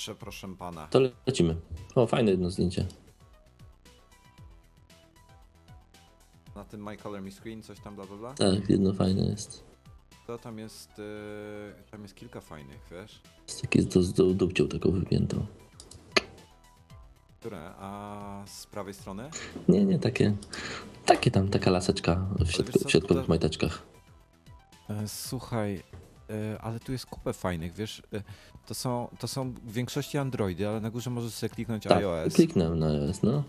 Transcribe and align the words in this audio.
Dobrze, 0.00 0.14
proszę 0.14 0.48
pana. 0.58 0.86
To 0.86 1.00
lecimy. 1.26 1.56
O, 1.94 2.06
fajne 2.06 2.30
jedno 2.30 2.50
zdjęcie. 2.50 2.86
Na 6.56 6.64
tym 6.64 6.82
My 6.84 6.96
Color 6.96 7.22
Me 7.22 7.30
Screen 7.30 7.62
coś 7.62 7.80
tam 7.80 7.94
bla 7.96 8.06
bla 8.06 8.16
bla? 8.16 8.34
Tak, 8.34 8.70
jedno 8.70 8.92
fajne 8.92 9.26
jest. 9.26 9.64
To 10.26 10.38
tam 10.38 10.58
jest, 10.58 10.98
yy, 10.98 11.74
tam 11.90 12.02
jest 12.02 12.14
kilka 12.14 12.40
fajnych, 12.40 12.80
wiesz? 12.90 13.20
Jest 13.48 13.62
takie 13.62 13.82
z 13.82 14.12
du- 14.12 14.34
dupcią 14.34 14.68
taką 14.68 14.90
wypiętą. 14.90 15.46
Które? 17.40 17.72
A 17.78 18.42
z 18.46 18.66
prawej 18.66 18.94
strony? 18.94 19.30
Nie, 19.68 19.84
nie, 19.84 19.98
takie. 19.98 20.36
Takie 21.06 21.30
tam, 21.30 21.48
taka 21.48 21.70
laseczka 21.70 22.26
w, 22.38 22.50
środku, 22.50 22.78
co, 22.78 22.88
w 22.88 22.90
środkowych 22.92 23.24
to- 23.24 23.28
majteczkach. 23.28 23.82
E, 24.90 25.08
Słuchaj, 25.08 25.82
ale 26.60 26.80
tu 26.80 26.92
jest 26.92 27.06
kupę 27.06 27.32
fajnych, 27.32 27.72
wiesz? 27.74 28.02
E, 28.12 28.22
To 28.66 28.74
są, 28.74 29.08
to 29.18 29.28
są 29.28 29.52
w 29.52 29.72
większości 29.72 30.18
Androidy, 30.18 30.68
ale 30.68 30.80
na 30.80 30.90
górze 30.90 31.10
możesz 31.10 31.32
sobie 31.32 31.50
kliknąć 31.50 31.82
Tak, 31.84 31.98
iOS. 31.98 32.34
kliknąłem 32.34 32.78
na 32.78 32.86
iOS, 32.86 33.22
no. 33.22 33.42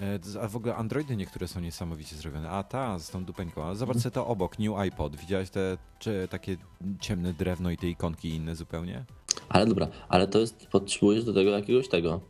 E, 0.00 0.18
A 0.42 0.48
w 0.48 0.56
ogóle 0.56 0.76
Androidy 0.76 1.16
niektóre 1.16 1.48
są 1.48 1.60
niesamowicie 1.60 2.16
zrobione. 2.16 2.50
A 2.50 2.62
ta, 2.62 2.98
z 2.98 3.10
tą 3.10 3.24
dupeńką. 3.24 3.64
A 3.64 3.74
zobacz 3.74 3.96
sobie 3.98 4.10
to 4.10 4.26
obok, 4.26 4.58
New 4.58 4.76
iPod. 4.78 5.16
Widziałeś 5.16 5.50
te 5.50 5.78
czy, 5.98 6.28
takie 6.30 6.56
ciemne 7.00 7.32
drewno 7.32 7.70
i 7.70 7.76
te 7.76 7.86
ikonki 7.88 8.28
inne 8.28 8.56
zupełnie? 8.56 9.04
Ale 9.48 9.66
dobra, 9.66 9.88
ale 10.08 10.26
to 10.28 10.38
jest, 10.38 10.66
potrzebujesz 10.66 11.24
do 11.24 11.32
tego 11.34 11.50
jakiegoś 11.50 11.88
tego, 11.88 12.20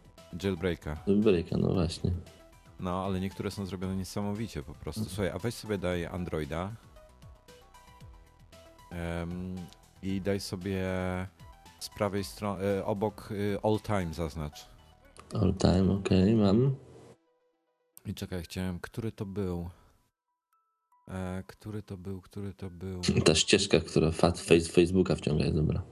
Jailbreaka. 0.43 0.97
breaka, 1.07 1.57
no 1.57 1.69
właśnie. 1.69 2.11
No, 2.81 3.05
ale 3.05 3.21
niektóre 3.21 3.51
są 3.51 3.67
zrobione 3.67 3.97
niesamowicie 3.97 4.63
po 4.63 4.75
prostu. 4.75 5.05
Słuchaj, 5.05 5.29
a 5.29 5.39
weź 5.39 5.55
sobie 5.55 5.79
daj 5.79 6.07
Androida 6.07 6.71
i 10.03 10.21
daj 10.21 10.41
sobie 10.41 10.85
z 11.81 11.89
prawej 11.89 12.25
strony, 12.25 12.85
obok 12.85 13.29
y, 13.31 13.59
All 13.63 13.81
Time 13.81 14.15
zaznacz. 14.15 14.67
All 15.35 15.55
time, 15.55 15.93
okej, 15.93 16.35
mam. 16.35 16.75
I 18.07 18.15
czekaj, 18.15 18.43
chciałem, 18.43 18.81
który 18.81 19.13
to 19.13 19.27
był? 19.27 19.71
E, 21.09 21.43
który 21.47 21.83
to 21.83 21.97
był, 21.97 22.21
który 22.21 22.55
to 22.55 22.71
był? 22.71 23.01
Ta 23.27 23.35
ścieżka, 23.35 23.81
która 23.81 24.11
fat 24.11 24.41
face 24.41 24.73
Facebooka 24.73 25.17
wciąga, 25.17 25.45
jest 25.45 25.57
dobra. 25.57 25.83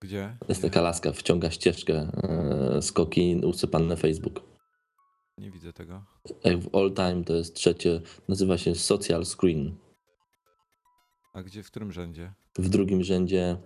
Gdzie? 0.00 0.36
Jest 0.48 0.62
taka 0.62 0.80
laska, 0.80 1.12
wciąga 1.12 1.50
ścieżkę, 1.50 1.94
e, 1.94 2.82
skoki 2.82 3.40
usypane 3.44 3.96
Facebook. 3.96 4.42
Nie 5.38 5.50
widzę 5.50 5.72
tego. 5.72 6.04
W 6.44 6.76
all 6.76 6.94
time 6.94 7.24
to 7.24 7.34
jest 7.34 7.54
trzecie, 7.54 8.00
nazywa 8.28 8.58
się 8.58 8.74
social 8.74 9.24
screen. 9.26 9.76
A 11.38 11.42
gdzie, 11.42 11.62
w 11.62 11.66
którym 11.66 11.92
rzędzie? 11.92 12.32
W 12.58 12.68
drugim 12.68 13.02
rzędzie, 13.04 13.56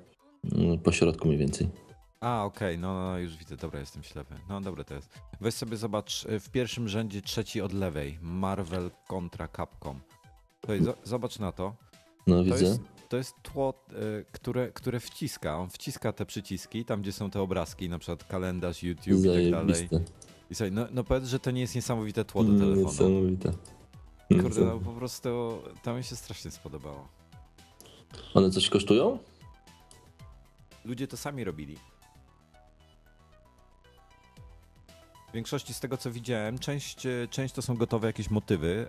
mm, 0.52 0.78
po 0.78 0.92
środku 0.92 1.26
mniej 1.28 1.38
więcej. 1.38 1.68
A, 2.20 2.44
okej, 2.44 2.78
no, 2.78 2.94
no, 2.94 3.02
no, 3.10 3.18
już 3.18 3.36
widzę, 3.36 3.56
dobra, 3.56 3.80
jestem 3.80 4.02
ślepy. 4.02 4.34
No, 4.48 4.60
dobre 4.60 4.84
to 4.84 4.94
jest. 4.94 5.08
Weź 5.40 5.54
sobie 5.54 5.76
zobacz, 5.76 6.24
y, 6.24 6.40
w 6.40 6.50
pierwszym 6.50 6.88
rzędzie 6.88 7.22
trzeci 7.22 7.60
od 7.60 7.72
lewej, 7.72 8.18
Marvel 8.22 8.90
kontra 9.08 9.48
Capcom. 9.48 10.00
Tutaj, 10.60 10.80
zo- 10.80 10.94
zobacz 11.04 11.38
na 11.38 11.52
to. 11.52 11.74
No 12.26 12.36
To 12.36 12.44
widzę. 12.44 12.64
jest, 12.64 12.80
to 13.08 13.16
jest 13.16 13.34
tło, 13.42 13.74
y, 14.20 14.24
które, 14.32 14.72
które 14.72 15.00
wciska. 15.00 15.58
On 15.58 15.70
wciska 15.70 16.12
te 16.12 16.26
przyciski, 16.26 16.84
tam 16.84 17.02
gdzie 17.02 17.12
są 17.12 17.30
te 17.30 17.40
obrazki, 17.40 17.88
na 17.88 17.98
przykład 17.98 18.24
kalendarz, 18.24 18.82
YouTube 18.82 19.08
i 19.20 19.24
tak 19.24 19.50
dalej. 19.50 19.74
Zajebiste. 19.74 20.00
I 20.50 20.54
słuchaj, 20.54 20.72
no, 20.72 20.86
no 20.90 21.04
powiedz, 21.04 21.24
że 21.28 21.38
to 21.38 21.50
nie 21.50 21.60
jest 21.60 21.74
niesamowite 21.74 22.24
tło 22.24 22.44
do 22.44 22.58
telefonu. 22.58 22.84
Niesamowite. 22.86 23.52
Kurde, 24.42 24.64
no 24.64 24.78
po 24.78 24.92
prostu 24.92 25.58
to 25.82 25.94
mi 25.94 26.04
się 26.04 26.16
strasznie 26.16 26.50
spodobało. 26.50 27.08
One 28.34 28.50
coś 28.50 28.68
kosztują? 28.68 29.18
Ludzie 30.84 31.08
to 31.08 31.16
sami 31.16 31.44
robili. 31.44 31.76
W 35.32 35.34
większości 35.34 35.74
z 35.74 35.80
tego, 35.80 35.96
co 35.96 36.10
widziałem, 36.10 36.58
część, 36.58 37.06
e, 37.06 37.28
część 37.30 37.54
to 37.54 37.62
są 37.62 37.76
gotowe 37.76 38.06
jakieś 38.06 38.30
motywy 38.30 38.86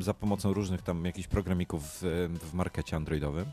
e, 0.00 0.02
za 0.02 0.14
pomocą 0.14 0.52
różnych 0.52 0.82
tam 0.82 1.04
jakichś 1.04 1.28
programików 1.28 1.82
w, 1.82 2.28
w 2.40 2.54
markecie 2.54 2.96
androidowym. 2.96 3.46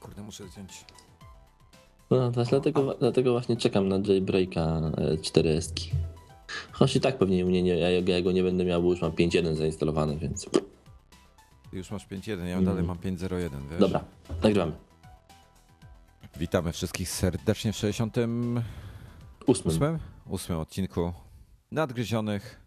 Kurde, 0.00 0.22
muszę 0.22 0.48
zdjąć. 0.48 0.84
No, 2.10 2.30
dlatego, 2.30 2.94
dlatego 2.94 3.32
właśnie 3.32 3.56
czekam 3.56 3.88
na 3.88 3.96
jailbreaka 3.96 4.80
4S. 4.98 5.90
Choć 6.72 6.96
i 6.96 7.00
tak 7.00 7.18
pewnie 7.18 7.44
mnie 7.44 7.62
nie, 7.62 7.76
ja, 7.76 7.90
ja 7.90 8.22
go 8.22 8.32
nie 8.32 8.42
będę 8.42 8.64
miał, 8.64 8.82
bo 8.82 8.90
już 8.90 9.00
mam 9.00 9.12
5.1 9.12 9.54
zainstalowane, 9.54 10.16
więc. 10.16 10.46
Już 11.74 11.90
masz 11.90 12.06
5.1, 12.06 12.44
ja 12.44 12.62
dalej 12.62 12.84
mam 12.84 12.98
5.01, 12.98 13.50
wiesz? 13.70 13.80
Dobra, 13.80 14.04
nagrywamy. 14.42 14.72
Witamy 16.36 16.72
wszystkich 16.72 17.08
serdecznie 17.08 17.72
w 17.72 17.76
68. 17.76 18.62
Ósmym. 19.46 19.98
ósmym 20.26 20.58
odcinku 20.58 21.12
nadgryzionych 21.70 22.60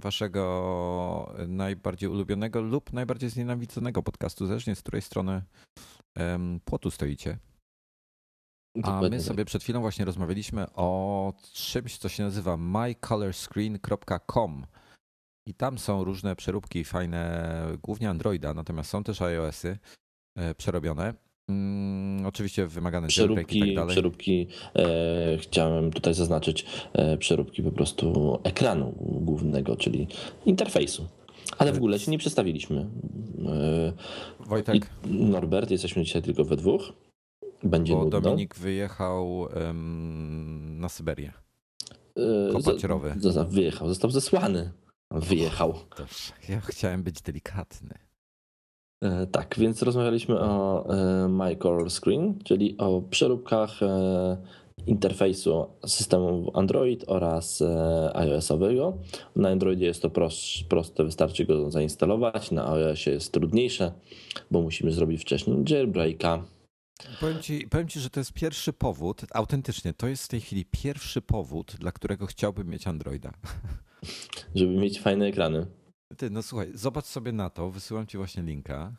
waszego 0.00 1.34
najbardziej 1.48 2.08
ulubionego 2.08 2.60
lub 2.60 2.92
najbardziej 2.92 3.30
znienawidzonego 3.30 4.02
podcastu, 4.02 4.46
zależnie 4.46 4.76
z 4.76 4.80
której 4.80 5.02
strony 5.02 5.42
płotu 6.64 6.90
stoicie. 6.90 7.38
A 8.82 9.00
my 9.00 9.10
tak. 9.10 9.20
sobie 9.20 9.44
przed 9.44 9.62
chwilą 9.62 9.80
właśnie 9.80 10.04
rozmawialiśmy 10.04 10.66
o 10.74 11.32
czymś, 11.52 11.98
co 11.98 12.08
się 12.08 12.22
nazywa 12.22 12.56
mycolorscreen.com 12.56 14.66
i 15.46 15.54
tam 15.54 15.78
są 15.78 16.04
różne 16.04 16.36
przeróbki 16.36 16.84
fajne, 16.84 17.52
głównie 17.82 18.10
Androida, 18.10 18.54
natomiast 18.54 18.90
są 18.90 19.04
też 19.04 19.22
iOSy 19.22 19.78
e, 20.36 20.54
przerobione. 20.54 21.14
Mm, 21.48 22.26
oczywiście 22.26 22.66
wymagane 22.66 23.08
jailbreak 23.16 23.52
i 23.52 23.58
tak 23.60 23.68
Przeróbki, 23.68 23.74
dalej. 23.74 23.92
przeróbki 23.94 24.46
e, 24.76 25.38
chciałem 25.38 25.90
tutaj 25.92 26.14
zaznaczyć, 26.14 26.66
e, 26.92 27.16
przeróbki 27.16 27.62
po 27.62 27.72
prostu 27.72 28.38
ekranu 28.44 28.94
głównego, 29.00 29.76
czyli 29.76 30.06
interfejsu. 30.46 31.08
Ale 31.58 31.72
w 31.72 31.76
ogóle 31.76 31.98
się 31.98 32.10
nie 32.10 32.18
przedstawiliśmy. 32.18 32.90
E, 33.46 33.92
Wojtek, 34.46 34.90
Norbert, 35.06 35.70
jesteśmy 35.70 36.04
dzisiaj 36.04 36.22
tylko 36.22 36.44
we 36.44 36.56
dwóch. 36.56 36.92
Będzie 37.62 37.92
bo 37.92 38.04
nudno. 38.04 38.20
Dominik 38.20 38.54
wyjechał 38.56 39.48
em, 39.54 40.78
na 40.80 40.88
Syberię. 40.88 41.32
E, 42.16 42.52
kopacierowy. 42.52 43.14
za- 43.18 43.32
za- 43.32 43.44
Wyjechał, 43.44 43.88
został 43.88 44.10
zesłany. 44.10 44.72
Wyjechał. 45.10 45.74
Dobrze, 45.98 46.32
ja 46.48 46.60
chciałem 46.60 47.02
być 47.02 47.22
delikatny. 47.22 47.94
E, 49.02 49.26
Tak, 49.26 49.54
więc 49.58 49.82
rozmawialiśmy 49.82 50.40
o 50.40 50.86
e, 51.50 51.56
Color 51.56 51.90
Screen, 51.90 52.38
czyli 52.44 52.78
o 52.78 53.02
przeróbkach 53.02 53.82
e, 53.82 54.36
interfejsu 54.86 55.66
systemu 55.86 56.50
Android 56.54 57.04
oraz 57.06 57.62
iOS-owego. 58.14 58.98
Na 59.36 59.48
Androidzie 59.48 59.86
jest 59.86 60.02
to 60.02 60.08
pros- 60.08 60.64
proste, 60.68 61.04
wystarczy 61.04 61.44
go 61.44 61.70
zainstalować. 61.70 62.50
Na 62.50 62.72
iOSie 62.72 63.10
jest 63.10 63.32
trudniejsze, 63.32 63.92
bo 64.50 64.62
musimy 64.62 64.92
zrobić 64.92 65.22
wcześniej 65.22 65.56
jailbreaka. 65.68 66.44
Powiem 67.20 67.42
ci, 67.42 67.68
powiem 67.70 67.88
ci, 67.88 68.00
że 68.00 68.10
to 68.10 68.20
jest 68.20 68.32
pierwszy 68.32 68.72
powód, 68.72 69.22
autentycznie, 69.34 69.92
to 69.94 70.06
jest 70.08 70.24
w 70.24 70.28
tej 70.28 70.40
chwili 70.40 70.64
pierwszy 70.70 71.22
powód, 71.22 71.76
dla 71.78 71.92
którego 71.92 72.26
chciałbym 72.26 72.68
mieć 72.68 72.86
Androida. 72.86 73.32
żeby 74.54 74.72
mieć 74.72 75.00
fajne 75.00 75.26
ekrany. 75.26 75.66
Ty, 76.16 76.30
no 76.30 76.42
słuchaj, 76.42 76.70
zobacz 76.74 77.04
sobie 77.04 77.32
na 77.32 77.50
to, 77.50 77.70
wysyłam 77.70 78.06
ci 78.06 78.16
właśnie 78.16 78.42
linka. 78.42 78.96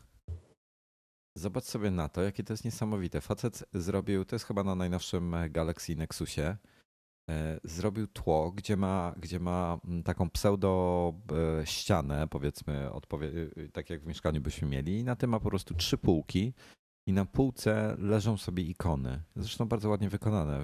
Zobacz 1.38 1.64
sobie 1.64 1.92
na 1.92 2.10
to, 2.10 2.22
jakie 2.22 2.44
to 2.44 2.54
jest 2.54 2.66
niesamowite. 2.66 3.22
Facet 3.22 3.64
zrobił, 3.74 4.26
to 4.26 4.36
jest 4.36 4.46
chyba 4.46 4.64
na 4.64 4.76
najnowszym 4.76 5.36
Galaxy 5.50 5.96
Nexusie, 5.96 6.58
e, 7.30 7.60
zrobił 7.64 8.08
tło, 8.08 8.52
gdzie 8.52 8.78
ma, 8.78 9.16
gdzie 9.18 9.40
ma 9.40 9.80
mm, 9.86 10.04
taką 10.04 10.30
pseudo 10.30 11.14
e, 11.62 11.66
ścianę, 11.66 12.28
powiedzmy, 12.28 12.90
odpowie- 12.92 13.52
e, 13.58 13.70
tak 13.70 13.90
jak 13.90 14.02
w 14.04 14.08
mieszkaniu 14.08 14.42
byśmy 14.42 14.68
mieli, 14.68 15.00
i 15.00 15.04
na 15.04 15.16
tym 15.16 15.30
ma 15.30 15.40
po 15.40 15.50
prostu 15.50 15.74
trzy 15.74 15.98
półki. 15.98 16.54
I 17.08 17.14
na 17.14 17.26
półce 17.26 17.96
leżą 18.00 18.38
sobie 18.38 18.64
ikony. 18.64 19.20
Zresztą 19.36 19.66
bardzo 19.66 19.90
ładnie 19.90 20.10
wykonane. 20.10 20.60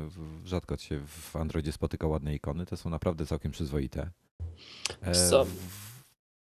Rzadko 0.46 0.78
się 0.78 1.00
w 1.08 1.36
Androidzie 1.36 1.72
spotyka 1.72 2.08
ładne 2.08 2.36
ikony. 2.36 2.66
Te 2.66 2.78
są 2.78 2.90
naprawdę 2.90 3.26
całkiem 3.26 3.52
przyzwoite. 3.52 4.10
E, 5.02 5.12
Co? 5.30 5.46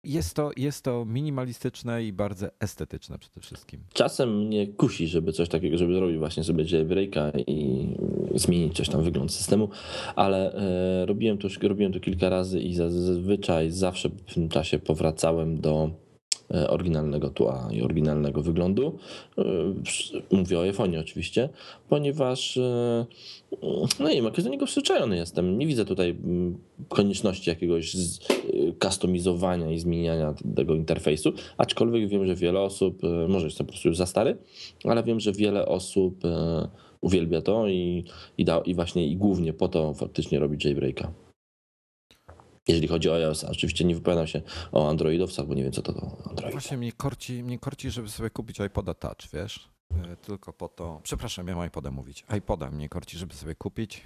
Jest 0.03 0.33
to, 0.36 0.51
jest 0.57 0.83
to 0.83 1.06
minimalistyczne 1.06 2.03
i 2.03 2.13
bardzo 2.13 2.47
estetyczne 2.59 3.18
przede 3.19 3.41
wszystkim. 3.41 3.83
Czasem 3.94 4.38
mnie 4.45 4.68
kusi, 4.68 5.07
żeby 5.07 5.33
coś 5.33 5.50
takiego, 5.50 5.77
żeby 5.77 5.94
zrobić 5.94 6.18
właśnie 6.18 6.44
sobie 6.44 6.63
jailbreaka 6.71 7.31
i 7.47 7.88
zmienić 8.36 8.77
coś 8.77 8.89
tam 8.89 9.03
wygląd 9.03 9.31
systemu, 9.33 9.69
ale 10.15 10.53
e, 10.53 11.06
robiłem 11.06 11.38
to, 11.38 11.47
już- 11.47 11.59
robiłem 11.62 11.94
to 11.94 12.00
kilka 12.00 12.30
razy 12.30 12.59
i 12.59 12.74
zazwyczaj 12.75 13.71
zawsze 13.71 14.09
w 14.09 14.33
tym 14.33 14.50
czasie 14.50 14.80
powracałem 14.80 15.62
do 15.62 15.91
oryginalnego 16.68 17.30
tła 17.30 17.69
i 17.72 17.81
oryginalnego 17.81 18.42
wyglądu. 18.42 18.98
E, 19.38 19.44
Mówię 20.31 20.60
o 20.60 20.63
iPhone'ie 20.63 21.00
oczywiście, 21.00 21.50
ponieważ 21.90 22.57
e, 22.57 23.06
no 24.00 24.10
nie 24.10 24.22
wiem, 24.22 24.31
do 24.44 24.50
niego 24.50 24.66
przyzwyczajony 24.66 25.18
jestem. 25.18 25.57
Nie 25.57 25.68
widzę 25.68 25.86
tutaj 25.86 26.10
mm, 26.10 26.57
konieczności 26.90 27.50
jakiegoś 27.50 27.96
kustomizowania 28.80 29.72
i 29.72 29.80
zmieniania 29.80 30.34
tego 30.56 30.75
interfejsu, 30.75 31.34
aczkolwiek 31.57 32.10
wiem, 32.10 32.28
że 32.28 32.36
wiele 32.36 32.60
osób, 32.60 33.04
e, 33.04 33.28
może 33.28 33.46
jestem 33.46 33.66
po 33.66 33.72
prostu 33.72 33.88
już 33.88 33.98
za 33.98 34.06
stary, 34.06 34.38
ale 34.84 35.04
wiem, 35.04 35.19
że 35.19 35.31
wiele 35.31 35.66
osób 35.66 36.25
e, 36.25 36.68
uwielbia 37.01 37.42
to 37.42 37.68
i, 37.68 38.04
i, 38.38 38.46
da, 38.46 38.60
i 38.60 38.75
właśnie 38.75 39.07
i 39.07 39.16
głównie 39.16 39.54
po 39.54 39.68
to 39.68 39.94
faktycznie 39.94 40.40
robi 40.40 40.57
jailbreaka. 40.63 41.28
Jeżeli 42.69 42.88
chodzi 42.88 43.10
o 43.10 43.16
iOS, 43.16 43.44
oczywiście 43.44 43.86
nie 43.86 43.95
wypowiadam 43.95 44.27
się 44.27 44.42
o 44.71 44.89
Androidowcach, 44.89 45.45
bo 45.45 45.54
nie 45.54 45.63
wiem 45.63 45.71
co 45.71 45.81
to 45.81 45.94
to 45.94 46.18
Android. 46.30 46.51
Właśnie 46.51 46.77
mnie 46.77 46.92
korci, 46.92 47.44
mnie 47.44 47.60
korci, 47.60 47.92
żeby 47.92 48.10
sobie 48.10 48.30
kupić 48.30 48.60
iPoda 48.60 48.94
Touch, 48.94 49.18
wiesz? 49.33 49.69
E, 50.12 50.16
Tylko 50.16 50.54
po 50.54 50.69
to. 50.69 51.00
Przepraszam, 51.04 51.45
miałem 51.45 51.68
iPoda 51.68 51.92
mówić. 51.92 52.25
iPoda 52.38 52.71
mnie 52.71 52.89
korci, 52.89 53.18
żeby 53.18 53.33
sobie 53.33 53.56
kupić. 53.56 54.04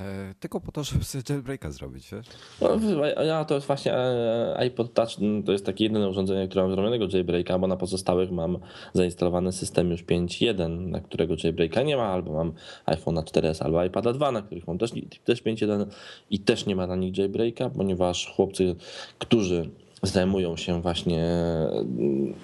E, 0.00 0.34
Tylko 0.40 0.60
po 0.60 0.72
to, 0.72 0.84
żeby 0.92 1.04
sobie 1.04 1.24
jailbreaka 1.28 1.70
zrobić, 1.70 2.10
wiesz? 2.12 2.26
No, 2.60 3.06
ja 3.24 3.44
to 3.44 3.54
jest 3.54 3.66
właśnie 3.66 3.94
e, 3.94 4.56
iPod 4.58 4.94
Touch, 4.94 5.18
mm, 5.18 5.42
to 5.42 5.52
jest 5.52 5.66
takie 5.66 5.84
jedyne 5.84 6.08
urządzenie, 6.08 6.48
które 6.48 6.62
mam 6.62 6.72
zrobionego 6.72 7.06
jailbreaka, 7.12 7.58
bo 7.58 7.66
na 7.66 7.76
pozostałych 7.76 8.30
mam 8.30 8.58
zainstalowany 8.92 9.52
system 9.52 9.90
już 9.90 10.04
5.1, 10.04 10.78
na 10.78 11.00
którego 11.00 11.34
jailbreaka 11.44 11.82
nie 11.82 11.96
ma, 11.96 12.06
albo 12.06 12.32
mam 12.32 12.52
iPhone'a 12.86 13.22
4S, 13.22 13.64
albo 13.64 13.84
iPada 13.84 14.12
2, 14.12 14.32
na 14.32 14.42
których 14.42 14.66
mam 14.66 14.78
też, 14.78 14.90
też 15.24 15.42
5.1 15.42 15.86
i 16.30 16.38
też 16.38 16.66
nie 16.66 16.76
ma 16.76 16.86
na 16.86 16.96
nich 16.96 17.18
jailbreaka, 17.18 17.70
ponieważ 17.70 18.32
chłopcy, 18.36 18.76
którzy 19.18 19.70
zajmują 20.02 20.56
się 20.56 20.82
właśnie 20.82 21.24
mm, 21.72 22.34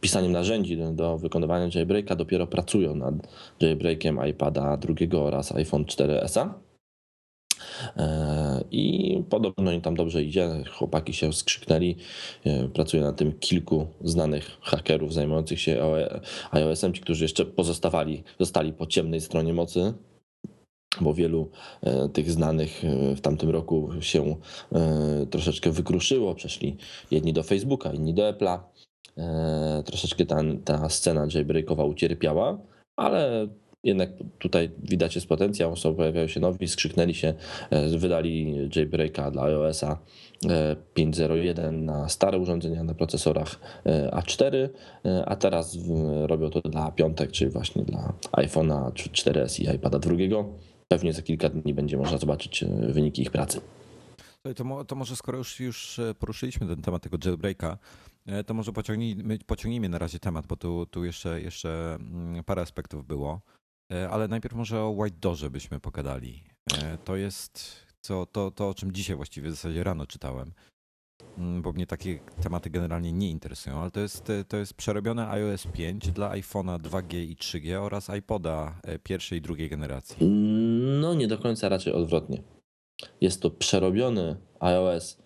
pisaniem 0.00 0.32
narzędzi 0.32 0.78
do, 0.92 1.18
wykonywania 1.18 1.68
jailbreaka, 1.74 2.16
dopiero 2.16 2.46
pracują 2.46 2.94
nad 2.94 3.14
jailbreakiem 3.60 4.26
iPada 4.30 4.76
2 4.76 5.18
oraz 5.18 5.52
iPhone 5.52 5.84
4S. 5.84 6.48
E, 7.96 8.64
I 8.70 9.22
podobno 9.30 9.72
im 9.72 9.80
tam 9.80 9.96
dobrze 9.96 10.22
idzie. 10.22 10.64
Chłopaki 10.72 11.12
się 11.12 11.32
skrzyknęli. 11.32 11.96
E, 12.44 12.68
Pracuje 12.68 13.02
na 13.02 13.12
tym 13.12 13.32
kilku 13.32 13.86
znanych 14.04 14.58
hakerów 14.60 15.14
zajmujących 15.14 15.60
się 15.60 15.82
OE 15.82 16.20
iOS-em, 16.50 16.94
ci, 16.94 17.00
którzy 17.00 17.24
jeszcze 17.24 17.44
pozostawali, 17.44 18.22
zostali 18.40 18.72
po 18.72 18.86
ciemnej 18.86 19.20
stronie 19.20 19.54
mocy. 19.54 19.94
Bo 21.00 21.14
wielu 21.14 21.50
e, 21.82 22.08
tych 22.08 22.30
znanych 22.30 22.84
e, 22.84 23.14
w 23.14 23.20
tamtym 23.20 23.50
roku 23.50 23.90
się 24.00 24.36
e, 24.72 25.26
troszeczkę 25.30 25.70
wykruszyło. 25.70 26.34
Przeszli 26.34 26.76
jedni 27.10 27.32
do 27.32 27.42
Facebooka, 27.42 27.92
inni 27.92 28.14
do 28.14 28.32
Apple'a. 28.32 28.58
E, 29.18 29.82
Troszeczkę 29.86 30.26
ta, 30.26 30.40
ta 30.64 30.88
scena 30.88 31.26
jailbreakowa 31.34 31.84
ucierpiała, 31.84 32.58
ale 32.96 33.48
jednak 33.84 34.10
tutaj 34.38 34.70
widać 34.82 35.14
jest 35.14 35.26
potencjał, 35.26 35.76
są, 35.76 35.94
pojawiają 35.94 36.28
się 36.28 36.40
nowi, 36.40 36.68
skrzyknęli 36.68 37.14
się, 37.14 37.34
e, 37.70 37.98
wydali 37.98 38.56
jailbreaka 38.76 39.30
dla 39.30 39.42
iOS-a 39.42 39.98
e, 40.48 40.76
5.0.1 40.96 41.72
na 41.72 42.08
stare 42.08 42.38
urządzenia 42.38 42.84
na 42.84 42.94
procesorach 42.94 43.60
e, 43.86 44.10
A4, 44.10 44.68
e, 45.04 45.24
a 45.26 45.36
teraz 45.36 45.78
robią 46.22 46.50
to 46.50 46.60
dla 46.60 46.92
piątek, 46.92 47.32
czyli 47.32 47.50
właśnie 47.50 47.84
dla 47.84 48.12
iPhone'a 48.32 48.92
4S 48.92 49.60
i 49.60 49.76
iPada 49.76 49.98
2. 49.98 50.14
Pewnie 50.88 51.12
za 51.12 51.22
kilka 51.22 51.48
dni 51.48 51.74
będzie 51.74 51.96
można 51.96 52.18
zobaczyć 52.18 52.62
e, 52.62 52.66
wyniki 52.68 53.22
ich 53.22 53.30
pracy. 53.30 53.60
To, 54.56 54.84
to 54.84 54.96
może 54.96 55.16
skoro 55.16 55.38
już, 55.38 55.60
już 55.60 55.98
e, 55.98 56.14
poruszyliśmy 56.14 56.66
ten 56.66 56.82
temat 56.82 57.02
tego 57.02 57.18
jailbreaka, 57.24 57.72
e, 57.72 57.78
to 58.46 58.54
może 58.54 58.72
pociągnijmy, 58.72 59.38
pociągnijmy 59.46 59.88
na 59.88 59.98
razie 59.98 60.18
temat, 60.18 60.46
bo 60.46 60.56
tu, 60.56 60.86
tu 60.86 61.04
jeszcze, 61.04 61.40
jeszcze 61.40 61.94
mm, 61.94 62.44
parę 62.44 62.62
aspektów 62.62 63.06
było. 63.06 63.40
E, 63.92 64.10
Ale 64.10 64.28
najpierw 64.28 64.54
może 64.54 64.80
o 64.80 64.90
White 64.90 65.16
Doorze 65.20 65.50
byśmy 65.50 65.80
pogadali. 65.80 66.44
E, 66.82 66.98
To 66.98 67.16
jest 67.16 67.76
co, 68.00 68.26
to, 68.26 68.50
to, 68.50 68.68
o 68.68 68.74
czym 68.74 68.92
dzisiaj 68.92 69.16
właściwie 69.16 69.48
w 69.48 69.54
zasadzie 69.54 69.84
rano 69.84 70.06
czytałem, 70.06 70.52
Mm, 71.38 71.62
bo 71.62 71.72
mnie 71.72 71.86
takie 71.86 72.18
tematy 72.42 72.70
generalnie 72.70 73.12
nie 73.12 73.30
interesują, 73.30 73.80
ale 73.80 73.90
to 73.90 74.00
jest, 74.00 74.30
e, 74.30 74.44
to 74.44 74.56
jest 74.56 74.74
przerobione 74.74 75.28
iOS 75.28 75.66
5 75.66 76.10
dla 76.10 76.30
iPhone'a 76.30 76.78
2G 76.78 77.16
i 77.22 77.36
3G 77.36 77.76
oraz 77.76 78.10
iPoda 78.18 78.80
e, 78.82 78.98
pierwszej 78.98 79.38
i 79.38 79.42
drugiej 79.42 79.70
generacji. 79.70 80.26
No 81.00 81.14
nie 81.14 81.28
do 81.28 81.38
końca 81.38 81.68
raczej 81.68 81.92
odwrotnie. 81.92 82.42
Jest 83.20 83.42
to 83.42 83.50
przerobiony 83.50 84.36
iOS 84.60 85.18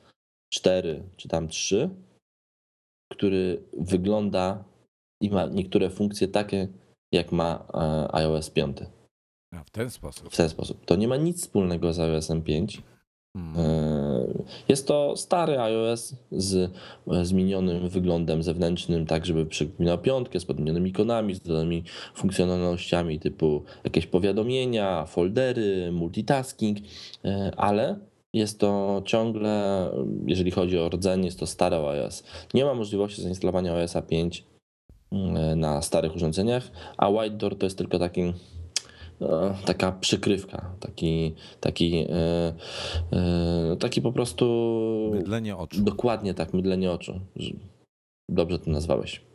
4 0.49 1.03
czy 1.17 1.29
tam 1.29 1.49
3, 1.49 1.91
który 3.17 3.63
wygląda 3.73 4.65
i 5.21 5.31
ma 5.31 5.47
niektóre 5.47 5.91
funkcje 5.91 6.29
takie, 6.29 6.69
jak 7.13 7.33
ma 7.33 7.67
e, 7.75 8.15
iOS 8.15 8.51
5. 8.51 8.79
A, 9.55 9.65
w 9.65 9.71
ten 9.71 9.91
sposób. 9.91 10.33
W 10.33 10.37
ten 10.37 10.49
sposób. 10.49 10.85
To 10.85 10.97
nie 10.97 11.09
ma 11.09 11.17
nic 11.17 11.41
wspólnego 11.41 11.93
z 11.93 12.01
iOSem 12.01 12.43
5. 12.43 12.83
Mm. 13.37 13.55
E, 13.57 14.45
Jest 14.69 14.87
to 14.87 15.17
stary 15.17 15.61
iOS 15.61 16.15
z 16.31 16.73
e, 17.07 17.25
zmienionym 17.25 17.89
wyglądem 17.89 18.43
zewnętrznym, 18.43 19.07
tak 19.07 19.27
żeby 19.27 19.47
przypominał 19.47 19.99
piątkę, 19.99 20.41
z 20.41 20.45
podmienionymi 20.45 20.91
ikonami, 20.91 21.35
z 21.35 21.41
dodanymi 21.41 21.85
funkcjonalnościami 22.15 23.21
typu 23.21 23.63
jakieś 23.85 24.07
powiadomienia, 24.07 25.07
foldery, 25.07 25.93
multitasking, 25.93 26.79
ale 27.57 27.97
jest 28.33 28.61
to 28.61 29.03
ciągle, 29.05 29.89
jeżeli 30.27 30.51
chodzi 30.51 30.79
o 30.79 30.89
rdzeń, 30.89 31.25
jest 31.25 31.39
to 31.41 31.47
stary 31.47 31.77
iOS. 31.77 32.25
Nie 32.55 32.65
ma 32.65 32.75
możliwości 32.75 33.23
zainstalowania 33.23 33.75
OS 33.75 33.95
5 34.09 34.45
mm, 35.13 35.61
na 35.61 35.83
starych 35.83 36.17
urządzeniach, 36.17 36.71
a 36.97 37.09
White 37.09 37.37
Door 37.37 37.59
to 37.59 37.67
jest 37.67 37.79
tylko 37.79 37.99
taki 37.99 38.21
e, 39.21 39.55
taka 39.65 39.93
przykrywka, 39.93 40.75
taki, 40.81 41.35
taki, 41.61 42.07
e, 42.11 42.55
e, 43.13 43.77
taki 43.77 44.03
po 44.03 44.13
prostu 44.13 45.11
Mydlenie 45.13 45.57
oczu. 45.57 45.83
dokładnie 45.83 46.35
tak, 46.35 46.55
mydlenie 46.55 46.91
oczu. 46.91 47.21
Dobrze 48.29 48.59
to 48.59 48.71
nazwałeś. 48.71 49.32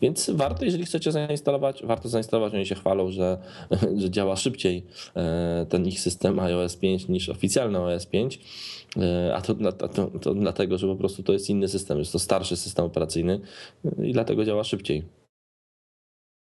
Więc 0.00 0.30
warto, 0.30 0.64
jeżeli 0.64 0.84
chcecie 0.84 1.12
zainstalować, 1.12 1.82
warto 1.84 2.08
zainstalować. 2.08 2.54
Oni 2.54 2.66
się 2.66 2.74
chwalą, 2.74 3.10
że, 3.10 3.38
że 4.00 4.10
działa 4.10 4.36
szybciej 4.36 4.86
e, 5.16 5.66
ten 5.68 5.86
ich 5.86 6.00
system 6.00 6.38
iOS 6.38 6.76
5 6.76 7.08
niż 7.08 7.28
oficjalny 7.28 7.78
OS 7.78 8.06
5. 8.06 8.40
E, 8.96 9.34
A 9.34 9.40
to, 9.40 9.54
to, 9.72 10.06
to 10.06 10.34
dlatego, 10.34 10.78
że 10.78 10.86
po 10.86 10.96
prostu 10.96 11.22
to 11.22 11.32
jest 11.32 11.50
inny 11.50 11.68
system. 11.68 11.98
Jest 11.98 12.12
to 12.12 12.18
starszy 12.18 12.56
system 12.56 12.84
operacyjny 12.84 13.40
i 14.02 14.12
dlatego 14.12 14.44
działa 14.44 14.64
szybciej. 14.64 15.04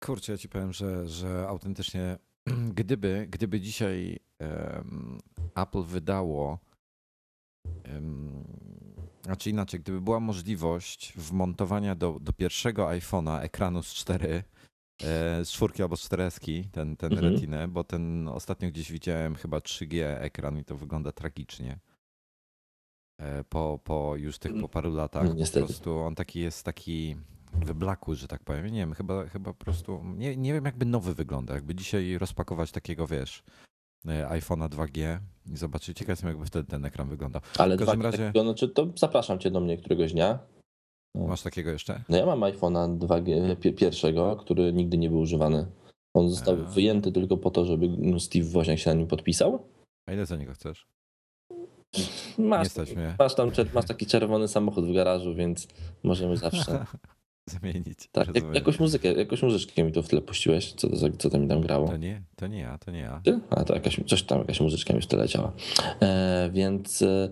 Kurczę, 0.05 0.33
ja 0.33 0.39
ci 0.39 0.49
powiem, 0.49 0.73
że, 0.73 1.09
że 1.09 1.47
autentycznie, 1.49 2.19
gdyby, 2.81 3.27
gdyby 3.31 3.61
dzisiaj 3.61 4.19
em, 4.39 5.19
Apple 5.55 5.83
wydało, 5.83 6.59
em, 7.85 8.45
znaczy 9.23 9.51
inaczej, 9.51 9.81
gdyby 9.81 10.01
była 10.01 10.21
możliwość 10.21 11.13
wmontowania 11.17 11.95
do, 11.95 12.19
do 12.21 12.33
pierwszego 12.33 12.87
iPhone'a 12.87 13.41
ekranu 13.41 13.83
z 13.83 13.95
4, 13.95 14.45
e, 15.03 15.45
z 15.45 15.51
czwórki 15.51 15.83
albo 15.83 15.97
z 15.97 16.09
4S, 16.09 16.65
ten, 16.73 16.97
ten 16.97 17.13
Mhm. 17.13 17.35
Retinę, 17.35 17.69
bo 17.69 17.85
ten 17.85 18.29
ostatnio 18.29 18.69
gdzieś 18.69 18.93
widziałem 18.93 19.35
chyba 19.35 19.59
3G 19.59 20.05
ekran 20.21 20.59
i 20.59 20.65
to 20.65 20.77
wygląda 20.77 21.13
tragicznie. 21.13 21.79
E, 23.21 23.45
Po, 23.45 23.81
po 23.85 24.17
już 24.17 24.39
tych 24.39 24.53
po 24.61 24.69
paru 24.69 24.95
latach. 24.95 25.29
Po 25.29 25.35
Niestety. 25.35 25.67
prostu 25.67 25.99
on 25.99 26.15
taki 26.15 26.41
jest 26.41 26.65
taki 26.65 27.17
wyblakły, 27.53 28.17
że 28.17 28.29
tak 28.29 28.45
powiem. 28.45 28.67
Nie 28.67 28.79
wiem, 28.81 28.95
chyba, 28.95 29.27
chyba 29.29 29.53
po 29.53 29.65
prostu. 29.65 30.05
Nie, 30.17 30.37
nie 30.37 30.53
wiem, 30.53 30.65
jakby 30.65 30.87
nowy 30.87 31.15
wygląda. 31.15 31.55
Jakby 31.55 31.75
dzisiaj 31.75 32.19
rozpakować 32.19 32.73
takiego, 32.73 33.07
wiesz, 33.07 33.43
iPhone'a 34.07 34.69
2G 34.69 35.19
i 35.53 35.57
zobaczyć, 35.57 35.99
ciekaw 35.99 36.09
jestem, 36.13 36.29
jakby 36.29 36.47
wtedy 36.47 36.71
ten 36.71 36.85
ekran 36.85 37.09
wyglądał. 37.09 37.43
Ale 37.59 37.77
W 37.77 37.79
każdym 37.79 38.03
razie- 38.03 38.19
takiego, 38.19 38.43
znaczy 38.45 38.69
to 38.69 38.87
zapraszam 38.97 39.39
cię 39.39 39.51
do 39.51 39.61
mnie 39.61 39.79
któregoś 39.79 40.13
dnia. 40.13 40.39
Masz 41.15 41.43
takiego 41.43 41.71
jeszcze? 41.71 42.03
No 42.09 42.17
ja 42.17 42.27
mam 42.27 42.41
iPhone'a 42.41 42.99
2G 42.99 43.57
pi- 43.57 43.73
pierwszego, 43.73 44.37
który 44.37 44.73
nigdy 44.73 44.99
nie 44.99 45.11
był 45.11 45.19
używany. 45.19 45.67
On 46.17 46.31
został 46.31 46.55
A. 46.55 46.57
wyjęty 46.57 47.13
tylko 47.13 47.37
po 47.37 47.51
to, 47.51 47.65
żeby 47.65 47.89
Steve 48.21 48.45
Woźniak 48.45 48.79
się 48.79 48.91
na 48.91 48.97
nim 48.97 49.07
podpisał. 49.07 49.65
A 50.09 50.13
ile 50.13 50.27
za 50.27 50.37
niego 50.37 50.53
chcesz? 50.53 50.87
Masz, 52.39 52.69
masz 53.19 53.35
tam 53.35 53.51
masz 53.75 53.85
taki 53.85 54.07
czerwony 54.07 54.49
samochód 54.49 54.85
w 54.87 54.95
garażu, 54.95 55.35
więc 55.35 55.69
możemy 56.03 56.37
zawsze. 56.37 56.87
Zamienić. 57.47 58.09
Tak, 58.13 58.27
rozumiem. 58.27 58.55
jakąś 58.55 58.81
muzykę, 58.81 59.13
jakąś 59.13 59.43
muzyczkę 59.43 59.85
mi 59.85 59.93
tu 59.93 60.03
w 60.03 60.09
tle 60.09 60.21
puściłeś. 60.21 60.73
Co, 60.73 60.89
to 60.89 60.97
co 61.19 61.31
tam 61.31 61.43
mi 61.43 61.49
tam 61.49 61.61
grało? 61.61 61.89
To 61.89 61.97
nie, 61.97 62.23
to 62.37 62.47
nie 62.47 62.59
ja, 62.59 62.79
to 62.79 62.91
nie 62.91 62.99
ja. 62.99 63.21
Ty? 63.25 63.41
A 63.51 63.65
to 63.65 63.75
jakaś, 63.75 64.01
coś 64.07 64.23
tam, 64.23 64.39
jakaś 64.39 64.61
muzyczka 64.61 64.95
mi 64.95 65.01
w 65.01 65.07
tle 65.07 65.19
leciała. 65.19 65.53
E, 66.01 66.51
więc 66.53 67.03
e, 67.03 67.29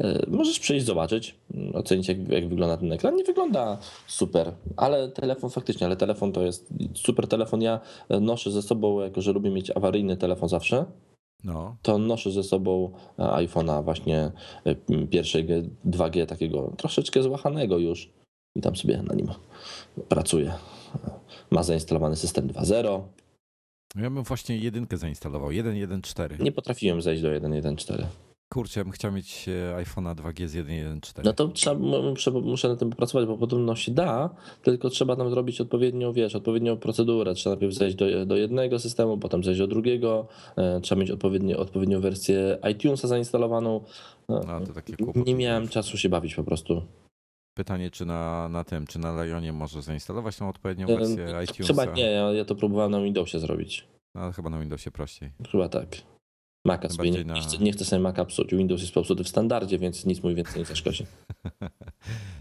e, 0.00 0.26
możesz 0.28 0.60
przyjść 0.60 0.86
zobaczyć, 0.86 1.34
mm, 1.54 1.76
ocenić 1.76 2.08
jak, 2.08 2.28
jak 2.28 2.48
wygląda 2.48 2.76
ten 2.76 2.92
ekran. 2.92 3.16
Nie 3.16 3.24
wygląda 3.24 3.78
super, 4.06 4.52
ale 4.76 5.08
telefon 5.08 5.50
faktycznie, 5.50 5.86
ale 5.86 5.96
telefon 5.96 6.32
to 6.32 6.42
jest 6.42 6.74
super 6.94 7.28
telefon. 7.28 7.62
Ja 7.62 7.80
e, 8.08 8.20
noszę 8.20 8.50
ze 8.50 8.62
sobą, 8.62 9.00
jako 9.00 9.20
że 9.20 9.32
lubię 9.32 9.50
mieć 9.50 9.70
awaryjny 9.70 10.16
telefon 10.16 10.48
zawsze, 10.48 10.84
No, 11.44 11.76
to 11.82 11.98
noszę 11.98 12.30
ze 12.30 12.42
sobą 12.42 12.92
e, 13.18 13.22
iPhone'a 13.22 13.84
właśnie 13.84 14.32
pierwszego 15.10 15.54
2G 15.86 16.26
takiego 16.26 16.72
troszeczkę 16.76 17.22
złachanego 17.22 17.78
już 17.78 18.12
i 18.56 18.60
tam 18.60 18.76
sobie 18.76 19.02
na 19.02 19.14
nim 19.14 19.28
pracuję. 20.08 20.52
Ma 21.50 21.62
zainstalowany 21.62 22.16
system 22.16 22.48
2.0. 22.48 23.02
ja 23.96 24.10
bym 24.10 24.22
właśnie 24.22 24.56
jedynkę 24.56 24.96
zainstalował, 24.96 25.50
1.1.4. 25.50 26.40
Nie 26.40 26.52
potrafiłem 26.52 27.02
zejść 27.02 27.22
do 27.22 27.28
1.1.4. 27.28 28.04
Kurczę, 28.52 28.80
ja 28.80 28.84
bym 28.84 28.92
chciał 28.92 29.12
mieć 29.12 29.48
e, 29.48 29.84
iPhone'a 29.84 30.14
2G 30.14 30.48
z 30.48 30.54
1.1.4. 30.54 31.24
No 31.24 31.32
to 31.32 31.48
trzeba, 31.48 31.98
m- 31.98 32.16
trzeba, 32.16 32.40
muszę 32.40 32.68
na 32.68 32.76
tym 32.76 32.90
popracować, 32.90 33.26
bo 33.26 33.36
podobno 33.38 33.76
się 33.76 33.92
da, 33.92 34.30
tylko 34.62 34.90
trzeba 34.90 35.16
tam 35.16 35.30
zrobić 35.30 35.60
odpowiednią, 35.60 36.12
wiesz, 36.12 36.34
odpowiednią 36.34 36.76
procedurę. 36.76 37.34
Trzeba 37.34 37.54
najpierw 37.54 37.74
zejść 37.74 37.96
do, 37.96 38.26
do 38.26 38.36
jednego 38.36 38.78
systemu, 38.78 39.18
potem 39.18 39.44
zejść 39.44 39.58
do 39.60 39.66
drugiego. 39.66 40.26
E, 40.56 40.80
trzeba 40.80 41.00
mieć 41.00 41.10
odpowiednie, 41.10 41.56
odpowiednią 41.56 42.00
wersję 42.00 42.58
iTunesa 42.72 43.08
zainstalowaną. 43.08 43.80
E, 44.28 44.40
No, 44.46 44.60
to 44.66 44.72
takie 44.72 44.96
kłopoty 44.96 45.20
nie 45.22 45.34
miałem 45.34 45.68
czasu 45.68 45.98
się 45.98 46.08
bawić 46.08 46.34
po 46.34 46.44
prostu. 46.44 46.82
Pytanie, 47.54 47.90
czy 47.90 48.06
na, 48.06 48.48
na 48.48 48.64
tym, 48.64 48.86
czy 48.86 48.98
na 48.98 49.24
Lionie 49.24 49.52
może 49.52 49.82
zainstalować 49.82 50.36
tą 50.36 50.48
odpowiednią 50.48 50.86
wersję 50.86 51.24
iTunesa? 51.44 51.66
Chyba 51.66 51.84
nie, 51.84 52.02
ja, 52.10 52.32
ja 52.32 52.44
to 52.44 52.54
próbowałem 52.54 52.90
na 52.92 53.00
Windowsie 53.02 53.38
zrobić. 53.38 53.86
No, 54.14 54.20
ale 54.20 54.32
chyba 54.32 54.50
na 54.50 54.58
Windowsie 54.58 54.90
prościej. 54.90 55.30
Chyba 55.52 55.68
tak. 55.68 55.88
Maca 56.64 56.88
sobie 56.88 57.10
nie, 57.10 57.24
na- 57.24 57.34
nie, 57.34 57.40
chcę, 57.40 57.58
nie 57.58 57.72
chcę 57.72 57.84
sobie 57.84 58.02
Maca 58.02 58.24
psuć. 58.24 58.50
Windows 58.54 58.80
jest 58.80 58.94
popsuty 58.94 59.24
w 59.24 59.28
standardzie, 59.28 59.78
więc 59.78 60.04
nic 60.06 60.22
mój 60.22 60.34
więcej 60.34 60.58
nie 60.58 60.64
zaszkodzi. 60.64 61.06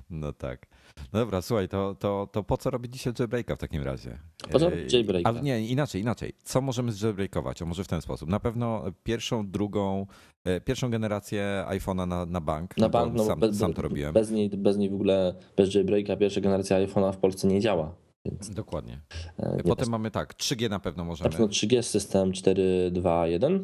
No 0.09 0.33
tak. 0.33 0.67
No 1.13 1.19
dobra, 1.19 1.41
słuchaj, 1.41 1.67
to, 1.67 1.95
to, 1.95 2.29
to 2.31 2.43
po 2.43 2.57
co 2.57 2.69
robić 2.69 2.93
dzisiaj 2.93 3.13
jailbreaka 3.19 3.55
w 3.55 3.59
takim 3.59 3.83
razie? 3.83 4.17
Po 4.51 4.59
co 4.59 4.67
E, 4.67 4.69
robić 4.69 4.93
jailbreaka? 4.93 5.29
Ale 5.29 5.41
nie, 5.41 5.67
inaczej, 5.67 6.01
inaczej. 6.01 6.33
Co 6.43 6.61
możemy 6.61 6.91
jailbreakować? 7.03 7.61
A 7.61 7.65
może 7.65 7.83
w 7.83 7.87
ten 7.87 8.01
sposób. 8.01 8.29
Na 8.29 8.39
pewno 8.39 8.83
pierwszą, 9.03 9.51
drugą, 9.51 10.05
e, 10.45 10.61
pierwszą 10.61 10.89
generację 10.89 11.65
iPhone'a 11.67 12.07
na, 12.07 12.25
na 12.25 12.41
bank. 12.41 12.77
Na 12.77 12.85
no 12.85 12.89
bank, 12.89 13.13
no, 13.13 13.25
sam, 13.25 13.39
bez, 13.39 13.57
sam 13.57 13.73
to 13.73 13.81
robiłem. 13.81 14.13
Bez 14.13 14.31
niej, 14.31 14.49
bez 14.49 14.77
niej 14.77 14.89
w 14.89 14.93
ogóle, 14.93 15.35
bez 15.57 15.75
jailbreaka 15.75 16.15
pierwsza 16.17 16.41
generacja 16.41 16.77
iPhone'a 16.87 17.13
w 17.13 17.17
Polsce 17.17 17.47
nie 17.47 17.61
działa. 17.61 17.95
Więc 18.25 18.49
Dokładnie. 18.49 19.01
e, 19.39 19.63
Potem 19.63 19.89
mamy 19.89 20.11
tak, 20.11 20.33
3G 20.35 20.69
na 20.69 20.79
pewno 20.79 21.03
Na 21.03 21.07
możemy. 21.07 21.29
pewno 21.29 21.47
3G 21.47 21.81
system 21.81 22.31
4.2.1 22.31 23.63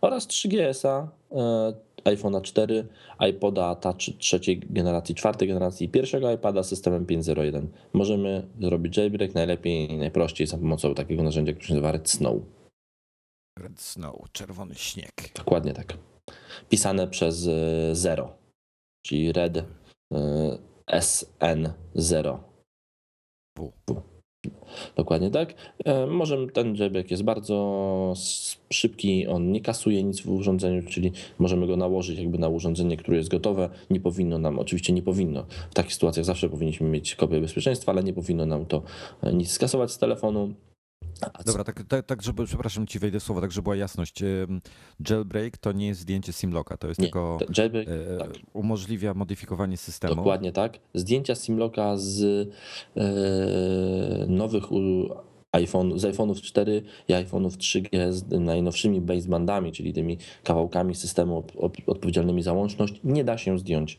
oraz 0.00 0.26
3GS-a, 0.26 1.08
e, 1.32 1.87
iPhone'a 2.08 2.42
4, 2.42 2.86
iPoda 3.30 3.74
Touch 3.74 4.18
trzeciej 4.18 4.58
generacji, 4.60 5.14
czwartej 5.14 5.48
generacji 5.48 5.86
i 5.86 5.90
pierwszego 5.90 6.32
iPada 6.32 6.62
z 6.62 6.68
systemem 6.68 7.06
5.0.1. 7.06 7.66
Możemy 7.92 8.46
zrobić 8.60 8.96
jailbreak 8.96 9.34
najlepiej 9.34 9.92
i 9.92 9.96
najprościej 9.96 10.46
za 10.46 10.58
pomocą 10.58 10.94
takiego 10.94 11.22
narzędzia, 11.22 11.52
które 11.52 11.66
się 11.66 11.74
nazywa 11.74 11.92
Red 11.92 12.10
Snow. 12.10 12.36
Red 13.58 13.80
Snow, 13.80 14.16
czerwony 14.32 14.74
śnieg. 14.74 15.12
Dokładnie 15.34 15.72
tak. 15.72 15.96
Pisane 16.68 17.08
przez 17.08 17.46
e, 17.46 17.94
Zero, 17.94 18.36
czyli 19.06 19.32
Red 19.32 19.56
e, 19.56 19.64
SN0. 20.92 22.38
W. 23.58 24.17
Dokładnie 24.96 25.30
tak. 25.30 25.54
E, 25.84 26.06
Możemy, 26.06 26.52
ten 26.52 26.76
jailbreak 26.76 27.10
jest 27.10 27.22
bardzo 27.22 28.14
szybki, 28.70 29.26
on 29.26 29.52
nie 29.52 29.60
kasuje 29.60 30.02
nic 30.02 30.20
w 30.20 30.30
urządzeniu, 30.30 30.82
czyli 30.82 31.12
możemy 31.38 31.66
go 31.66 31.76
nałożyć 31.76 32.18
jakby 32.18 32.38
na 32.38 32.48
urządzenie, 32.48 32.96
które 32.96 33.16
jest 33.16 33.30
gotowe. 33.30 33.68
Nie 33.90 34.00
powinno 34.00 34.38
nam, 34.38 34.58
oczywiście 34.58 34.92
nie 34.92 35.02
powinno, 35.02 35.44
w 35.70 35.74
takich 35.74 35.94
sytuacjach 35.94 36.24
zawsze 36.24 36.48
powinniśmy 36.48 36.88
mieć 36.88 37.14
kopię 37.14 37.40
bezpieczeństwa, 37.40 37.92
ale 37.92 38.02
nie 38.04 38.12
powinno 38.12 38.46
nam 38.46 38.66
to 38.66 38.82
e, 39.22 39.32
nic 39.32 39.50
skasować 39.50 39.90
z 39.90 39.98
telefonu. 39.98 40.54
A 41.20 41.42
Dobra, 41.42 41.64
tak, 41.64 41.82
tak, 41.88 42.06
tak, 42.06 42.22
żeby, 42.22 42.44
przepraszam 42.44 42.86
ci 42.86 42.98
wejdę 42.98 43.20
w 43.20 43.22
słowo, 43.22 43.40
tak 43.40 43.52
żeby 43.52 43.62
była 43.62 43.76
jasność. 43.76 44.22
Jailbreak 45.10 45.58
to 45.58 45.72
nie 45.72 45.86
jest 45.86 46.00
zdjęcie 46.00 46.32
simlocka, 46.32 46.76
to 46.76 46.88
jest 46.88 47.00
Nie, 47.00 47.06
tylko 47.06 47.38
te- 47.40 47.60
jailbreak, 47.62 47.88
e, 47.88 48.16
tak. 48.18 48.30
umożliwia 48.52 49.14
modyfikowanie 49.14 49.76
systemu. 49.76 50.14
Dokładnie 50.14 50.52
tak. 50.52 50.78
Zdjęcia 50.94 51.34
Simlocka 51.34 51.96
z 51.96 52.48
e, 52.96 54.26
nowych 54.28 54.72
u- 54.72 55.08
iPhone, 55.52 55.98
z 55.98 56.02
iPhone'ów 56.04 56.40
4 56.40 56.82
i 57.08 57.12
iPhone'ów 57.12 57.50
3G 57.56 58.12
z 58.12 58.30
najnowszymi 58.40 59.00
basebandami, 59.00 59.72
czyli 59.72 59.92
tymi 59.92 60.18
kawałkami 60.44 60.94
systemu 60.94 61.44
odpowiedzialnymi 61.86 62.42
za 62.42 62.52
łączność, 62.52 63.00
nie 63.04 63.24
da 63.24 63.38
się 63.38 63.58
zdjąć. 63.58 63.98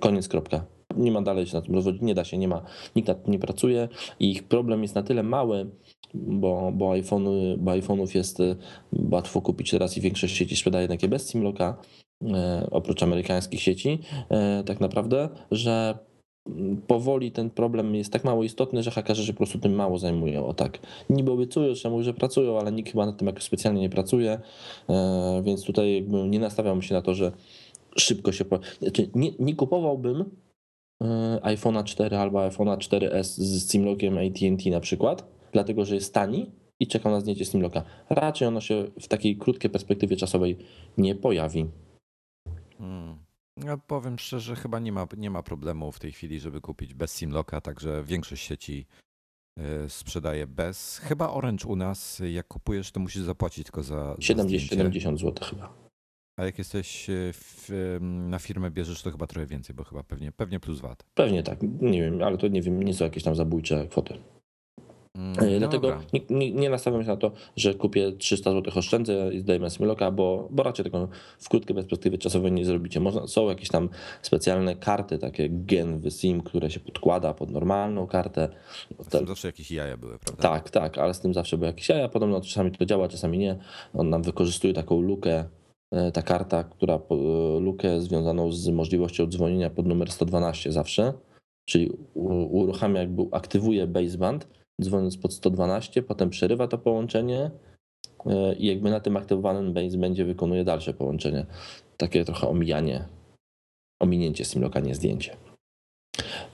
Koniec, 0.00 0.28
kropka. 0.28 0.64
Nie 0.98 1.12
ma 1.12 1.22
dalej 1.22 1.46
się 1.46 1.56
na 1.56 1.62
tym 1.62 1.74
rozwodzić, 1.74 2.02
nie 2.02 2.14
da 2.14 2.24
się, 2.24 2.38
nie 2.38 2.48
ma, 2.48 2.62
nikt 2.96 3.08
nad 3.08 3.24
tym 3.24 3.32
nie 3.32 3.38
pracuje 3.38 3.88
i 4.20 4.30
ich 4.30 4.42
problem 4.42 4.82
jest 4.82 4.94
na 4.94 5.02
tyle 5.02 5.22
mały, 5.22 5.70
bo, 6.14 6.72
bo, 6.74 6.92
iPhone, 6.92 7.24
bo 7.58 7.70
iPhone'ów 7.70 8.16
jest 8.16 8.40
e, 8.40 8.56
łatwo 8.92 9.40
kupić 9.40 9.70
teraz 9.70 9.96
i 9.96 10.00
większość 10.00 10.36
sieci 10.36 10.56
sprzedaje 10.56 10.88
takie 10.88 11.08
bez 11.08 11.28
Simlocka, 11.28 11.76
e, 12.22 12.68
oprócz 12.70 13.02
amerykańskich 13.02 13.62
sieci, 13.62 13.98
e, 14.30 14.62
tak 14.66 14.80
naprawdę, 14.80 15.28
że 15.50 15.98
powoli 16.86 17.32
ten 17.32 17.50
problem 17.50 17.94
jest 17.94 18.12
tak 18.12 18.24
mało 18.24 18.44
istotny, 18.44 18.82
że 18.82 18.90
hakerzy 18.90 19.26
się 19.26 19.32
po 19.32 19.36
prostu 19.36 19.58
tym 19.58 19.74
mało 19.74 19.98
zajmują. 19.98 20.46
O 20.46 20.54
tak. 20.54 20.78
Niby 21.10 21.32
obiecują, 21.32 21.74
że 21.74 21.90
mówią, 21.90 22.02
że 22.02 22.14
pracują, 22.14 22.58
ale 22.58 22.72
nikt 22.72 22.92
chyba 22.92 23.06
nad 23.06 23.16
tym 23.16 23.26
jakoś 23.26 23.42
specjalnie 23.42 23.80
nie 23.80 23.88
pracuje, 23.88 24.40
e, 24.88 25.42
więc 25.44 25.64
tutaj 25.64 26.06
nie 26.28 26.38
nastawiałbym 26.38 26.82
się 26.82 26.94
na 26.94 27.02
to, 27.02 27.14
że 27.14 27.32
szybko 27.96 28.32
się... 28.32 28.44
Znaczy, 28.82 29.10
nie, 29.14 29.30
nie 29.38 29.54
kupowałbym 29.54 30.24
iPhone'a 31.42 31.84
4 31.84 32.16
albo 32.16 32.38
iPhone'a 32.48 32.76
4S 32.76 33.22
z 33.22 33.70
Simlockiem 33.70 34.18
AT&T 34.18 34.70
na 34.70 34.80
przykład, 34.80 35.24
dlatego, 35.52 35.84
że 35.84 35.94
jest 35.94 36.14
tani 36.14 36.50
i 36.80 36.86
czekam 36.86 37.12
na 37.12 37.20
zdjęcie 37.20 37.44
Simlocka. 37.44 37.82
Raczej 38.10 38.48
ono 38.48 38.60
się 38.60 38.90
w 39.00 39.08
takiej 39.08 39.36
krótkiej 39.36 39.70
perspektywie 39.70 40.16
czasowej 40.16 40.58
nie 40.98 41.14
pojawi. 41.14 41.66
Hmm. 42.78 43.16
Ja 43.64 43.76
powiem 43.76 44.18
szczerze, 44.18 44.56
chyba 44.56 44.78
nie 44.78 44.92
ma, 44.92 45.06
nie 45.16 45.30
ma 45.30 45.42
problemu 45.42 45.92
w 45.92 45.98
tej 45.98 46.12
chwili, 46.12 46.40
żeby 46.40 46.60
kupić 46.60 46.94
bez 46.94 47.12
simlocka, 47.12 47.60
także 47.60 48.04
większość 48.04 48.46
sieci 48.46 48.86
e, 49.58 49.88
sprzedaje 49.88 50.46
bez. 50.46 50.98
Chyba 50.98 51.30
Orange 51.30 51.68
u 51.68 51.76
nas, 51.76 52.22
jak 52.32 52.48
kupujesz, 52.48 52.92
to 52.92 53.00
musisz 53.00 53.22
zapłacić 53.22 53.64
tylko 53.64 53.82
za, 53.82 54.14
za 54.14 54.20
70, 54.20 54.48
zdjęcie. 54.48 54.76
70 54.76 55.20
zł 55.20 55.48
chyba. 55.50 55.87
A 56.38 56.44
jak 56.44 56.58
jesteś 56.58 57.10
e, 57.10 57.12
w, 57.32 57.98
na 58.00 58.38
firmę 58.38 58.70
bierzesz, 58.70 59.02
to 59.02 59.10
chyba 59.10 59.26
trochę 59.26 59.46
więcej, 59.46 59.76
bo 59.76 59.84
chyba 59.84 60.02
pewnie, 60.02 60.32
pewnie 60.32 60.60
plus 60.60 60.80
VAT. 60.80 61.04
Pewnie 61.14 61.42
tak, 61.42 61.58
nie 61.80 62.02
wiem, 62.02 62.22
ale 62.22 62.38
to 62.38 62.48
nie 62.48 62.62
wiem, 62.62 62.82
nie 62.82 62.94
są 62.94 63.04
jakieś 63.04 63.22
tam 63.22 63.34
zabójcze 63.34 63.86
kwoty. 63.86 64.14
E, 65.38 65.58
Dlatego 65.58 65.98
nie, 66.12 66.20
nie, 66.30 66.52
nie 66.52 66.70
nastawiam 66.70 67.02
się 67.02 67.08
na 67.08 67.16
to, 67.16 67.32
że 67.56 67.74
kupię 67.74 68.12
300 68.12 68.50
zł 68.52 68.72
oszczędzę 68.76 69.30
i 69.34 69.40
zdejmę 69.40 69.70
Simloka, 69.70 70.10
bo, 70.10 70.48
bo 70.50 70.62
raczej 70.62 70.84
tego 70.84 71.08
w 71.38 71.48
krótkiej 71.48 71.76
perspektywie 71.76 72.18
czasowej 72.18 72.52
nie 72.52 72.64
zrobicie. 72.64 73.00
Można, 73.00 73.26
są 73.26 73.48
jakieś 73.48 73.68
tam 73.68 73.88
specjalne 74.22 74.76
karty, 74.76 75.18
takie 75.18 75.48
gen 75.50 76.00
w 76.00 76.10
SIM, 76.10 76.40
które 76.40 76.70
się 76.70 76.80
podkłada 76.80 77.34
pod 77.34 77.50
normalną 77.50 78.06
kartę. 78.06 78.48
Z 79.00 79.08
tym 79.08 79.26
zawsze 79.26 79.48
jakieś 79.48 79.70
jaja 79.70 79.96
były, 79.96 80.18
prawda? 80.18 80.42
Tak, 80.42 80.70
tak, 80.70 80.98
ale 80.98 81.14
z 81.14 81.20
tym 81.20 81.34
zawsze 81.34 81.56
były 81.56 81.66
jakieś 81.66 81.88
jaja. 81.88 82.08
Podobno 82.08 82.40
czasami 82.40 82.70
to 82.70 82.86
działa, 82.86 83.08
czasami 83.08 83.38
nie. 83.38 83.58
On 83.94 84.10
nam 84.10 84.22
wykorzystuje 84.22 84.74
taką 84.74 85.00
lukę, 85.00 85.44
ta 86.12 86.22
karta, 86.22 86.64
która 86.64 86.94
e, 86.94 87.14
lukę 87.60 88.00
związaną 88.00 88.52
z 88.52 88.68
możliwością 88.68 89.26
dzwonienia 89.26 89.70
pod 89.70 89.86
numer 89.86 90.12
112 90.12 90.72
zawsze, 90.72 91.12
czyli 91.68 91.90
uruchamia, 92.14 93.00
jakby 93.00 93.22
aktywuje 93.32 93.86
baseband, 93.86 94.48
dzwoniąc 94.82 95.16
pod 95.16 95.34
112, 95.34 96.02
potem 96.02 96.30
przerywa 96.30 96.68
to 96.68 96.78
połączenie 96.78 97.50
e, 98.26 98.54
i 98.54 98.66
jakby 98.66 98.90
na 98.90 99.00
tym 99.00 99.16
aktywowanym 99.16 99.72
basebandzie 99.72 100.24
wykonuje 100.24 100.64
dalsze 100.64 100.94
połączenie. 100.94 101.46
Takie 101.96 102.24
trochę 102.24 102.48
omijanie, 102.48 103.04
ominięcie 104.00 104.44
Simlocka, 104.44 104.80
nie 104.80 104.94
zdjęcie. 104.94 105.36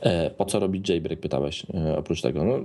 E, 0.00 0.30
Po 0.30 0.44
co 0.44 0.60
robić 0.60 0.88
jailbreak, 0.88 1.20
pytałeś 1.20 1.66
e, 1.74 1.98
oprócz 1.98 2.22
tego? 2.22 2.44
No, 2.44 2.58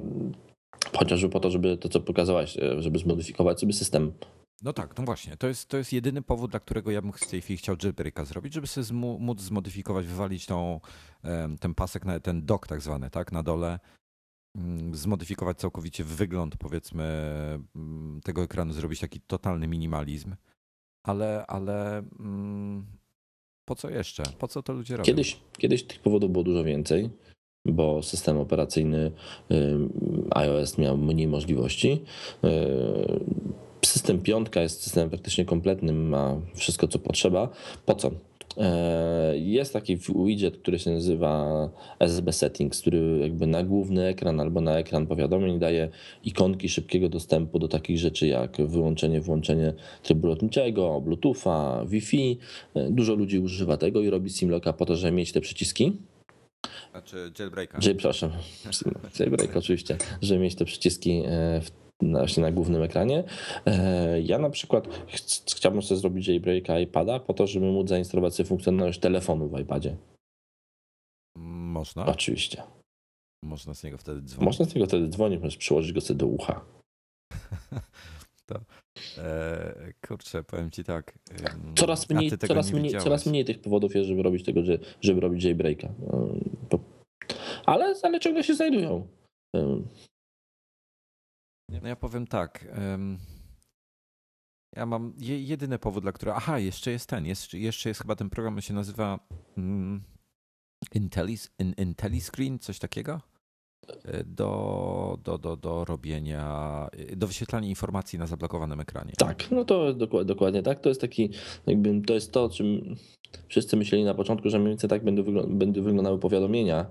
Chociażby 0.97 1.29
po 1.29 1.39
to, 1.39 1.51
żeby 1.51 1.77
to, 1.77 1.89
co 1.89 1.99
pokazałeś, 1.99 2.57
e, 2.57 2.81
żeby 2.81 2.99
zmodyfikować 2.99 3.59
sobie 3.59 3.73
system. 3.73 4.11
No 4.61 4.73
tak, 4.73 4.97
no 4.97 5.03
właśnie. 5.03 5.37
To 5.37 5.47
jest, 5.47 5.69
to 5.69 5.77
jest 5.77 5.93
jedyny 5.93 6.21
powód, 6.21 6.51
dla 6.51 6.59
którego 6.59 6.91
ja 6.91 7.01
bym 7.01 7.11
w 7.13 7.27
tej 7.27 7.41
chwili 7.41 7.57
chciał 7.57 7.75
jailbreaka 7.83 8.25
zrobić, 8.25 8.53
żeby 8.53 8.67
sobie 8.67 8.85
zmu- 8.85 9.19
móc 9.19 9.41
zmodyfikować, 9.41 10.07
wywalić 10.07 10.45
tą, 10.45 10.79
ten 11.59 11.75
pasek, 11.75 12.03
ten 12.23 12.45
dock 12.45 12.67
tak 12.67 12.81
zwany, 12.81 13.09
tak, 13.09 13.31
na 13.31 13.43
dole 13.43 13.79
mm, 14.55 14.95
zmodyfikować 14.95 15.57
całkowicie 15.57 16.03
wygląd, 16.03 16.57
powiedzmy, 16.57 17.03
mm, 17.75 18.21
tego 18.23 18.43
ekranu, 18.43 18.73
zrobić 18.73 18.99
taki 18.99 19.21
totalny 19.21 19.67
minimalizm. 19.67 20.35
Ale, 21.03 21.45
ale 21.47 21.97
mm, 22.19 22.85
po 23.65 23.75
co 23.75 23.89
jeszcze? 23.89 24.23
Po 24.39 24.47
co 24.47 24.63
to 24.63 24.73
ludzie 24.73 24.97
robią? 24.97 25.05
Kiedyś, 25.05 25.39
kiedyś 25.57 25.83
tych 25.83 25.99
powodów 25.99 26.31
było 26.31 26.43
dużo 26.43 26.63
więcej, 26.63 27.09
bo 27.65 28.03
system 28.03 28.37
operacyjny 28.37 29.11
iOS 30.31 30.77
miał 30.77 30.97
mniej 30.97 31.27
możliwości. 31.27 32.03
System 33.85 34.21
piątka 34.21 34.61
jest 34.61 34.83
systemem 34.83 35.09
praktycznie 35.09 35.45
kompletnym, 35.45 36.09
ma 36.09 36.41
wszystko 36.55 36.87
co 36.87 36.99
potrzeba. 36.99 37.49
Po 37.85 37.95
co? 37.95 38.11
E, 38.57 39.37
jest 39.37 39.73
taki 39.73 39.97
widget, 40.25 40.57
który 40.57 40.79
się 40.79 40.91
nazywa 40.91 41.69
SSB 41.99 42.33
Settings, 42.33 42.81
który 42.81 43.19
jakby 43.21 43.47
na 43.47 43.63
główny 43.63 44.05
ekran 44.05 44.39
albo 44.39 44.61
na 44.61 44.77
ekran 44.77 45.07
powiadomień 45.07 45.59
daje 45.59 45.89
ikonki 46.23 46.69
szybkiego 46.69 47.09
dostępu 47.09 47.59
do 47.59 47.67
takich 47.67 47.97
rzeczy 47.97 48.27
jak 48.27 48.57
wyłączenie, 48.57 49.21
włączenie 49.21 49.73
trybu 50.03 50.27
lotniczego, 50.27 51.01
Bluetootha, 51.01 51.85
Wi-Fi. 51.85 52.37
E, 52.75 52.91
dużo 52.91 53.15
ludzi 53.15 53.39
używa 53.39 53.77
tego 53.77 54.01
i 54.01 54.09
robi 54.09 54.29
Simlocka 54.29 54.73
po 54.73 54.85
to, 54.85 54.95
żeby 54.95 55.11
mieć 55.11 55.31
te 55.31 55.41
przyciski. 55.41 55.97
Znaczy 56.91 57.31
jailbreaka. 57.39 57.79
Jail, 57.81 57.97
przepraszam, 57.97 58.31
jailbreak 59.19 59.57
oczywiście, 59.57 59.97
żeby 60.21 60.41
mieć 60.41 60.55
te 60.55 60.65
przyciski 60.65 61.23
e, 61.25 61.61
w 61.61 61.88
właśnie 62.01 62.43
na 62.43 62.51
głównym 62.51 62.83
ekranie. 62.83 63.23
E, 63.65 64.21
ja 64.21 64.39
na 64.39 64.49
przykład 64.49 64.87
ch 64.87 65.55
chciałbym 65.55 65.81
sobie 65.81 65.99
zrobić 66.01 66.27
jailbreaka 66.27 66.79
iPada 66.79 67.19
po 67.19 67.33
to, 67.33 67.47
żeby 67.47 67.65
móc 67.65 67.89
zainstalować 67.89 68.35
sobie 68.35 68.49
funkcjonalność 68.49 68.99
telefonu 68.99 69.49
w 69.49 69.59
iPadzie. 69.59 69.95
Można? 71.37 72.05
Oczywiście. 72.05 72.63
Można 73.43 73.73
z 73.73 73.83
niego 73.83 73.97
wtedy 73.97 74.21
dzwonić. 74.21 74.45
Można 74.45 74.65
z 74.65 74.75
niego 74.75 74.87
wtedy 74.87 75.07
dzwonić, 75.07 75.39
możesz 75.39 75.57
przyłożyć 75.57 75.93
go 75.93 76.01
sobie 76.01 76.17
do 76.17 76.27
ucha. 76.27 76.61
to, 78.45 78.59
e, 79.17 79.93
kurczę, 80.07 80.43
powiem 80.43 80.71
ci 80.71 80.83
tak. 80.83 81.19
Coraz 81.75 82.09
mniej, 82.09 82.31
coraz, 82.37 82.71
mniej, 82.71 82.97
coraz 82.97 83.25
mniej 83.25 83.45
tych 83.45 83.61
powodów 83.61 83.95
jest, 83.95 84.07
żeby 84.07 84.23
robić 84.23 84.45
tego, 84.45 84.61
żeby 85.01 85.21
robić 85.21 85.43
jailbreaka. 85.43 85.89
Ale, 87.65 87.95
ale 88.03 88.19
ciągle 88.19 88.43
się 88.43 88.55
znajdują. 88.55 89.07
No 91.81 91.87
ja 91.87 91.95
powiem 91.95 92.27
tak. 92.27 92.67
Ja 94.75 94.85
mam 94.85 95.13
jedyny 95.17 95.79
powód, 95.79 96.03
dla 96.03 96.11
którego. 96.11 96.37
Aha, 96.37 96.59
jeszcze 96.59 96.91
jest 96.91 97.09
ten. 97.09 97.25
Jest, 97.25 97.53
jeszcze 97.53 97.89
jest 97.89 98.01
chyba 98.01 98.15
ten 98.15 98.29
program, 98.29 98.55
on 98.55 98.61
się 98.61 98.73
nazywa 98.73 99.19
um, 99.57 100.03
Intellis, 100.93 101.51
in, 101.59 101.73
IntelliScreen, 101.77 102.59
coś 102.59 102.79
takiego. 102.79 103.21
E, 104.05 104.23
do, 104.23 105.19
do, 105.23 105.37
do, 105.37 105.57
do 105.57 105.85
robienia, 105.85 106.87
do 107.15 107.27
wyświetlania 107.27 107.67
informacji 107.67 108.19
na 108.19 108.27
zablokowanym 108.27 108.79
ekranie. 108.79 109.13
Tak, 109.17 109.51
no 109.51 109.65
to 109.65 109.93
dokładnie, 109.93 110.27
dokładnie 110.27 110.63
tak. 110.63 110.79
To 110.79 110.89
jest 110.89 111.01
taki, 111.01 111.29
jakby 111.67 112.01
to 112.01 112.13
jest 112.13 112.31
to, 112.31 112.43
o 112.43 112.49
czym 112.49 112.95
wszyscy 113.47 113.77
myśleli 113.77 114.03
na 114.03 114.13
początku, 114.13 114.49
że 114.49 114.59
mniej 114.59 114.69
więcej 114.69 114.89
tak 114.89 115.03
będą, 115.03 115.23
będą 115.47 115.83
wyglądały 115.83 116.19
powiadomienia 116.19 116.85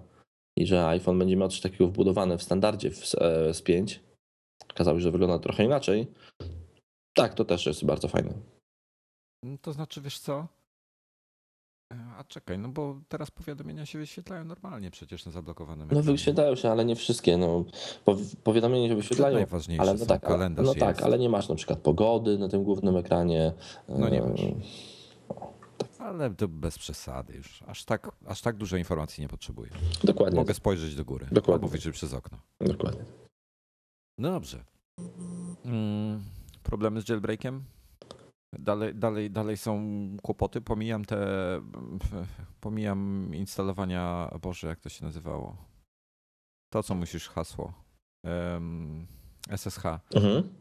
i 0.56 0.66
że 0.66 0.86
iPhone 0.86 1.18
będzie 1.18 1.36
miał 1.36 1.48
coś 1.48 1.60
takiego 1.60 1.88
wbudowane 1.88 2.38
w 2.38 2.42
standardzie 2.42 2.90
w 2.90 3.00
S5 3.52 3.98
okazało 4.78 4.98
się, 4.98 5.02
że 5.02 5.10
wygląda 5.10 5.38
trochę 5.38 5.64
inaczej. 5.64 6.06
Tak, 7.16 7.34
to 7.34 7.44
też 7.44 7.66
jest 7.66 7.84
bardzo 7.84 8.08
fajne. 8.08 8.30
No 9.42 9.58
to 9.62 9.72
znaczy, 9.72 10.00
wiesz 10.00 10.18
co? 10.18 10.48
E, 11.92 11.96
a 12.18 12.24
czekaj, 12.24 12.58
no 12.58 12.68
bo 12.68 13.00
teraz 13.08 13.30
powiadomienia 13.30 13.86
się 13.86 13.98
wyświetlają 13.98 14.44
normalnie 14.44 14.90
przecież 14.90 15.26
na 15.26 15.32
zablokowanym 15.32 15.88
No 15.92 16.02
wyświetlają 16.02 16.54
się, 16.54 16.70
ale 16.70 16.84
nie 16.84 16.96
wszystkie. 16.96 17.36
No, 17.36 17.64
powiadomienia 18.44 18.88
się 18.88 18.96
wyświetlają, 18.96 19.46
ale 19.78 19.94
no 19.94 20.06
tak, 20.06 20.24
ale, 20.24 20.48
no 20.48 20.74
tak, 20.74 21.02
ale 21.02 21.18
nie 21.18 21.28
masz 21.28 21.48
na 21.48 21.54
przykład 21.54 21.78
pogody 21.78 22.38
na 22.38 22.48
tym 22.48 22.64
głównym 22.64 22.96
ekranie. 22.96 23.52
No 23.88 24.08
nie 24.08 24.22
masz. 24.22 24.40
Ale 25.98 26.30
to 26.30 26.48
bez 26.48 26.78
przesady 26.78 27.34
już. 27.34 27.62
Aż 27.66 27.84
tak, 27.84 28.10
aż 28.26 28.42
tak 28.42 28.56
dużo 28.56 28.76
informacji 28.76 29.22
nie 29.22 29.28
potrzebuję. 29.28 29.70
Dokładnie. 30.04 30.38
Mogę 30.40 30.54
spojrzeć 30.54 30.94
do 30.94 31.04
góry. 31.04 31.26
Dokładnie. 31.32 31.54
Albo 31.54 31.68
wyjrzeć 31.68 31.94
przez 31.94 32.14
okno. 32.14 32.38
Dokładnie. 32.60 33.27
No 34.18 34.30
dobrze. 34.30 34.64
Mm, 35.64 36.22
problemy 36.62 37.00
z 37.00 37.08
jailbreakiem? 37.08 37.64
Dalej, 38.58 38.94
dalej, 38.94 39.30
dalej 39.30 39.56
są 39.56 39.80
kłopoty. 40.22 40.60
Pomijam 40.60 41.04
te. 41.04 41.26
Pomijam 42.60 43.30
instalowania. 43.34 44.30
Boże, 44.42 44.66
jak 44.66 44.80
to 44.80 44.88
się 44.88 45.04
nazywało? 45.04 45.56
To, 46.72 46.82
co 46.82 46.94
musisz 46.94 47.28
hasło. 47.28 47.72
Um, 48.24 49.06
SSH. 49.56 49.84
Mhm. 50.14 50.54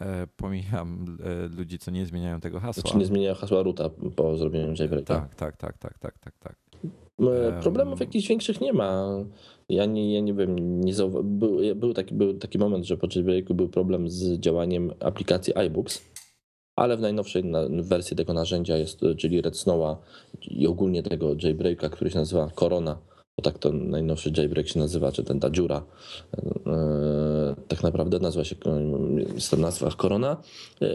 E, 0.00 0.26
pomijam 0.26 1.18
e, 1.24 1.48
ludzi, 1.48 1.78
co 1.78 1.90
nie 1.90 2.06
zmieniają 2.06 2.40
tego 2.40 2.60
hasła. 2.60 2.82
Znaczy 2.82 2.98
nie 2.98 3.06
zmieniają 3.06 3.34
hasła 3.34 3.62
roota 3.62 3.90
po 4.16 4.36
zrobieniu 4.36 4.74
jailbreaka. 4.78 5.20
Tak, 5.20 5.34
tak, 5.34 5.56
tak, 5.56 5.78
tak, 5.78 5.98
tak, 5.98 6.18
tak, 6.18 6.38
tak. 6.38 6.67
Problemów 7.62 8.00
jakichś 8.00 8.28
większych 8.28 8.60
nie 8.60 8.72
ma. 8.72 9.08
Ja 9.68 9.86
nie, 9.86 10.14
ja 10.14 10.20
nie 10.20 10.34
wiem, 10.34 10.80
nie 10.80 10.92
zauwa- 10.94 11.22
był, 11.22 11.58
był, 11.76 11.94
taki, 11.94 12.14
był 12.14 12.34
taki 12.34 12.58
moment, 12.58 12.86
że 12.86 12.96
po 12.96 13.06
jailbreaku 13.14 13.54
był 13.54 13.68
problem 13.68 14.10
z 14.10 14.40
działaniem 14.40 14.92
aplikacji 15.00 15.54
iBooks, 15.54 16.04
ale 16.76 16.96
w 16.96 17.00
najnowszej 17.00 17.42
wersji 17.70 18.16
tego 18.16 18.32
narzędzia 18.32 18.76
jest, 18.76 19.00
czyli 19.18 19.40
Red 19.42 19.58
Snowa 19.58 19.98
i 20.50 20.66
ogólnie 20.66 21.02
tego 21.02 21.36
jailbreaka, 21.42 21.88
który 21.88 22.10
się 22.10 22.18
nazywa 22.18 22.50
Corona, 22.50 22.98
bo 23.38 23.42
tak 23.42 23.58
to 23.58 23.72
najnowszy 23.72 24.32
jailbreak 24.36 24.68
się 24.68 24.78
nazywa, 24.78 25.12
czy 25.12 25.24
ten 25.24 25.40
ta 25.40 25.50
dziura, 25.50 25.84
e, 26.66 27.54
tak 27.68 27.82
naprawdę 27.82 28.18
nazywa 28.18 28.44
się, 28.44 28.56
jest 29.34 29.50
to 29.50 29.56
nazwa 29.56 29.90
Corona 29.90 30.36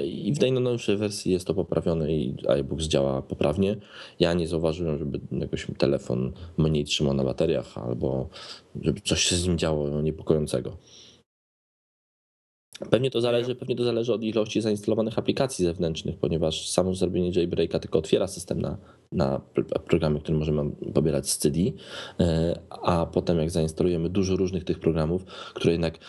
i 0.06 0.34
w 0.34 0.42
najnowszej 0.42 0.98
wersji 0.98 1.32
jest 1.32 1.48
to 1.48 1.54
poprawione 1.54 2.14
i 2.14 2.36
iBooks 2.48 2.86
działa 2.86 3.22
poprawnie. 3.22 3.76
Ja 4.20 4.34
nie 4.34 4.48
zauważyłem, 4.48 4.98
żeby 4.98 5.20
jakoś 5.32 5.68
telefon 5.78 6.34
mniej 6.58 6.84
trzymał 6.84 7.14
na 7.14 7.24
bateriach 7.24 7.78
albo 7.78 8.30
żeby 8.82 9.02
coś 9.02 9.24
się 9.24 9.36
z 9.36 9.48
nim 9.48 9.58
działo 9.58 10.02
niepokojącego. 10.02 10.78
Pewnie 12.90 13.12
to, 13.12 13.22
zależy, 13.22 13.56
pewnie 13.56 13.76
to 13.76 13.84
zależy 13.84 14.14
od 14.14 14.24
ilości 14.24 14.62
zainstalowanych 14.62 15.20
aplikacji 15.20 15.66
zewnętrznych, 15.66 16.18
ponieważ 16.18 16.70
samo 16.70 16.94
zrobienie 16.96 17.32
jailbreaka 17.36 17.80
tylko 17.80 18.00
otwiera 18.00 18.28
system 18.28 18.62
na, 18.62 18.78
na 19.14 19.42
programy, 19.88 20.20
które 20.20 20.38
możemy 20.38 20.72
pobierać 20.94 21.30
z 21.30 21.38
CD, 21.38 21.60
e, 22.20 22.60
a 22.70 23.06
potem 23.06 23.38
jak 23.38 23.52
zainstalujemy 23.52 24.10
dużo 24.10 24.36
różnych 24.36 24.64
tych 24.64 24.80
programów, 24.80 25.26
które 25.54 25.72
jednak 25.72 26.00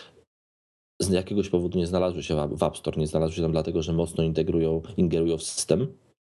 z 1.01 1.09
jakiegoś 1.09 1.49
powodu 1.49 1.77
nie 1.77 1.87
znalazły 1.87 2.23
się 2.23 2.47
w 2.55 2.63
App 2.63 2.77
Store, 2.77 2.97
nie 2.97 3.07
znalazły 3.07 3.35
się 3.35 3.41
tam 3.41 3.51
dlatego, 3.51 3.81
że 3.81 3.93
mocno 3.93 4.23
integrują, 4.23 4.81
ingerują 4.97 5.37
w 5.37 5.43
system, 5.43 5.87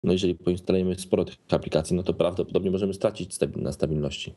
no 0.04 0.12
jeżeli 0.12 0.35
poinstalujemy 0.35 0.94
sporo 0.94 1.24
tych 1.24 1.37
aplikacji, 1.50 1.96
no 1.96 2.02
to 2.02 2.14
prawdopodobnie 2.14 2.70
możemy 2.70 2.94
stracić 2.94 3.38
na 3.57 3.72
stabilności. 3.72 4.35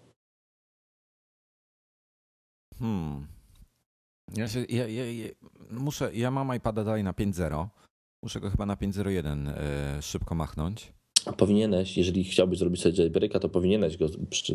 Hmm. 2.79 3.27
Ja, 4.35 4.47
się, 4.47 4.65
ja, 4.69 4.87
ja, 4.87 5.11
ja, 5.11 5.27
muszę, 5.71 6.13
ja 6.13 6.31
mam 6.31 6.55
iPada 6.55 6.83
dalej 6.83 7.03
na 7.03 7.13
5.0. 7.13 7.67
Muszę 8.23 8.39
go 8.39 8.49
chyba 8.49 8.65
na 8.65 8.75
5.01 8.75 9.49
e, 9.49 10.01
szybko 10.01 10.35
machnąć. 10.35 10.93
Powinieneś, 11.37 11.97
jeżeli 11.97 12.23
chciałbyś 12.23 12.59
zrobić 12.59 12.81
sobie 12.81 12.95
jailbreaka, 12.97 13.39
to 13.39 13.49
powinieneś 13.49 13.97
go 13.97 14.05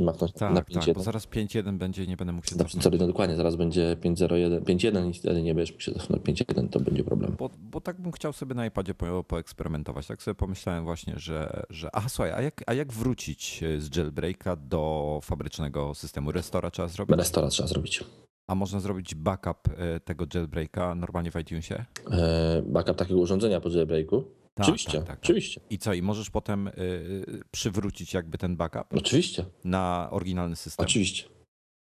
machnąć 0.01 0.33
tak, 0.33 0.55
na 0.55 0.61
5.1. 0.61 0.85
Tak, 0.87 0.95
bo 0.95 1.03
zaraz 1.03 1.29
5.1 1.29 1.79
będzie 1.79 2.05
i 2.05 2.09
nie 2.09 2.17
będę 2.17 2.33
mógł 2.33 2.47
się 2.47 2.57
cofnąć. 2.57 2.85
Sorry, 2.85 2.99
no 2.99 3.07
dokładnie, 3.07 3.37
zaraz 3.37 3.57
będzie 3.57 3.97
5.01, 4.01 4.61
5.1 4.61 5.11
i 5.11 5.15
wtedy 5.15 5.43
nie 5.43 5.55
będziesz 5.55 5.73
mógł 5.73 5.83
się 5.83 5.93
cofnąć 5.93 6.23
5.1, 6.23 6.69
to 6.69 6.81
będzie 6.81 7.05
problem. 7.05 7.37
Bo, 7.39 7.51
bo, 7.59 7.81
tak 7.81 8.01
bym 8.01 8.13
chciał 8.13 8.33
sobie 8.33 8.55
na 8.55 8.67
iPadzie 8.67 8.95
po, 8.95 9.25
poeksperymentować. 9.25 10.07
Tak 10.07 10.23
sobie 10.23 10.35
pomyślałem 10.35 10.85
właśnie, 10.85 11.15
że, 11.17 11.63
że 11.71 11.89
aha, 11.93 12.09
słuchaj, 12.09 12.33
a 12.33 12.43
jak, 12.43 12.65
a 12.67 12.75
jak 12.75 12.93
wrócić 12.93 13.65
z 13.79 13.97
jailbreaka 13.97 14.57
do 14.57 15.21
fabrycznego 15.23 15.95
systemu? 15.95 16.33
Restora 16.33 16.71
trzeba 16.71 16.89
zrobić? 16.89 17.17
Restora 17.17 17.49
trzeba 17.49 17.69
zrobić. 17.69 18.05
A 18.47 18.55
można 18.55 18.81
zrobić 18.81 19.15
backup 19.15 19.59
e, 19.77 20.01
tego 20.01 20.27
jailbreaka 20.35 20.95
normalnie 20.95 21.31
w 21.31 21.37
iTunesie? 21.37 21.85
E, 22.11 22.63
backup 22.67 22.97
takiego 22.97 23.21
urządzenia 23.21 23.61
po 23.61 23.69
jailbreaku? 23.69 24.25
Tak, 24.57 24.64
oczywiście, 24.64 24.92
tak, 24.92 25.01
tak, 25.01 25.07
tak, 25.07 25.19
oczywiście. 25.25 25.61
I 25.71 25.79
co, 25.79 25.95
i 25.95 26.03
możesz 26.03 26.31
potem 26.31 26.69
y, 26.69 27.42
przywrócić 27.51 28.14
jakby 28.14 28.38
ten 28.38 28.57
backup? 28.57 28.95
Oczywiście. 28.95 29.45
Na 29.64 30.09
oryginalny 30.11 30.57
system? 30.57 30.85
Oczywiście. 30.87 31.25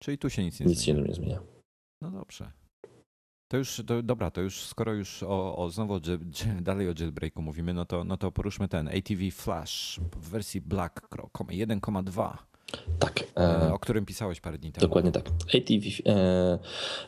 Czyli 0.03 0.17
tu 0.17 0.29
się 0.29 0.43
nic 0.43 0.59
nie 0.59 0.65
nic 0.65 0.79
zmienia? 0.79 0.99
Nic 0.99 1.07
się 1.07 1.11
nie 1.11 1.25
zmienia. 1.25 1.41
No 2.01 2.11
dobrze. 2.11 2.51
To 3.47 3.57
już, 3.57 3.81
to, 3.88 4.03
dobra, 4.03 4.31
to 4.31 4.41
już 4.41 4.59
skoro 4.59 4.93
już 4.93 5.23
o, 5.23 5.57
o 5.57 5.69
znowu 5.69 5.93
o, 5.93 5.99
dalej 6.61 6.89
o 6.89 6.93
jailbreaku 6.99 7.41
mówimy, 7.41 7.73
no 7.73 7.85
to, 7.85 8.03
no 8.03 8.17
to 8.17 8.31
poruszmy 8.31 8.67
ten 8.67 8.88
ATV 8.88 9.31
Flash 9.31 9.99
w 10.15 10.29
wersji 10.29 10.61
Black 10.61 11.09
1,2. 11.09 12.38
Tak. 12.99 13.23
E, 13.38 13.38
e, 13.38 13.73
o 13.73 13.79
którym 13.79 14.05
pisałeś 14.05 14.41
parę 14.41 14.57
dni 14.57 14.71
temu. 14.71 14.88
Dokładnie 14.88 15.11
tak. 15.11 15.29
ATV, 15.29 15.85
e, 16.05 16.59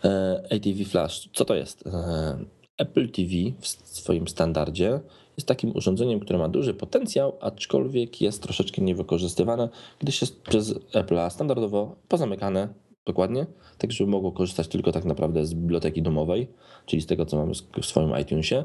e 0.03 0.43
ATV 0.51 0.86
Flash, 0.86 1.30
co 1.34 1.45
to 1.45 1.56
jest? 1.56 1.88
E, 1.88 2.38
Apple 2.77 3.10
TV 3.12 3.32
w 3.60 3.67
swoim 3.67 4.27
standardzie 4.27 4.99
jest 5.38 5.47
takim 5.47 5.76
urządzeniem, 5.76 6.19
które 6.19 6.39
ma 6.39 6.50
duży 6.50 6.73
potencjał, 6.73 7.34
aczkolwiek 7.41 8.21
jest 8.21 8.43
troszeczkę 8.43 8.82
niewykorzystywane, 8.82 9.69
gdyż 10.00 10.21
jest 10.21 10.41
przez 10.41 10.76
Apple 10.93 11.30
standardowo 11.30 11.95
pozamykane 12.08 12.67
dokładnie, 13.06 13.45
tak 13.78 13.91
żeby 13.91 14.12
mogło 14.12 14.32
korzystać 14.32 14.67
tylko 14.67 14.91
tak 14.91 15.06
naprawdę 15.06 15.45
z 15.45 15.54
biblioteki 15.54 16.02
domowej, 16.02 16.47
czyli 16.86 17.02
z 17.02 17.06
tego, 17.06 17.26
co 17.26 17.38
mamy 17.38 17.52
w 17.82 17.86
swoim 17.86 18.19
iTunesie, 18.21 18.63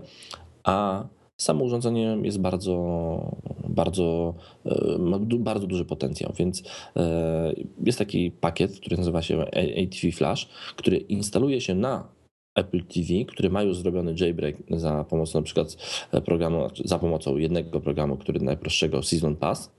a 0.65 1.05
samo 1.37 1.65
urządzenie 1.65 2.19
jest 2.23 2.41
bardzo, 2.41 3.37
bardzo, 3.69 4.35
e, 4.67 4.99
ma 4.99 5.19
bardzo 5.39 5.67
duży 5.67 5.85
potencjał, 5.85 6.33
więc 6.39 6.63
e, 6.97 7.53
jest 7.85 7.99
taki 7.99 8.31
pakiet, 8.31 8.81
który 8.81 8.97
nazywa 8.97 9.23
się 9.23 9.41
ATV 9.43 10.13
Flash, 10.13 10.49
który 10.77 10.97
instaluje 10.97 11.61
się 11.61 11.75
na 11.75 12.09
Apple 12.55 12.85
TV, 12.85 13.25
który 13.27 13.51
ma 13.51 13.63
już 13.63 13.77
zrobiony 13.77 14.15
jailbreak 14.21 14.57
za 14.71 15.05
pomocą 15.05 15.39
na 15.39 15.45
przykład 15.45 15.77
programu, 16.25 16.69
za 16.85 16.99
pomocą 16.99 17.37
jednego 17.37 17.81
programu, 17.81 18.17
który 18.17 18.41
najprostszego 18.41 19.03
Season 19.03 19.37
Pass. 19.37 19.73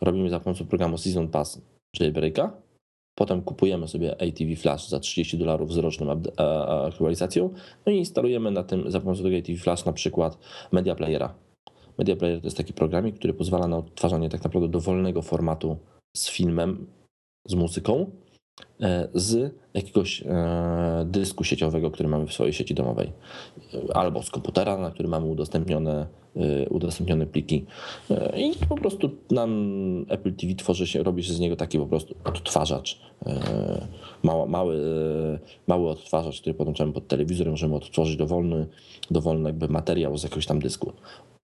Robimy 0.00 0.30
za 0.30 0.40
pomocą 0.40 0.66
programu 0.66 0.98
Season 0.98 1.28
Pass 1.28 1.62
jailbreaka, 2.00 2.52
potem 3.14 3.42
kupujemy 3.42 3.88
sobie 3.88 4.12
ATV 4.12 4.56
Flash 4.56 4.88
za 4.88 5.00
30 5.00 5.38
dolarów 5.38 5.72
z 5.72 5.76
roczną 5.76 6.22
aktualizacją, 6.86 7.50
no 7.86 7.92
i 7.92 7.96
instalujemy 7.96 8.50
na 8.50 8.62
tym 8.62 8.90
za 8.90 9.00
pomocą 9.00 9.22
tego 9.22 9.36
ATV 9.36 9.58
Flash 9.58 9.84
na 9.84 9.92
przykład 9.92 10.38
Media 10.72 10.94
Playera. 10.94 11.34
Media 11.98 12.16
Player 12.16 12.40
to 12.40 12.46
jest 12.46 12.56
taki 12.56 12.72
programik, 12.72 13.18
który 13.18 13.34
pozwala 13.34 13.68
na 13.68 13.76
odtwarzanie 13.76 14.28
tak 14.28 14.44
naprawdę 14.44 14.68
dowolnego 14.68 15.22
formatu 15.22 15.76
z 16.16 16.30
filmem, 16.30 16.86
z 17.48 17.54
muzyką, 17.54 18.10
E, 18.21 18.21
z 19.14 19.54
jakiegoś 19.74 20.22
e, 20.22 21.04
dysku 21.06 21.44
sieciowego, 21.44 21.90
który 21.90 22.08
mamy 22.08 22.26
w 22.26 22.32
swojej 22.32 22.52
sieci 22.52 22.74
domowej, 22.74 23.12
albo 23.94 24.22
z 24.22 24.30
komputera, 24.30 24.76
na 24.76 24.90
którym 24.90 25.10
mamy 25.10 25.26
udostępnione, 25.26 26.06
e, 26.36 26.68
udostępnione 26.68 27.26
pliki. 27.26 27.66
I 28.36 28.66
po 28.68 28.76
prostu 28.76 29.10
nam 29.30 29.50
Apple 30.08 30.34
TV 30.34 30.54
tworzy 30.54 30.86
się, 30.86 31.02
robi 31.02 31.24
się 31.24 31.32
z 31.32 31.40
niego 31.40 31.56
taki 31.56 31.78
po 31.78 31.86
prostu 31.86 32.14
odtwarzacz. 32.24 33.00
Mały, 34.22 34.48
mały, 34.48 34.78
mały 35.66 35.90
odtwarzacz, 35.90 36.40
który 36.40 36.54
podłączamy 36.54 36.92
pod 36.92 37.08
telewizor, 37.08 37.50
możemy 37.50 37.74
odtworzyć 37.74 38.16
dowolny, 38.16 38.66
dowolny 39.10 39.48
jakby 39.48 39.68
materiał 39.68 40.18
z 40.18 40.22
jakiegoś 40.22 40.46
tam 40.46 40.58
dysku. 40.58 40.92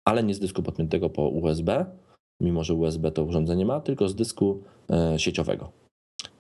Ale 0.06 0.24
nie 0.24 0.34
z 0.34 0.40
dysku 0.40 0.64
podpiętego 0.64 1.10
po 1.10 1.22
USB, 1.22 1.86
mimo 2.42 2.64
że 2.64 2.74
USB 2.74 3.12
to 3.12 3.24
urządzenie 3.24 3.66
ma, 3.66 3.82
tylko 3.82 4.10
z 4.10 4.16
dysku 4.16 4.64
sieciowego. 5.18 5.87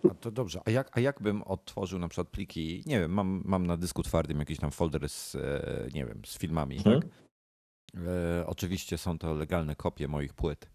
A 0.04 0.14
to 0.14 0.32
dobrze. 0.32 0.62
A 0.66 0.72
jak, 0.72 0.98
a 0.98 1.00
jak 1.00 1.22
bym 1.22 1.44
odtworzył 1.44 2.00
na 2.00 2.08
przykład 2.08 2.30
pliki, 2.30 2.84
nie 2.86 3.00
wiem, 3.00 3.12
mam, 3.12 3.42
mam 3.46 3.68
na 3.68 3.78
dysku 3.78 4.04
twardym 4.04 4.40
jakiś 4.40 4.60
tam 4.60 4.72
folder 4.72 5.10
z, 5.10 5.36
e, 5.36 5.88
nie 5.94 6.06
wiem, 6.06 6.22
z 6.26 6.38
filmami, 6.38 6.78
hmm. 6.78 7.02
tak? 7.02 7.10
E, 7.96 8.48
oczywiście 8.48 8.98
są 8.98 9.18
to 9.18 9.34
legalne 9.34 9.76
kopie 9.76 10.08
moich 10.08 10.34
płyt. 10.34 10.70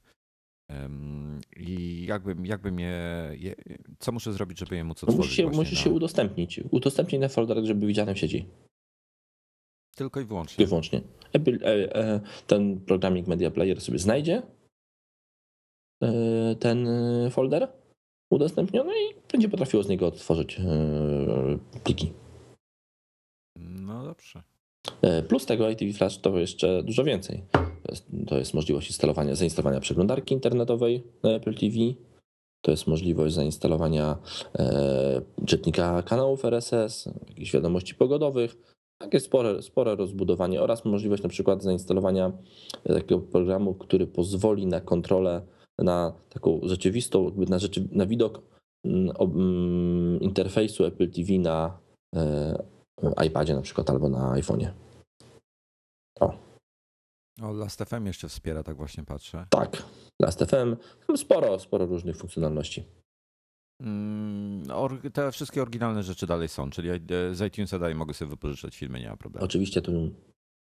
I 1.56 2.04
jakbym, 2.06 2.46
jakbym 2.46 2.80
je, 2.80 3.30
je, 3.38 3.54
co 3.98 4.12
muszę 4.12 4.32
zrobić, 4.32 4.58
żeby 4.58 4.76
je 4.76 4.84
móc 4.84 5.04
otworzyć? 5.04 5.18
Musisz 5.18 5.36
się, 5.36 5.46
musisz 5.46 5.78
na... 5.78 5.84
się 5.84 5.90
udostępnić. 5.90 6.60
Udostępnij 6.70 7.20
na 7.20 7.28
folder, 7.28 7.64
żeby 7.64 7.86
widziane 7.86 8.14
w 8.14 8.18
sieci. 8.18 8.46
Tylko 9.96 10.20
i 10.20 10.24
wyłącznie. 10.24 10.56
Tylko 10.56 10.68
i 10.68 10.70
wyłącznie. 10.70 11.00
E, 11.34 12.20
ten 12.46 12.80
programik 12.80 13.26
Media 13.26 13.50
Player 13.50 13.80
sobie 13.80 13.98
znajdzie 13.98 14.42
ten 16.58 16.88
folder 17.30 17.68
udostępnione 18.32 18.92
i 18.92 19.14
będzie 19.32 19.48
potrafiło 19.48 19.82
z 19.82 19.88
niego 19.88 20.06
odtworzyć 20.06 20.60
e, 20.60 21.80
pliki. 21.84 22.12
No 23.56 24.04
dobrze. 24.04 24.42
E, 25.02 25.22
plus 25.22 25.46
tego 25.46 25.70
ITV 25.70 25.92
Flash 25.92 26.18
to 26.18 26.38
jeszcze 26.38 26.82
dużo 26.82 27.04
więcej. 27.04 27.42
To 27.52 27.90
jest, 27.92 28.06
to 28.26 28.38
jest 28.38 28.54
możliwość 28.54 28.88
instalowania, 28.88 29.34
zainstalowania 29.34 29.80
przeglądarki 29.80 30.34
internetowej 30.34 31.02
na 31.22 31.30
Apple 31.30 31.54
TV. 31.54 31.76
To 32.64 32.70
jest 32.70 32.86
możliwość 32.86 33.34
zainstalowania 33.34 34.16
e, 34.58 35.22
czytnika 35.46 36.02
kanałów 36.02 36.44
RSS, 36.44 37.08
jakichś 37.28 37.52
wiadomości 37.52 37.94
pogodowych. 37.94 38.56
Takie 38.98 39.20
spore, 39.20 39.62
spore 39.62 39.96
rozbudowanie 39.96 40.62
oraz 40.62 40.84
możliwość 40.84 41.22
na 41.22 41.28
przykład 41.28 41.62
zainstalowania 41.62 42.32
takiego 42.84 43.20
programu, 43.20 43.74
który 43.74 44.06
pozwoli 44.06 44.66
na 44.66 44.80
kontrolę 44.80 45.42
na 45.82 46.12
taką 46.28 46.60
rzeczywistą, 46.62 47.30
na, 47.36 47.58
rzeczy, 47.58 47.88
na 47.92 48.06
widok 48.06 48.42
mm, 48.84 49.12
mm, 49.20 50.20
interfejsu 50.20 50.84
Apple 50.84 51.10
TV 51.10 51.32
na 51.38 51.78
e, 52.14 53.26
iPadzie 53.26 53.54
na 53.54 53.62
przykład 53.62 53.90
albo 53.90 54.08
na 54.08 54.32
iPhone'ie. 54.32 54.70
O. 56.20 56.34
O, 57.42 57.52
Last.fm 57.52 58.06
jeszcze 58.06 58.28
wspiera, 58.28 58.62
tak 58.62 58.76
właśnie 58.76 59.04
patrzę. 59.04 59.46
Tak, 59.50 59.82
Last.fm, 60.22 60.76
sporo, 61.16 61.58
sporo 61.58 61.86
różnych 61.86 62.16
funkcjonalności. 62.16 62.84
Mm, 63.82 64.62
te 65.12 65.32
wszystkie 65.32 65.62
oryginalne 65.62 66.02
rzeczy 66.02 66.26
dalej 66.26 66.48
są, 66.48 66.70
czyli 66.70 66.88
z 67.32 67.40
iTunesa 67.40 67.78
dalej 67.78 67.94
mogę 67.94 68.14
sobie 68.14 68.30
wypożyczać 68.30 68.76
filmy, 68.76 69.00
nie 69.00 69.08
ma 69.08 69.16
problemu. 69.16 69.44
Oczywiście 69.44 69.82
tu 69.82 70.10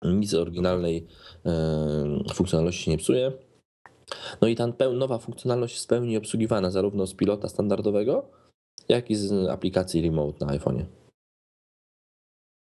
nic 0.05 0.35
oryginalnej 0.35 1.07
e, 1.47 2.35
funkcjonalności 2.35 2.90
nie 2.90 2.99
psuje. 2.99 3.33
No 4.40 4.49
i 4.49 4.57
ta 4.57 4.66
nowa 4.94 5.18
funkcjonalność 5.18 5.75
jest 5.75 5.85
w 5.85 5.88
pełni 5.88 6.16
obsługiwana 6.16 6.71
zarówno 6.71 7.07
z 7.07 7.14
pilota 7.14 7.49
standardowego, 7.49 8.31
jak 8.88 9.11
i 9.11 9.14
z 9.14 9.49
aplikacji 9.49 10.03
remote 10.03 10.47
na 10.47 10.53
iPhone'ie. 10.53 10.85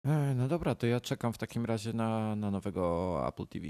E, 0.07 0.35
no 0.35 0.49
dobra, 0.49 0.75
to 0.75 0.87
ja 0.87 1.01
czekam 1.01 1.33
w 1.33 1.39
takim 1.39 1.65
razie 1.65 1.93
na, 1.93 2.37
na 2.37 2.51
nowego 2.51 3.23
Apple 3.29 3.47
TV. 3.47 3.67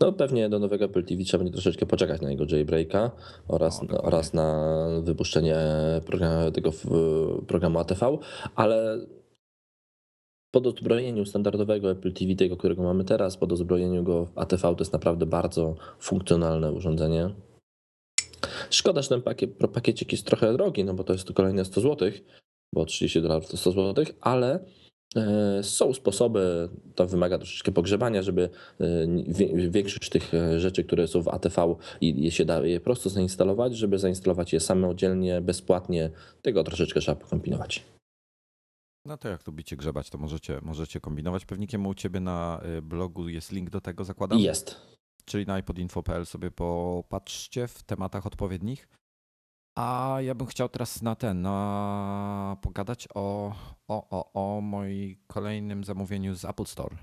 No 0.00 0.12
pewnie 0.12 0.48
do 0.48 0.58
nowego 0.58 0.84
Apple 0.84 1.04
TV 1.04 1.24
trzeba 1.24 1.44
będzie 1.44 1.52
troszeczkę 1.52 1.86
poczekać 1.86 2.20
na 2.20 2.30
jego 2.30 2.44
jailbreaka 2.48 3.10
oraz, 3.48 3.82
no, 3.82 4.02
oraz 4.02 4.34
na 4.34 4.64
wypuszczenie 5.02 5.56
programu, 6.06 6.50
tego 6.50 6.70
programu 7.46 7.78
ATV, 7.78 8.18
ale 8.54 8.98
po 10.50 10.60
dozbrojeniu 10.60 11.26
standardowego 11.26 11.90
Apple 11.90 12.12
TV, 12.12 12.34
tego, 12.34 12.56
którego 12.56 12.82
mamy 12.82 13.04
teraz, 13.04 13.36
po 13.36 13.46
dozbrojeniu 13.46 14.04
go 14.04 14.26
w 14.26 14.38
ATV, 14.38 14.62
to 14.62 14.76
jest 14.78 14.92
naprawdę 14.92 15.26
bardzo 15.26 15.76
funkcjonalne 16.00 16.72
urządzenie. 16.72 17.30
Szkoda, 18.70 19.02
że 19.02 19.08
ten 19.08 19.22
pakiet, 19.22 19.50
pakiecik 19.74 20.12
jest 20.12 20.26
trochę 20.26 20.52
drogi, 20.52 20.84
no 20.84 20.94
bo 20.94 21.04
to 21.04 21.12
jest 21.12 21.26
to 21.26 21.34
kolejne 21.34 21.64
100 21.64 21.80
zł, 21.80 22.10
bo 22.74 22.84
30 22.84 23.22
dolarów 23.22 23.48
to 23.48 23.56
100 23.56 23.72
zł, 23.72 24.04
ale 24.20 24.64
e, 25.16 25.62
są 25.62 25.94
sposoby, 25.94 26.68
to 26.94 27.06
wymaga 27.06 27.38
troszeczkę 27.38 27.72
pogrzebania, 27.72 28.22
żeby 28.22 28.50
e, 28.80 29.68
większość 29.70 30.10
tych 30.10 30.34
e, 30.34 30.60
rzeczy, 30.60 30.84
które 30.84 31.08
są 31.08 31.22
w 31.22 31.28
ATV 31.28 31.76
i 32.00 32.30
się 32.30 32.44
da 32.44 32.66
je 32.66 32.80
prosto 32.80 33.10
zainstalować, 33.10 33.76
żeby 33.76 33.98
zainstalować 33.98 34.52
je 34.52 34.60
samodzielnie, 34.60 35.40
bezpłatnie, 35.40 36.10
tego 36.42 36.64
troszeczkę 36.64 37.00
trzeba 37.00 37.20
pokombinować. 37.20 37.97
No 39.08 39.16
to 39.16 39.28
jak 39.28 39.46
lubicie 39.46 39.76
grzebać, 39.76 40.10
to 40.10 40.18
możecie, 40.18 40.60
możecie 40.62 41.00
kombinować. 41.00 41.46
Pewnikiem 41.46 41.86
u 41.86 41.94
ciebie 41.94 42.20
na 42.20 42.60
y, 42.78 42.82
blogu 42.82 43.28
jest 43.28 43.52
link 43.52 43.70
do 43.70 43.80
tego, 43.80 44.04
zakładam? 44.04 44.38
Jest. 44.38 44.80
Czyli 45.24 45.46
na 45.46 45.58
iPodinfo.pl 45.58 46.26
sobie 46.26 46.50
popatrzcie 46.50 47.68
w 47.68 47.82
tematach 47.82 48.26
odpowiednich. 48.26 48.88
A 49.78 50.18
ja 50.20 50.34
bym 50.34 50.46
chciał 50.46 50.68
teraz 50.68 51.02
na 51.02 51.14
ten, 51.14 51.42
na 51.42 52.56
pogadać 52.62 53.08
o, 53.14 53.54
o, 53.88 54.08
o, 54.10 54.32
o 54.56 54.60
moim 54.60 55.16
kolejnym 55.26 55.84
zamówieniu 55.84 56.34
z 56.34 56.44
Apple 56.44 56.64
Store. 56.64 56.96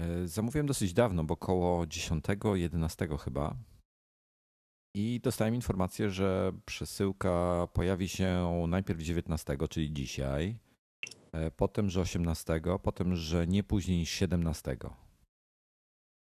Y, 0.00 0.28
zamówiłem 0.28 0.66
dosyć 0.66 0.92
dawno, 0.92 1.24
bo 1.24 1.34
około 1.34 1.86
10, 1.86 2.24
11 2.54 3.08
chyba. 3.24 3.56
I 4.96 5.20
dostałem 5.22 5.54
informację, 5.54 6.10
że 6.10 6.52
przesyłka 6.64 7.66
pojawi 7.72 8.08
się 8.08 8.64
najpierw 8.68 9.00
19, 9.00 9.56
czyli 9.70 9.92
dzisiaj, 9.92 10.58
potem, 11.56 11.90
że 11.90 12.00
18, 12.00 12.60
potem, 12.82 13.16
że 13.16 13.46
nie 13.46 13.62
później 13.64 13.98
niż 13.98 14.10
17. 14.10 14.76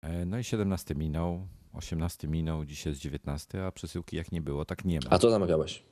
E, 0.04 0.26
no 0.26 0.38
i 0.38 0.44
17 0.44 0.96
minął, 0.96 1.48
18 1.74 2.28
minął, 2.28 2.66
dzisiaj 2.66 2.92
jest 2.92 3.02
19, 3.02 3.66
a 3.66 3.72
przesyłki 3.72 4.16
jak 4.16 4.32
nie 4.32 4.42
było, 4.42 4.66
tak 4.66 4.86
nie 4.86 5.00
ma. 5.00 5.10
A 5.10 5.20
co 5.20 5.30
zamawiałeś? 5.30 5.84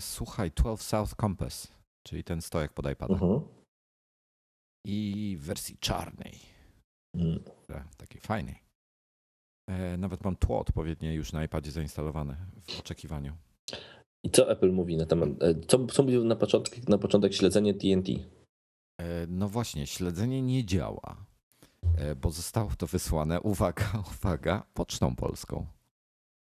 słuchaj, 0.00 0.50
12 0.50 0.84
South 0.84 1.14
Compass, 1.20 1.72
czyli 2.06 2.24
ten 2.24 2.42
stojak 2.42 2.72
pod 2.72 2.90
iPada. 2.90 3.14
Uh 3.14 3.22
mhm. 3.22 3.40
-huh. 3.40 3.48
I 4.86 5.36
w 5.40 5.44
wersji 5.44 5.78
czarnej. 5.78 6.38
Mm. 7.16 7.42
Takiej 7.96 8.20
fajnej. 8.20 8.62
E, 9.68 9.96
nawet 9.96 10.24
mam 10.24 10.36
tło 10.36 10.58
odpowiednie 10.58 11.14
już 11.14 11.32
na 11.32 11.44
iPadzie 11.44 11.70
zainstalowane 11.70 12.36
w 12.62 12.80
oczekiwaniu. 12.80 13.36
I 14.22 14.30
co 14.30 14.50
Apple 14.50 14.72
mówi 14.72 14.96
na 14.96 15.06
temat, 15.06 15.28
e, 15.40 15.54
co, 15.66 15.86
co 15.86 16.02
mówił 16.02 16.24
na 16.24 16.36
początek, 16.36 16.88
na 16.88 16.98
początek 16.98 17.34
śledzenie 17.34 17.74
TNT? 17.74 18.08
E, 19.00 19.26
no 19.26 19.48
właśnie, 19.48 19.86
śledzenie 19.86 20.42
nie 20.42 20.64
działa, 20.64 21.26
e, 21.96 22.14
bo 22.14 22.30
zostało 22.30 22.70
to 22.78 22.86
wysłane, 22.86 23.40
uwaga, 23.40 24.02
uwaga, 24.20 24.62
pocztą 24.74 25.16
polską. 25.16 25.66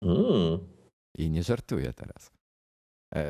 Mm. 0.02 0.58
I 1.18 1.30
nie 1.30 1.42
żartuję 1.42 1.92
teraz. 1.92 2.30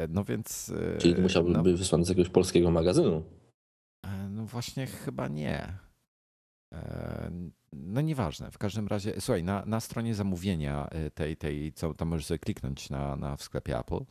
No 0.08 0.24
więc. 0.24 0.72
Czyli 0.98 1.22
musiałby 1.22 1.50
no, 1.50 1.62
być 1.62 1.78
wysłany 1.78 2.04
z 2.04 2.08
jakiegoś 2.08 2.30
polskiego 2.30 2.70
magazynu? 2.70 3.22
No 4.30 4.46
właśnie, 4.46 4.86
chyba 4.86 5.28
nie. 5.28 5.78
No 7.72 8.00
nieważne, 8.00 8.50
w 8.50 8.58
każdym 8.58 8.88
razie, 8.88 9.20
słuchaj, 9.20 9.44
na, 9.44 9.64
na 9.66 9.80
stronie 9.80 10.14
zamówienia 10.14 10.90
tej, 11.14 11.36
tej, 11.36 11.72
co 11.72 11.94
tam 11.94 12.08
możesz 12.08 12.26
sobie 12.26 12.38
kliknąć 12.38 12.90
na, 12.90 13.16
na 13.16 13.36
w 13.36 13.42
sklepie 13.42 13.78
Apple, 13.78 14.04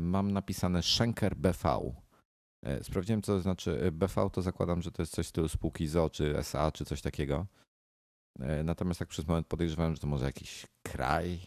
mam 0.00 0.30
napisane 0.30 0.82
Schenker 0.82 1.36
BV. 1.36 1.92
E, 2.62 2.84
sprawdziłem, 2.84 3.22
co 3.22 3.32
to 3.32 3.40
znaczy 3.40 3.82
e, 3.82 3.92
BV, 3.92 4.30
to 4.32 4.42
zakładam, 4.42 4.82
że 4.82 4.92
to 4.92 5.02
jest 5.02 5.12
coś 5.12 5.26
w 5.26 5.28
stylu 5.28 5.48
spółki 5.48 5.86
ZO, 5.86 6.10
czy 6.10 6.38
SA, 6.38 6.72
czy 6.72 6.84
coś 6.84 7.02
takiego. 7.02 7.46
Natomiast 8.64 8.98
tak 8.98 9.08
przez 9.08 9.26
moment 9.26 9.46
podejrzewałem, 9.46 9.94
że 9.94 10.00
to 10.00 10.06
może 10.06 10.24
jakiś 10.24 10.66
kraj, 10.82 11.38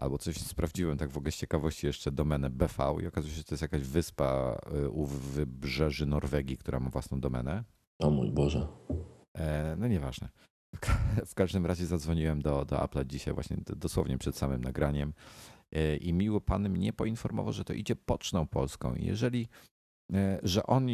albo 0.00 0.18
coś 0.18 0.36
sprawdziłem 0.36 0.98
tak 0.98 1.10
w 1.10 1.16
ogóle 1.16 1.32
z 1.32 1.36
ciekawości 1.36 1.86
jeszcze 1.86 2.12
domenę 2.12 2.50
BV 2.50 2.96
i 3.02 3.06
okazuje 3.06 3.34
się, 3.34 3.38
że 3.38 3.44
to 3.44 3.54
jest 3.54 3.62
jakaś 3.62 3.82
wyspa 3.82 4.60
u 4.90 5.06
wybrzeży 5.06 6.06
Norwegii, 6.06 6.58
która 6.58 6.80
ma 6.80 6.90
własną 6.90 7.20
domenę. 7.20 7.64
O 7.98 8.10
mój 8.10 8.30
Boże. 8.30 8.68
No 9.76 9.88
nieważne. 9.88 10.28
W 11.26 11.34
każdym 11.34 11.66
razie 11.66 11.86
zadzwoniłem 11.86 12.42
do, 12.42 12.64
do 12.64 12.84
Apple 12.84 13.06
dzisiaj 13.06 13.34
właśnie 13.34 13.56
dosłownie 13.76 14.18
przed 14.18 14.36
samym 14.36 14.64
nagraniem 14.64 15.12
E, 15.12 15.55
i 16.00 16.12
miły 16.12 16.40
pan 16.40 16.68
mnie 16.68 16.92
poinformował, 16.92 17.52
że 17.52 17.64
to 17.64 17.72
idzie 17.72 17.96
pocztą 17.96 18.46
polską. 18.46 18.94
Jeżeli 18.96 19.48
e, 20.12 20.40
że 20.42 20.66
on, 20.66 20.88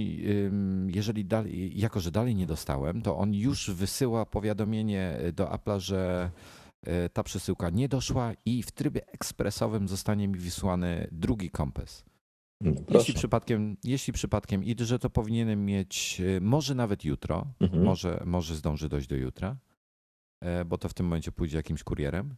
jeżeli 0.87 1.25
dalej, 1.25 1.81
jako 1.81 2.01
że 2.01 2.11
dalej 2.11 2.35
nie 2.35 2.47
dostałem, 2.47 3.03
to 3.03 3.17
on 3.17 3.35
już 3.35 3.71
wysyła 3.71 4.27
powiadomienie 4.27 5.19
do 5.33 5.45
Apple'a, 5.45 5.81
że 5.81 6.31
e, 6.87 7.09
ta 7.09 7.23
przesyłka 7.23 7.71
nie 7.71 7.89
doszła 7.89 8.33
i 8.45 8.63
w 8.63 8.71
trybie 8.71 9.07
ekspresowym 9.07 9.89
zostanie 9.89 10.29
mi 10.29 10.39
wysłany 10.39 11.09
drugi 11.13 11.51
kompas. 11.51 12.05
No, 12.61 12.73
jeśli 12.89 13.15
przypadkiem, 13.15 13.77
jeśli 13.85 14.13
przypadkiem 14.13 14.65
i 14.65 14.77
że 14.79 14.99
to 14.99 15.11
powinienem 15.11 15.65
mieć 15.65 16.23
może 16.41 16.75
nawet 16.75 17.05
jutro, 17.05 17.47
mhm. 17.61 17.85
może, 17.85 18.23
może 18.27 18.55
zdąży 18.55 18.89
dojść 18.89 19.09
do 19.09 19.17
jutra, 19.17 19.57
bo 20.67 20.79
to 20.79 20.89
w 20.89 20.95
tym 20.95 21.07
momencie 21.07 21.33
pójdzie 21.33 21.57
jakimś 21.57 21.83
kurierem. 21.83 22.35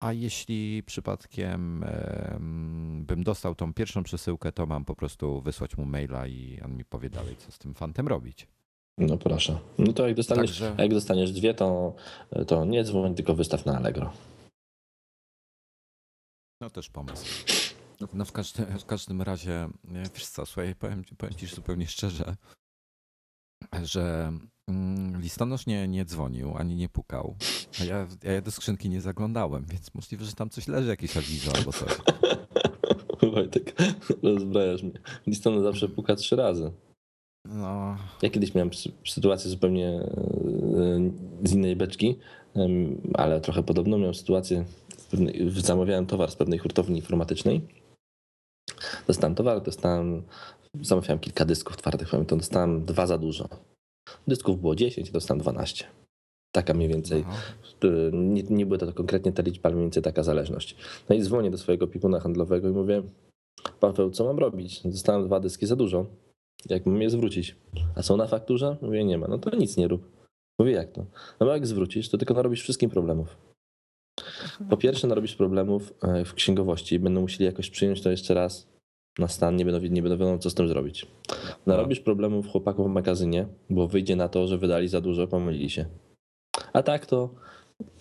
A 0.00 0.12
jeśli 0.12 0.82
przypadkiem 0.82 1.84
bym 3.06 3.24
dostał 3.24 3.54
tą 3.54 3.74
pierwszą 3.74 4.02
przesyłkę, 4.02 4.52
to 4.52 4.66
mam 4.66 4.84
po 4.84 4.94
prostu 4.94 5.40
wysłać 5.40 5.76
mu 5.76 5.84
maila 5.84 6.26
i 6.26 6.60
on 6.64 6.76
mi 6.76 6.84
powie 6.84 7.10
dalej, 7.10 7.36
co 7.36 7.52
z 7.52 7.58
tym 7.58 7.74
fantem 7.74 8.08
robić. 8.08 8.48
No 8.98 9.18
proszę. 9.18 9.58
No 9.78 9.92
to 9.92 10.06
jak 10.06 10.16
dostaniesz, 10.16 10.50
Także... 10.50 10.74
jak 10.78 10.90
dostaniesz 10.90 11.32
dwie, 11.32 11.54
to, 11.54 11.94
to 12.46 12.64
nie 12.64 12.84
dzwoń, 12.84 13.14
tylko 13.14 13.34
wystaw 13.34 13.66
na 13.66 13.76
Allegro. 13.76 14.12
No 16.60 16.70
też 16.70 16.90
pomysł. 16.90 17.44
No 18.14 18.24
w, 18.24 18.32
każdy, 18.32 18.66
w 18.66 18.84
każdym 18.84 19.22
razie, 19.22 19.68
wiesz 20.14 20.26
co, 20.26 20.46
słuchaj, 20.46 20.74
powiem, 20.74 21.04
powiem 21.18 21.34
ci 21.34 21.46
zupełnie 21.46 21.86
szczerze, 21.86 22.36
że 23.82 24.32
listonosz 25.20 25.66
nie, 25.66 25.88
nie 25.88 26.04
dzwonił 26.04 26.56
ani 26.56 26.76
nie 26.76 26.88
pukał, 26.88 27.34
a 27.80 27.84
ja, 27.84 28.06
ja 28.22 28.42
do 28.42 28.50
skrzynki 28.50 28.88
nie 28.88 29.00
zaglądałem, 29.00 29.64
więc 29.68 29.94
możliwe, 29.94 30.24
że 30.24 30.32
tam 30.32 30.50
coś 30.50 30.68
leży, 30.68 30.88
jakiś 30.88 31.16
awizo 31.16 31.52
albo 31.56 31.72
coś. 31.72 31.92
Wojtek, 33.34 33.74
rozbrajasz 34.22 34.82
mnie. 34.82 34.98
Listonosz 35.26 35.62
zawsze 35.62 35.88
puka 35.88 36.16
trzy 36.16 36.36
razy. 36.36 36.72
No. 37.44 37.96
Ja 38.22 38.30
kiedyś 38.30 38.54
miałem 38.54 38.70
sytuację 39.06 39.50
zupełnie 39.50 39.88
e, 39.88 40.08
z 41.44 41.52
innej 41.52 41.76
beczki, 41.76 42.18
ale 43.14 43.40
trochę 43.40 43.62
podobną. 43.62 43.98
Miałem 43.98 44.14
sytuację, 44.14 44.64
zamawiałem 45.56 46.06
towar 46.06 46.30
z 46.30 46.36
pewnej 46.36 46.58
hurtowni 46.58 46.96
informatycznej. 46.96 47.60
Dostałem 49.06 49.34
towar, 49.34 49.62
dostałem 49.62 50.22
zamawiałem 50.82 51.18
kilka 51.18 51.44
dysków 51.44 51.76
twardych, 51.76 52.10
pamiętam, 52.10 52.38
dostałem 52.38 52.84
dwa 52.84 53.06
za 53.06 53.18
dużo. 53.18 53.48
Dysków 54.28 54.60
było 54.60 54.74
10, 54.74 55.10
dostałem 55.10 55.40
12. 55.40 55.84
Taka 56.52 56.74
mniej 56.74 56.88
więcej, 56.88 57.24
nie, 58.12 58.42
nie 58.42 58.66
były 58.66 58.78
to 58.78 58.92
konkretnie 58.92 59.32
te 59.32 59.42
liczby, 59.42 59.68
ale 59.68 59.74
mniej 59.74 59.84
więcej 59.84 60.02
taka 60.02 60.22
zależność. 60.22 60.76
No 61.08 61.16
i 61.16 61.22
dzwonię 61.22 61.50
do 61.50 61.58
swojego 61.58 61.86
pikuna 61.86 62.20
handlowego 62.20 62.68
i 62.68 62.72
mówię, 62.72 63.02
Paweł, 63.80 64.10
co 64.10 64.24
mam 64.24 64.38
robić? 64.38 64.80
Dostałem 64.84 65.26
dwa 65.26 65.40
dyski 65.40 65.66
za 65.66 65.76
dużo. 65.76 66.06
Jak 66.68 66.86
mam 66.86 67.02
je 67.02 67.10
zwrócić? 67.10 67.56
A 67.94 68.02
są 68.02 68.16
na 68.16 68.26
fakturze? 68.26 68.76
Mówię, 68.82 69.04
nie 69.04 69.18
ma. 69.18 69.28
No 69.28 69.38
to 69.38 69.56
nic 69.56 69.76
nie 69.76 69.88
rób. 69.88 70.10
Mówię, 70.58 70.72
jak 70.72 70.92
to? 70.92 71.06
No 71.40 71.46
bo 71.46 71.52
jak 71.52 71.66
zwrócisz, 71.66 72.08
to 72.08 72.18
tylko 72.18 72.34
narobisz 72.34 72.62
wszystkim 72.62 72.90
problemów. 72.90 73.36
Po 74.70 74.76
pierwsze 74.76 75.06
narobisz 75.06 75.36
problemów 75.36 75.94
e, 76.02 76.24
w 76.24 76.34
księgowości. 76.34 76.98
Będą 76.98 77.20
musieli 77.20 77.44
jakoś 77.44 77.70
przyjąć 77.70 78.02
to 78.02 78.10
jeszcze 78.10 78.34
raz 78.34 78.68
na 79.18 79.28
stan, 79.28 79.56
nie 79.56 79.64
będą, 79.64 79.80
nie 79.80 80.02
będą 80.02 80.18
wiadomo, 80.18 80.38
co 80.38 80.50
z 80.50 80.54
tym 80.54 80.68
zrobić. 80.68 81.06
Narobisz 81.66 82.00
problemów 82.00 82.48
chłopakom 82.48 82.90
w 82.90 82.94
magazynie, 82.94 83.46
bo 83.70 83.88
wyjdzie 83.88 84.16
na 84.16 84.28
to, 84.28 84.46
że 84.46 84.58
wydali 84.58 84.88
za 84.88 85.00
dużo, 85.00 85.26
pomylili 85.26 85.70
się. 85.70 85.84
A 86.72 86.82
tak 86.82 87.06
to 87.06 87.34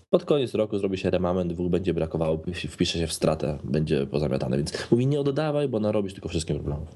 pod 0.10 0.26
koniec 0.26 0.54
roku 0.54 0.80
zrobi 0.80 0.98
się 0.98 1.10
remament, 1.10 1.54
dwóch 1.54 1.72
będzie 1.72 1.94
brakowało, 1.94 2.44
wpisze 2.70 3.00
się 3.00 3.08
w 3.08 3.14
stratę, 3.14 3.60
będzie 3.64 4.08
pozamiatane. 4.08 4.58
Więc 4.58 4.92
mówi, 4.92 5.08
nie 5.08 5.20
oddawaj, 5.20 5.70
bo 5.70 5.80
narobisz 5.80 6.14
tylko 6.14 6.30
wszystkim 6.30 6.56
problemów. 6.56 6.90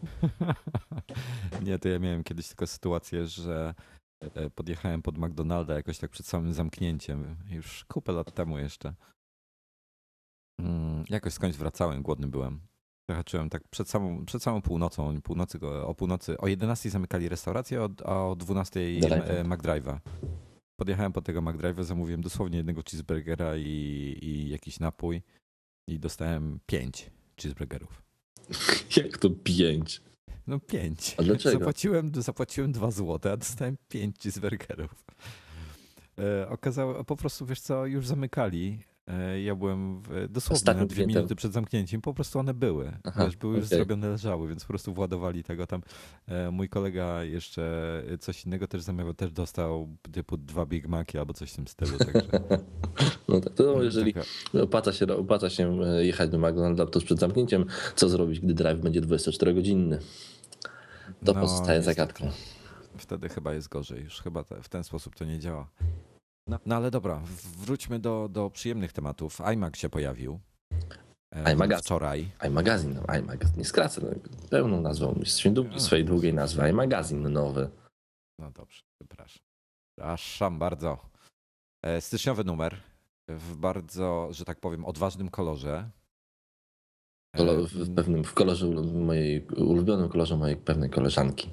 nie, 1.65 1.79
to 1.79 1.89
ja 1.89 1.99
miałem 1.99 2.23
kiedyś 2.23 2.47
tylko 2.47 2.67
sytuację, 2.67 3.25
że 3.25 3.73
e, 4.21 4.49
podjechałem 4.49 5.01
pod 5.01 5.17
McDonalda 5.17 5.73
jakoś 5.73 5.97
tak 5.97 6.10
przed 6.10 6.25
samym 6.25 6.53
zamknięciem, 6.53 7.36
już 7.51 7.86
kupę 7.86 8.12
lat 8.12 8.34
temu 8.34 8.58
jeszcze. 8.58 8.93
Mm, 10.60 11.03
jakoś 11.10 11.34
skądś 11.34 11.58
wracałem, 11.58 12.01
głodny 12.01 12.27
byłem. 12.27 12.68
Zahaczyłem 13.09 13.49
tak 13.49 13.67
przed 13.67 13.89
samą, 13.89 14.25
przed 14.25 14.43
samą 14.43 14.61
północą, 14.61 15.21
północy, 15.21 15.59
o 15.61 15.95
północy, 15.95 16.37
o 16.37 16.47
11 16.47 16.89
zamykali 16.89 17.29
restaurację, 17.29 17.87
a 18.05 18.25
o 18.25 18.35
12 18.35 18.79
e, 18.79 19.43
McDrive'a. 19.43 19.97
Podjechałem 20.79 21.13
po 21.13 21.21
tego 21.21 21.41
McDrive'a, 21.41 21.83
zamówiłem 21.83 22.21
dosłownie 22.21 22.57
jednego 22.57 22.81
cheeseburgera 22.83 23.57
i, 23.57 24.17
i 24.21 24.49
jakiś 24.49 24.79
napój 24.79 25.21
i 25.87 25.99
dostałem 25.99 26.59
pięć 26.65 27.11
cheeseburgerów. 27.41 28.03
Jak 28.97 29.17
to 29.17 29.29
pięć? 29.43 30.01
No 30.47 30.59
pięć. 30.59 31.15
A 31.17 31.23
dlaczego? 31.23 31.59
Zapłaciłem, 31.59 32.11
zapłaciłem 32.15 32.71
dwa 32.71 32.91
złote, 32.91 33.31
a 33.31 33.37
dostałem 33.37 33.77
pięć 33.87 34.15
cheeseburgerów. 34.19 35.05
E, 36.19 36.49
okazało, 36.49 37.03
po 37.03 37.15
prostu, 37.15 37.45
wiesz 37.45 37.61
co, 37.61 37.85
już 37.85 38.07
zamykali 38.07 38.79
ja 39.43 39.55
byłem 39.55 40.01
dosłownie 40.29 40.73
na 40.73 40.85
dwie 40.85 41.07
minuty 41.07 41.35
przed 41.35 41.53
zamknięciem, 41.53 42.01
po 42.01 42.13
prostu 42.13 42.39
one 42.39 42.53
były. 42.53 42.91
Aha, 43.03 43.25
Wiesz, 43.25 43.35
były 43.35 43.53
okay. 43.53 43.59
już 43.59 43.69
zrobione, 43.69 44.09
leżały, 44.09 44.47
więc 44.47 44.61
po 44.61 44.67
prostu 44.67 44.93
władowali 44.93 45.43
tego 45.43 45.67
tam. 45.67 45.81
E, 46.27 46.51
mój 46.51 46.69
kolega 46.69 47.23
jeszcze 47.23 48.03
coś 48.19 48.45
innego 48.45 48.67
też 48.67 48.81
zamawiał, 48.81 49.13
też 49.13 49.31
dostał 49.31 49.87
typu 50.11 50.37
dwa 50.37 50.65
Big 50.65 50.87
Maci 50.87 51.17
albo 51.17 51.33
coś 51.33 51.51
w 51.51 51.55
tym 51.55 51.67
stylu. 51.67 51.97
Także... 51.97 52.21
No 53.27 53.41
tak, 53.41 53.53
to 53.53 53.83
jeżeli 53.83 54.13
opłaca 54.63 54.93
się, 54.93 55.07
opłaca 55.07 55.49
się 55.49 55.81
e, 55.81 56.05
jechać 56.05 56.29
do 56.29 56.37
McDonalda 56.37 56.85
tuż 56.85 57.03
przed 57.03 57.19
zamknięciem, 57.19 57.65
co 57.95 58.09
zrobić, 58.09 58.39
gdy 58.39 58.53
drive 58.53 58.79
będzie 58.79 59.01
24-godzinny? 59.01 59.97
To 61.25 61.33
no, 61.33 61.41
pozostaje 61.41 61.81
zagadką. 61.81 62.31
Wtedy 62.97 63.29
chyba 63.29 63.53
jest 63.53 63.67
gorzej, 63.67 64.03
już 64.03 64.21
chyba 64.21 64.43
te, 64.43 64.63
w 64.63 64.69
ten 64.69 64.83
sposób 64.83 65.15
to 65.15 65.25
nie 65.25 65.39
działa. 65.39 65.67
No, 66.49 66.59
no 66.65 66.75
ale 66.75 66.91
dobra, 66.91 67.21
wróćmy 67.57 67.99
do, 67.99 68.29
do 68.31 68.49
przyjemnych 68.49 68.93
tematów. 68.93 69.41
iMac 69.53 69.77
się 69.77 69.89
pojawił. 69.89 70.39
E, 71.35 71.53
iMagazine. 71.53 71.83
Wczoraj. 71.83 72.31
iMagazine, 72.47 73.01
no, 73.07 73.15
iMagazine. 73.15 73.57
Nie 73.57 73.65
skracę 73.65 74.01
no, 74.01 74.09
pełną 74.49 74.81
nazwą, 74.81 75.15
no. 75.53 75.79
swojej 75.79 76.05
długiej 76.05 76.33
nazwy. 76.33 76.69
iMagazine 76.69 77.29
nowy. 77.29 77.69
No 78.39 78.51
dobrze, 78.51 78.81
przepraszam. 78.99 79.41
Przepraszam 79.97 80.59
bardzo. 80.59 80.97
E, 81.85 82.01
styczniowy 82.01 82.43
numer 82.43 82.77
w 83.27 83.55
bardzo, 83.55 84.27
że 84.31 84.45
tak 84.45 84.59
powiem, 84.59 84.85
odważnym 84.85 85.29
kolorze. 85.29 85.89
E, 87.33 87.43
w 87.67 87.95
pewnym, 87.95 88.23
w 88.23 88.33
kolorze 88.33 88.67
mojej, 88.93 89.47
ulubionym 89.47 90.09
kolorze 90.09 90.38
mojej 90.38 90.57
pewnej 90.57 90.89
koleżanki. 90.89 91.49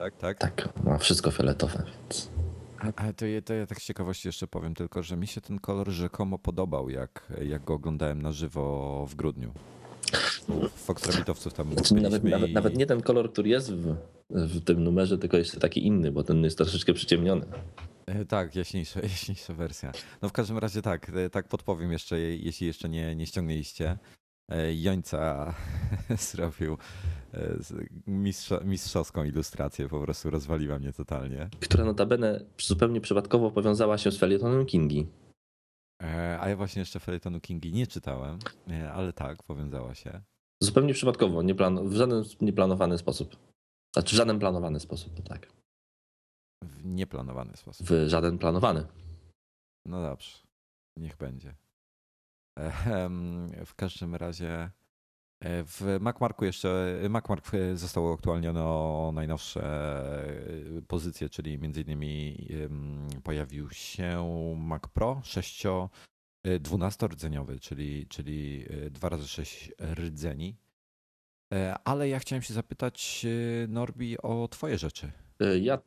Tak, 0.00 0.16
tak? 0.16 0.38
Tak, 0.38 0.84
ma 0.84 0.98
wszystko 0.98 1.30
fioletowe, 1.30 1.84
więc... 1.84 2.30
Ale 2.78 3.12
to, 3.14 3.24
to 3.44 3.54
ja 3.54 3.66
tak 3.66 3.80
z 3.80 3.84
ciekawości 3.84 4.28
jeszcze 4.28 4.46
powiem 4.46 4.74
tylko, 4.74 5.02
że 5.02 5.16
mi 5.16 5.26
się 5.26 5.40
ten 5.40 5.58
kolor 5.58 5.90
rzekomo 5.90 6.38
podobał, 6.38 6.90
jak, 6.90 7.32
jak 7.42 7.64
go 7.64 7.74
oglądałem 7.74 8.22
na 8.22 8.32
żywo 8.32 9.06
w 9.08 9.14
grudniu. 9.14 9.52
Fox 10.76 11.06
Rabbitowców 11.06 11.54
tam 11.54 11.72
znaczy, 11.72 11.94
nawet, 11.94 12.24
i... 12.24 12.28
nawet, 12.28 12.52
nawet, 12.52 12.76
nie 12.76 12.86
ten 12.86 13.02
kolor, 13.02 13.32
który 13.32 13.48
jest 13.48 13.72
w, 13.72 13.96
w 14.30 14.64
tym 14.64 14.84
numerze, 14.84 15.18
tylko 15.18 15.36
jeszcze 15.36 15.60
taki 15.60 15.86
inny, 15.86 16.12
bo 16.12 16.24
ten 16.24 16.44
jest 16.44 16.56
troszeczkę 16.58 16.94
przyciemniony. 16.94 17.46
E, 18.06 18.24
tak, 18.24 18.56
jaśniejsza, 18.56 19.00
jaśniejsza 19.12 19.54
wersja. 19.54 19.92
No 20.22 20.28
w 20.28 20.32
każdym 20.32 20.58
razie 20.58 20.82
tak, 20.82 21.08
e, 21.08 21.30
tak 21.30 21.48
podpowiem 21.48 21.92
jeszcze, 21.92 22.20
jeśli 22.20 22.66
jeszcze 22.66 22.88
nie, 22.88 23.16
nie 23.16 23.26
ściągnęliście. 23.26 23.98
E, 24.48 24.74
Jońca 24.74 25.54
zrobił 26.30 26.78
mistrza, 28.06 28.60
mistrzowską 28.64 29.24
ilustrację, 29.24 29.88
po 29.88 30.00
prostu 30.00 30.30
rozwaliła 30.30 30.78
mnie 30.78 30.92
totalnie. 30.92 31.50
Która 31.60 31.84
notabene 31.84 32.40
zupełnie 32.58 33.00
przypadkowo 33.00 33.50
powiązała 33.50 33.98
się 33.98 34.12
z 34.12 34.18
felietonem 34.18 34.66
Kingi. 34.66 35.06
E, 36.02 36.38
a 36.40 36.48
ja 36.48 36.56
właśnie 36.56 36.80
jeszcze 36.80 37.00
felietonu 37.00 37.40
Kingi 37.40 37.72
nie 37.72 37.86
czytałem, 37.86 38.38
ale 38.94 39.12
tak, 39.12 39.42
powiązała 39.42 39.94
się. 39.94 40.22
Zupełnie 40.62 40.94
przypadkowo, 40.94 41.42
nie 41.42 41.54
plan- 41.54 41.88
w 41.88 41.92
żaden 41.92 42.24
nieplanowany 42.40 42.98
sposób. 42.98 43.36
Znaczy 43.94 44.14
w 44.14 44.18
żaden 44.18 44.38
planowany 44.38 44.80
sposób, 44.80 45.22
tak. 45.28 45.52
W 46.64 46.84
nieplanowany 46.84 47.56
sposób. 47.56 47.86
W 47.86 48.08
żaden 48.08 48.38
planowany. 48.38 48.86
No 49.86 50.02
dobrze, 50.02 50.38
niech 50.96 51.16
będzie. 51.16 51.54
W 53.66 53.74
każdym 53.76 54.14
razie 54.14 54.70
W 55.44 55.98
MacMarku 56.00 56.44
jeszcze, 56.44 57.00
MacMark 57.10 57.50
zostało 57.74 58.10
uaktualnione 58.10 58.64
o 58.64 59.10
najnowsze 59.14 59.62
pozycje, 60.88 61.28
czyli 61.28 61.58
między 61.58 61.80
innymi 61.82 62.48
pojawił 63.22 63.70
się 63.70 64.24
Mac 64.58 64.82
Pro 64.82 65.20
6 65.24 65.66
12-rdzeniowy, 66.46 67.60
czyli, 67.60 68.06
czyli 68.06 68.64
2 68.90 69.08
razy 69.08 69.28
6 69.28 69.72
rdzeni. 69.94 70.56
Ale 71.84 72.08
ja 72.08 72.18
chciałem 72.18 72.42
się 72.42 72.54
zapytać 72.54 73.26
Norbi 73.68 74.18
o 74.18 74.48
twoje 74.48 74.78
rzeczy. 74.78 75.12
Ja 75.60 75.78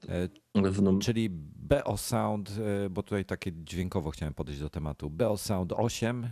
w... 0.54 1.00
Czyli 1.00 1.30
BO 1.30 1.98
Sound, 1.98 2.52
bo 2.90 3.04
tutaj 3.04 3.26
takie 3.26 3.52
dźwiękowo 3.54 4.12
chciałem 4.12 4.34
podejść 4.34 4.62
do 4.62 4.70
tematu. 4.70 5.10
BO 5.10 5.38
Sound 5.38 5.74
8 5.74 6.24
Y, 6.24 6.32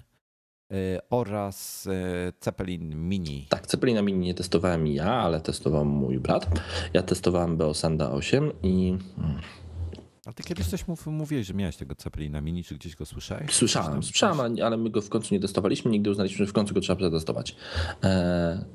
oraz 1.10 1.86
y, 1.86 2.34
Zeppelin 2.42 3.10
Mini. 3.10 3.48
Tak, 3.50 3.68
Zeppelina 3.68 4.02
Mini 4.02 4.20
nie 4.20 4.34
testowałem 4.34 4.88
ja, 4.88 5.14
ale 5.14 5.42
testował 5.42 5.86
mój 5.86 6.20
brat. 6.20 6.48
Ja 6.94 7.04
testowałem 7.04 7.58
Beosanda 7.58 8.12
8 8.12 8.52
i... 8.64 8.98
A 10.26 10.34
ty 10.34 10.44
kiedyś 10.44 10.68
coś 10.68 10.88
mów, 10.88 11.08
mówiłeś, 11.08 11.48
że 11.48 11.54
miałeś 11.54 11.78
tego 11.78 11.96
Zeppelina 12.04 12.42
Mini, 12.42 12.64
czy 12.64 12.76
gdzieś 12.76 12.96
go 12.96 13.06
słyszałeś? 13.06 13.52
Słyszałem, 13.52 14.04
słyszałem, 14.04 14.56
ale 14.64 14.78
my 14.78 14.90
go 14.90 15.02
w 15.02 15.10
końcu 15.10 15.34
nie 15.34 15.40
testowaliśmy, 15.40 15.92
nigdy 15.92 16.10
uznaliśmy, 16.10 16.46
że 16.46 16.52
w 16.52 16.54
końcu 16.54 16.74
go 16.74 16.82
trzeba 16.82 16.98
przetestować. 16.98 17.56
E, 18.04 18.66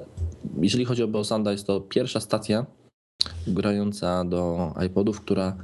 jeżeli 0.61 0.85
chodzi 0.85 1.02
o 1.02 1.09
Beosanda, 1.09 1.52
jest 1.52 1.66
to 1.66 1.81
pierwsza 1.81 2.20
stacja 2.20 2.66
grająca 3.46 4.24
do 4.24 4.74
iPodów, 4.87 5.20
która 5.20 5.57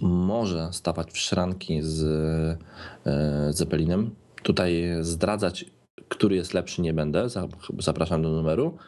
może 0.00 0.68
stawać 0.72 1.12
w 1.12 1.18
szranki 1.18 1.82
z 1.82 2.02
e, 3.06 3.52
Zeppelinem 3.52 4.10
Tutaj 4.42 4.84
zdradzać, 5.00 5.64
który 6.08 6.36
jest 6.36 6.54
lepszy, 6.54 6.82
nie 6.82 6.92
będę. 6.92 7.26
Zapraszam 7.78 8.22
do 8.22 8.30
numeru. 8.30 8.78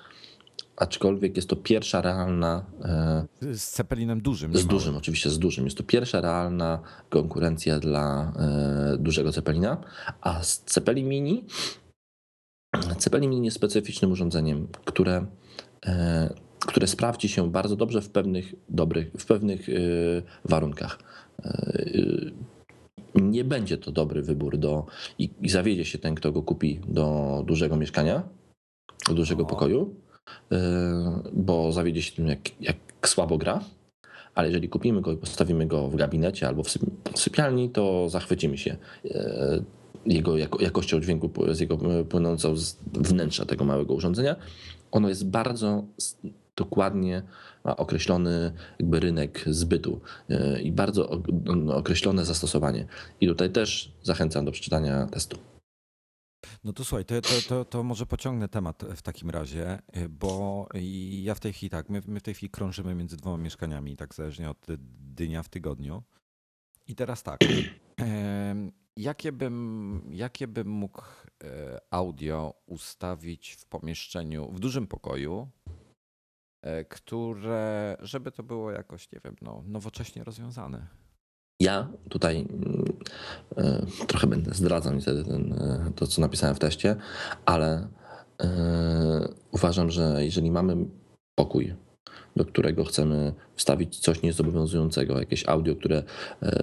Aczkolwiek 0.81 1.37
jest 1.37 1.49
to 1.49 1.57
pierwsza 1.57 2.03
realna. 2.03 2.65
E, 2.85 3.27
z 3.55 3.71
Cepelinem 3.71 4.21
dużym. 4.21 4.57
Z 4.57 4.67
dużym, 4.67 4.97
oczywiście 4.97 5.31
z 5.31 5.39
dużym. 5.39 5.65
Jest 5.65 5.77
to 5.77 5.83
pierwsza 5.83 6.21
realna 6.21 6.83
konkurencja 7.11 7.81
dla 7.81 8.33
e, 8.37 8.97
dużego 8.99 9.33
Cepelina. 9.33 9.77
A 10.21 10.43
z 10.43 10.61
Cepelin 10.61 11.09
Mini. 11.09 11.45
Cepelin 12.99 13.31
Mini 13.31 13.45
jest 13.45 13.57
specyficznym 13.57 14.13
urządzeniem, 14.13 14.69
które, 14.85 15.27
e, 15.87 16.35
które 16.67 16.87
sprawdzi 16.87 17.29
się 17.29 17.51
bardzo 17.51 17.77
dobrze 17.77 18.03
w 18.03 18.11
pewnych 18.11 18.55
dobrych, 18.69 19.13
w 19.19 19.27
pewnych 19.27 19.67
warunkach 20.45 20.99
nie 23.15 23.45
będzie 23.45 23.79
to 23.79 23.93
dobry 23.93 24.23
wybór 24.23 24.59
do, 24.59 24.87
i, 25.19 25.31
i 25.43 25.49
zawiedzie 25.49 25.85
się 25.85 25.99
ten, 25.99 26.15
kto 26.15 26.33
go 26.33 26.43
kupi 26.43 26.81
do 26.89 27.43
dużego 27.47 27.77
mieszkania, 27.77 28.23
do 29.09 29.15
dużego 29.15 29.43
o. 29.43 29.47
pokoju, 29.47 29.95
yy, 30.51 30.59
bo 31.33 31.73
zawiedzie 31.73 32.03
się 32.03 32.13
tym, 32.13 32.27
jak, 32.27 32.61
jak 32.61 32.77
słabo 33.07 33.39
gra. 33.39 33.61
Ale 34.35 34.49
jeżeli 34.49 34.69
kupimy 34.69 35.01
go 35.01 35.13
i 35.13 35.17
postawimy 35.17 35.67
go 35.67 35.89
w 35.89 35.97
gabinecie 35.97 36.49
albo 36.49 36.63
w 36.63 36.71
sypialni, 37.15 37.71
to 37.71 38.09
zachwycimy 38.09 38.59
się 38.59 38.77
yy, 39.05 39.13
jego 40.07 40.37
jakością 40.61 41.01
dźwięku 41.01 41.31
z 41.55 41.61
jego 41.61 41.79
płynącą 42.09 42.57
z 42.57 42.77
wnętrza 42.93 43.45
tego 43.45 43.65
małego 43.65 43.95
urządzenia. 43.95 44.37
Ono 44.91 45.09
jest 45.09 45.31
bardzo 45.31 45.85
dokładnie 46.57 47.23
ma 47.65 47.77
określony 47.77 48.53
jakby 48.79 49.01
rynek 49.01 49.45
zbytu 49.47 50.01
e, 50.29 50.63
i 50.63 50.73
bardzo 50.73 51.23
no, 51.57 51.77
określone 51.77 52.25
zastosowanie. 52.25 52.87
I 53.21 53.27
tutaj 53.27 53.51
też 53.51 53.93
zachęcam 54.03 54.45
do 54.45 54.53
przeczytania 54.53 55.07
testu. 55.07 55.39
No 56.65 56.73
to 56.73 56.85
słuchaj, 56.85 57.05
to, 57.05 57.21
to, 57.21 57.29
to, 57.49 57.65
to, 57.65 57.83
może 57.83 58.07
pociągnę 58.07 58.49
temat 58.49 58.85
w 58.97 59.03
takim 59.03 59.31
razie, 59.31 59.79
e, 59.93 60.09
bo 60.09 60.69
ja 61.23 61.35
w 61.35 61.41
tej 61.41 61.53
chwili 61.53 61.71
tak, 61.71 61.89
my, 61.89 62.03
my 62.07 62.21
w 62.21 62.23
tej 62.23 62.35
chwili 62.35 62.51
krążymy 62.51 62.95
między 62.95 63.17
dwoma 63.17 63.37
mieszkaniami, 63.43 63.97
tak 63.97 64.15
zależnie 64.15 64.51
od 64.51 64.67
dnia 64.99 65.43
w 65.43 65.49
tygodniu. 65.49 66.03
I 66.87 66.95
teraz 66.95 67.23
tak, 67.23 67.41
jakie 68.97 69.33
bym, 69.33 70.03
jakie 70.11 70.49
bym 70.49 70.69
mógł 70.69 71.03
e, 71.45 71.81
audio 71.91 72.55
ustawić 72.67 73.53
w 73.53 73.65
pomieszczeniu, 73.65 74.53
w 74.53 74.61
dużym 74.61 74.87
pokoju, 74.87 75.49
które, 76.89 77.97
żeby 78.01 78.33
to 78.33 78.43
było 78.43 78.71
jakoś, 78.71 79.13
nie 79.13 79.21
wiem, 79.25 79.37
no, 79.43 79.63
nowocześnie 79.67 80.25
rozwiązane. 80.25 80.87
Ja 81.61 81.89
tutaj 82.09 82.47
mm, 82.51 82.85
e, 83.57 83.87
trochę 84.07 84.27
będę 84.27 84.55
zdradzał 84.55 84.95
niestety 84.95 85.25
ten, 85.25 85.53
e, 85.53 85.93
to, 85.97 86.07
co 86.07 86.21
napisałem 86.21 86.57
w 86.57 86.59
teście, 86.59 86.97
ale 87.45 87.89
uważam, 89.51 89.91
że 89.91 90.25
jeżeli 90.25 90.51
mamy 90.51 90.77
pokój, 91.35 91.75
do 92.37 92.45
którego 92.45 92.85
chcemy 92.85 93.35
wstawić 93.55 93.99
coś 93.99 94.23
niezobowiązującego, 94.23 95.19
jakieś 95.19 95.49
audio, 95.49 95.77
które 95.77 96.03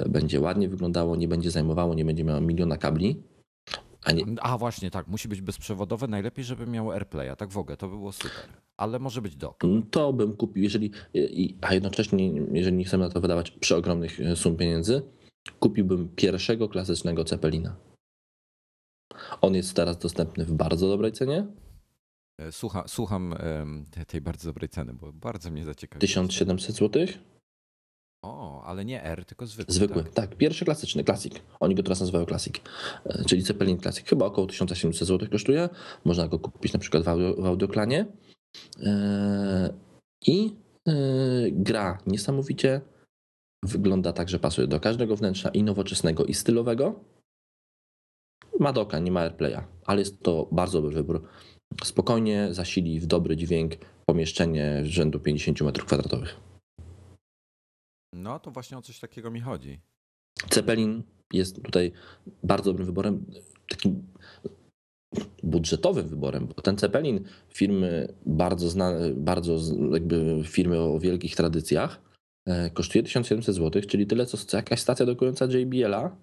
będzie 0.10 0.41
ładnie 0.41 0.69
wyglądało, 0.69 1.15
nie 1.15 1.27
będzie 1.27 1.51
zajmowało, 1.51 1.93
nie 1.93 2.05
będzie 2.05 2.23
miało 2.23 2.41
miliona 2.41 2.77
kabli, 2.77 3.23
nie... 4.12 4.26
A, 4.41 4.58
właśnie, 4.58 4.91
tak. 4.91 5.08
Musi 5.08 5.28
być 5.28 5.41
bezprzewodowe. 5.41 6.08
Najlepiej, 6.08 6.46
żeby 6.46 6.67
miało 6.67 6.93
AirPlaya. 6.93 7.36
Tak 7.38 7.50
w 7.50 7.58
ogóle, 7.58 7.78
to 7.78 7.89
by 7.89 7.96
było 7.96 8.12
super. 8.12 8.32
Ale 8.78 9.00
może 9.00 9.22
być 9.22 9.36
dock. 9.36 9.63
Mm, 9.63 9.84
to 9.84 10.13
bym 10.13 10.38
kupił, 10.38 10.63
jeżeli, 10.63 10.91
a 11.62 11.74
jednocześnie, 11.74 12.32
jeżeli 12.52 12.78
nie 12.78 12.86
chcemy 12.86 13.04
na 13.04 13.10
to 13.10 13.22
wydawać 13.22 13.52
przeogromnych 13.52 14.20
e, 14.20 14.36
sum 14.36 14.58
pieniędzy, 14.58 15.02
kupiłbym 15.60 16.10
pierwszego 16.15 16.70
klasycznego 16.70 17.24
Cepelina. 17.24 17.76
On 19.41 19.56
jest 19.56 19.74
teraz 19.74 19.98
dostępny 19.98 20.46
w 20.46 20.54
bardzo 20.54 20.88
dobrej 20.88 21.12
cenie. 21.12 21.48
E, 22.38 22.52
słucha, 22.52 22.84
słucham 22.88 23.36
tej 24.08 24.22
bardzo 24.22 24.50
dobrej 24.50 24.70
ceny, 24.70 24.93
bo 24.93 25.13
bardzo 25.13 25.52
mnie 25.52 25.65
zaciekawiło. 25.65 26.02
1700 26.02 26.76
zł? 26.76 27.08
O, 28.21 28.63
ale 28.63 28.86
nie 28.86 29.03
R, 29.03 29.25
tylko 29.25 29.45
zwykły. 29.45 29.73
Zwykły, 29.73 30.03
tak. 30.03 30.13
tak. 30.13 30.36
Pierwszy 30.36 30.65
klasyczny, 30.65 31.03
klasik. 31.03 31.41
Oni 31.60 31.75
go 31.75 31.84
teraz 31.84 31.99
nazywają 31.99 32.25
klasik, 32.25 32.62
e, 33.06 33.25
czyli 33.25 33.41
Zeppelin 33.41 33.80
Classic. 33.80 34.08
Chyba 34.08 34.25
około 34.25 34.47
1700 34.47 35.08
zł 35.08 35.30
kosztuje. 35.32 35.69
Można 36.06 36.27
go 36.27 36.39
kupić 36.39 36.73
na 36.73 36.80
przykład 36.80 37.03
w, 37.03 37.08
audio, 37.08 37.34
w 37.41 37.45
audioklanie. 37.45 38.06
E, 38.84 39.73
I 40.27 40.56
e, 40.88 40.93
gra 41.51 41.97
niesamowicie. 42.08 42.82
Wygląda 43.63 44.13
tak, 44.13 44.30
że 44.30 44.39
pasuje 44.39 44.67
do 44.67 44.80
każdego 44.80 45.15
wnętrza 45.15 45.49
i 45.49 45.63
nowoczesnego, 45.63 46.25
i 46.25 46.34
stylowego. 46.34 46.99
Ma 48.60 48.73
doka, 48.73 48.99
nie 48.99 49.12
ma 49.12 49.19
AirPlaya, 49.19 49.62
ale 49.86 49.99
jest 49.99 50.23
to 50.23 50.47
bardzo 50.51 50.82
dobry 50.82 50.95
wybór. 50.95 51.27
Spokojnie 51.84 52.47
zasili 52.51 52.99
w 52.99 53.06
dobry 53.06 53.36
dźwięk 53.38 53.73
pomieszczenie 54.06 54.86
rzędu 54.86 55.19
50 55.19 55.60
m2. 55.60 56.46
No 58.17 58.39
to 58.39 58.51
właśnie 58.51 58.77
o 58.77 58.82
coś 58.82 58.99
takiego 58.99 59.32
mi 59.32 59.41
chodzi. 59.41 59.80
Cepelin 60.49 61.03
jest 61.34 61.63
tutaj 61.63 61.91
bardzo 62.43 62.71
dobrym 62.71 62.86
wyborem, 62.86 63.25
takim 63.69 64.03
budżetowym 65.43 66.08
wyborem, 66.08 66.47
bo 66.47 66.53
ten 66.53 66.77
Cepelin 66.77 67.23
firmy 67.49 68.13
bardzo 68.25 68.69
znane, 68.69 69.13
bardzo 69.13 69.60
jakby 69.91 70.43
firmy 70.43 70.80
o 70.80 70.99
wielkich 70.99 71.36
tradycjach 71.36 72.01
e, 72.45 72.69
kosztuje 72.69 73.03
1700 73.03 73.56
zł, 73.56 73.82
czyli 73.82 74.08
tyle 74.08 74.25
co 74.25 74.58
jakaś 74.58 74.80
stacja 74.80 75.06
dokująca 75.06 75.45
JBL-a 75.45 76.15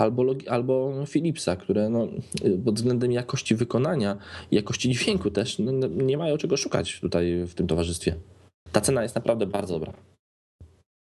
albo, 0.00 0.34
albo 0.48 1.04
Philipsa, 1.06 1.56
które 1.56 1.90
no, 1.90 2.08
pod 2.64 2.74
względem 2.74 3.12
jakości 3.12 3.54
wykonania 3.54 4.18
i 4.50 4.56
jakości 4.56 4.90
dźwięku 4.90 5.30
też 5.30 5.58
no, 5.58 5.72
nie 5.88 6.18
mają 6.18 6.36
czego 6.36 6.56
szukać 6.56 7.00
tutaj 7.00 7.44
w 7.46 7.54
tym 7.54 7.66
towarzystwie. 7.66 8.16
Ta 8.72 8.80
cena 8.80 9.02
jest 9.02 9.14
naprawdę 9.14 9.46
bardzo 9.46 9.74
dobra. 9.74 10.13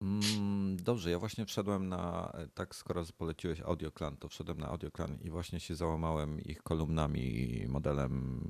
Mm, 0.03 0.77
dobrze, 0.77 1.11
ja 1.11 1.19
właśnie 1.19 1.47
wszedłem 1.47 1.89
na, 1.89 2.33
tak 2.55 2.75
skoro 2.75 3.05
poleciłeś 3.19 3.61
AudioClan, 3.61 4.17
to 4.17 4.29
wszedłem 4.29 4.59
na 4.59 4.69
AudioClan 4.69 5.19
i 5.23 5.31
właśnie 5.31 5.61
się 5.61 5.75
załamałem 5.75 6.41
ich 6.41 6.63
kolumnami 6.63 7.49
modelem 7.69 8.41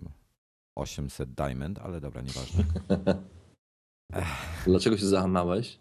800 0.78 1.34
Diamond, 1.34 1.78
ale 1.78 2.00
dobra, 2.00 2.22
nieważne. 2.22 2.64
Dlaczego 4.66 4.96
się 4.96 5.06
załamałeś? 5.06 5.78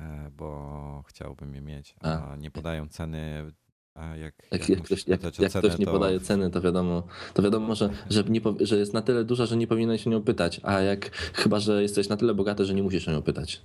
E, 0.00 0.30
bo 0.36 1.04
chciałbym 1.08 1.54
je 1.54 1.60
mieć, 1.60 1.94
a, 2.00 2.30
a 2.30 2.36
nie 2.36 2.50
podają 2.50 2.88
ceny. 2.88 3.52
A 3.94 4.16
jak, 4.16 4.34
jak, 4.50 4.68
jak, 4.68 4.82
ktoś, 4.82 5.06
jak, 5.06 5.22
jak 5.22 5.52
cenę, 5.52 5.68
ktoś 5.68 5.78
nie 5.78 5.86
to... 5.86 5.92
podaje 5.92 6.20
ceny, 6.20 6.50
to 6.50 6.60
wiadomo, 6.60 7.02
to 7.34 7.42
wiadomo 7.42 7.74
że, 7.74 7.90
że, 8.10 8.24
nie, 8.24 8.40
że 8.60 8.78
jest 8.78 8.94
na 8.94 9.02
tyle 9.02 9.24
duża, 9.24 9.46
że 9.46 9.56
nie 9.56 9.66
powinieneś 9.66 10.04
się 10.04 10.10
nią 10.10 10.22
pytać, 10.22 10.60
a 10.62 10.80
jak 10.80 11.10
chyba, 11.14 11.60
że 11.60 11.82
jesteś 11.82 12.08
na 12.08 12.16
tyle 12.16 12.34
bogaty, 12.34 12.64
że 12.64 12.74
nie 12.74 12.82
musisz 12.82 13.08
o 13.08 13.12
nią 13.12 13.22
pytać. 13.22 13.62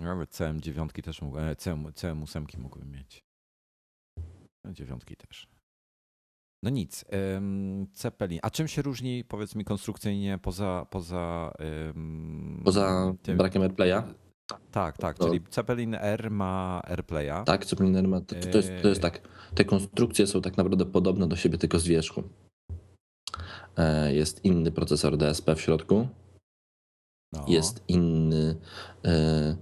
Nawet 0.00 0.30
CM9 0.30 1.02
też 1.02 1.22
mógł, 1.22 1.36
CM, 1.58 1.84
CM8 1.84 2.58
mógłbym 2.58 2.90
mieć. 2.90 3.24
Dziewiątki 4.72 5.16
też. 5.16 5.48
No 6.62 6.70
nic. 6.70 7.04
Um, 7.34 7.86
Cepelin. 7.92 8.38
A 8.42 8.50
czym 8.50 8.68
się 8.68 8.82
różni, 8.82 9.24
powiedz 9.24 9.54
mi, 9.54 9.64
konstrukcyjnie 9.64 10.38
poza. 10.38 10.86
Poza, 10.90 11.52
um, 11.86 12.62
poza 12.64 13.14
tym, 13.22 13.38
brakiem 13.38 13.62
AirPlaya? 13.62 14.02
Tak, 14.70 14.98
tak. 14.98 15.18
No. 15.18 15.26
Czyli 15.26 15.40
Zeppelin 15.50 15.94
R 15.94 16.30
ma 16.30 16.82
AirPlaya. 16.84 17.44
Tak, 17.46 17.64
Zeppelin 17.66 17.96
R 17.96 18.08
ma. 18.08 18.20
To, 18.20 18.34
to, 18.52 18.56
jest, 18.58 18.70
to 18.82 18.88
jest 18.88 19.02
tak. 19.02 19.28
Te 19.54 19.64
konstrukcje 19.64 20.26
są 20.26 20.42
tak 20.42 20.56
naprawdę 20.56 20.86
podobne 20.86 21.28
do 21.28 21.36
siebie, 21.36 21.58
tylko 21.58 21.78
z 21.78 21.86
wierzchu. 21.86 22.22
e, 23.76 24.14
jest 24.14 24.44
inny 24.44 24.72
procesor 24.72 25.16
DSP 25.16 25.56
w 25.56 25.60
środku, 25.60 26.08
No. 27.32 27.44
jest 27.48 27.84
inny, 27.88 28.56
e, 29.04 29.56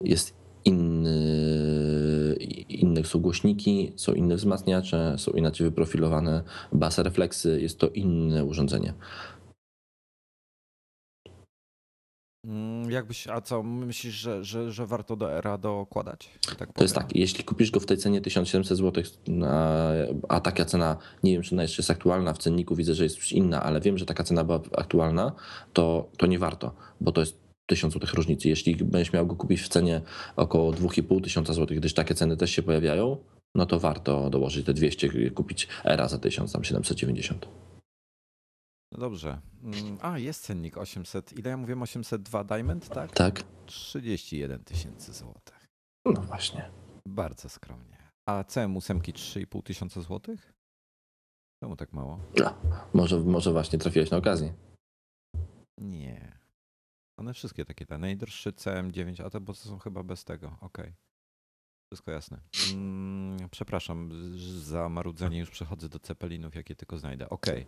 jest 0.00 0.34
inny, 0.64 2.36
inne 2.68 3.04
są 3.04 3.18
głośniki, 3.18 3.92
są 3.96 4.12
inne 4.12 4.36
wzmacniacze, 4.36 5.14
są 5.18 5.32
inaczej 5.32 5.66
wyprofilowane 5.66 6.42
bas 6.72 6.98
refleksy, 6.98 7.60
jest 7.60 7.78
to 7.78 7.88
inne 7.88 8.44
urządzenie. 8.44 8.94
Mm, 12.44 12.90
Jakbyś, 12.90 13.28
a 13.28 13.40
co, 13.40 13.62
myślisz, 13.62 14.14
że, 14.14 14.44
że, 14.44 14.72
że 14.72 14.86
warto 14.86 15.16
do 15.16 15.32
era 15.32 15.58
dokładać? 15.58 16.30
Tak 16.58 16.72
To 16.72 16.84
jest 16.84 16.94
tak, 16.94 17.16
jeśli 17.16 17.44
kupisz 17.44 17.70
go 17.70 17.80
w 17.80 17.86
tej 17.86 17.96
cenie 17.96 18.20
1700 18.20 18.78
zł, 18.78 19.04
a, 19.46 19.90
a 20.28 20.40
taka 20.40 20.64
cena, 20.64 20.96
nie 21.22 21.32
wiem 21.32 21.42
czy 21.42 21.54
ona 21.54 21.62
jeszcze 21.62 21.82
jest 21.82 21.90
aktualna, 21.90 22.32
w 22.32 22.38
cenniku 22.38 22.76
widzę, 22.76 22.94
że 22.94 23.04
jest 23.04 23.16
już 23.16 23.32
inna, 23.32 23.62
ale 23.62 23.80
wiem, 23.80 23.98
że 23.98 24.06
taka 24.06 24.24
cena 24.24 24.44
była 24.44 24.60
aktualna, 24.76 25.32
to, 25.72 26.08
to 26.16 26.26
nie 26.26 26.38
warto, 26.38 26.74
bo 27.00 27.12
to 27.12 27.20
jest 27.20 27.45
1000 27.66 27.94
zł 27.94 28.08
różnicy. 28.14 28.48
Jeśli 28.48 28.76
będziesz 28.76 29.12
miał 29.12 29.26
go 29.26 29.36
kupić 29.36 29.60
w 29.60 29.68
cenie 29.68 30.00
około 30.36 30.72
2500 30.72 31.24
tysiąca 31.24 31.54
zł, 31.54 31.76
gdyż 31.76 31.94
takie 31.94 32.14
ceny 32.14 32.36
też 32.36 32.50
się 32.50 32.62
pojawiają, 32.62 33.16
no 33.54 33.66
to 33.66 33.80
warto 33.80 34.30
dołożyć 34.30 34.66
te 34.66 34.74
200 34.74 35.06
i 35.06 35.30
kupić 35.30 35.68
Era 35.84 36.08
za 36.08 36.18
1790. 36.18 37.48
No 38.92 38.98
dobrze. 38.98 39.40
Mm, 39.62 39.98
A, 40.00 40.18
jest 40.18 40.42
cennik 40.44 40.78
800. 40.78 41.38
Ile 41.38 41.50
ja 41.50 41.56
mówiłem? 41.56 41.82
802 41.82 42.44
Diamond, 42.44 42.88
tak? 42.88 43.12
Tak? 43.12 43.42
31 43.66 44.64
tysięcy 44.64 45.12
złotych. 45.12 45.66
No 46.04 46.20
właśnie. 46.22 46.70
Bardzo 47.08 47.48
skromnie. 47.48 47.96
A 48.28 48.42
CM8 48.42 49.00
3,5 49.00 49.62
tysiąca 49.62 50.02
złotych? 50.02 50.52
Czemu 51.62 51.76
tak 51.76 51.92
mało? 51.92 52.20
No, 52.38 52.54
może, 52.94 53.20
może 53.20 53.52
właśnie 53.52 53.78
trafiłeś 53.78 54.10
na 54.10 54.16
okazję. 54.16 54.54
Nie. 55.78 56.35
One 57.16 57.34
wszystkie 57.34 57.64
takie 57.64 57.86
te. 57.86 57.98
Najdroższy 57.98 58.52
CM9, 58.52 59.26
a 59.26 59.30
te 59.30 59.40
bo 59.40 59.52
to 59.52 59.58
są 59.58 59.78
chyba 59.78 60.02
bez 60.02 60.24
tego. 60.24 60.56
Okej. 60.60 60.94
Wszystko 61.92 62.10
jasne. 62.10 62.40
Mm, 62.72 63.48
przepraszam 63.50 64.10
za 64.60 64.88
marudzenie, 64.88 65.38
już 65.38 65.50
przechodzę 65.50 65.88
do 65.88 65.98
Ceppelinów, 65.98 66.54
jakie 66.54 66.76
tylko 66.76 66.98
znajdę. 66.98 67.28
Okej. 67.28 67.66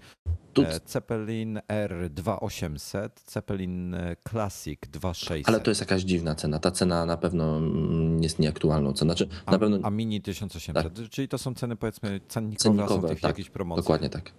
Tu, 0.52 0.62
E, 0.62 0.80
Zeppelin 0.86 1.60
R 1.68 2.10
2800, 2.10 3.20
Zeppelin 3.30 3.94
e, 3.94 4.16
Classic 4.28 4.80
2600. 4.80 5.48
ale 5.48 5.60
to 5.60 5.70
jest 5.70 5.80
jakaś 5.80 6.02
dziwna 6.02 6.34
cena. 6.34 6.58
Ta 6.58 6.70
cena 6.70 7.06
na 7.06 7.16
pewno 7.16 7.56
mm, 7.56 8.22
jest 8.22 8.38
nieaktualną 8.38 8.92
ceną. 8.92 9.08
Znaczy, 9.12 9.28
a, 9.46 9.50
na 9.52 9.58
pewno 9.58 9.78
a 9.82 9.90
Mini 9.90 10.22
1800, 10.22 11.10
czyli 11.10 11.28
to 11.28 11.38
są 11.38 11.54
ceny 11.54 11.76
powiedzmy 11.76 12.20
cennikowe, 12.28 12.82
a 12.82 12.86
są 12.88 12.88
Cennikowe, 12.88 13.08
tych 13.08 13.20
tak, 13.20 13.28
jakieś 13.38 13.50
promocje. 13.50 13.82
dokładnie 13.82 14.10
tak. 14.10 14.32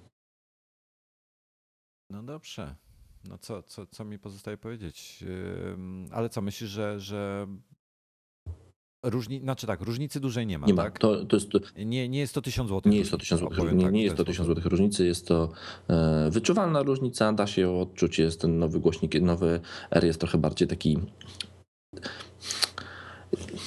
No 2.10 2.24
dobrze. 2.24 2.76
No 3.26 3.38
co, 3.38 3.64
co, 3.64 3.86
co 3.86 4.06
mi 4.06 4.20
pozostaje 4.20 4.58
powiedzieć? 4.58 5.24
Ale 6.12 6.30
co, 6.30 6.42
myślisz, 6.42 6.70
że, 6.70 7.00
że 7.00 7.48
różni, 9.04 9.40
znaczy 9.40 9.68
tak, 9.68 9.82
różnicy 9.82 10.20
dużej 10.20 10.48
nie 10.48 10.60
ma, 10.60 10.68
Nie 10.68 10.74
ma. 10.74 10.84
tak? 10.84 11.00
To, 11.00 11.26
to 11.26 11.36
jest, 11.36 11.50
Nie, 11.78 12.10
nie 12.10 12.20
jest 12.20 12.34
to 12.34 12.42
1000 12.42 12.70
zł. 12.70 12.92
nie 12.92 12.98
jest 12.98 13.12
to 13.12 13.18
1000 13.18 13.42
zł. 13.42 13.72
Nie, 13.76 13.92
nie 13.92 14.04
jest 14.04 14.16
to 14.18 14.24
1000 14.26 14.48
zł 14.48 14.64
różnicy, 14.70 15.06
jest 15.06 15.28
to 15.28 15.52
e, 15.90 16.30
wyczuwalna 16.32 16.84
różnica, 16.84 17.34
da 17.34 17.48
się 17.48 17.62
ją 17.62 17.82
odczuć. 17.82 18.20
Jest 18.20 18.42
ten 18.42 18.60
nowy 18.60 18.80
głośnik, 18.80 19.22
nowy 19.22 19.60
R 19.92 20.04
jest 20.06 20.20
trochę 20.20 20.38
bardziej 20.38 20.68
taki. 20.68 20.98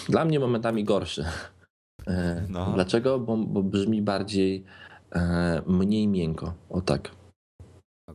Dla 0.08 0.24
mnie 0.24 0.40
momentami 0.40 0.84
gorszy. 0.84 1.24
E, 2.06 2.46
No. 2.48 2.72
Dlaczego? 2.74 3.18
Bo, 3.18 3.36
bo 3.36 3.62
brzmi 3.62 4.02
bardziej, 4.02 4.64
e, 5.12 5.62
mniej 5.66 6.08
miękko. 6.08 6.54
O 6.70 6.80
tak. 6.80 7.10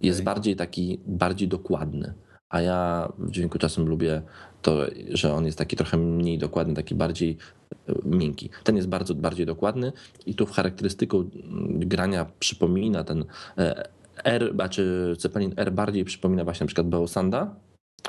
Jest 0.02 0.24
bardziej 0.24 0.56
taki, 0.56 1.00
bardziej 1.06 1.48
dokładny. 1.48 2.14
A 2.50 2.62
ja 2.62 3.12
w 3.20 3.32
dźwięku 3.32 3.60
czasem 3.60 3.86
lubię 3.86 4.22
to, 4.62 4.78
że 5.10 5.34
on 5.34 5.46
jest 5.46 5.58
taki 5.58 5.76
trochę 5.76 5.98
mniej 5.98 6.38
dokładny, 6.38 6.74
taki 6.74 6.96
bardziej 6.96 7.38
e, 7.72 7.94
miękki. 8.06 8.50
Ten 8.64 8.76
jest 8.76 8.88
bardzo 8.88 9.16
bardziej 9.16 9.46
dokładny 9.46 9.92
i 10.26 10.36
tu 10.36 10.46
w 10.46 10.52
charakterystyką 10.52 11.30
grania 11.70 12.26
przypomina 12.40 13.04
ten 13.04 13.26
e, 13.58 13.90
R, 14.24 14.52
znaczy 14.54 15.16
Zeppelin 15.20 15.54
R 15.58 15.72
bardziej 15.72 16.06
przypomina 16.06 16.44
właśnie 16.44 16.64
na 16.64 16.68
przykład 16.68 16.88
Beosanda, 16.88 17.56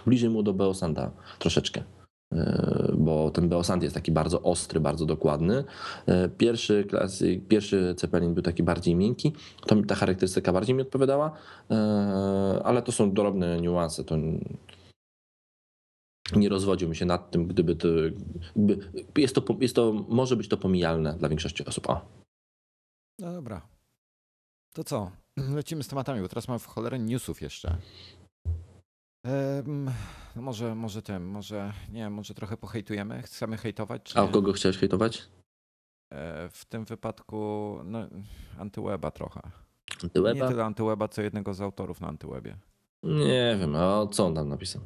bliżej 0.06 0.30
mu 0.30 0.42
do 0.42 0.54
Beosanda 0.54 1.10
troszeczkę. 1.38 1.82
Bo 3.08 3.30
ten 3.30 3.48
Beosand 3.48 3.82
jest 3.82 3.94
taki 3.94 4.12
bardzo 4.12 4.42
ostry, 4.42 4.80
bardzo 4.80 5.06
dokładny. 5.06 5.64
E, 6.06 6.28
Pierwszy 6.28 6.84
klasy, 6.84 7.40
pierwszy 7.48 7.94
Zeppelin 7.98 8.34
był 8.34 8.42
taki 8.42 8.62
bardziej 8.62 8.94
miękki, 8.94 9.32
to 9.66 9.74
mi 9.74 9.84
ta 9.84 9.94
charakterystyka 9.94 10.52
bardziej 10.52 10.74
mi 10.74 10.82
odpowiadała, 10.82 11.32
e, 11.70 11.74
ale 12.64 12.82
to 12.82 12.92
są 12.92 13.12
drobne 13.12 13.60
niuanse. 13.60 14.04
To 14.04 14.16
nie 16.36 16.48
rozwodziłbym 16.48 16.94
się 16.94 17.06
nad 17.06 17.30
tym, 17.30 17.46
gdyby 17.46 17.76
to. 17.76 17.88
Gdyby, 18.56 18.90
jest, 19.16 19.34
to 19.34 19.44
jest 19.60 19.74
to. 19.74 19.92
Może 20.08 20.36
być 20.36 20.48
to 20.48 20.56
pomijalne 20.56 21.14
dla 21.14 21.28
większości 21.28 21.64
osób. 21.64 21.90
O. 21.90 22.00
No 23.18 23.32
dobra. 23.32 23.66
To 24.74 24.84
co? 24.84 25.10
Lecimy 25.58 25.82
z 25.82 25.88
tematami, 25.88 26.20
bo 26.20 26.28
teraz 26.28 26.48
mam 26.48 26.58
w 26.58 26.66
cholerę 26.66 26.98
newsów 26.98 27.42
jeszcze. 27.42 27.76
Em, 29.24 29.90
no 30.38 30.42
może, 30.42 30.74
może 30.74 31.02
tym, 31.02 31.28
może, 31.30 31.72
nie 31.88 32.00
wiem, 32.00 32.12
może 32.12 32.34
trochę 32.34 32.56
pohejtujemy? 32.56 33.22
Chcemy 33.22 33.56
hejtować? 33.56 34.02
Czy 34.02 34.18
A 34.18 34.22
o 34.22 34.26
nie? 34.26 34.32
kogo 34.32 34.52
chciałeś 34.52 34.78
hejtować? 34.78 35.28
E, 36.12 36.48
W 36.48 36.64
tym 36.64 36.84
wypadku, 36.84 37.36
no, 37.84 37.98
antyweba 37.98 38.58
antyweba 38.58 39.10
trochę. 39.10 39.40
Nie 39.44 40.02
Antyweba? 40.02 40.48
tyle 40.48 40.64
antyweba, 40.64 41.08
co 41.08 41.22
jednego 41.22 41.54
z 41.54 41.60
autorów 41.60 42.00
na 42.00 42.08
antywebie. 42.08 42.56
Nie 43.02 43.56
wiem, 43.60 43.76
a 43.76 44.06
co 44.06 44.26
on 44.26 44.34
tam 44.34 44.48
napisał? 44.48 44.82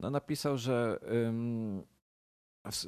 No 0.00 0.10
napisał, 0.10 0.58
że, 0.58 0.98
ym, 1.28 1.82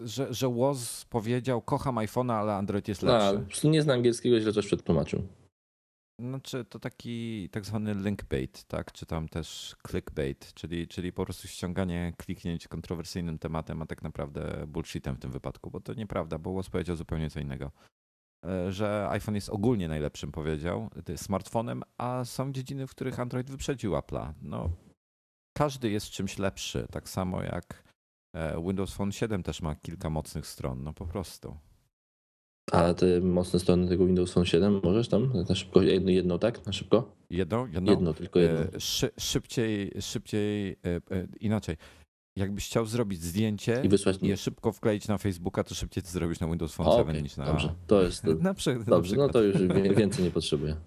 że, 0.04 0.34
że 0.34 0.48
Woz 0.48 1.04
powiedział, 1.04 1.62
kocham 1.62 1.94
iPhone'a, 1.94 2.32
ale 2.32 2.54
Android 2.54 2.88
jest 2.88 3.04
A, 3.04 3.06
lepszy. 3.06 3.46
prostu 3.46 3.68
nie 3.70 3.82
zna 3.82 3.92
angielskiego, 3.94 4.40
źle 4.40 4.52
coś 4.52 4.66
przetłumaczył. 4.66 5.26
Znaczy 6.22 6.64
to 6.64 6.78
taki 6.78 7.48
tak 7.48 7.64
zwany 7.64 7.94
linkbait, 7.94 8.64
tak? 8.64 8.92
Czy 8.92 9.06
tam 9.06 9.28
też 9.28 9.76
clickbait, 9.88 10.54
czyli, 10.54 10.88
czyli 10.88 11.12
po 11.12 11.24
prostu 11.24 11.48
ściąganie 11.48 12.12
kliknięć 12.16 12.68
kontrowersyjnym 12.68 13.38
tematem, 13.38 13.82
a 13.82 13.86
tak 13.86 14.02
naprawdę 14.02 14.66
bullshitem 14.66 15.16
w 15.16 15.18
tym 15.18 15.30
wypadku, 15.30 15.70
bo 15.70 15.80
to 15.80 15.94
nieprawda, 15.94 16.38
bo 16.38 16.52
Woz 16.52 16.70
powiedział 16.70 16.96
zupełnie 16.96 17.30
co 17.30 17.40
innego. 17.40 17.70
E, 18.46 18.72
Że 18.72 19.08
iPhone 19.10 19.34
jest 19.34 19.50
ogólnie 19.50 19.88
najlepszym, 19.88 20.32
powiedział, 20.32 20.90
y, 21.08 21.18
smartfonem, 21.18 21.82
a 21.98 22.24
są 22.24 22.52
dziedziny, 22.52 22.86
w 22.86 22.90
których 22.90 23.20
Android 23.20 23.50
wyprzedził 23.50 23.92
Apple'a. 23.92 24.32
No, 24.42 24.70
każdy 25.56 25.90
jest 25.90 26.10
czymś 26.10 26.38
lepszy, 26.38 26.86
tak 26.90 27.08
samo 27.08 27.42
jak 27.42 27.84
e, 28.36 28.62
Windows 28.62 28.94
Phone 28.94 29.12
7 29.12 29.42
też 29.42 29.62
ma 29.62 29.74
kilka 29.74 30.10
mocnych 30.10 30.46
stron, 30.46 30.82
no 30.82 30.92
po 30.92 31.06
prostu. 31.06 31.56
A 32.70 32.94
te 32.94 33.20
mocne 33.20 33.60
strony 33.60 33.88
tego 33.88 34.06
Windows 34.06 34.32
Phone 34.32 34.46
7 34.46 34.80
możesz 34.84 35.08
tam 35.08 35.32
na 35.48 35.54
szybko? 35.54 35.82
Jedno, 35.82 36.10
jedno 36.10 36.38
tak? 36.38 36.66
Na 36.66 36.72
szybko? 36.72 37.14
Jedno? 37.30 37.66
Jedno? 37.72 37.90
Jedno, 37.92 38.14
tylko 38.14 38.38
jedno. 38.38 38.60
E, 38.60 38.80
Szy, 38.80 39.10
szybciej, 39.18 39.92
szybciej, 40.00 40.70
e, 40.72 40.76
e, 41.16 41.26
inaczej. 41.40 41.76
Jakbyś 42.36 42.66
chciał 42.66 42.86
zrobić 42.86 43.22
zdjęcie 43.22 43.80
I 43.84 43.88
wysłać. 43.88 44.18
i 44.22 44.26
je 44.26 44.36
szybko 44.36 44.72
wkleić 44.72 45.08
na 45.08 45.18
Facebooka, 45.18 45.64
to 45.64 45.74
szybciej 45.74 46.02
to 46.02 46.08
zrobisz 46.10 46.40
na 46.40 46.46
Windows 46.46 46.74
Phone 46.74 46.88
O, 46.88 46.92
7 46.98 47.08
okej, 47.08 47.22
niż 47.22 47.36
na... 47.36 47.44
Dobrze, 47.46 47.74
to 47.86 48.02
jest. 48.02 48.24
Na, 48.40 48.54
przy, 48.54 48.74
na 48.74 48.84
Dobrze, 48.84 49.16
no 49.16 49.28
przykład. 49.28 49.32
to 49.32 49.42
już 49.42 49.56
więcej 49.96 50.24
nie 50.24 50.30
potrzebuję. 50.30 50.76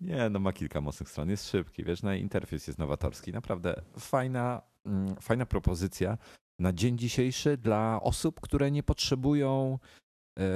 Nie, 0.00 0.30
no 0.30 0.38
ma 0.38 0.52
kilka 0.52 0.80
mocnych 0.80 1.08
stron, 1.08 1.30
jest 1.30 1.50
szybki, 1.50 1.84
wiesz, 1.84 2.02
no 2.02 2.14
interfejs 2.14 2.66
jest 2.66 2.78
nowatorski. 2.78 3.32
Naprawdę 3.32 3.82
fajna, 3.98 4.62
mm, 4.86 5.16
fajna 5.20 5.46
propozycja 5.46 6.18
na 6.58 6.72
dzień 6.72 6.98
dzisiejszy 6.98 7.56
dla 7.56 8.00
osób, 8.02 8.40
które 8.40 8.70
nie 8.70 8.82
potrzebują 8.82 9.78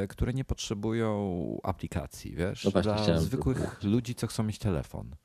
które 0.08 0.32
nie 0.32 0.44
potrzebują 0.44 1.58
aplikacji, 1.62 2.34
wiesz, 2.34 2.64
No 2.64 2.70
właśnie, 2.70 2.92
dla 2.92 3.20
zwykłych 3.20 3.82
ludzi, 3.82 4.14
co 4.14 4.26
chcą 4.26 4.42
mieć 4.42 4.58
telefon 4.58 5.16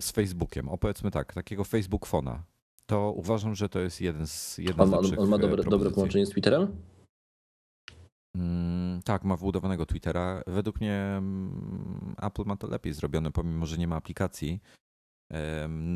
z 0.00 0.10
Facebookiem, 0.10 0.68
opowiedzmy 0.68 1.10
tak, 1.10 1.34
takiego 1.34 1.64
Facebook 1.64 2.06
Fona, 2.06 2.44
to 2.86 3.12
uważam, 3.12 3.54
że 3.54 3.68
to 3.68 3.78
jest 3.80 4.00
jeden 4.00 4.26
z 4.26 4.58
jedna 4.58 4.82
On, 4.82 4.88
z 4.88 4.92
ma- 4.92 4.96
lepszych 4.96 5.18
on 5.18 5.28
ma 5.28 5.36
e, 5.36 5.38
dobre, 5.38 5.64
dobre 5.64 5.90
połączenie 5.90 6.26
z 6.26 6.30
Twitterem? 6.30 6.76
Mm, 8.36 9.02
tak, 9.02 9.24
ma 9.24 9.36
wbudowanego 9.36 9.86
Twittera. 9.86 10.42
Według 10.46 10.80
mnie 10.80 10.94
mm, 10.94 12.14
Apple 12.22 12.44
ma 12.46 12.56
to 12.56 12.66
lepiej 12.66 12.92
zrobione, 12.92 13.30
pomimo 13.30 13.66
że 13.66 13.78
nie 13.78 13.88
ma 13.88 13.96
aplikacji 13.96 14.60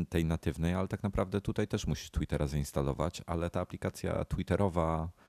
tej 0.09 0.25
natywnej, 0.25 0.73
ale 0.73 0.87
tak 0.87 1.03
naprawdę 1.03 1.41
tutaj 1.41 1.67
też 1.67 1.87
musisz 1.87 2.11
Twittera 2.11 2.47
zainstalować, 2.47 3.21
ale 3.25 3.49
ta 3.49 3.61
aplikacja 3.61 4.25
Twitterowa 4.25 5.09
e, 5.17 5.22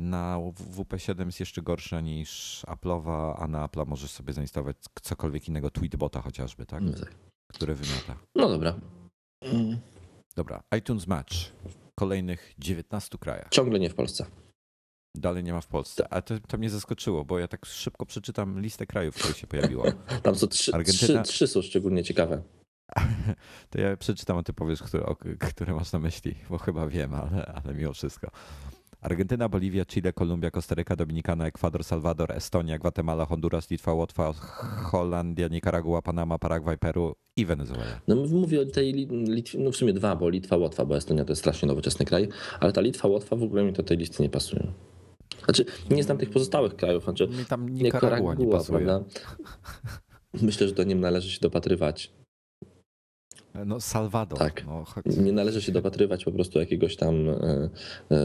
na 0.00 0.38
W- 0.38 0.76
WP7 0.76 1.26
jest 1.26 1.40
jeszcze 1.40 1.62
gorsza 1.62 2.00
niż 2.00 2.62
Apple'owa, 2.66 3.34
a 3.38 3.46
na 3.48 3.66
Apple'a 3.68 3.86
możesz 3.86 4.10
sobie 4.10 4.32
zainstalować 4.32 4.76
cokolwiek 5.02 5.48
innego, 5.48 5.70
Tweetbota 5.70 6.20
chociażby, 6.22 6.66
tak? 6.66 6.82
No 6.82 6.92
tak. 6.92 7.14
Który 7.52 7.74
wymiata. 7.74 8.16
No 8.34 8.48
dobra. 8.48 8.80
Mm, 9.42 9.78
Dobra, 10.36 10.62
iTunes 10.78 11.06
Match 11.06 11.32
w 11.68 11.74
kolejnych 11.94 12.54
19 12.58 13.18
krajach. 13.18 13.48
Ciągle 13.50 13.78
nie 13.78 13.90
w 13.90 13.94
Polsce. 13.94 14.26
Dalej 15.16 15.44
nie 15.44 15.52
ma 15.52 15.60
w 15.60 15.66
Polsce. 15.66 16.12
A 16.12 16.22
to, 16.22 16.34
to 16.40 16.58
mnie 16.58 16.70
zaskoczyło, 16.70 17.24
bo 17.24 17.38
ja 17.38 17.48
tak 17.48 17.66
szybko 17.66 18.06
przeczytam 18.06 18.60
listę 18.60 18.86
krajów, 18.86 19.14
które 19.14 19.34
się 19.34 19.46
pojawiło. 19.46 19.84
Tam 20.22 20.34
są 20.34 20.46
trzy, 20.46 20.72
Argentyna- 20.72 21.22
trzy, 21.22 21.32
trzy 21.32 21.46
są 21.46 21.62
szczególnie 21.62 22.04
ciekawe. 22.04 22.42
To 23.70 23.80
ja 23.80 23.96
przeczytam, 23.96 24.38
a 24.38 24.42
ty 24.42 24.52
powiesz, 24.52 24.82
które, 24.82 25.04
które 25.50 25.74
masz 25.74 25.92
na 25.92 25.98
myśli, 25.98 26.34
bo 26.50 26.58
chyba 26.58 26.86
wiem, 26.86 27.14
ale, 27.14 27.46
ale 27.64 27.74
mimo 27.74 27.92
wszystko. 27.92 28.30
Argentyna, 29.00 29.48
Boliwia, 29.48 29.84
Chile, 29.84 30.12
Kolumbia, 30.12 30.50
Kostaryka, 30.50 30.96
Dominikana, 30.96 31.46
Ekwador, 31.46 31.84
Salwador, 31.84 32.32
Estonia, 32.32 32.78
Gwatemala, 32.78 33.24
Honduras, 33.26 33.70
Litwa, 33.70 33.92
Łotwa, 33.92 34.32
Holandia, 34.90 35.48
Nikaragua, 35.48 36.02
Panama, 36.02 36.38
Paragwaj, 36.38 36.78
Peru 36.78 37.14
i 37.36 37.46
Wenezuela. 37.46 38.00
No 38.08 38.16
mówię 38.16 38.60
o 38.60 38.64
tej 38.64 38.94
Lit- 38.94 39.28
Litwie, 39.28 39.58
no 39.58 39.70
w 39.70 39.76
sumie 39.76 39.92
dwa, 39.92 40.16
bo 40.16 40.28
Litwa, 40.28 40.56
Łotwa, 40.56 40.84
bo 40.84 40.96
Estonia 40.96 41.24
to 41.24 41.32
jest 41.32 41.42
strasznie 41.42 41.68
nowoczesny 41.68 42.06
kraj, 42.06 42.28
ale 42.60 42.72
ta 42.72 42.80
Litwa, 42.80 43.08
Łotwa 43.08 43.36
w 43.36 43.42
ogóle 43.42 43.64
mi 43.64 43.72
do 43.72 43.82
tej 43.82 43.96
listy 43.96 44.22
nie 44.22 44.28
pasują. 44.30 44.72
Znaczy, 45.44 45.64
nie 45.90 46.02
znam 46.02 46.18
tych 46.18 46.30
pozostałych 46.30 46.76
krajów, 46.76 47.04
znaczy 47.04 47.28
Mi 47.28 47.44
tam 47.44 47.68
Nikaragua 47.68 48.18
nie 48.34 48.38
Nikaragua, 48.44 48.58
pasuje. 48.58 48.78
prawda? 48.78 49.04
Myślę, 50.42 50.68
że 50.68 50.74
do 50.74 50.82
nim 50.84 51.00
należy 51.00 51.30
się 51.30 51.38
dopatrywać. 51.40 52.12
No 53.66 53.80
Salwador. 53.80 54.38
Tak. 54.38 54.66
No. 54.66 54.84
Nie 55.22 55.32
należy 55.32 55.62
się 55.62 55.72
dopatrywać 55.72 56.24
po 56.24 56.32
prostu 56.32 56.58
jakiegoś 56.58 56.96
tam 56.96 57.28
e, 57.28 57.68
e, 58.10 58.18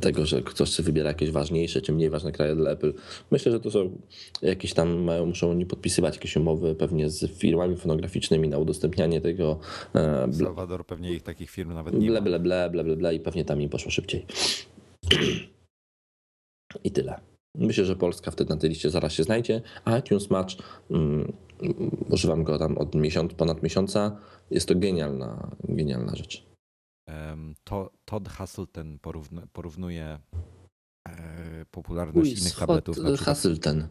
tego, 0.00 0.26
że 0.26 0.42
ktoś 0.42 0.70
sobie 0.70 0.86
wybiera 0.86 1.08
jakieś 1.08 1.30
ważniejsze 1.30 1.80
czy 1.80 1.92
mniej 1.92 2.10
ważne 2.10 2.32
kraje 2.32 2.54
dla 2.54 2.70
Apple. 2.70 2.94
Myślę, 3.30 3.52
że 3.52 3.60
to 3.60 3.70
są 3.70 3.90
jakieś 4.42 4.74
tam 4.74 5.02
mają, 5.02 5.26
muszą 5.26 5.50
oni 5.50 5.66
podpisywać 5.66 6.14
jakieś 6.14 6.36
umowy 6.36 6.74
pewnie 6.74 7.10
z 7.10 7.30
firmami 7.30 7.76
fonograficznymi 7.76 8.48
na 8.48 8.58
udostępnianie 8.58 9.20
tego 9.20 9.58
e, 9.94 10.28
bla, 10.28 10.46
Salwador 10.46 10.86
pewnie 10.86 11.12
ich 11.12 11.22
takich 11.22 11.50
firm 11.50 11.72
nawet 11.74 11.94
nie 11.94 12.10
ble, 12.10 12.22
ble, 12.22 12.40
ble, 12.40 12.70
ble, 12.70 12.84
ble, 12.84 12.96
ble 12.96 13.14
i 13.14 13.20
pewnie 13.20 13.44
tam 13.44 13.60
im 13.60 13.68
poszło 13.68 13.90
szybciej. 13.90 14.26
I 16.84 16.90
tyle. 16.90 17.20
Myślę, 17.54 17.84
że 17.84 17.96
Polska 17.96 18.30
wtedy 18.30 18.54
na 18.54 18.60
tej 18.60 18.70
liście 18.70 18.90
zaraz 18.90 19.12
się 19.12 19.22
znajdzie. 19.22 19.60
A 19.84 19.98
iTunes 19.98 20.30
Match, 20.30 20.54
mm, 20.90 21.32
używam 22.10 22.44
go 22.44 22.58
tam 22.58 22.78
od 22.78 22.94
miesiąc, 22.94 23.34
ponad 23.34 23.62
miesiąca. 23.62 24.16
Jest 24.50 24.68
to 24.68 24.74
genialna, 24.74 25.56
genialna 25.68 26.16
rzecz. 26.16 26.46
To, 27.64 27.90
Todd 28.04 28.28
Hasselton 28.28 28.98
porówna, 28.98 29.42
porównuje 29.52 30.18
e, 31.08 31.64
popularność 31.70 32.40
innych 32.40 32.56
tabletów. 32.56 32.96
Na 32.96 33.02
przykład, 33.04 33.20
Hasselten. 33.26 33.88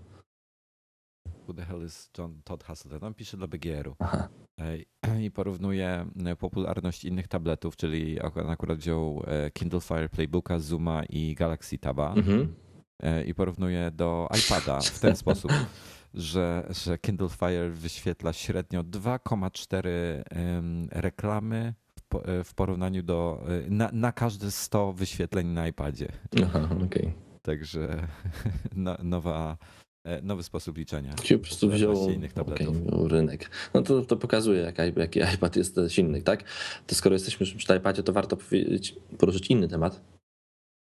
who 1.48 1.54
the 1.54 1.66
hell 1.66 1.86
is 1.86 2.10
John 2.18 2.42
Todd 2.44 2.64
Hasselton? 2.64 3.04
On 3.04 3.14
pisze 3.14 3.38
dla 3.38 3.48
BGR-u. 3.48 3.96
Aha. 4.00 4.30
Ej, 4.60 4.86
i 5.26 5.32
porównuje 5.32 6.06
e, 6.26 6.36
popularność 6.36 7.06
innych 7.06 7.28
tabletów, 7.28 7.76
czyli 7.76 8.22
on 8.22 8.50
akurat 8.50 8.78
wziął 8.78 9.24
e, 9.28 9.52
Kindle 9.52 9.82
Fire 9.82 10.10
Playbooka, 10.10 10.60
Zuma 10.60 11.04
i 11.10 11.36
Galaxy 11.36 11.78
Taba 11.78 12.14
Mhm. 12.14 12.56
e, 13.04 13.24
i 13.26 13.34
porównuje 13.34 13.92
do 13.92 14.28
iPada 14.40 14.80
w 14.82 15.00
ten 15.00 15.16
sposób, 15.16 15.52
że, 16.18 16.68
że 16.70 16.98
Kindle 16.98 17.30
Fire 17.30 17.70
wyświetla 17.70 18.34
średnio 18.34 18.84
2,4 18.84 19.88
em, 20.30 20.88
reklamy 20.92 21.74
w, 21.96 22.16
e, 22.16 22.44
w 22.44 22.54
porównaniu 22.54 23.04
do 23.04 23.44
e, 23.48 23.70
na, 23.70 23.90
na 23.94 24.12
każde 24.12 24.52
100 24.52 24.94
wyświetleń 24.94 25.48
na 25.48 25.68
iPadzie. 25.68 26.08
Aha, 26.44 26.70
okej. 26.86 27.14
Także 27.42 28.08
no, 28.76 28.98
nowa, 29.04 29.58
e, 30.04 30.22
nowy 30.22 30.44
sposób 30.44 30.78
liczenia. 30.78 31.14
Czyli 31.14 31.40
po 31.40 31.46
prostu 31.46 31.70
wziął, 31.70 32.10
innych 32.10 32.34
tabletów. 32.34 32.82
wziął 32.82 33.08
rynek. 33.08 33.50
No 33.74 33.82
to, 33.82 34.02
to 34.02 34.18
pokazuje, 34.18 34.62
jak, 34.62 34.98
jaki 34.98 35.20
iPad 35.36 35.56
jest 35.56 35.80
silny, 35.88 36.22
tak? 36.22 36.44
To 36.88 36.96
skoro 36.96 37.14
jesteśmy 37.14 37.46
przy 37.46 37.76
iPadzie, 37.76 38.04
to 38.04 38.14
warto 38.14 38.38
powiedzieć, 38.38 38.96
poruszyć 39.18 39.48
inny 39.48 39.68
temat. 39.68 40.02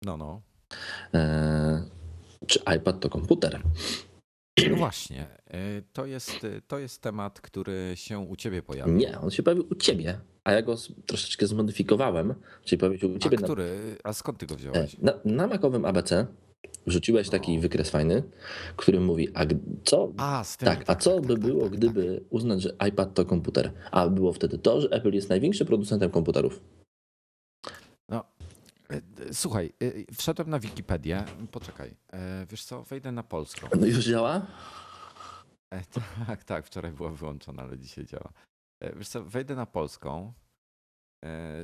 No, 0.06 0.18
no. 0.18 0.42
Eee, 1.14 1.82
czy 2.48 2.60
iPad 2.78 3.00
to 3.00 3.10
komputer? 3.10 3.62
No 4.70 4.76
właśnie, 4.76 5.26
e, 5.48 5.58
to 5.94 6.06
jest, 6.06 6.44
e, 6.44 6.62
to 6.68 6.80
jest 6.80 7.02
temat, 7.02 7.42
który 7.42 7.92
się 7.96 8.20
u 8.20 8.36
ciebie 8.36 8.62
pojawił. 8.62 8.94
Nie, 8.96 9.20
on 9.20 9.32
się 9.32 9.44
pojawił 9.44 9.66
u 9.72 9.76
ciebie, 9.76 10.20
a 10.44 10.52
ja 10.52 10.62
go 10.62 10.76
troszeczkę 11.06 11.48
zmodyfikowałem, 11.48 12.34
czyli 12.66 13.00
się 13.00 13.08
u 13.08 13.16
A 13.16 13.20
ciebie 13.20 13.38
na, 13.38 13.44
który? 13.44 13.98
A 14.04 14.14
skąd 14.14 14.38
ty 14.38 14.46
go 14.46 14.54
e, 14.54 14.58
wziąłeś? 14.58 14.98
na, 14.98 15.14
na 15.26 15.48
makowym 15.48 15.86
ABC. 15.86 16.26
Wrzuciłeś 16.88 17.30
taki 17.30 17.56
No. 17.56 17.62
wykres 17.62 17.90
fajny, 17.90 18.24
który 18.76 19.00
mówi, 19.00 19.28
a 19.34 19.46
co 19.84 20.12
A, 20.18 20.44
tym. 20.60 20.66
Tak, 20.66 20.84
a 20.88 20.96
co 20.96 21.22
by 21.22 21.38
było, 21.38 21.70
gdyby 21.70 22.24
uznać, 22.30 22.62
że 22.62 22.74
iPad 22.90 23.14
to 23.14 23.26
komputer? 23.26 23.72
A 23.92 24.10
było 24.10 24.34
wtedy 24.34 24.58
to, 24.58 24.82
że 24.82 24.90
Apple 24.90 25.14
jest 25.14 25.30
największym 25.30 25.68
producentem 25.68 26.12
komputerów. 26.12 26.62
E, 28.92 29.34
słuchaj, 29.34 29.74
e, 29.84 30.14
wszedłem 30.16 30.50
na 30.50 30.60
Wikipedię. 30.60 31.26
Poczekaj, 31.52 31.96
e, 32.14 32.46
wiesz 32.46 32.64
co, 32.64 32.84
wejdę 32.84 33.12
na 33.12 33.24
polską. 33.24 33.68
No 33.80 33.86
już 33.86 34.06
działa? 34.06 34.42
Tak, 36.28 36.44
tak, 36.44 36.66
wczoraj 36.66 36.92
była 36.92 37.10
wyłączona, 37.10 37.64
ale 37.64 37.78
dzisiaj 37.78 38.06
działa. 38.06 38.34
Wiesz 38.96 39.08
co, 39.10 39.24
wejdę 39.24 39.56
na 39.56 39.66
polską, 39.66 40.34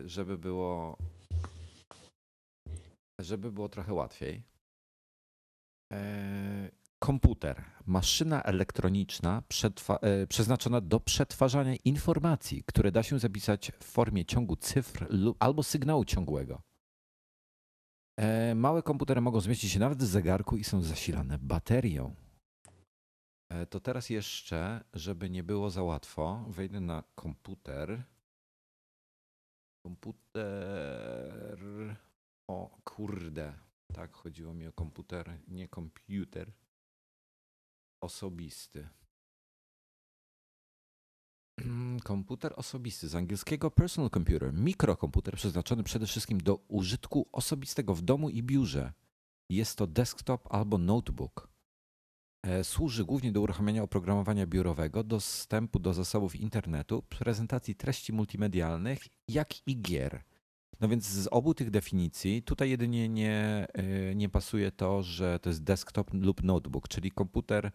żeby 0.06 0.38
było 0.38 0.98
żeby 3.22 3.52
było 3.52 3.70
trochę 3.70 3.94
łatwiej. 3.94 4.44
Komputer, 7.00 7.64
maszyna 7.86 8.44
elektroniczna 8.44 9.44
przeznaczona 10.30 10.82
do 10.82 11.00
przetwarzania 11.00 11.76
informacji, 11.86 12.64
które 12.64 12.92
da 12.92 13.04
się 13.04 13.20
zapisać 13.20 13.72
w 13.80 13.84
formie 13.84 14.26
ciągu 14.26 14.56
cyfr 14.56 15.08
lub 15.10 15.38
albo 15.40 15.64
sygnału 15.64 16.06
ciągłego. 16.06 16.62
E, 18.20 18.56
Małe 18.56 18.84
komputery 18.84 19.22
mogą 19.22 19.40
zmieścić 19.40 19.72
się 19.72 19.80
nawet 19.80 19.98
w 20.00 20.06
zegarku 20.06 20.58
i 20.58 20.64
są 20.64 20.82
zasilane 20.82 21.38
baterią. 21.40 22.16
E, 23.50 23.66
To 23.66 23.80
teraz 23.80 24.10
jeszcze, 24.10 24.84
żeby 24.94 25.30
nie 25.30 25.44
było 25.44 25.70
za 25.70 25.84
łatwo, 25.84 26.46
wejdę 26.48 26.80
na 26.80 27.04
komputer. 27.16 28.04
Komputer. 29.86 31.60
O 32.50 32.78
kurde. 32.84 33.54
Tak, 33.94 34.14
chodziło 34.16 34.54
mi 34.54 34.68
o 34.68 34.74
komputer, 34.74 35.40
nie 35.48 35.68
komputer. 35.68 36.52
Osobisty. 38.04 38.88
Komputer 42.04 42.54
osobisty, 42.56 43.08
z 43.08 43.16
angielskiego 43.16 43.72
personal 43.72 44.10
computer, 44.10 44.54
mikrokomputer 44.54 45.36
przeznaczony 45.36 45.84
przede 45.84 46.06
wszystkim 46.06 46.38
do 46.42 46.56
użytku 46.68 47.28
osobistego 47.32 47.96
w 47.96 48.02
domu 48.02 48.30
i 48.30 48.44
biurze. 48.44 48.94
Jest 49.50 49.78
to 49.78 49.88
desktop 49.88 50.54
albo 50.54 50.78
notebook. 50.78 51.50
E, 52.44 52.64
Służy 52.64 53.06
głównie 53.06 53.32
do 53.32 53.42
uruchamiania 53.42 53.84
oprogramowania 53.84 54.48
biurowego, 54.48 55.04
dostępu 55.04 55.80
do 55.80 55.94
zasobów 55.94 56.36
internetu, 56.36 57.04
prezentacji 57.10 57.76
treści 57.76 58.14
multimedialnych, 58.14 59.00
jak 59.28 59.68
i 59.68 59.82
gier. 59.82 60.24
No 60.80 60.88
więc 60.88 61.06
z 61.06 61.28
obu 61.32 61.54
tych 61.54 61.72
definicji 61.72 62.44
tutaj 62.44 62.70
jedynie 62.70 63.10
nie, 63.10 63.68
e, 63.74 64.16
nie 64.16 64.30
pasuje 64.30 64.72
to, 64.72 65.04
że 65.04 65.40
to 65.40 65.50
jest 65.50 65.64
desktop 65.64 66.14
lub 66.14 66.44
notebook, 66.44 66.88
czyli 66.88 67.12
komputer, 67.12 67.72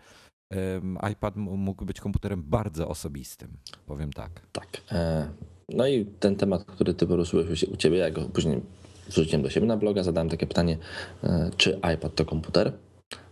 iPad 1.12 1.36
mógł 1.36 1.84
być 1.84 2.00
komputerem 2.00 2.42
bardzo 2.42 2.88
osobistym, 2.88 3.48
powiem 3.86 4.12
tak. 4.12 4.30
Tak. 4.52 4.68
E, 4.92 5.28
No 5.68 5.86
i 5.86 6.04
ten 6.20 6.36
temat, 6.36 6.64
który 6.64 6.94
ty 6.94 7.06
poruszyłeś 7.06 7.64
u 7.64 7.76
ciebie, 7.76 7.98
ja 7.98 8.10
go 8.10 8.20
później 8.22 8.60
wrzuciłem 9.08 9.42
do 9.42 9.50
siebie 9.50 9.66
na 9.66 9.76
bloga, 9.76 10.02
zadałem 10.02 10.28
takie 10.28 10.46
pytanie, 10.46 10.78
e, 11.24 11.50
czy 11.56 11.80
iPad 11.94 12.14
to 12.14 12.24
komputer? 12.24 12.72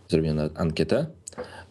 Zrobiłem 0.09 0.37
ankietę. 0.55 1.05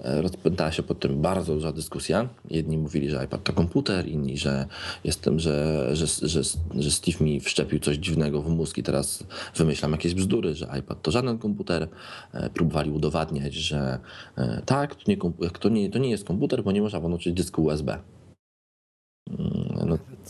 E, 0.00 0.22
Rozpętała 0.22 0.72
się 0.72 0.82
pod 0.82 1.00
tym 1.00 1.22
bardzo 1.22 1.54
duża 1.54 1.72
dyskusja. 1.72 2.28
Jedni 2.50 2.78
mówili, 2.78 3.10
że 3.10 3.24
iPad 3.24 3.44
to 3.44 3.52
komputer, 3.52 4.08
inni, 4.08 4.38
że 4.38 4.66
jestem, 5.04 5.38
że, 5.38 5.86
że, 5.96 6.28
że, 6.28 6.42
że 6.74 6.90
Steve 6.90 7.24
mi 7.24 7.40
wszczepił 7.40 7.78
coś 7.78 7.96
dziwnego 7.96 8.42
w 8.42 8.48
mózg 8.48 8.78
i 8.78 8.82
teraz 8.82 9.24
wymyślam 9.56 9.92
jakieś 9.92 10.14
bzdury, 10.14 10.54
że 10.54 10.68
iPad 10.78 11.02
to 11.02 11.10
żaden 11.10 11.38
komputer. 11.38 11.88
E, 12.32 12.50
Próbowali 12.50 12.90
udowadniać, 12.90 13.54
że 13.54 13.98
e, 14.36 14.62
tak, 14.66 14.94
to 14.94 15.02
nie, 15.08 15.16
to 15.60 15.68
nie, 15.68 15.90
to 15.90 15.98
nie 15.98 16.10
jest 16.10 16.24
komputer, 16.24 16.64
bo 16.64 16.72
nie 16.72 16.82
można 16.82 17.00
włączyć 17.00 17.34
dysku 17.34 17.64
USB. 17.64 17.98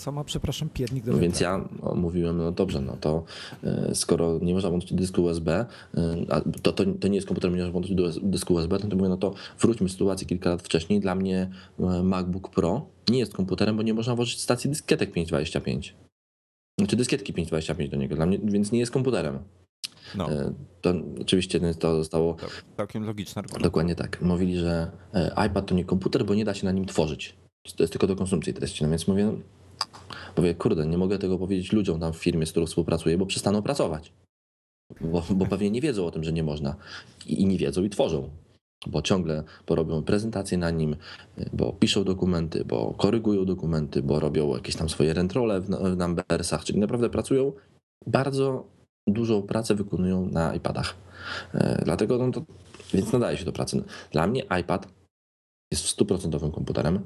Co 0.00 0.12
ma, 0.12 0.24
przepraszam, 0.24 0.68
piernik 0.68 1.04
do 1.04 1.12
no 1.12 1.18
więc 1.18 1.40
ja 1.40 1.64
no, 1.82 1.94
mówiłem, 1.94 2.38
no 2.38 2.52
dobrze, 2.52 2.80
no 2.80 2.96
to 3.00 3.24
e, 3.64 3.94
skoro 3.94 4.38
nie 4.42 4.54
można 4.54 4.70
włączyć 4.70 4.94
dysku 4.94 5.22
USB, 5.22 5.52
e, 5.52 5.66
a 6.28 6.40
to, 6.40 6.72
to, 6.72 6.84
to 7.00 7.08
nie 7.08 7.14
jest 7.14 7.26
komputer, 7.26 7.50
nie 7.50 7.56
można 7.56 7.72
włączyć 7.72 7.94
do 7.94 8.10
dysku 8.22 8.54
USB, 8.54 8.78
no 8.82 8.90
to 8.90 8.96
mówię, 8.96 9.08
no 9.08 9.16
to 9.16 9.34
wróćmy 9.60 9.86
do 9.86 9.92
sytuacji 9.92 10.26
kilka 10.26 10.50
lat 10.50 10.62
wcześniej. 10.62 11.00
Dla 11.00 11.14
mnie 11.14 11.50
e, 11.80 12.02
MacBook 12.02 12.50
Pro 12.50 12.86
nie 13.10 13.18
jest 13.18 13.34
komputerem, 13.34 13.76
bo 13.76 13.82
nie 13.82 13.94
można 13.94 14.14
włożyć 14.14 14.40
stacji 14.40 14.70
dyskietek 14.70 15.12
525. 15.12 15.94
Znaczy 16.78 16.96
dyskietki 16.96 17.32
525 17.32 17.90
do 17.90 17.96
niego, 17.96 18.16
dla 18.16 18.26
mnie, 18.26 18.38
więc 18.44 18.72
nie 18.72 18.78
jest 18.78 18.92
komputerem. 18.92 19.38
No, 20.14 20.28
To 20.80 20.94
oczywiście 21.20 21.74
to 21.74 21.96
zostało 21.96 22.36
całkiem 22.76 23.04
logiczne. 23.04 23.42
Dokładnie 23.62 23.94
tak. 23.94 24.22
Mówili, 24.22 24.56
że 24.56 24.90
iPad 25.46 25.66
to 25.66 25.74
nie 25.74 25.84
komputer, 25.84 26.24
bo 26.24 26.34
nie 26.34 26.44
da 26.44 26.54
się 26.54 26.66
na 26.66 26.72
nim 26.72 26.86
tworzyć. 26.86 27.36
To 27.76 27.82
jest 27.82 27.92
tylko 27.92 28.06
do 28.06 28.16
konsumpcji 28.16 28.54
treści. 28.54 28.84
No 28.84 28.90
więc 28.90 29.08
mówię, 29.08 29.24
no, 29.24 29.32
mówię, 30.36 30.54
kurde, 30.54 30.86
nie 30.86 30.98
mogę 30.98 31.18
tego 31.18 31.38
powiedzieć 31.38 31.72
ludziom 31.72 32.00
tam 32.00 32.12
w 32.12 32.16
firmie, 32.16 32.46
z 32.46 32.50
którą 32.50 32.66
współpracuję, 32.66 33.18
bo 33.18 33.26
przestaną 33.26 33.62
pracować. 33.62 34.12
bo, 35.00 35.22
bo 35.30 35.46
pewnie 35.46 35.70
nie 35.70 35.80
wiedzą 35.80 36.06
o 36.06 36.10
tym, 36.10 36.24
że 36.24 36.32
nie 36.32 36.42
można. 36.42 36.76
I, 37.26 37.42
I 37.42 37.46
nie 37.46 37.58
wiedzą 37.58 37.84
i 37.84 37.90
tworzą 37.90 38.30
bo 38.86 39.02
ciągle 39.02 39.44
bo 39.66 39.74
robią 39.74 40.02
prezentacje 40.02 40.58
na 40.58 40.70
nim, 40.70 40.96
bo 41.52 41.72
piszą 41.72 42.04
dokumenty, 42.04 42.64
bo 42.64 42.94
korygują 42.94 43.44
dokumenty, 43.44 44.02
bo 44.02 44.20
robią 44.20 44.54
jakieś 44.54 44.76
tam 44.76 44.88
swoje 44.88 45.14
rentrole 45.14 45.60
w, 45.60 45.66
w 45.66 45.96
numbersach, 45.96 46.64
czyli 46.64 46.78
naprawdę 46.78 47.10
pracują 47.10 47.52
bardzo 48.06 48.64
dużą 49.06 49.42
pracę 49.42 49.74
wykonują 49.74 50.26
na 50.26 50.54
iPadach. 50.54 50.94
E, 51.54 51.82
dlatego 51.84 52.18
no 52.18 52.32
to, 52.32 52.42
więc 52.94 53.12
nadaje 53.12 53.36
się 53.36 53.44
do 53.44 53.52
pracy. 53.52 53.84
Dla 54.12 54.26
mnie 54.26 54.42
iPad 54.60 54.88
jest 55.72 55.84
stuprocentowym 55.84 56.50
komputerem. 56.50 57.00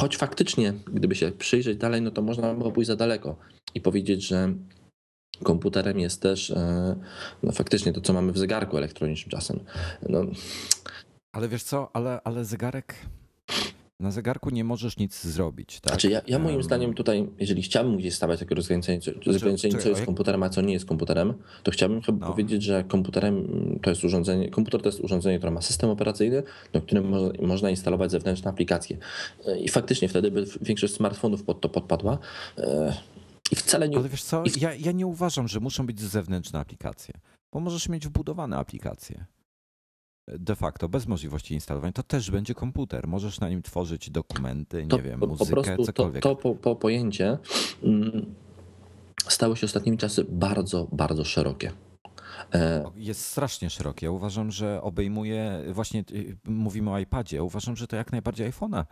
Choć 0.00 0.16
faktycznie, 0.16 0.72
gdyby 0.92 1.14
się 1.14 1.32
przyjrzeć 1.32 1.78
dalej, 1.78 2.02
no 2.02 2.10
to 2.10 2.22
można 2.22 2.54
było 2.54 2.72
pójść 2.72 2.86
za 2.86 2.96
daleko 2.96 3.36
i 3.74 3.80
powiedzieć, 3.80 4.26
że 4.26 4.54
komputerem 5.42 5.98
jest 5.98 6.22
też 6.22 6.50
e, 6.50 6.96
no 7.42 7.52
faktycznie 7.52 7.92
to, 7.92 8.00
co 8.00 8.12
mamy 8.12 8.32
w 8.32 8.38
zegarku 8.38 8.76
elektronicznym 8.76 9.30
czasem. 9.30 9.60
No. 10.08 10.22
Ale 11.32 11.48
wiesz 11.48 11.62
co, 11.62 11.90
ale, 11.92 12.20
ale 12.24 12.44
zegarek 12.44 12.94
na 14.00 14.10
zegarku 14.10 14.50
nie 14.50 14.64
możesz 14.64 14.96
nic 14.96 15.22
zrobić, 15.24 15.80
tak? 15.80 15.92
Znaczy 15.92 16.10
ja, 16.10 16.20
ja 16.26 16.38
moim 16.38 16.54
um... 16.54 16.64
zdaniem 16.64 16.94
tutaj, 16.94 17.28
jeżeli 17.38 17.62
chciałbym 17.62 17.96
gdzieś 17.96 18.14
stawiać 18.14 18.40
takie 18.40 18.54
rozgraniczenie, 18.54 19.00
co, 19.00 19.10
rozgraniczenie, 19.26 19.78
co 19.78 19.88
jest 19.88 20.04
komputerem, 20.04 20.42
a 20.42 20.48
co 20.48 20.60
nie 20.60 20.72
jest 20.72 20.84
komputerem, 20.84 21.34
to 21.62 21.70
chciałbym 21.70 22.02
chyba 22.02 22.26
no. 22.26 22.32
powiedzieć, 22.32 22.62
że 22.62 22.84
komputerem 22.84 23.46
to 23.82 23.90
jest 23.90 24.04
urządzenie, 24.04 24.50
komputer 24.50 24.82
to 24.82 24.88
jest 24.88 25.00
urządzenie, 25.00 25.38
które 25.38 25.52
ma 25.52 25.62
system 25.62 25.90
operacyjny, 25.90 26.42
na 26.74 26.80
którym 26.80 27.08
mo 27.08 27.18
można 27.42 27.70
instalować 27.70 28.10
zewnętrzne 28.10 28.50
aplikacje. 28.50 28.96
I 29.60 29.68
faktycznie 29.68 30.08
wtedy 30.08 30.30
by 30.30 30.44
większość 30.60 30.94
smartfonów 30.94 31.42
pod 31.42 31.60
to 31.60 31.68
podpadła. 31.68 32.18
E, 32.58 32.96
I 33.52 33.56
wcale 33.56 33.88
nie... 33.88 33.98
Ale 33.98 34.08
wiesz 34.08 34.22
co, 34.22 34.42
ja, 34.60 34.74
ja 34.74 34.92
nie 34.92 35.06
uważam, 35.06 35.48
że 35.48 35.60
muszą 35.60 35.86
być 35.86 36.00
zewnętrzne 36.00 36.58
aplikacje, 36.58 37.14
bo 37.52 37.60
możesz 37.60 37.88
mieć 37.88 38.06
wbudowane 38.06 38.56
aplikacje 38.56 39.24
de 40.38 40.56
facto 40.56 40.88
bez 40.88 41.06
możliwości 41.06 41.54
instalowania, 41.54 41.92
to 41.92 42.02
też 42.02 42.30
będzie 42.30 42.54
komputer. 42.54 43.08
Możesz 43.08 43.40
na 43.40 43.48
nim 43.48 43.62
tworzyć 43.62 44.10
dokumenty, 44.10 44.82
nie 44.82 44.88
to, 44.88 44.98
wiem, 44.98 45.20
po, 45.20 45.26
muzykę, 45.26 45.76
po 45.76 45.84
cokolwiek. 45.84 46.22
To, 46.22 46.28
to 46.28 46.36
po, 46.36 46.54
po 46.54 46.76
pojęcie 46.76 47.38
mm, 47.82 48.34
stało 49.28 49.56
się 49.56 49.66
ostatnimi 49.66 49.98
czasy 49.98 50.24
bardzo, 50.28 50.88
bardzo 50.92 51.24
szerokie. 51.24 51.72
E, 52.54 52.90
Jest 52.96 53.26
strasznie 53.26 53.70
szerokie. 53.70 54.06
Ja 54.06 54.10
uważam, 54.10 54.50
że 54.50 54.82
obejmuje, 54.82 55.62
właśnie 55.72 56.04
y, 56.12 56.36
mówimy 56.44 56.90
o 56.90 56.98
iPadzie, 56.98 57.36
ja 57.36 57.42
uważam, 57.42 57.76
że 57.76 57.86
to 57.86 57.96
jak 57.96 58.12
najbardziej 58.12 58.52
iPhone'a 58.52 58.84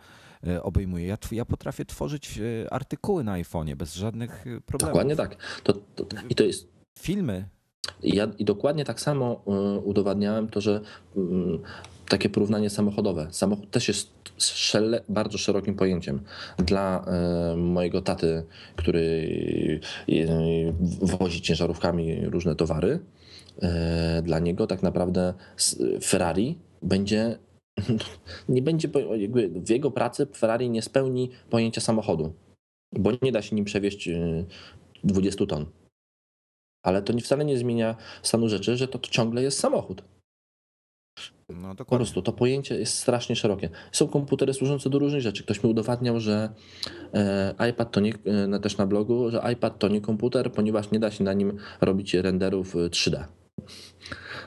e, 0.47 0.63
obejmuje. 0.63 1.07
Ja, 1.07 1.17
ja 1.31 1.45
potrafię 1.45 1.85
tworzyć 1.85 2.39
e, 2.39 2.73
artykuły 2.73 3.23
na 3.23 3.33
iPhone'ie 3.33 3.75
bez 3.75 3.95
żadnych 3.95 4.45
problemów. 4.65 4.93
Dokładnie 4.93 5.15
tak. 5.15 5.61
To, 5.63 5.73
to, 5.73 6.05
I 6.29 6.35
to 6.35 6.43
jest... 6.43 6.67
Filmy 6.99 7.49
ja, 8.03 8.27
I 8.39 8.45
dokładnie 8.45 8.85
tak 8.85 9.01
samo 9.01 9.41
y, 9.77 9.79
udowadniałem 9.79 10.47
to, 10.47 10.61
że 10.61 10.81
mm, 11.17 11.59
takie 12.09 12.29
porównanie 12.29 12.69
samochodowe. 12.69 13.27
Samochód 13.31 13.71
też 13.71 13.87
jest 13.87 14.09
szele, 14.37 15.01
bardzo 15.09 15.37
szerokim 15.37 15.75
pojęciem. 15.75 16.21
Dla 16.57 17.05
y, 17.53 17.57
mojego 17.57 18.01
taty, 18.01 18.43
który 18.75 18.99
y, 20.09 20.73
wozi 21.01 21.41
ciężarówkami 21.41 22.25
różne 22.25 22.55
towary, 22.55 22.99
dla 24.23 24.39
niego 24.39 24.67
tak 24.67 24.83
naprawdę 24.83 25.33
Ferrari 26.03 26.57
będzie 26.81 27.37
nie 28.49 28.61
będzie, 28.61 28.89
w 29.55 29.69
jego 29.69 29.91
pracy 29.91 30.27
Ferrari 30.35 30.69
nie 30.69 30.81
spełni 30.81 31.29
pojęcia 31.49 31.81
samochodu, 31.81 32.33
bo 32.93 33.11
nie 33.21 33.31
da 33.31 33.41
się 33.41 33.55
nim 33.55 33.65
przewieźć 33.65 34.09
20 35.03 35.45
ton. 35.45 35.65
Ale 36.83 37.01
to 37.01 37.13
wcale 37.13 37.45
nie 37.45 37.57
zmienia 37.57 37.95
stanu 38.23 38.49
rzeczy, 38.49 38.77
że 38.77 38.87
to 38.87 38.99
ciągle 38.99 39.43
jest 39.43 39.59
samochód. 39.59 40.01
No, 41.49 41.75
po 41.75 41.85
prostu 41.85 42.21
to 42.21 42.33
pojęcie 42.33 42.79
jest 42.79 42.97
strasznie 42.97 43.35
szerokie. 43.35 43.69
Są 43.91 44.07
komputery 44.07 44.53
służące 44.53 44.89
do 44.89 44.99
różnych 44.99 45.21
rzeczy. 45.21 45.43
Ktoś 45.43 45.63
mi 45.63 45.69
udowadniał, 45.69 46.19
że 46.19 46.49
e, 47.13 47.69
iPad 47.69 47.91
to 47.91 47.99
nie, 47.99 48.13
e, 48.55 48.59
też 48.59 48.77
na 48.77 48.87
blogu, 48.87 49.31
że 49.31 49.41
iPad 49.53 49.79
to 49.79 49.87
nie 49.87 50.01
komputer, 50.01 50.51
ponieważ 50.51 50.91
nie 50.91 50.99
da 50.99 51.11
się 51.11 51.23
na 51.23 51.33
nim 51.33 51.57
robić 51.81 52.13
renderów 52.13 52.75
3D. 52.75 53.23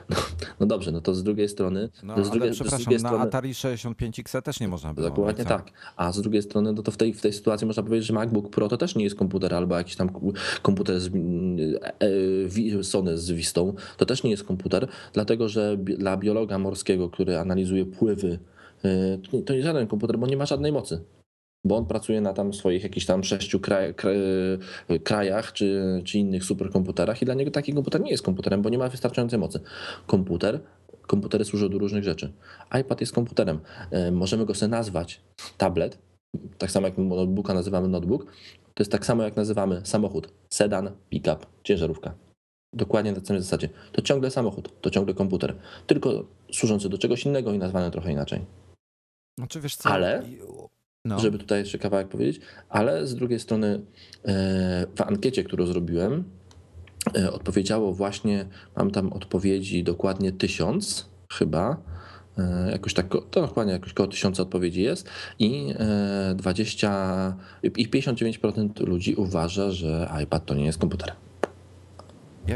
No, 0.09 0.15
no, 0.59 0.65
dobrze, 0.65 0.91
no 0.91 1.01
to 1.01 1.15
z 1.15 1.23
drugiej 1.23 1.49
strony. 1.49 1.89
No, 2.03 2.25
z 2.25 2.29
drugiej, 2.29 2.51
przepraszam, 2.51 2.79
z 2.79 2.83
drugiej 2.83 3.01
na 3.01 3.09
strony, 3.09 3.25
Atari 3.25 3.53
65X 3.53 4.41
też 4.41 4.59
nie 4.59 4.67
można 4.67 4.93
było. 4.93 5.09
Dokładnie 5.09 5.45
tak. 5.45 5.71
A 5.95 6.11
z 6.11 6.21
drugiej 6.21 6.41
strony, 6.41 6.73
no 6.73 6.83
to 6.83 6.91
w 6.91 6.97
tej, 6.97 7.13
w 7.13 7.21
tej 7.21 7.33
sytuacji 7.33 7.67
można 7.67 7.83
powiedzieć, 7.83 8.07
że 8.07 8.13
MacBook 8.13 8.49
Pro 8.49 8.69
to 8.69 8.77
też 8.77 8.95
nie 8.95 9.03
jest 9.03 9.15
komputer, 9.15 9.53
albo 9.53 9.77
jakiś 9.77 9.95
tam 9.95 10.09
komputer 10.61 10.99
z, 10.99 11.07
e, 11.07 12.79
e, 12.79 12.83
Sony 12.83 13.17
z 13.17 13.31
Wistą, 13.31 13.73
to 13.97 14.05
też 14.05 14.23
nie 14.23 14.31
jest 14.31 14.43
komputer, 14.43 14.87
dlatego 15.13 15.49
że 15.49 15.77
dla 15.77 16.17
biologa 16.17 16.59
morskiego, 16.59 17.09
który 17.09 17.37
analizuje 17.37 17.85
pływy, 17.85 18.39
e, 18.85 19.43
to 19.45 19.53
nie 19.53 19.63
żaden 19.63 19.87
komputer, 19.87 20.19
bo 20.19 20.27
nie 20.27 20.37
ma 20.37 20.45
żadnej 20.45 20.71
mocy 20.71 21.03
bo 21.63 21.77
on 21.77 21.85
pracuje 21.85 22.21
na 22.21 22.33
tam 22.33 22.53
swoich 22.53 22.83
jakichś 22.83 23.05
tam 23.05 23.23
sześciu 23.23 23.59
kraj, 23.59 23.95
kraj, 23.95 24.17
krajach 25.03 25.53
czy, 25.53 26.01
czy 26.05 26.17
innych 26.17 26.43
superkomputerach 26.43 27.21
i 27.21 27.25
dla 27.25 27.33
niego 27.33 27.51
taki 27.51 27.73
komputer 27.73 28.01
nie 28.01 28.11
jest 28.11 28.23
komputerem, 28.23 28.61
bo 28.61 28.69
nie 28.69 28.77
ma 28.77 28.89
wystarczającej 28.89 29.39
mocy. 29.39 29.59
Komputer, 30.07 30.59
komputery 31.07 31.45
służą 31.45 31.69
do 31.69 31.77
różnych 31.77 32.03
rzeczy. 32.03 32.31
iPad 32.81 33.01
jest 33.01 33.13
komputerem. 33.13 33.59
E, 33.91 34.11
możemy 34.11 34.45
go 34.45 34.55
sobie 34.55 34.69
nazwać 34.69 35.21
tablet, 35.57 35.97
tak 36.57 36.71
samo 36.71 36.87
jak 36.87 36.97
notebooka 36.97 37.53
nazywamy 37.53 37.87
notebook, 37.87 38.25
to 38.73 38.81
jest 38.83 38.91
tak 38.91 39.05
samo 39.05 39.23
jak 39.23 39.35
nazywamy 39.35 39.81
samochód, 39.83 40.33
sedan, 40.49 40.91
pick-up, 41.09 41.45
ciężarówka. 41.63 42.13
Dokładnie 42.73 43.11
na 43.11 43.25
samej 43.25 43.41
zasadzie. 43.41 43.69
To 43.91 44.01
ciągle 44.01 44.31
samochód, 44.31 44.81
to 44.81 44.89
ciągle 44.89 45.13
komputer, 45.13 45.55
tylko 45.87 46.25
służący 46.51 46.89
do 46.89 46.97
czegoś 46.97 47.25
innego 47.25 47.53
i 47.53 47.57
nazwany 47.57 47.91
trochę 47.91 48.11
inaczej. 48.11 48.41
Znaczy, 49.37 49.61
wiesz 49.61 49.75
co, 49.75 49.89
Ale 49.89 50.23
no. 51.05 51.19
żeby 51.19 51.37
tutaj 51.37 51.59
jeszcze 51.59 51.79
kawałek 51.79 52.07
powiedzieć, 52.07 52.41
ale 52.69 53.07
z 53.07 53.15
drugiej 53.15 53.39
strony 53.39 53.67
e, 54.25 54.87
w 54.95 55.01
ankiecie, 55.01 55.43
którą 55.43 55.65
zrobiłem, 55.65 56.23
e, 57.17 57.31
odpowiedziało 57.31 57.93
właśnie, 57.93 58.45
mam 58.75 58.91
tam 58.91 59.13
odpowiedzi 59.13 59.83
dokładnie 59.83 60.31
tysiąc 60.31 61.09
chyba, 61.33 61.77
e, 62.37 62.71
jakoś 62.71 62.93
tak, 62.93 63.07
to 63.31 63.41
dokładnie 63.41 63.73
jakoś 63.73 63.91
około 63.91 64.07
tysiąca 64.07 64.43
odpowiedzi 64.43 64.81
jest 64.81 65.09
i 65.39 65.73
20, 66.35 67.37
i 67.63 67.87
59% 67.87 68.79
ludzi 68.79 69.15
uważa, 69.15 69.71
że 69.71 70.09
iPad 70.23 70.45
to 70.45 70.53
nie 70.53 70.65
jest 70.65 70.79
komputer. 70.79 71.11
Ja, 72.47 72.55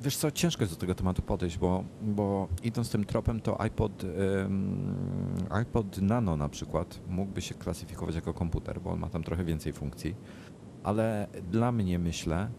wiesz 0.00 0.16
co, 0.16 0.30
ciężko 0.30 0.62
jest 0.62 0.74
do 0.74 0.80
tego 0.80 0.94
tematu 0.94 1.22
podejść, 1.22 1.58
bo, 1.58 1.84
bo 2.02 2.48
idąc 2.62 2.90
tym 2.90 3.04
tropem, 3.04 3.40
to 3.40 3.60
iPod, 3.60 4.04
iPod 5.50 5.98
Nano 5.98 6.36
na 6.36 6.48
przykład 6.48 7.00
mógłby 7.08 7.40
się 7.42 7.54
klasyfikować 7.54 8.14
jako 8.14 8.34
komputer, 8.34 8.80
bo 8.80 8.90
on 8.90 8.98
ma 8.98 9.08
tam 9.08 9.22
trochę 9.22 9.44
więcej 9.44 9.72
funkcji, 9.72 10.14
ale 10.82 11.26
dla 11.50 11.72
mnie 11.72 11.98
myślę, 11.98 12.50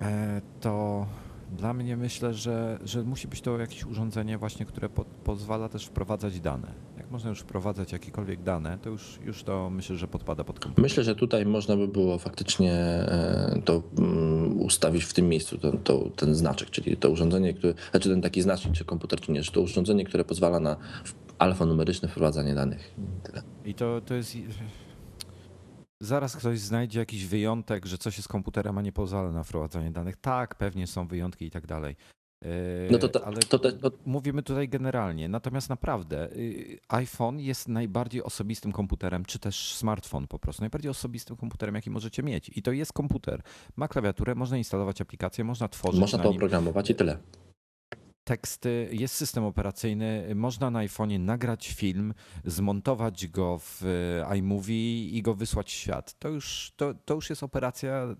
e, 0.00 0.40
to 0.60 1.06
dla 1.52 1.74
mnie 1.74 1.96
myślę, 1.96 2.34
że, 2.34 2.78
że 2.84 3.02
musi 3.02 3.28
być 3.28 3.40
to 3.40 3.58
jakieś 3.58 3.84
urządzenie 3.84 4.38
właśnie, 4.38 4.66
które 4.66 4.88
po, 4.88 5.04
pozwala 5.04 5.68
też 5.68 5.84
wprowadzać 5.84 6.40
dane. 6.40 6.72
Jak 6.96 7.10
można 7.10 7.30
już 7.30 7.40
wprowadzać 7.40 7.92
jakiekolwiek 7.92 8.42
dane, 8.42 8.78
to 8.82 8.90
już, 8.90 9.18
już 9.24 9.42
to 9.42 9.70
myślę, 9.70 9.96
że 9.96 10.08
podpada 10.08 10.44
pod 10.44 10.60
komputer. 10.60 10.82
Myślę, 10.82 11.04
że 11.04 11.14
tutaj 11.14 11.46
można 11.46 11.76
by 11.76 11.88
było 11.88 12.18
faktycznie 12.18 12.72
e, 12.72 13.62
to 13.64 13.82
mm, 13.98 14.60
ustawić 14.60 15.04
w 15.04 15.12
tym 15.12 15.28
miejscu, 15.28 15.58
to, 15.58 15.72
to, 15.72 16.10
ten 16.16 16.34
znaczek, 16.34 16.70
czyli 16.70 16.96
to 16.96 17.10
urządzenie, 17.10 17.54
które, 17.54 17.74
znaczy 17.90 18.08
ten 18.08 18.22
taki 18.22 18.42
znacznik, 18.42 18.74
czy 18.74 18.84
komputer, 18.84 19.20
czy 19.20 19.32
nie, 19.32 19.42
że 19.42 19.52
to 19.52 19.60
urządzenie, 19.60 20.04
które 20.04 20.24
pozwala 20.24 20.60
na 20.60 20.76
alfanumeryczne 21.38 22.08
wprowadzanie 22.08 22.54
danych. 22.54 22.94
I 23.64 23.74
to, 23.74 24.00
to 24.00 24.14
jest 24.14 24.36
Zaraz 26.00 26.36
ktoś 26.36 26.60
znajdzie 26.60 26.98
jakiś 26.98 27.26
wyjątek, 27.26 27.86
że 27.86 27.98
coś 27.98 28.16
jest 28.16 28.28
komputerem, 28.28 28.78
a 28.78 28.82
nie 28.82 28.92
pozwala 28.92 29.32
na 29.32 29.42
wprowadzanie 29.42 29.90
danych. 29.90 30.16
Tak, 30.16 30.54
pewnie 30.54 30.86
są 30.86 31.08
wyjątki 31.08 31.44
i 31.44 31.50
tak 31.50 31.66
dalej. 31.66 31.96
E, 32.44 32.48
no 32.90 32.98
to, 32.98 33.08
to, 33.08 33.26
ale 33.26 33.36
to, 33.36 33.58
to, 33.58 33.90
mówimy 34.06 34.42
tutaj 34.42 34.68
generalnie. 34.68 35.28
Natomiast 35.28 35.68
naprawdę 35.68 36.32
y, 36.32 36.78
iPhone 36.88 37.40
jest 37.40 37.68
najbardziej 37.68 38.22
osobistym 38.22 38.72
komputerem, 38.72 39.24
czy 39.24 39.38
też 39.38 39.74
smartfon 39.74 40.26
po 40.26 40.38
prostu, 40.38 40.62
najbardziej 40.62 40.90
osobistym 40.90 41.36
komputerem, 41.36 41.74
jaki 41.74 41.90
możecie 41.90 42.22
mieć. 42.22 42.50
I 42.54 42.62
to 42.62 42.72
jest 42.72 42.92
komputer. 42.92 43.42
Ma 43.76 43.88
klawiaturę, 43.88 44.34
można 44.34 44.56
instalować 44.56 45.00
aplikacje, 45.00 45.44
można 45.44 45.68
tworzyć. 45.68 46.00
Można 46.00 46.18
to 46.18 46.30
oprogramować 46.30 46.90
i 46.90 46.94
tyle 46.94 47.18
teksty, 48.26 48.88
jest 48.92 49.14
system 49.14 49.44
operacyjny, 49.44 50.32
można 50.34 50.70
na 50.70 50.86
iPhone'ie 50.86 51.20
nagrać 51.20 51.68
film, 51.68 52.14
zmontować 52.44 53.26
go 53.26 53.58
w 53.58 53.82
e, 53.84 54.36
iMovie 54.38 55.08
i 55.08 55.22
go 55.22 55.34
wysłać 55.34 55.66
w 55.66 55.70
świat. 55.70 56.18
To 56.18 56.28
już, 56.28 56.72
to, 56.76 56.94
to 57.04 57.14
już 57.14 57.30
jest 57.30 57.42
operacja, 57.42 58.16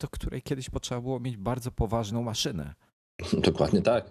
do 0.00 0.08
której 0.08 0.42
kiedyś 0.42 0.70
potrzeba 0.70 1.00
było 1.00 1.20
mieć 1.20 1.36
bardzo 1.36 1.70
poważną 1.70 2.22
maszynę. 2.22 2.74
Dokładnie 3.48 3.82
tak. 3.82 4.10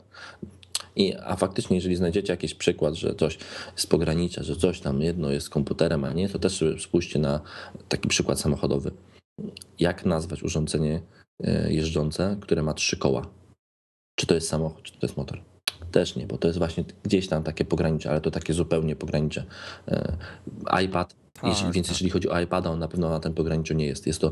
I, 0.95 1.13
a 1.23 1.35
faktycznie, 1.35 1.75
jeżeli 1.75 1.95
znajdziecie 1.95 2.33
jakiś 2.33 2.53
przykład, 2.53 2.95
że 2.95 3.15
coś 3.15 3.37
z 3.75 3.85
pogranicza, 3.85 4.43
że 4.43 4.55
coś 4.55 4.79
tam 4.79 5.01
jedno 5.01 5.31
jest 5.31 5.49
komputerem, 5.49 6.03
a 6.03 6.13
nie, 6.13 6.29
to 6.29 6.39
też 6.39 6.63
spójrzcie 6.79 7.19
na 7.19 7.41
taki 7.89 8.07
przykład 8.07 8.39
samochodowy. 8.39 8.91
Jak 9.79 10.05
nazwać 10.05 10.43
urządzenie, 10.43 11.01
e, 11.43 11.73
jeżdżące, 11.73 12.37
które 12.41 12.63
ma 12.63 12.73
trzy 12.73 12.97
koła. 12.97 13.27
Czy 14.27 14.29
to 14.29 14.35
jest 14.35 14.49
samochód, 14.49 14.83
czy 14.83 14.91
to 14.93 14.99
jest 15.01 15.17
motor? 15.17 15.39
Też 15.91 16.15
nie, 16.15 16.27
bo 16.27 16.37
to 16.37 16.47
jest 16.47 16.57
właśnie 16.59 16.83
gdzieś 17.03 17.27
tam 17.27 17.43
takie 17.43 17.65
pogranicze, 17.65 18.09
ale 18.09 18.21
to 18.21 18.31
takie 18.31 18.53
zupełnie 18.53 18.95
pogranicze. 18.95 19.45
E, 19.87 20.17
iPad, 20.83 21.15
Tak, 21.33 21.43
jeśli, 21.43 21.71
więc 21.71 21.87
tak. 21.87 21.93
jeśli 21.95 22.09
chodzi 22.09 22.29
o 22.29 22.39
iPada, 22.39 22.69
on 22.69 22.79
na 22.79 22.87
pewno 22.87 23.09
na 23.09 23.19
tym 23.19 23.33
pograniczu 23.33 23.73
nie 23.73 23.85
jest. 23.85 24.07
Jest 24.07 24.21
to 24.21 24.31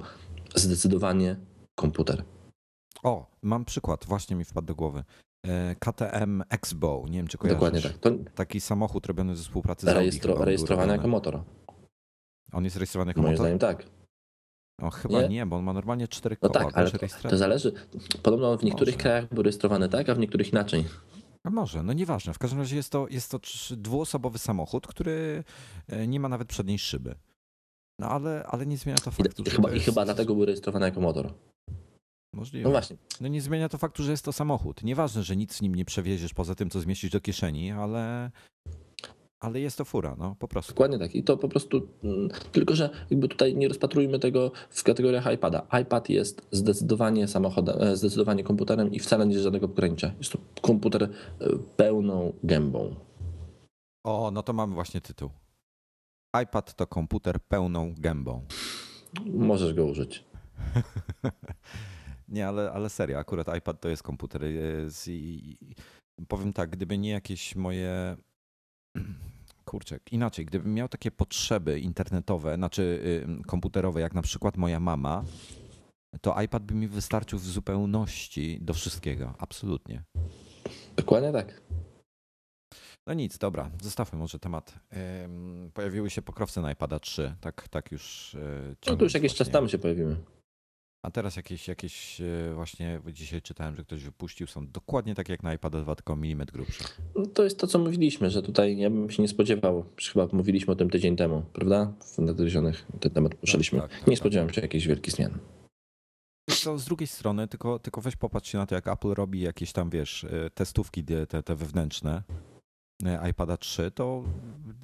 zdecydowanie 0.56 1.36
komputer. 1.76 2.24
O, 3.04 3.26
mam 3.42 3.66
przykład, 3.66 4.06
właśnie 4.06 4.36
mi 4.36 4.46
wpadł 4.46 4.68
do 4.68 4.76
głowy. 4.76 5.04
E, 5.48 5.76
KTM 5.80 6.44
Exbo, 6.50 7.06
nie 7.10 7.18
wiem 7.18 7.28
czy 7.28 7.38
kojarzysz. 7.38 7.60
Dokładnie 7.60 7.82
tak. 7.82 7.98
To 7.98 8.12
Taki 8.36 8.62
samochód 8.62 9.06
robiony 9.06 9.36
ze 9.36 9.44
współpracy 9.44 9.86
z 9.86 9.90
Audi. 9.90 10.00
rejestro, 10.00 10.36
był 10.36 10.46
rejestrowany 10.46 10.94
jako 10.94 11.08
motor. 11.08 11.42
On 12.54 12.64
jest 12.64 12.76
rejestrowany 12.76 13.10
jako 13.10 13.22
Moim 13.22 13.32
motor? 13.34 13.46
zdaniem 13.46 13.60
tak. 13.60 13.86
O, 14.82 14.90
chyba 14.90 15.22
nie? 15.22 15.28
Nie? 15.30 15.46
bo 15.46 15.56
on 15.56 15.64
ma 15.64 15.74
normalnie 15.74 16.08
cztery 16.08 16.38
No 16.42 16.50
koła. 16.50 16.66
tak, 16.66 16.78
ale 16.78 16.92
to, 17.30 17.38
zależy. 17.38 17.72
Podobno 18.24 18.58
w 18.58 18.64
niektórych 18.64 18.96
Może. 18.96 19.04
krajach 19.04 19.34
był 19.34 19.44
rejestrowany 19.44 19.90
tak, 19.90 20.10
a 20.10 20.16
w 20.16 20.20
niektórych 20.20 20.52
inaczej. 20.52 20.86
A 21.44 21.50
może, 21.50 21.84
no 21.84 21.94
nieważne. 21.94 22.34
W 22.34 22.40
każdym 22.40 22.60
razie 22.60 22.76
jest 22.76 22.92
to, 22.92 23.08
jest 23.10 23.32
to 23.32 23.40
dwuosobowy 23.78 24.38
samochód, 24.40 24.88
który 24.88 25.44
e, 25.88 26.08
nie 26.08 26.20
ma 26.20 26.30
nawet 26.30 26.48
przedniej 26.48 26.80
szyby. 26.80 27.16
No 28.00 28.10
ale, 28.10 28.44
ale 28.48 28.66
nie 28.66 28.78
zmienia 28.78 28.98
to 28.98 29.12
faktu, 29.12 29.44
i, 29.44 29.50
chyba, 29.50 29.64
to 29.68 29.74
I 29.74 29.74
jest 29.74 29.86
chyba 29.86 30.06
dlatego 30.06 30.36
był 30.36 30.46
rejestrowany 30.46 30.86
jako 30.86 31.02
motor. 31.02 31.34
możliwe. 32.34 32.64
No 32.64 32.72
właśnie. 32.72 32.98
No 33.22 33.28
nie 33.28 33.42
zmienia 33.42 33.70
to 33.70 33.78
faktu, 33.78 34.04
że 34.04 34.12
jest 34.12 34.26
to 34.26 34.34
samochód. 34.34 34.84
Nieważne, 34.84 35.24
że 35.24 35.36
nic 35.36 35.56
z 35.56 35.62
nim 35.62 35.76
nie 35.76 35.86
przewieziesz 35.86 36.34
poza 36.34 36.56
tym, 36.56 36.70
co 36.70 36.80
zmieścisz 36.82 37.12
do 37.12 37.22
kieszeni, 37.22 37.72
ale, 37.72 38.32
ale 39.46 39.60
jest 39.60 39.78
to 39.78 39.86
fura, 39.86 40.16
no 40.18 40.36
po 40.40 40.48
prostu. 40.48 40.72
Dokładnie 40.74 41.00
tak. 41.00 41.16
I 41.16 41.24
to 41.24 41.38
po 41.38 41.50
prostu. 41.50 41.88
mm, 42.04 42.30
Tylko, 42.52 42.76
że 42.76 42.90
jakby 43.10 43.28
tutaj 43.28 43.56
nie 43.56 43.68
rozpatrujmy 43.68 44.20
tego 44.20 44.52
w 44.70 44.84
kategoriach 44.84 45.34
iPada. 45.34 45.68
iPad 45.82 46.10
jest 46.10 46.48
zdecydowanie 46.52 47.28
samochodem, 47.28 47.82
e, 47.82 47.96
zdecydowanie 47.98 48.44
komputerem 48.44 48.92
i 48.94 49.00
wcale 49.00 49.26
nie 49.28 49.34
jest 49.34 49.44
żadnego 49.44 49.68
pogranicza. 49.68 50.12
Jest 50.18 50.32
to 50.32 50.40
komputer 50.62 51.04
e, 51.04 51.10
pełną 51.78 52.34
gębą. 52.44 52.96
O, 54.06 54.32
no 54.34 54.44
to 54.44 54.54
mamy 54.54 54.74
właśnie 54.74 55.02
tytuł. 55.02 55.30
iPad 56.44 56.76
to 56.76 56.88
komputer 56.88 57.40
pełną 57.40 57.94
gębą. 57.98 58.42
Możesz 59.26 59.74
go 59.74 59.86
użyć. 59.86 60.24
Nie, 62.28 62.48
ale, 62.48 62.72
ale 62.72 62.90
serio, 62.90 63.18
akurat 63.20 63.58
iPad 63.58 63.82
to 63.82 63.90
jest 63.90 64.04
komputer. 64.04 64.44
Jest 64.44 65.08
i, 65.08 65.58
i, 65.62 65.76
powiem 66.28 66.54
tak, 66.54 66.70
gdyby 66.70 66.98
nie 66.98 67.10
jakieś 67.10 67.56
moje. 67.56 68.18
Kurczę, 69.66 70.00
inaczej, 70.12 70.46
gdybym 70.46 70.74
miał 70.74 70.88
takie 70.88 71.12
potrzeby 71.12 71.80
internetowe, 71.80 72.56
znaczy 72.56 73.02
komputerowe, 73.48 74.02
jak 74.02 74.14
na 74.14 74.22
przykład 74.22 74.58
moja 74.58 74.80
mama, 74.80 75.24
to 76.22 76.42
iPad 76.42 76.64
by 76.64 76.76
mi 76.76 76.88
wystarczył 76.88 77.40
w 77.40 77.46
zupełności 77.46 78.58
do 78.62 78.74
wszystkiego. 78.74 79.34
Absolutnie. 79.38 80.04
Dokładnie 80.96 81.32
tak. 81.32 81.62
No 83.08 83.14
nic, 83.14 83.38
dobra, 83.38 83.72
zostawmy 83.82 84.20
może 84.20 84.40
temat. 84.40 84.80
Pojawiły 85.74 86.10
się 86.10 86.22
pokrowce 86.22 86.62
na 86.62 86.72
iPada 86.72 87.00
3, 87.00 87.36
tak, 87.42 87.68
tak 87.68 87.92
już. 87.92 88.34
y, 88.34 88.76
No 88.88 88.96
to 88.96 89.04
już 89.04 89.14
jakiś 89.14 89.32
czas 89.32 89.38
właśnie. 89.38 89.54
temu 89.54 89.68
się 89.70 89.78
pojawimy. 89.78 90.16
A 91.06 91.12
teraz 91.12 91.36
jakieś, 91.36 91.68
jakieś 91.68 92.22
e, 92.22 92.54
właśnie 92.54 93.00
dzisiaj 93.14 93.42
czytałem, 93.42 93.76
że 93.76 93.84
ktoś 93.84 94.04
wypuścił, 94.04 94.48
są 94.48 94.68
dokładnie 94.68 95.16
takie 95.16 95.34
jak 95.34 95.44
na 95.44 95.54
iPada 95.54 95.82
2, 95.82 95.96
tylko 95.96 96.16
milimetr 96.16 96.54
grubsze. 96.54 96.84
No 97.16 97.26
to 97.26 97.44
jest 97.44 97.60
to, 97.60 97.68
co 97.68 97.80
mówiliśmy, 97.80 98.30
że 98.30 98.42
tutaj 98.42 98.78
ja 98.78 98.90
bym 98.90 99.10
się 99.10 99.22
nie 99.22 99.28
spodziewał. 99.28 99.86
Chyba 100.12 100.28
mówiliśmy 100.32 100.74
o 100.74 100.76
tym 100.76 100.90
tydzień 100.90 101.16
temu, 101.16 101.42
prawda? 101.54 101.94
W 102.00 102.18
nadgryzionych 102.18 102.86
ten 103.00 103.12
temat 103.12 103.36
poruszaliśmy. 103.36 103.80
tak, 103.80 103.92
tak, 103.92 104.00
nie 104.00 104.06
tak. 104.06 104.18
spodziewałem 104.18 104.54
się 104.54 104.62
jakichś 104.62 104.88
wielkich 104.88 105.14
zmian. 105.14 105.38
To 106.64 106.78
z 106.78 106.86
drugiej 106.86 107.08
strony, 107.08 107.48
tylko, 107.48 107.80
tylko 107.80 108.02
weź 108.02 108.16
popatrz 108.16 108.52
się 108.52 108.58
na 108.58 108.66
to, 108.66 108.76
jak 108.76 108.88
Apple 108.88 109.14
robi 109.14 109.42
jakieś 109.42 109.72
tam, 109.72 109.90
wiesz, 109.90 110.24
e, 110.24 110.50
testówki 110.50 111.04
te, 111.04 111.28
te, 111.28 111.44
te 111.44 111.56
wewnętrzne 111.56 112.24
e, 113.06 113.30
iPada 113.30 113.58
3, 113.58 113.92
to 113.92 114.24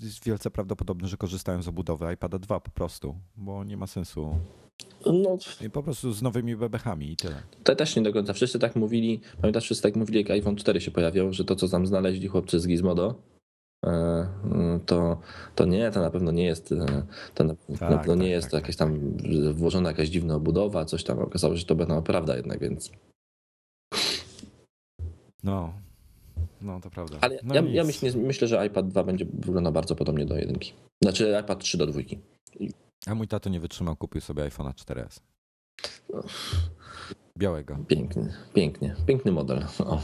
jest 0.01 0.25
wielce 0.25 0.51
prawdopodobne, 0.51 1.07
że 1.07 1.17
korzystają 1.17 1.61
z 1.61 1.67
obudowy 1.67 2.13
iPada 2.13 2.39
2 2.39 2.59
po 2.59 2.71
prostu, 2.71 3.15
bo 3.35 3.63
nie 3.63 3.77
ma 3.77 3.87
sensu. 3.87 4.39
No, 5.05 5.37
I 5.65 5.69
po 5.69 5.83
prostu 5.83 6.13
z 6.13 6.21
nowymi 6.21 6.55
bebechami 6.55 7.11
i 7.11 7.15
tyle. 7.15 7.35
to 7.63 7.75
też 7.75 7.95
nie 7.95 8.01
do 8.01 8.13
końca. 8.13 8.33
Wszyscy 8.33 8.59
tak 8.59 8.75
mówili, 8.75 9.21
pamiętasz, 9.41 9.63
wszyscy 9.63 9.83
tak 9.83 9.95
mówili, 9.95 10.19
jak 10.19 10.31
iPhone 10.31 10.55
4 10.55 10.81
się 10.81 10.91
pojawiał, 10.91 11.33
że 11.33 11.45
to, 11.45 11.55
co 11.55 11.67
tam 11.69 11.87
znaleźli 11.87 12.27
chłopcy 12.27 12.59
z 12.59 12.67
Gizmodo, 12.67 13.15
e, 13.85 14.27
to, 14.85 15.19
to 15.55 15.65
nie, 15.65 15.91
to 15.91 15.99
na 16.01 16.09
pewno 16.09 16.31
nie 16.31 16.45
jest, 16.45 16.71
e, 16.71 17.05
to 17.35 17.43
na, 17.43 17.53
na 17.69 17.77
Tak, 17.77 17.89
pewno 17.89 18.15
nie 18.15 18.21
tak, 18.21 18.29
jest 18.29 18.51
tak, 18.51 18.61
jakaś 18.61 18.75
tam 18.75 19.17
włożona 19.53 19.89
jakaś 19.89 20.09
dziwna 20.09 20.35
obudowa, 20.35 20.85
coś 20.85 21.03
tam. 21.03 21.19
Okazało 21.19 21.53
się, 21.53 21.59
że 21.59 21.65
to 21.65 21.75
była 21.75 22.01
prawda 22.01 22.35
jednak, 22.37 22.59
więc. 22.59 22.91
No, 25.43 25.73
no 26.61 26.79
to 26.81 26.89
prawda. 26.89 27.17
Ale 27.21 27.39
no 27.43 27.55
ja, 27.55 27.61
ja 27.61 27.83
myślę, 27.83 28.11
myślę, 28.15 28.47
że 28.47 28.65
iPad 28.67 28.87
2 28.87 29.03
będzie 29.03 29.25
wyglądał 29.33 29.73
bardzo 29.73 29.95
podobnie 29.95 30.25
do 30.25 30.35
jedynki. 30.37 30.73
Znaczy 31.03 31.37
iPad 31.43 31.59
3 31.59 31.77
do 31.77 31.87
dwójki. 31.87 32.17
A 33.07 33.15
mój 33.15 33.27
tato 33.27 33.49
nie 33.49 33.59
wytrzymał, 33.59 33.95
kupił 33.95 34.21
sobie 34.21 34.43
iPhone'a 34.43 34.73
4S. 34.73 35.19
No. 36.13 36.23
Białego. 37.37 37.77
Piękny, 37.87 38.33
pięknie, 38.53 38.95
piękny 39.05 39.31
model. 39.31 39.65
O. 39.79 40.01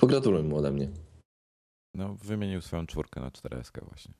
Pogratuluj 0.00 0.42
mu 0.42 0.56
ode 0.56 0.72
mnie. 0.72 0.88
No, 1.94 2.14
wymienił 2.14 2.60
swoją 2.60 2.86
czwórkę 2.86 3.20
na 3.20 3.30
4S 3.30 3.84
właśnie. 3.88 4.14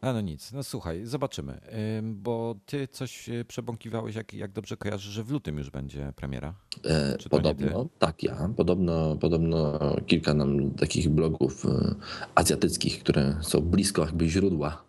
A 0.00 0.12
no 0.12 0.20
nic, 0.20 0.52
no 0.52 0.62
słuchaj, 0.62 1.06
zobaczymy. 1.06 1.60
Ym, 1.98 2.22
Bo 2.22 2.54
ty 2.66 2.88
coś 2.88 3.28
y, 3.28 3.44
przebąkiwałeś, 3.44 4.14
jak, 4.14 4.34
jak 4.34 4.52
dobrze 4.52 4.76
kojarzysz, 4.76 5.12
że 5.12 5.24
w 5.24 5.30
lutym 5.30 5.58
już 5.58 5.70
będzie 5.70 6.12
premiera. 6.16 6.54
E, 6.84 7.16
podobno, 7.30 7.86
tak 7.98 8.22
ja, 8.22 8.50
podobno, 8.56 9.16
podobno 9.16 9.78
kilka 10.06 10.34
nam 10.34 10.70
takich 10.70 11.08
blogów 11.08 11.66
e, 11.66 11.94
azjatyckich, 12.34 13.00
które 13.00 13.38
są 13.42 13.60
blisko 13.60 14.04
jakby 14.04 14.28
źródła, 14.28 14.84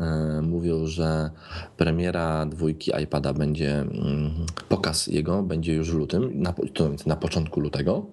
e, 0.00 0.40
mówią, 0.42 0.86
że 0.86 1.30
premiera 1.76 2.46
dwójki 2.46 2.92
iPada 3.02 3.32
będzie, 3.32 3.80
mm, 3.80 4.30
pokaz 4.68 5.06
jego 5.06 5.42
będzie 5.42 5.74
już 5.74 5.90
w 5.90 5.94
lutym, 5.94 6.42
na, 6.42 6.52
to 6.52 6.90
na 7.06 7.16
początku 7.16 7.60
lutego. 7.60 8.06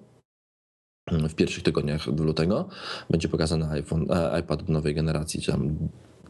W 1.10 1.34
pierwszych 1.34 1.62
tygodniach 1.62 2.06
lutego 2.06 2.68
będzie 3.10 3.28
pokazany 3.28 3.68
iPhone, 3.68 4.06
e, 4.10 4.40
iPad 4.40 4.68
nowej 4.68 4.94
generacji, 4.94 5.42
czy 5.42 5.52
tam 5.52 5.88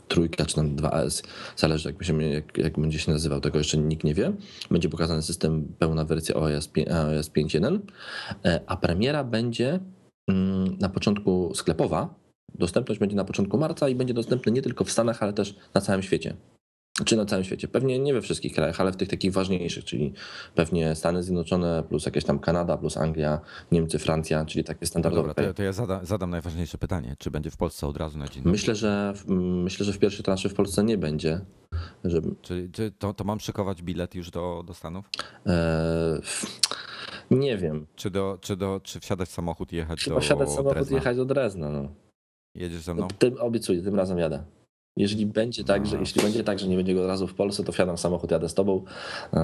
trójka, 0.09 0.47
czy 0.47 0.55
tam 0.55 0.77
2S, 0.77 1.23
zależy 1.57 1.89
jak, 1.89 2.05
się, 2.05 2.23
jak, 2.23 2.59
jak 2.59 2.79
będzie 2.79 2.99
się 2.99 3.13
nazywał, 3.13 3.41
tego 3.41 3.59
jeszcze 3.59 3.79
nikt 3.79 4.05
nie 4.05 4.15
wie. 4.15 4.33
Będzie 4.71 4.89
pokazany 4.89 5.23
system, 5.23 5.75
pełna 5.79 6.05
wersja 6.05 6.35
OS, 6.35 6.71
iOS 6.91 7.31
5.1, 7.31 7.79
e, 8.45 8.61
a 8.67 8.77
premiera 8.77 9.25
będzie 9.25 9.81
mm, 10.29 10.79
na 10.81 10.89
początku 10.89 11.53
sklepowa. 11.55 12.26
Dostępność 12.55 13.01
będzie 13.01 13.17
na 13.17 13.25
początku 13.25 13.59
marca 13.59 13.89
i 13.89 13.95
będzie 13.95 14.15
dostępny 14.15 14.53
nie 14.53 14.63
tylko 14.63 14.85
w 14.85 14.91
Stanach, 14.91 15.23
ale 15.23 15.33
też 15.33 15.57
na 15.75 15.81
całym 15.81 16.03
świecie. 16.03 16.37
Czy 17.05 17.17
na 17.17 17.25
całym 17.27 17.45
świecie? 17.45 17.69
Pewnie 17.69 17.99
nie 17.99 18.15
we 18.15 18.23
wszystkich 18.23 18.55
krajach, 18.55 18.81
ale 18.81 18.93
w 18.93 18.97
tych 18.97 19.09
takich 19.09 19.33
ważniejszych, 19.33 19.85
czyli 19.85 20.13
pewnie 20.55 20.95
Stany 20.95 21.23
Zjednoczone, 21.23 21.85
plus 21.89 22.07
jakieś 22.07 22.25
tam 22.25 22.39
Kanada, 22.39 22.77
plus 22.77 22.97
Anglia, 22.97 23.41
Niemcy, 23.73 23.99
Francja, 23.99 24.45
czyli 24.45 24.65
takie 24.65 24.79
No 24.83 24.87
standardowe 24.87 25.23
dobra, 25.23 25.35
kraje. 25.35 25.49
to, 25.49 25.55
to 25.55 25.63
ja 25.63 25.73
zadam, 25.73 26.07
zadam 26.07 26.31
najważniejsze 26.31 26.79
pytanie. 26.79 27.17
Czy 27.19 27.31
będzie 27.31 27.51
w 27.51 27.57
Polsce 27.57 27.87
od 27.87 27.97
razu 27.97 28.19
na 28.19 28.29
dzień? 28.29 28.43
Myślę, 28.47 28.75
że 28.75 29.13
myślę, 29.65 29.87
że 29.87 29.93
w 29.93 29.99
pierwszej 29.99 30.25
transzy 30.25 30.49
w 30.49 30.55
Polsce 30.55 30.85
nie 30.85 30.99
będzie. 30.99 31.41
Że, 32.05 32.21
Czy, 32.43 32.69
czy 32.73 32.93
to, 32.99 33.15
to 33.15 33.25
mam 33.25 33.41
szykować 33.41 33.83
bilet 33.83 34.15
już 34.15 34.31
do, 34.31 34.65
do 34.67 34.75
Stanów? 34.75 35.11
e, 35.47 36.21
nie 37.31 37.59
wiem. 37.59 37.87
Czy, 37.97 38.11
do, 38.11 38.39
czy, 38.41 38.57
do, 38.57 38.81
czy 38.85 39.01
wsiadać 39.01 39.29
w 39.29 39.33
samochód 39.33 39.73
i 39.73 39.77
jechać 39.77 40.01
Trzeba 40.01 40.17
do 40.17 40.21
wsiadać 40.23 40.51
samochód 40.51 40.91
i 40.91 40.95
jechać 40.95 41.17
do 41.17 41.25
Drezna. 41.25 41.71
No. 41.71 41.89
Jedziesz 42.57 42.81
ze 42.81 42.95
mną? 42.95 43.09
Tym 43.19 43.37
obiecuję, 43.41 43.83
tym 43.83 43.95
razem 43.95 44.19
jadę. 44.19 44.45
Jeżeli 44.97 45.27
będzie 45.27 45.65
tak, 45.65 45.87
że 45.87 45.97
A. 45.97 46.01
jeśli 46.01 46.23
będzie 46.23 46.45
tak, 46.45 46.59
że 46.59 46.69
nie 46.69 46.77
będzie 46.77 46.95
go 46.95 47.01
od 47.01 47.07
razu 47.07 47.27
w 47.27 47.35
Polsce, 47.35 47.65
to 47.65 47.73
wsiadam 47.73 47.97
w 47.97 48.01
samochód, 48.01 48.31
jadę 48.31 48.49
z 48.49 48.55
tobą, 48.55 48.85
e, 49.33 49.39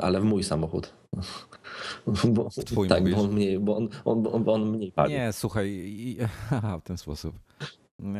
ale 0.00 0.20
w 0.20 0.24
mój 0.24 0.44
samochód. 0.44 0.94
Bo, 2.34 2.48
twój 2.66 2.88
tak, 2.88 3.00
mówisz? 3.00 3.14
bo 3.16 3.22
on 3.22 3.32
mniej, 3.32 3.60
bo 3.60 3.76
on, 3.76 3.88
on, 4.04 4.26
on, 4.32 4.44
bo 4.44 4.52
on 4.52 4.70
mniej 4.70 4.92
pali. 4.92 5.12
Nie, 5.12 5.32
słuchaj, 5.32 5.68
i, 5.68 6.18
aha, 6.50 6.78
w 6.78 6.82
ten 6.82 6.98
sposób. 6.98 7.34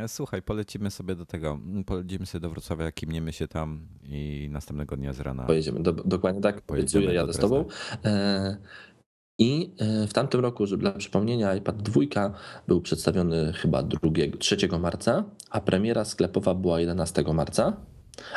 Słuchaj, 0.06 0.42
polecimy 0.42 0.90
sobie 0.90 1.14
do 1.14 1.26
tego, 1.26 1.58
polecimy 1.86 2.26
sobie 2.26 2.42
do 2.42 2.50
Wrocławia, 2.50 2.92
kimniemy 2.92 3.32
się 3.32 3.48
tam 3.48 3.86
i 4.04 4.48
następnego 4.50 4.96
dnia 4.96 5.12
z 5.12 5.20
rana. 5.20 5.44
Pojedziemy, 5.44 5.80
do, 5.80 5.92
dokładnie 5.92 6.40
tak, 6.40 6.60
Pojedziemy 6.60 7.04
obiecuję, 7.04 7.20
jadę 7.20 7.32
z 7.32 7.38
tobą. 7.38 7.64
E, 8.04 8.56
I 9.40 9.74
e, 9.78 10.06
w 10.06 10.12
tamtym 10.12 10.40
roku, 10.40 10.66
żeby 10.66 10.80
dla 10.82 10.92
przypomnienia, 10.92 11.54
iPad 11.54 11.82
2 11.82 12.00
był 12.68 12.80
przedstawiony 12.80 13.52
chyba 13.52 13.82
2, 13.82 13.98
3 14.38 14.56
marca, 14.80 15.24
a 15.50 15.60
premiera 15.60 16.04
sklepowa 16.04 16.54
była 16.54 16.80
11 16.80 17.24
marca, 17.34 17.76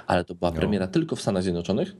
ale 0.07 0.25
to 0.25 0.35
była 0.35 0.51
No. 0.51 0.57
premiera 0.57 0.87
tylko 0.87 1.15
w 1.15 1.21
Stanach 1.21 1.43
Zjednoczonych. 1.43 1.95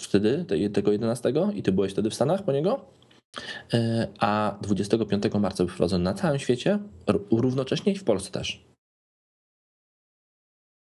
Wtedy, 0.00 0.44
te- 0.44 0.70
tego 0.70 0.92
11, 0.92 1.32
i 1.54 1.62
ty 1.62 1.72
byłeś 1.72 1.92
wtedy 1.92 2.10
w 2.10 2.14
Stanach 2.14 2.44
po 2.44 2.52
niego. 2.52 2.84
E, 3.74 4.08
A 4.18 4.58
25 4.62 5.24
marca 5.40 5.64
był 5.64 5.68
wprowadzony 5.74 6.04
na 6.04 6.14
całym 6.14 6.38
świecie, 6.38 6.78
równocześnie 7.30 7.92
i 7.92 7.96
w 7.98 8.04
Polsce 8.04 8.30
też. 8.30 8.64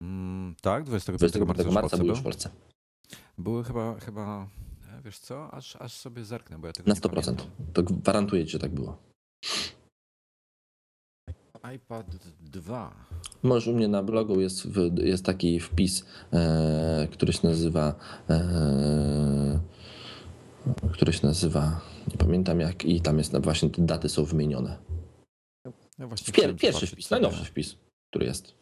Mm, 0.04 0.56
tak, 0.62 0.84
25, 0.84 1.20
25 1.20 1.58
marca, 1.58 1.72
marca, 1.72 1.98
był 1.98 2.08
już 2.08 2.20
w 2.20 2.24
Polsce. 2.24 2.50
Były 3.38 3.64
chyba, 3.64 4.00
chyba 4.00 4.48
wiesz 5.02 5.20
co, 5.20 5.54
aż, 5.54 5.76
aż 5.76 5.94
sobie 5.94 6.26
zerknę, 6.26 6.58
bo 6.60 6.68
ja 6.68 6.74
tego 6.74 6.88
Na 6.90 6.94
nie 6.96 7.02
100%. 7.02 7.10
pamiętam. 7.24 7.48
To 7.74 7.84
gwarantuję 7.84 8.46
ci, 8.46 8.52
że 8.52 8.60
tak 8.60 8.72
było. 8.74 8.98
iPad 11.76 12.16
2. 12.42 13.06
Może 13.44 13.72
u 13.72 13.76
mnie 13.76 13.88
na 13.88 14.04
blogu 14.04 14.42
jest, 14.42 14.68
w, 14.68 14.98
jest 14.98 15.26
taki 15.26 15.60
wpis, 15.60 16.06
e, 16.34 17.08
który 17.12 17.34
się 17.34 17.48
nazywa. 17.48 17.96
E, 18.30 19.60
który 20.94 21.14
się 21.14 21.28
nazywa. 21.28 21.82
Nie 22.12 22.18
pamiętam 22.18 22.60
jak, 22.60 22.86
i 22.86 23.02
tam 23.02 23.18
jest 23.18 23.34
na- 23.34 23.40
właśnie 23.40 23.70
te 23.70 23.82
daty 23.86 24.10
są 24.10 24.26
wymienione. 24.26 24.78
Ja 26.00 26.08
właśnie 26.08 26.34
Pier, 26.34 26.56
pierwszy 26.56 26.88
wpis, 26.88 27.10
najnowszy 27.12 27.46
wpis, 27.46 27.76
który 28.10 28.26
jest. 28.26 28.56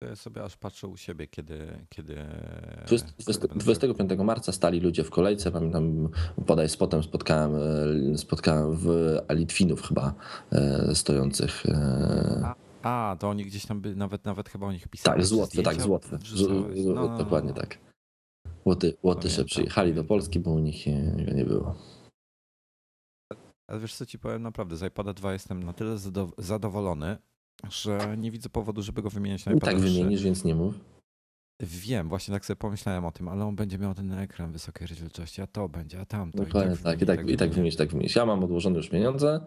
Ja 0.00 0.16
sobie 0.16 0.44
aż 0.44 0.56
patrzę 0.56 0.88
u 0.88 0.96
siebie, 0.96 1.26
kiedy. 1.26 1.86
kiedy 1.88 2.14
20, 2.86 3.08
kiedy 3.18 3.32
20, 3.58 3.86
będę 3.86 4.16
25 4.16 4.20
marca 4.20 4.52
stali 4.52 4.80
ludzie 4.80 5.04
w 5.04 5.10
kolejce. 5.10 5.52
Pamiętam, 5.52 6.08
podaj 6.46 6.68
spotem 6.68 7.02
spotkałem, 7.02 7.52
e, 8.14 8.18
spotkałem 8.18 8.76
w 8.76 8.88
Litwinów 9.30 9.82
chyba 9.82 10.14
e, 10.52 10.94
stojących. 10.94 11.66
e, 11.66 12.54
A, 12.82 13.16
to 13.20 13.28
oni 13.28 13.44
gdzieś 13.44 13.66
tam 13.66 13.80
by, 13.80 13.96
nawet, 13.96 14.24
nawet 14.24 14.48
chyba 14.48 14.66
o 14.66 14.72
nich 14.72 14.88
pisali. 14.88 15.16
Tak, 15.16 15.26
z 15.26 15.32
Łotwy, 15.32 15.62
tak, 15.62 15.82
z 15.82 15.86
Łotwy. 15.86 16.18
No, 16.84 16.94
no, 16.94 17.08
no, 17.08 17.18
dokładnie 17.18 17.50
no. 17.50 17.60
tak. 17.60 17.78
Łoty, 18.64 18.96
Łotysze 19.02 19.44
przyjechali 19.44 19.94
do. 19.94 20.04
Polski, 20.04 20.40
bo 20.40 20.50
u 20.50 20.58
nich 20.58 20.86
nie, 20.86 21.02
nie 21.34 21.44
było. 21.44 21.74
Ale 23.70 23.80
wiesz 23.80 23.94
co 23.94 24.06
ci 24.06 24.18
powiem, 24.18 24.42
naprawdę 24.42 24.76
z 24.76 24.82
iPada 24.82 25.12
2 25.12 25.32
jestem 25.32 25.62
na 25.62 25.72
tyle 25.72 25.94
zado- 25.96 26.32
zadowolony, 26.38 27.18
że 27.70 28.16
nie 28.18 28.30
widzę 28.30 28.48
powodu, 28.48 28.82
żeby 28.82 29.02
go 29.02 29.10
wymieniać 29.10 29.44
na 29.44 29.52
I 29.52 29.56
iPada 29.56 29.72
tak 29.72 29.80
3. 29.80 29.90
wymienisz, 29.92 30.22
więc 30.22 30.44
nie 30.44 30.54
mów. 30.54 30.74
Wiem, 31.60 32.08
właśnie 32.08 32.34
tak 32.34 32.46
sobie 32.46 32.56
pomyślałem 32.56 33.04
o 33.04 33.12
tym, 33.12 33.28
ale 33.28 33.44
on 33.44 33.56
będzie 33.56 33.78
miał 33.78 33.94
ten 33.94 34.12
ekran 34.12 34.52
wysokiej 34.52 34.86
rozdzielczości, 34.86 35.42
a 35.42 35.46
to 35.46 35.68
będzie, 35.68 36.00
a 36.00 36.04
tamto. 36.04 36.44
Dokładnie 36.44 36.76
tak, 36.76 37.02
i 37.02 37.06
tak, 37.06 37.20
i 37.20 37.22
tak 37.22 37.28
wymieni. 37.28 37.54
wymienisz, 37.54 37.76
tak 37.76 37.88
wymienisz. 37.88 38.16
Ja 38.16 38.26
mam 38.26 38.44
odłożone 38.44 38.76
już 38.76 38.88
pieniądze. 38.88 39.40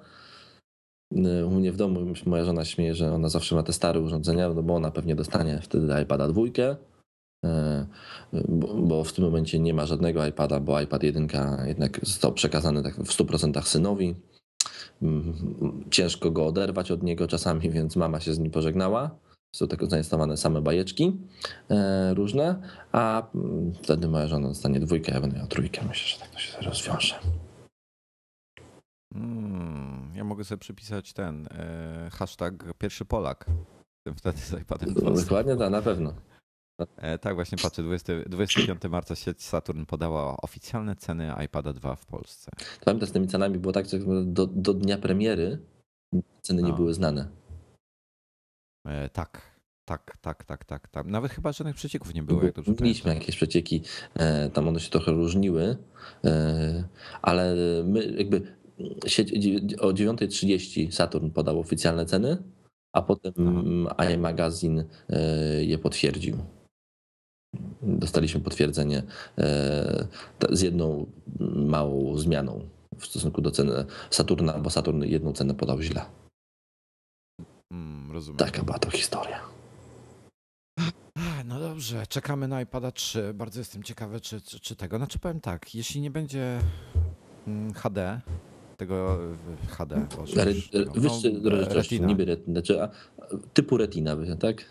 Y, 1.18 1.46
U 1.46 1.52
mnie 1.52 1.72
w 1.72 1.78
domu 1.78 2.14
moja 2.26 2.46
żona 2.46 2.66
śmieje, 2.66 2.96
że 2.96 3.14
ona 3.14 3.30
zawsze 3.30 3.56
ma 3.56 3.64
te 3.64 3.74
stare 3.74 4.00
urządzenia, 4.00 4.50
no 4.50 4.64
bo 4.64 4.76
ona 4.76 4.92
pewnie 4.92 5.16
dostanie 5.16 5.60
wtedy 5.62 6.02
iPada 6.02 6.28
dwójkę, 6.28 6.76
y, 7.46 7.50
bo, 8.50 8.76
bo 8.76 9.04
w 9.04 9.14
tym 9.14 9.26
momencie 9.26 9.60
nie 9.60 9.74
ma 9.74 9.86
żadnego 9.86 10.26
iPada, 10.26 10.60
bo 10.60 10.82
iPad 10.82 11.04
1 11.04 11.28
jednak 11.66 12.00
został 12.06 12.34
przekazany 12.34 12.84
tak 12.84 12.96
w 12.96 13.18
100% 13.18 13.62
synowi. 13.62 14.16
Ciężko 15.92 16.32
go 16.32 16.48
oderwać 16.48 16.92
od 16.92 17.04
niego 17.04 17.28
czasami, 17.28 17.70
więc 17.70 17.96
mama 17.96 18.20
się 18.20 18.34
z 18.34 18.40
nim 18.40 18.52
pożegnała. 18.52 19.16
Są 19.56 19.68
tylko 19.68 19.86
zainstalowane 19.86 20.38
same 20.38 20.62
bajeczki 20.62 21.18
e, 21.70 22.14
różne, 22.14 22.62
a 22.92 23.28
mm, 23.36 23.74
wtedy 23.84 24.08
moja 24.08 24.28
żona 24.28 24.48
dostanie 24.48 24.80
dwójkę, 24.80 25.14
ja 25.14 25.22
będę 25.22 25.38
miał 25.38 25.48
trójkę. 25.48 25.82
Myślę, 25.88 26.08
że 26.08 26.20
tak 26.20 26.30
to 26.30 26.40
się 26.40 26.62
rozwiąże. 26.62 27.16
Mm, 29.16 30.12
ja 30.16 30.24
mogę 30.24 30.44
sobie 30.44 30.60
przypisać 30.60 31.14
ten 31.14 31.48
e, 31.52 32.10
hashtag 32.12 32.54
pierwszy 32.78 33.06
Polak. 33.06 33.46
Wtedy 34.18 34.38
z 34.38 34.54
iPadem 34.62 34.94
2. 34.94 35.12
Dokładnie 35.12 35.56
tak, 35.56 35.72
na 35.72 35.82
pewno. 35.82 36.14
E, 36.98 37.18
tak, 37.18 37.36
właśnie 37.36 37.58
patrzę, 37.58 37.84
20, 37.84 38.14
25 38.28 38.84
marca 38.90 39.16
sieć 39.16 39.44
Saturn 39.44 39.86
podała 39.86 40.38
oficjalne 40.38 40.96
ceny 40.96 41.34
iPada 41.46 41.74
2 41.74 41.96
w 41.96 42.06
Polsce. 42.06 42.52
Pamiętam, 42.86 43.10
z 43.10 43.12
tymi 43.12 43.28
cenami 43.28 43.60
było 43.60 43.74
tak, 43.74 43.86
że 43.90 44.00
do, 44.26 44.48
do 44.48 44.74
dnia 44.74 44.98
premiery 44.98 45.60
ceny 46.42 46.62
nie 46.64 46.70
No. 46.70 46.76
były 46.76 46.94
znane. 46.94 47.28
E, 48.88 49.10
tak, 49.10 49.42
tak, 49.86 50.18
tak, 50.22 50.44
tak, 50.44 50.66
tak, 50.66 50.88
tak. 50.88 51.06
Nawet 51.06 51.32
chyba 51.32 51.52
żadnych 51.52 51.76
przecieków 51.76 52.14
nie 52.14 52.24
było, 52.24 52.42
Mieliśmy 52.82 53.14
jakieś 53.14 53.36
przecieki, 53.36 53.82
e, 54.14 54.50
tam 54.50 54.68
one 54.68 54.80
się 54.80 54.90
trochę 54.90 55.12
różniły, 55.12 55.78
e, 56.26 56.84
ale 57.22 57.56
my 57.86 58.06
jakby 58.18 58.42
sieć, 59.08 59.34
o 59.80 59.94
9.30 59.94 60.92
Saturn 60.92 61.30
podał 61.30 61.60
oficjalne 61.60 62.06
ceny, 62.06 62.38
a 62.94 63.02
potem 63.02 63.88
iMagazine 64.14 64.86
je 65.62 65.78
potwierdził. 65.78 66.38
Dostaliśmy 67.82 68.42
potwierdzenie 68.42 69.04
e, 69.38 70.08
z 70.50 70.62
jedną 70.62 71.06
małą 71.56 72.18
zmianą 72.18 72.62
w 72.98 73.06
stosunku 73.06 73.42
do 73.42 73.52
ceny 73.52 73.86
Saturna, 74.10 74.60
bo 74.60 74.70
Saturn 74.70 75.04
jedną 75.04 75.34
cenę 75.34 75.54
podał 75.54 75.82
źle. 75.82 76.06
Mm, 77.72 78.12
rozumiem. 78.12 78.38
Taka 78.38 78.64
była 78.64 78.80
to 78.80 78.92
historia. 78.92 79.40
No 81.46 81.60
dobrze, 81.60 82.08
czekamy 82.08 82.48
na 82.48 82.62
iPada 82.62 82.92
3. 82.92 83.34
Bardzo 83.34 83.60
jestem 83.60 83.84
ciekawy, 83.84 84.22
czy, 84.22 84.42
czy, 84.42 84.60
czy 84.60 84.76
tego. 84.76 84.98
Znaczy 84.98 85.20
powiem 85.20 85.42
tak, 85.42 85.76
jeśli 85.76 86.02
nie 86.02 86.12
będzie 86.12 86.60
mm, 87.48 87.74
HD, 87.74 88.22
tego 88.78 89.18
HD, 89.68 90.08
Boże, 90.18 90.42
Re, 90.42 90.54
no, 90.86 90.92
wyższy 90.94 92.00
no, 92.02 92.08
niby 92.08 92.26
retina, 92.26 92.54
znaczy, 92.54 92.84
a, 92.84 92.90
typu 93.54 93.78
retina, 93.78 94.16
tak? 94.40 94.66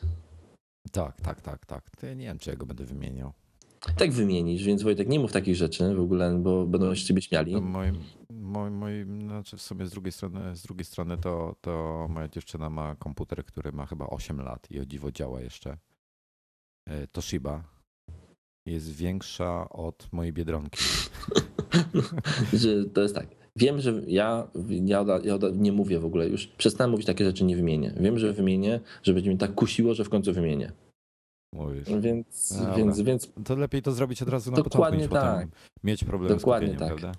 Tak, 0.93 1.21
tak, 1.21 1.41
tak, 1.41 1.67
tak. 1.67 1.91
To 1.97 2.07
ja 2.07 2.15
nie 2.15 2.25
wiem, 2.25 2.39
czy 2.39 2.51
ja 2.51 2.57
go 2.57 2.67
będę 2.67 2.85
wymieniał. 2.85 3.33
Tak 3.97 4.13
wymienisz, 4.13 4.65
więc 4.65 4.83
Wojtek, 4.83 5.09
nie 5.09 5.21
mów 5.21 5.33
takich 5.33 5.57
rzeczy 5.57 5.95
w 5.95 6.01
ogóle, 6.01 6.39
bo 6.39 6.67
będą 6.67 6.95
się 6.95 7.05
ciebie 7.05 7.23
śmiali. 7.23 7.53
To 7.53 7.61
moim, 7.61 7.99
moim, 8.31 8.75
moim, 8.75 9.23
znaczy 9.23 9.57
w 9.57 9.63
sumie 9.63 9.87
z 9.87 9.91
drugiej 9.91 10.13
strony, 10.13 10.57
z 10.57 10.63
drugiej 10.63 10.85
strony 10.85 11.19
to, 11.19 11.57
to 11.61 12.07
moja 12.11 12.29
dziewczyna 12.29 12.71
ma 12.71 12.97
komputer, 12.97 13.45
który 13.45 13.73
ma 13.73 13.87
chyba 13.87 14.07
8 14.07 14.41
lat 14.41 14.71
i 14.71 14.81
o 14.81 14.87
dziwo 14.87 15.13
działa 15.13 15.41
jeszcze. 15.41 15.79
E, 16.87 17.07
Toshiba 17.07 17.65
jest 18.67 18.93
większa 18.93 19.69
od 19.69 20.09
mojej 20.13 20.33
Biedronki. 20.33 20.85
że 22.53 22.85
to 22.85 23.01
jest 23.01 23.15
tak. 23.15 23.38
Wiem, 23.59 23.81
że 23.81 24.03
ja, 24.07 24.49
ja, 24.85 25.05
ja 25.25 25.39
nie 25.55 25.73
mówię 25.73 25.99
w 25.99 26.05
ogóle 26.05 26.29
już, 26.29 26.47
przestałem 26.47 26.91
mówić 26.91 27.07
takie 27.07 27.25
rzeczy, 27.25 27.45
nie 27.45 27.57
wymienię. 27.57 27.95
Wiem, 28.01 28.19
że 28.19 28.33
wymienię, 28.33 28.81
że 29.03 29.15
będzie 29.15 29.31
mnie 29.31 29.39
tak 29.39 29.55
kusiło, 29.55 29.95
że 29.95 30.05
w 30.05 30.09
końcu 30.09 30.33
wymienię. 30.33 30.73
Mówisz. 31.55 31.89
Więc, 32.01 32.59
Dobra. 32.59 32.75
więc, 32.77 33.01
więc 33.01 33.33
To 33.45 33.57
lepiej 33.57 33.83
to 33.83 33.93
zrobić 33.93 34.23
od 34.23 34.29
razu 34.29 34.51
na 34.51 34.57
Dokładnie 34.57 35.09
początku, 35.09 35.27
tak. 35.27 35.49
potem 35.49 35.61
mieć 35.85 36.05
problem 36.05 36.39
Dokładnie 36.39 36.69
z 36.69 36.79
tak. 36.79 36.89
prawda? 36.89 37.13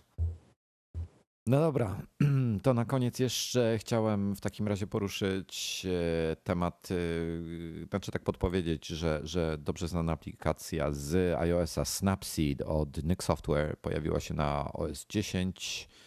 No 1.48 1.60
dobra, 1.60 2.02
to 2.64 2.74
na 2.74 2.86
koniec 2.86 3.20
jeszcze 3.20 3.78
chciałem 3.78 4.36
w 4.36 4.42
takim 4.42 4.68
razie 4.68 4.88
poruszyć 4.88 5.86
e, 5.86 6.36
temat, 6.36 6.90
e, 6.92 7.88
znaczy 7.90 8.12
tak 8.12 8.24
podpowiedzieć, 8.24 8.88
że, 8.88 9.22
że 9.24 9.58
dobrze 9.58 9.88
znana 9.88 10.12
aplikacja 10.12 10.92
z 10.92 11.40
iOS-a 11.40 11.86
Snapseed 11.86 12.62
od 12.62 13.04
Nyx 13.04 13.26
Software 13.26 13.78
pojawiła 13.82 14.20
się 14.20 14.34
na 14.34 14.74
OS 14.74 15.06
10 15.10 15.90
e, 15.92 15.99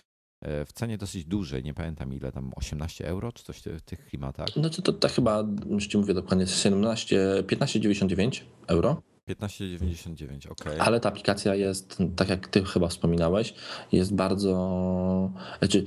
w 0.43 0.73
cenie 0.75 0.99
dosyć 0.99 1.25
dużej, 1.25 1.65
nie 1.65 1.75
pamiętam 1.75 2.15
ile 2.15 2.33
tam, 2.33 2.53
18 2.57 3.07
euro 3.07 3.33
czy 3.33 3.45
coś 3.45 3.63
w 3.63 3.81
tych 3.81 4.07
klimatach. 4.07 4.49
znaczy 4.51 4.83
to, 4.83 4.93
to 4.93 5.09
chyba, 5.09 5.45
już 5.71 5.87
ci 5.87 5.99
mówię 5.99 6.15
dokładnie, 6.15 6.47
17, 6.47 7.43
15,99 7.43 8.41
euro. 8.67 9.03
15,99, 9.29 10.51
ok. 10.51 10.65
Ale 10.79 11.01
ta 11.01 11.09
aplikacja 11.09 11.55
jest, 11.55 11.99
tak 12.17 12.29
jak 12.29 12.49
ty 12.49 12.65
chyba 12.65 12.89
wspominałeś, 12.89 13.55
jest 13.93 14.15
bardzo. 14.15 15.33
Znaczy, 15.59 15.85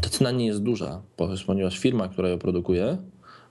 ta 0.00 0.08
cena 0.08 0.30
nie 0.30 0.46
jest 0.46 0.62
duża, 0.62 1.02
ponieważ 1.46 1.78
firma, 1.78 2.08
która 2.08 2.28
ją 2.28 2.38
produkuje, 2.38 2.98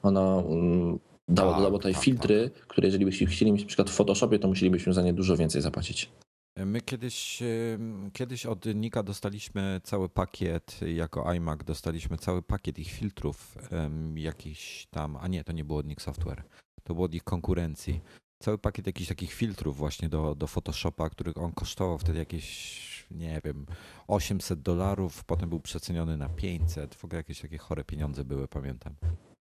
ona 0.04 0.44
mm, 0.50 1.00
dała, 1.28 1.62
Tak, 1.62 1.72
tutaj 1.72 1.94
tak, 1.94 2.04
filtry, 2.04 2.52
które 2.68 2.88
jeżeli 2.88 3.06
byśmy 3.06 3.28
chcieli 3.28 3.52
mieć 3.52 3.62
na 3.62 3.68
przykład 3.68 3.90
w 3.90 3.94
Photoshopie, 3.94 4.40
to 4.40 4.48
musielibyśmy 4.48 4.94
za 4.94 5.02
nie 5.02 5.14
dużo 5.14 5.38
więcej 5.38 5.62
zapłacić. 5.62 6.10
My 6.66 6.82
kiedyś, 6.82 7.44
kiedyś 8.14 8.46
od 8.46 8.66
Nika 8.66 9.04
dostaliśmy 9.04 9.82
cały 9.84 10.10
pakiet, 10.10 10.80
jako 10.96 11.34
iMac 11.34 11.64
dostaliśmy 11.64 12.18
cały 12.18 12.42
pakiet 12.42 12.80
ich 12.80 12.92
filtrów, 12.92 13.58
jakiś 14.16 14.88
tam, 14.92 15.18
a 15.18 15.28
nie, 15.28 15.44
to 15.44 15.52
nie 15.52 15.66
było 15.66 15.80
od 15.80 15.88
Nick 15.88 16.02
Software, 16.02 16.44
to 16.84 16.94
było 16.94 17.06
od 17.06 17.14
ich 17.14 17.24
konkurencji. 17.24 18.02
Cały 18.44 18.58
pakiet 18.58 18.88
jakichś 18.88 19.10
takich 19.10 19.34
filtrów 19.34 19.78
właśnie 19.78 20.10
do, 20.10 20.36
do 20.36 20.48
Photoshopa, 20.48 21.10
który 21.10 21.34
on 21.34 21.52
kosztował 21.52 21.98
wtedy 21.98 22.20
jakieś, 22.20 23.08
nie 23.12 23.42
wiem, 23.44 23.66
800 24.08 24.62
dolarów, 24.62 25.24
potem 25.24 25.50
był 25.50 25.60
przeceniony 25.60 26.18
na 26.18 26.30
500, 26.30 26.96
w 26.96 27.06
ogóle 27.06 27.18
jakieś 27.18 27.42
takie 27.42 27.58
chore 27.58 27.84
pieniądze 27.84 28.26
były, 28.26 28.48
pamiętam. 28.48 28.96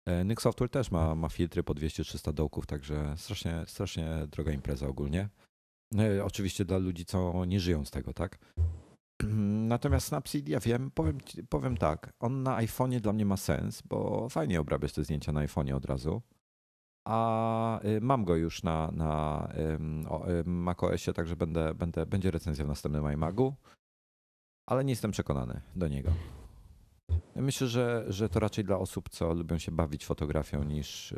E, 0.06 0.24
Nick 0.24 0.42
Software 0.42 0.70
też 0.70 0.90
ma, 0.90 1.14
ma 1.14 1.28
filtry 1.28 1.62
po 1.62 1.74
200-300 1.74 2.32
dołków, 2.32 2.66
także 2.66 3.14
strasznie, 3.16 3.64
strasznie 3.66 4.06
droga 4.30 4.52
impreza 4.52 4.86
ogólnie. 4.86 5.28
E, 5.98 6.24
Oczywiście 6.24 6.64
dla 6.64 6.78
ludzi, 6.78 7.04
co 7.04 7.44
nie 7.44 7.60
żyją 7.60 7.84
z 7.84 7.90
tego, 7.90 8.12
tak? 8.12 8.38
Natomiast 9.68 10.06
Snapseed, 10.06 10.48
ja 10.48 10.60
wiem, 10.60 10.90
powiem, 10.90 11.18
powiem 11.48 11.76
tak, 11.76 12.12
on 12.20 12.42
na 12.42 12.56
iPhone'ie 12.56 13.00
dla 13.00 13.12
mnie 13.12 13.26
ma 13.26 13.36
sens, 13.36 13.82
bo 13.82 14.28
fajnie 14.28 14.60
obrabiać 14.60 14.92
te 14.92 15.04
zdjęcia 15.04 15.32
na 15.32 15.46
iPhone'ie 15.46 15.74
od 15.74 15.84
razu. 15.84 16.22
A 17.08 17.84
y, 17.84 18.00
mam 18.00 18.24
go 18.24 18.36
już 18.36 18.62
na, 18.62 18.90
na 18.90 19.48
ym, 19.74 20.06
macOSie, 20.46 21.12
także 21.12 21.36
będę, 21.36 21.74
będę, 21.74 22.06
będzie 22.06 22.30
recenzja 22.30 22.64
w 22.64 22.68
następnym 22.68 23.12
iMagu, 23.12 23.54
ale 24.68 24.84
nie 24.84 24.92
jestem 24.92 25.10
przekonany 25.10 25.60
do 25.76 25.88
niego. 25.88 26.12
Myślę, 27.36 27.66
że, 27.66 28.04
że 28.08 28.28
to 28.28 28.40
raczej 28.40 28.64
dla 28.64 28.78
osób, 28.78 29.08
co 29.08 29.34
lubią 29.34 29.58
się 29.58 29.72
bawić 29.72 30.06
fotografią, 30.06 30.64
niż 30.64 31.14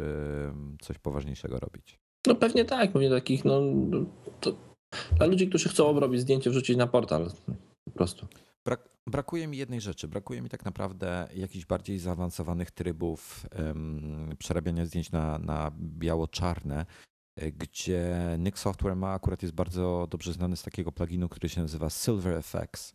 coś 0.80 0.98
poważniejszego 0.98 1.60
robić. 1.60 2.03
No 2.26 2.34
pewnie 2.34 2.64
tak, 2.64 2.92
pewnie 2.92 3.10
takich, 3.10 3.44
no 3.44 3.62
to 4.40 4.54
Dla 5.16 5.26
ludzi, 5.26 5.48
którzy 5.48 5.68
chcą 5.68 5.86
obrobić 5.86 6.20
zdjęcie, 6.20 6.50
wrzucić 6.50 6.76
na 6.76 6.86
portal. 6.86 7.30
Po 7.84 7.90
prostu. 7.90 8.26
Brak, 8.64 8.88
brakuje 9.06 9.46
mi 9.46 9.56
jednej 9.56 9.80
rzeczy. 9.80 10.08
Brakuje 10.08 10.42
mi 10.42 10.48
tak 10.48 10.64
naprawdę 10.64 11.28
jakichś 11.34 11.66
bardziej 11.66 11.98
zaawansowanych 11.98 12.70
trybów 12.70 13.46
um, 13.58 14.36
przerabiania 14.38 14.86
zdjęć 14.86 15.10
na, 15.12 15.38
na 15.38 15.72
biało-czarne, 15.78 16.86
gdzie 17.58 18.16
Nick 18.38 18.58
Software 18.58 18.96
ma 18.96 19.12
akurat 19.12 19.42
jest 19.42 19.54
bardzo 19.54 20.06
dobrze 20.10 20.32
znany 20.32 20.56
z 20.56 20.62
takiego 20.62 20.92
pluginu, 20.92 21.28
który 21.28 21.48
się 21.48 21.60
nazywa 21.60 21.90
Silver 21.90 22.34
Effects 22.34 22.94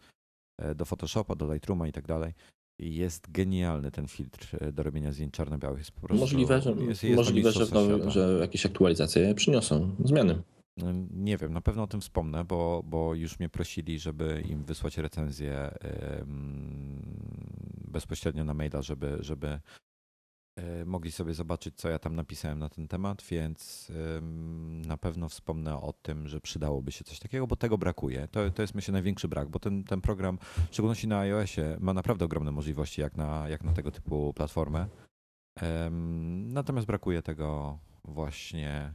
e, 0.61 0.75
do 0.75 0.85
Photoshopa, 0.85 1.35
do 1.35 1.53
Lightrooma 1.53 1.87
i 1.87 1.91
tak 1.91 2.07
dalej. 2.07 2.33
Jest 2.79 3.31
genialny 3.31 3.91
ten 3.91 4.07
filtr 4.07 4.57
e, 4.59 4.71
do 4.71 4.83
robienia 4.83 5.11
zdjęć 5.11 5.33
czarno-białych. 5.33 5.79
Jest 5.79 5.91
po 5.91 6.01
prostu, 6.01 6.23
możliwe, 6.23 6.61
że, 6.61 6.71
jest, 6.71 7.03
jest 7.03 7.15
możliwe 7.15 7.51
że, 7.51 7.65
nowy, 7.73 8.11
że 8.11 8.37
jakieś 8.41 8.65
aktualizacje 8.65 9.35
przyniosą 9.35 9.95
zmiany. 10.03 10.41
No, 10.77 10.87
nie 11.13 11.37
wiem, 11.37 11.53
na 11.53 11.61
pewno 11.61 11.83
o 11.83 11.87
tym 11.87 12.01
wspomnę, 12.01 12.45
bo, 12.45 12.83
bo 12.85 13.15
już 13.15 13.39
mnie 13.39 13.49
prosili, 13.49 13.99
żeby 13.99 14.43
im 14.49 14.63
wysłać 14.63 14.97
recenzję 14.97 15.71
bezpośrednio 17.87 18.43
na 18.43 18.53
maila, 18.53 18.81
żeby, 18.81 19.17
żeby 19.19 19.59
mogli 20.85 21.11
sobie 21.11 21.33
zobaczyć, 21.33 21.75
co 21.75 21.89
ja 21.89 21.99
tam 21.99 22.15
napisałem 22.15 22.59
na 22.59 22.69
ten 22.69 22.87
temat, 22.87 23.23
więc 23.29 23.91
na 24.87 24.97
pewno 24.97 25.29
wspomnę 25.29 25.81
o 25.81 25.93
tym, 25.93 26.27
że 26.27 26.41
przydałoby 26.41 26.91
się 26.91 27.03
coś 27.03 27.19
takiego, 27.19 27.47
bo 27.47 27.55
tego 27.55 27.77
brakuje. 27.77 28.27
To, 28.27 28.49
to 28.51 28.61
jest 28.61 28.75
myślę 28.75 28.91
największy 28.91 29.27
brak, 29.27 29.49
bo 29.49 29.59
ten, 29.59 29.83
ten 29.83 30.01
program, 30.01 30.37
w 30.69 30.73
szczególności 30.73 31.07
na 31.07 31.19
iOSie, 31.19 31.77
ma 31.79 31.93
naprawdę 31.93 32.25
ogromne 32.25 32.51
możliwości 32.51 33.01
jak 33.01 33.17
na, 33.17 33.49
jak 33.49 33.63
na 33.63 33.73
tego 33.73 33.91
typu 33.91 34.33
platformę. 34.33 34.87
Natomiast 36.47 36.87
brakuje 36.87 37.21
tego 37.21 37.79
właśnie 38.03 38.93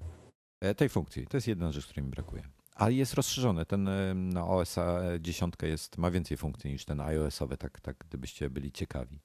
E, 0.65 0.75
tej 0.75 0.89
funkcji. 0.89 1.27
To 1.27 1.37
jest 1.37 1.49
jedna 1.49 1.73
rzecz, 1.73 1.87
której 1.87 2.05
mi 2.05 2.11
brakuje. 2.11 2.43
Ale 2.75 2.93
jest 2.93 3.15
rozszerzony. 3.15 3.67
Ten 3.67 3.89
e, 3.89 4.15
na 4.15 4.47
OS 4.47 4.77
10 5.21 5.55
jest, 5.63 5.99
ma 5.99 6.11
więcej 6.11 6.37
funkcji 6.37 6.71
niż 6.71 6.85
ten 6.85 7.01
iOS-owy, 7.01 7.57
tak, 7.57 7.81
tak 7.81 7.97
gdybyście 8.09 8.51
byli 8.51 8.73
ciekawi. 8.73 9.21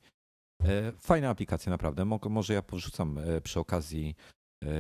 E, 0.64 0.92
fajna 0.92 1.30
aplikacja, 1.30 1.70
naprawdę. 1.70 2.06
Może 2.30 2.54
ja 2.54 2.62
porzucam 2.62 3.20
przy 3.44 3.60
okazji 3.60 4.16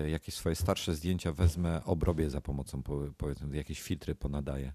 jakieś 0.08 0.36
swoje 0.36 0.56
starsze 0.56 0.96
zdjęcia, 0.96 1.34
wezmę, 1.34 1.84
obrobię 1.84 2.30
za 2.30 2.42
pomocą, 2.42 2.84
powiedzmy, 3.18 3.58
jakieś 3.58 3.82
filtry 3.82 4.16
ponadaję 4.16 4.74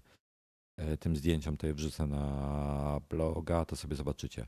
tym 0.99 1.15
zdjęciom, 1.15 1.57
to 1.57 1.67
je 1.67 1.73
wrzucę 1.73 2.07
na 2.07 3.01
bloga, 3.09 3.65
to 3.65 3.75
sobie 3.75 3.95
zobaczycie. 3.95 4.45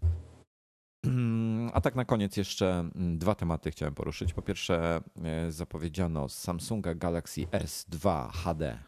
A 1.74 1.82
tak 1.82 1.96
na 1.96 2.06
koniec 2.06 2.38
jeszcze 2.38 2.80
mm, 2.80 3.18
dwa 3.18 3.36
tematy 3.36 3.72
chciałem 3.72 3.96
poruszyć. 3.96 4.34
Po 4.34 4.42
pierwsze, 4.42 5.02
e, 5.24 5.52
zapowiedziano 5.52 6.30
Samsunga 6.30 6.96
Galaxy 6.96 7.42
S2 7.42 8.30
HD. 8.32 8.80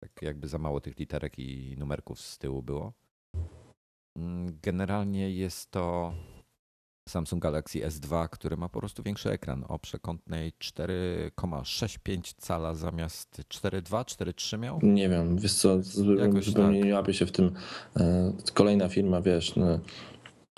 Tak 0.00 0.22
jakby 0.22 0.48
za 0.48 0.58
mało 0.58 0.80
tych 0.80 0.98
literek 0.98 1.38
i 1.38 1.76
numerków 1.78 2.20
z 2.20 2.38
tyłu 2.38 2.62
było. 2.62 2.92
Mm, 4.16 4.58
generalnie 4.62 5.30
jest 5.30 5.70
to 5.70 6.12
Samsung 7.08 7.42
Galaxy 7.42 7.78
S2, 7.78 8.28
który 8.28 8.56
ma 8.56 8.68
po 8.68 8.78
prostu 8.80 9.02
większy 9.02 9.30
ekran 9.30 9.64
o 9.68 9.78
przekątnej 9.78 10.52
4,65 10.60 12.34
cala 12.38 12.74
zamiast 12.74 13.42
4,2, 13.48 14.04
4,3 14.04 14.58
miał? 14.58 14.80
Nie 14.82 15.08
wiem, 15.08 15.38
wiesz 15.38 15.54
co, 15.54 15.76
Jakoś 16.18 16.44
zupełnie 16.44 16.80
tak. 16.80 16.88
nie 16.88 16.94
łapię 16.94 17.14
się 17.14 17.26
w 17.26 17.32
tym. 17.32 17.52
E, 17.96 18.32
kolejna 18.54 18.88
firma, 18.88 19.20
wiesz, 19.20 19.56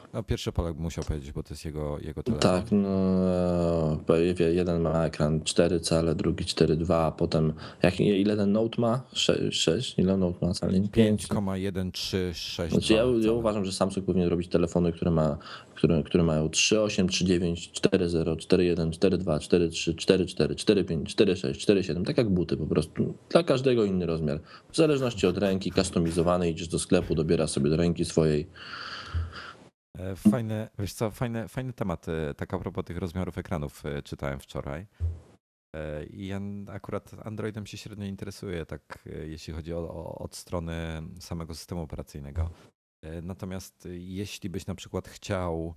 no, 0.03 0.09
no 0.13 0.23
pierwszy 0.23 0.53
Polak 0.53 0.77
musiał 0.77 1.05
powiedzieć, 1.05 1.33
bo 1.33 1.43
to 1.43 1.55
jest 1.55 1.65
jego, 1.65 1.99
jego 1.99 2.23
telefon. 2.23 2.51
Tak, 2.51 2.65
no 2.73 3.97
jeden 4.39 4.81
ma 4.81 5.05
ekran 5.05 5.45
4 5.45 5.81
cale, 5.81 6.15
drugi 6.15 6.45
4,2, 6.45 6.95
a 6.95 7.13
potem 7.13 7.53
jak, 7.83 8.01
ile 8.01 8.37
ten 8.37 8.53
Note 8.53 8.81
ma? 8.81 9.03
6, 9.13 9.63
6 9.63 9.99
ile 9.99 10.17
Note 10.17 10.47
ma 10.47 10.55
cali? 10.55 10.89
5,136. 10.89 12.73
Znaczy 12.73 12.93
ja, 12.93 13.05
ja 13.21 13.33
uważam, 13.33 13.65
że 13.65 13.73
Samsung 13.73 14.07
powinien 14.07 14.29
robić 14.29 14.49
telefony, 14.49 14.93
które, 14.93 15.11
ma, 15.11 15.39
które, 15.75 16.03
które 16.03 16.25
mają 16.25 16.49
3,8, 16.49 17.07
3,9, 17.07 17.55
4,0, 17.55 18.37
4,1, 18.37 18.91
4,2, 18.91 19.39
4,3, 19.39 19.95
4,4, 19.95 20.55
4,5, 20.55 21.03
4,6, 21.03 21.53
4,7, 21.53 22.05
tak 22.05 22.19
jak 22.19 22.29
buty 22.29 22.57
po 22.57 22.67
prostu. 22.67 23.15
Dla 23.29 23.43
każdego 23.43 23.85
inny 23.85 24.07
rozmiar. 24.07 24.41
W 24.73 24.77
zależności 24.77 25.27
od 25.27 25.39
ręki, 25.39 25.73
customizowany, 25.73 26.51
idziesz 26.51 26.69
do 26.69 26.79
sklepu, 26.79 27.15
dobiera 27.15 27.47
sobie 27.47 27.71
do 27.71 27.77
ręki 27.77 28.05
swojej 28.05 28.47
E, 30.01 30.17
fajny, 30.17 30.69
wiesz 30.79 30.93
co, 30.93 31.11
fajny, 31.11 31.49
fajny 31.49 31.73
temat, 31.73 32.09
e, 32.09 32.35
tak 32.35 32.55
a 32.55 32.59
propos 32.59 32.85
tych 32.85 32.99
rozmiarów 32.99 33.39
ekranów 33.39 33.87
e, 33.87 34.03
czytałem 34.03 34.41
wczoraj. 34.41 34.87
I 36.11 36.27
ja 36.27 36.41
akurat 36.69 37.11
Androidem 37.25 37.67
się 37.67 37.77
średnio 37.77 38.07
interesuję, 38.07 38.67
tak 38.67 39.09
jeśli 39.27 39.55
chodzi 39.55 39.75
o, 39.75 39.79
o, 39.79 40.19
od 40.19 40.37
strony 40.37 41.03
samego 41.21 41.55
systemu 41.55 41.83
operacyjnego. 41.83 42.51
Natomiast 43.23 43.89
jeśli 43.91 44.51
byś 44.51 44.67
na 44.67 44.75
przykład 44.75 45.09
chciał 45.09 45.75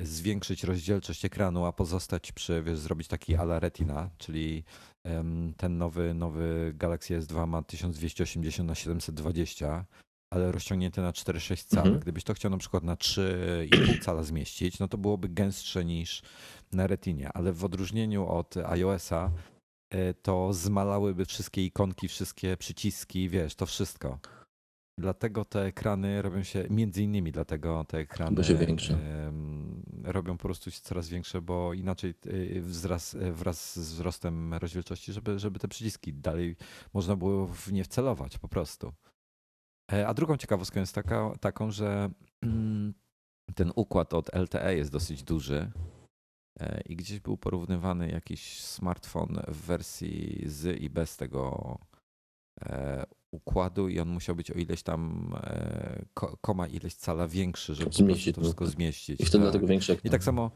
zwiększyć 0.00 0.64
rozdzielczość 0.64 1.24
ekranu, 1.24 1.64
a 1.64 1.72
pozostać 1.72 2.32
przy, 2.32 2.62
wiesz, 2.62 2.78
zrobić 2.78 3.08
taki 3.08 3.36
ala 3.36 3.58
retina, 3.58 4.10
czyli 4.18 4.64
ten 5.56 5.78
nowy, 5.78 6.14
nowy 6.14 6.72
Galaxy 6.74 7.20
S2 7.20 7.46
ma 7.46 7.62
1280 7.62 8.68
na 8.68 8.74
720 8.74 9.84
ale 10.30 10.52
rozciągnięte 10.52 11.02
na 11.02 11.12
4,6 11.12 11.64
cala. 11.64 11.82
Mhm. 11.82 12.00
Gdybyś 12.00 12.24
to 12.24 12.34
chciał 12.34 12.50
na 12.50 12.58
przykład 12.58 12.84
na 12.84 12.94
3,5 12.94 14.02
cala 14.02 14.22
zmieścić, 14.22 14.78
no 14.78 14.88
to 14.88 14.98
byłoby 14.98 15.28
gęstsze 15.28 15.84
niż 15.84 16.22
na 16.72 16.86
Retinie, 16.86 17.30
ale 17.34 17.52
w 17.52 17.64
odróżnieniu 17.64 18.26
od 18.26 18.56
iOS-a 18.56 19.30
e, 19.90 20.14
to 20.14 20.52
zmalałyby 20.52 21.24
wszystkie 21.24 21.64
ikonki, 21.64 22.08
wszystkie 22.08 22.56
przyciski, 22.56 23.28
wiesz, 23.28 23.54
to 23.54 23.66
wszystko. 23.66 24.18
Dlatego 24.98 25.44
te 25.44 25.64
ekrany 25.64 26.22
robią 26.22 26.42
się, 26.42 26.66
między 26.70 27.02
innymi 27.02 27.32
dlatego 27.32 27.84
te 27.84 27.98
ekrany 27.98 28.44
się 28.44 28.54
większe. 28.54 28.98
robią 30.04 30.36
po 30.36 30.42
prostu 30.42 30.70
się 30.70 30.80
coraz 30.80 31.08
większe, 31.08 31.40
bo 31.42 31.74
inaczej 31.74 32.14
e, 32.56 32.60
wzraz, 32.60 33.14
e, 33.14 33.32
wraz 33.32 33.72
z 33.74 33.92
wzrostem 33.92 34.54
rozdzielczości, 34.54 35.12
żeby, 35.12 35.38
żeby 35.38 35.58
te 35.58 35.68
przyciski 35.68 36.14
dalej 36.14 36.56
można 36.94 37.16
było 37.16 37.46
w 37.46 37.72
nie 37.72 37.84
wcelować 37.84 38.38
po 38.38 38.48
prostu. 38.48 38.92
E, 39.92 40.06
a 40.06 40.14
drugą 40.14 40.36
ciekawostką 40.36 40.80
jest 40.80 40.94
taka, 40.94 41.32
taką, 41.40 41.70
że 41.70 42.10
mm, 42.42 42.94
ten 43.54 43.72
układ 43.74 44.14
od 44.14 44.34
LTE 44.34 44.76
jest 44.76 44.92
dosyć 44.92 45.22
duży 45.22 45.70
e, 46.60 46.80
i 46.80 46.96
gdzieś 46.96 47.20
był 47.20 47.36
porównywany 47.36 48.10
jakiś 48.10 48.60
smartfon 48.60 49.40
w 49.48 49.66
wersji 49.66 50.42
z 50.46 50.80
i 50.80 50.90
bez 50.90 51.16
tego 51.16 51.78
e, 52.60 53.04
układu 53.32 53.88
i 53.88 54.00
on 54.00 54.08
musiał 54.08 54.36
być 54.36 54.50
o 54.50 54.54
ileś 54.54 54.82
tam 54.82 55.32
koma 56.40 56.66
ileś 56.66 56.94
cala 56.94 57.28
większy, 57.28 57.74
żeby 57.74 57.92
zmieścić, 57.92 58.34
to 58.34 58.40
wszystko 58.40 58.66
zmieścić. 58.66 59.20
I 59.20 59.24
wtedy 59.24 59.32
tak. 59.32 59.42
dlatego 59.42 59.66
większe. 59.66 59.96
I 60.04 60.10
tak 60.10 60.24
samo 60.24 60.50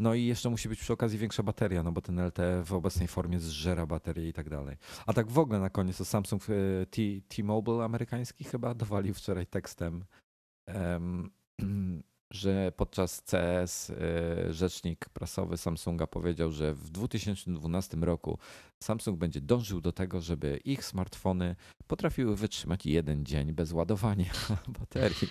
no 0.00 0.14
i 0.14 0.24
jeszcze 0.24 0.50
musi 0.50 0.68
być 0.68 0.80
przy 0.80 0.92
okazji 0.92 1.18
większa 1.18 1.42
bateria, 1.42 1.82
no 1.82 1.92
bo 1.92 2.00
ten 2.00 2.20
LTE 2.26 2.62
w 2.64 2.72
obecnej 2.72 3.08
formie 3.08 3.40
zżera 3.40 3.86
baterię 3.86 4.28
i 4.28 4.32
tak 4.32 4.50
dalej. 4.50 4.76
A 5.06 5.12
tak 5.12 5.30
w 5.30 5.38
ogóle 5.38 5.60
na 5.60 5.70
koniec 5.70 5.98
to 5.98 6.04
Samsung 6.04 6.42
e, 6.50 6.86
T-Mobile 7.28 7.84
amerykański 7.84 8.44
chyba 8.44 8.74
dowalił 8.84 9.14
wczoraj 9.14 9.46
tekstem, 9.46 10.04
że 12.30 12.72
podczas 12.76 13.22
CS 13.22 13.90
e, 13.90 14.52
rzecznik 14.52 15.08
prasowy 15.08 15.56
Samsunga 15.56 16.06
powiedział, 16.06 16.52
że 16.52 16.74
w 16.74 16.90
2012 16.90 17.96
roku 17.96 18.38
Samsung 18.82 19.18
będzie 19.18 19.40
dążył 19.40 19.80
do 19.80 19.92
tego, 19.92 20.20
żeby 20.20 20.60
ich 20.64 20.84
smartfony 20.84 21.56
potrafiły 21.86 22.36
wytrzymać 22.36 22.86
jeden 22.86 23.26
dzień 23.26 23.52
bez 23.52 23.72
ładowania 23.72 24.30
baterii. 24.80 25.28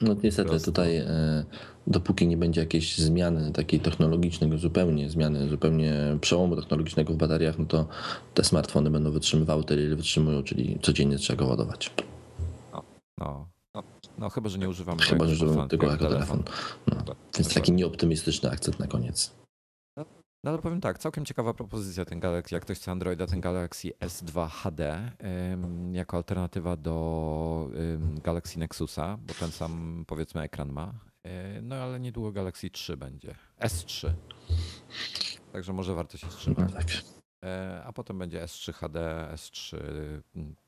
No 0.00 0.16
niestety 0.22 0.60
tutaj 0.60 0.96
e, 0.96 1.44
dopóki 1.86 2.26
nie 2.26 2.36
będzie 2.36 2.60
jakiejś 2.60 2.98
zmiany 2.98 3.52
takiej 3.52 3.80
technologicznej, 3.80 4.58
zupełnie 4.58 5.10
zmiany, 5.10 5.48
zupełnie 5.48 5.94
przełomu 6.20 6.56
technologicznego 6.56 7.12
w 7.12 7.16
bateriach, 7.16 7.58
no 7.58 7.64
to 7.66 7.86
te 8.34 8.44
smartfony 8.44 8.90
będą 8.90 9.10
wytrzymywały 9.10 9.64
tyle, 9.64 9.82
ile 9.82 9.96
wytrzymują, 9.96 10.42
czyli 10.42 10.78
codziennie 10.82 11.18
trzeba 11.18 11.36
go 11.36 11.46
ładować. 11.46 11.92
No, 12.72 12.82
no, 13.18 13.46
no, 13.74 13.82
no 14.18 14.30
chyba, 14.30 14.48
że 14.48 14.58
nie 14.58 14.68
używamy 14.68 15.02
Chyba, 15.02 15.26
że 15.26 15.32
używamy 15.32 15.68
tego 15.68 15.86
jako 15.86 16.04
telefon. 16.08 16.42
telefon. 16.42 17.04
No, 17.06 17.14
więc 17.38 17.54
taki 17.54 17.72
nieoptymistyczny 17.72 18.50
akcent 18.50 18.78
na 18.80 18.86
koniec. 18.86 19.32
No 20.46 20.52
ale 20.52 20.62
powiem 20.62 20.80
tak, 20.80 20.98
całkiem 20.98 21.24
ciekawa 21.24 21.54
propozycja 21.54 22.04
ten 22.04 22.20
Galaxy, 22.20 22.54
jak 22.54 22.62
ktoś 22.62 22.78
chce 22.78 22.90
Androida, 22.90 23.26
ten 23.26 23.40
Galaxy 23.40 23.88
S2 23.88 24.48
HD 24.50 25.12
jako 25.92 26.16
alternatywa 26.16 26.76
do 26.76 27.70
Galaxy 28.24 28.58
Nexusa, 28.58 29.16
bo 29.16 29.34
ten 29.34 29.50
sam 29.50 30.04
powiedzmy 30.06 30.40
ekran 30.40 30.72
ma. 30.72 30.94
E, 31.22 31.62
no 31.62 31.76
ale 31.76 32.00
niedługo 32.00 32.32
Galaxy 32.32 32.70
3 32.70 32.96
będzie. 32.96 33.34
S3. 33.60 34.10
Także 35.52 35.72
może 35.72 35.94
warto 35.94 36.18
się 36.18 36.26
wstrzymać. 36.26 36.72
No 36.72 36.78
tak. 36.80 36.86
E, 37.44 37.82
a 37.84 37.92
potem 37.92 38.18
będzie 38.18 38.44
S3 38.44 38.72
HD, 38.72 39.28
S3 39.34 39.76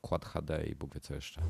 Quad 0.01 0.25
HD 0.25 0.65
i 0.65 0.75
Bóg 0.75 0.93
wie 0.93 0.99
co 1.01 1.15
jeszcze. 1.15 1.41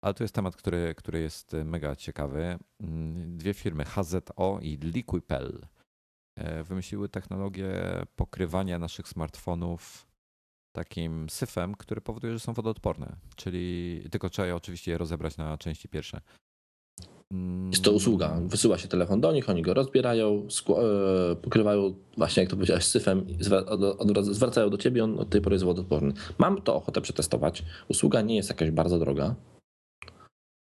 Ale 0.00 0.14
to 0.14 0.24
jest 0.24 0.34
temat, 0.34 0.56
który, 0.56 0.94
który 0.94 1.20
jest 1.20 1.56
mega 1.64 1.96
ciekawy. 1.96 2.58
Mm, 2.80 3.36
dwie 3.36 3.54
firmy, 3.54 3.84
HZO 3.84 4.58
i 4.62 4.76
Liquipel 4.76 5.66
wymyśliły 6.64 7.08
technologię 7.08 7.72
pokrywania 8.16 8.78
naszych 8.78 9.08
smartfonów 9.08 10.06
takim 10.72 11.30
syfem, 11.30 11.74
który 11.74 12.00
powoduje, 12.00 12.32
że 12.32 12.40
są 12.40 12.52
wodoodporne. 12.52 13.16
Czyli 13.36 14.02
tylko 14.10 14.30
trzeba 14.30 14.48
je 14.48 14.56
oczywiście 14.56 14.90
je 14.90 14.98
rozebrać 14.98 15.36
na 15.36 15.58
części 15.58 15.88
pierwsze. 15.88 16.20
Jest 17.70 17.84
to 17.84 17.92
usługa. 17.92 18.40
Wysyła 18.46 18.78
się 18.78 18.88
telefon 18.88 19.20
do 19.20 19.32
nich, 19.32 19.50
oni 19.50 19.62
go 19.62 19.74
rozbierają, 19.74 20.46
e, 20.68 21.36
pokrywają, 21.36 21.94
właśnie 22.16 22.42
jak 22.42 22.50
to 22.50 22.56
powiedziałeś, 22.56 22.84
syfem, 22.84 23.26
zwracają 24.20 24.70
do 24.70 24.78
ciebie, 24.78 25.04
on 25.04 25.18
od 25.18 25.30
tej 25.30 25.40
pory 25.40 25.54
jest 25.54 25.64
wodoodporny. 25.64 26.12
Mam 26.38 26.62
to 26.62 26.76
ochotę 26.76 27.00
przetestować. 27.00 27.62
Usługa 27.88 28.20
nie 28.20 28.36
jest 28.36 28.48
jakaś 28.48 28.70
bardzo 28.70 28.98
droga. 28.98 29.34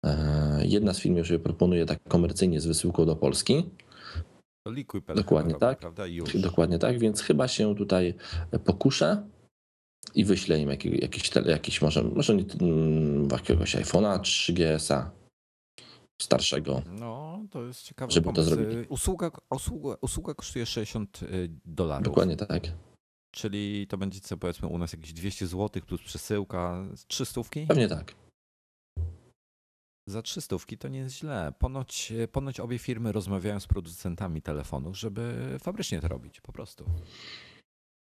E, 0.05 0.65
jedna 0.65 0.93
z 0.93 0.99
firm 0.99 1.15
już 1.15 1.29
je 1.29 1.39
proponuje 1.39 1.85
tak 1.85 2.03
komercyjnie 2.03 2.61
z 2.61 2.65
wysyłką 2.65 3.05
do 3.05 3.15
Polski. 3.15 3.65
Liquid 4.67 5.05
Dokładnie 5.15 5.55
tak. 5.55 5.79
Prawda? 5.79 6.07
Już. 6.07 6.37
Dokładnie 6.37 6.79
tak, 6.79 6.99
więc 6.99 7.21
chyba 7.21 7.47
się 7.47 7.75
tutaj 7.75 8.13
pokuszę 8.65 9.29
i 10.15 10.25
wyślę 10.25 10.59
im 10.59 10.69
jakiś, 10.69 11.01
jakiś, 11.01 11.31
jakiś 11.45 11.81
może, 11.81 12.03
może 12.03 12.35
nie, 12.35 12.45
mm, 12.61 13.27
jakiegoś 13.31 13.75
iPhone'a 13.75 14.19
3GS-a 14.19 15.11
starszego. 16.21 16.81
No, 16.99 17.45
to 17.51 17.63
jest 17.63 17.83
ciekawe. 17.83 18.11
Żeby 18.11 18.25
pomysł. 18.25 18.49
to 18.49 18.55
zrobić. 18.55 18.89
Usługa, 18.89 19.31
usługa, 19.49 19.95
usługa 20.01 20.33
kosztuje 20.33 20.65
60 20.65 21.23
y, 21.23 21.49
dolarów. 21.65 22.05
Dokładnie 22.05 22.37
tak. 22.37 22.63
Czyli 23.31 23.87
to 23.87 23.97
będzie 23.97 24.19
co 24.19 24.37
powiedzmy 24.37 24.67
u 24.67 24.77
nas 24.77 24.93
jakieś 24.93 25.13
200 25.13 25.47
zł 25.47 25.83
plus 25.87 26.01
przesyłka, 26.01 26.85
300? 27.07 27.41
Pewnie 27.67 27.87
tak. 27.87 28.15
Za 30.05 30.21
300 30.21 30.55
to 30.79 30.87
nie 30.87 30.99
jest 30.99 31.15
źle. 31.15 31.53
Ponoć, 31.59 32.13
ponoć 32.31 32.59
obie 32.59 32.79
firmy 32.79 33.11
rozmawiają 33.11 33.59
z 33.59 33.67
producentami 33.67 34.41
telefonów, 34.41 34.97
żeby 34.97 35.55
fabrycznie 35.59 35.99
to 35.99 36.07
robić 36.07 36.41
po 36.41 36.51
prostu. 36.51 36.85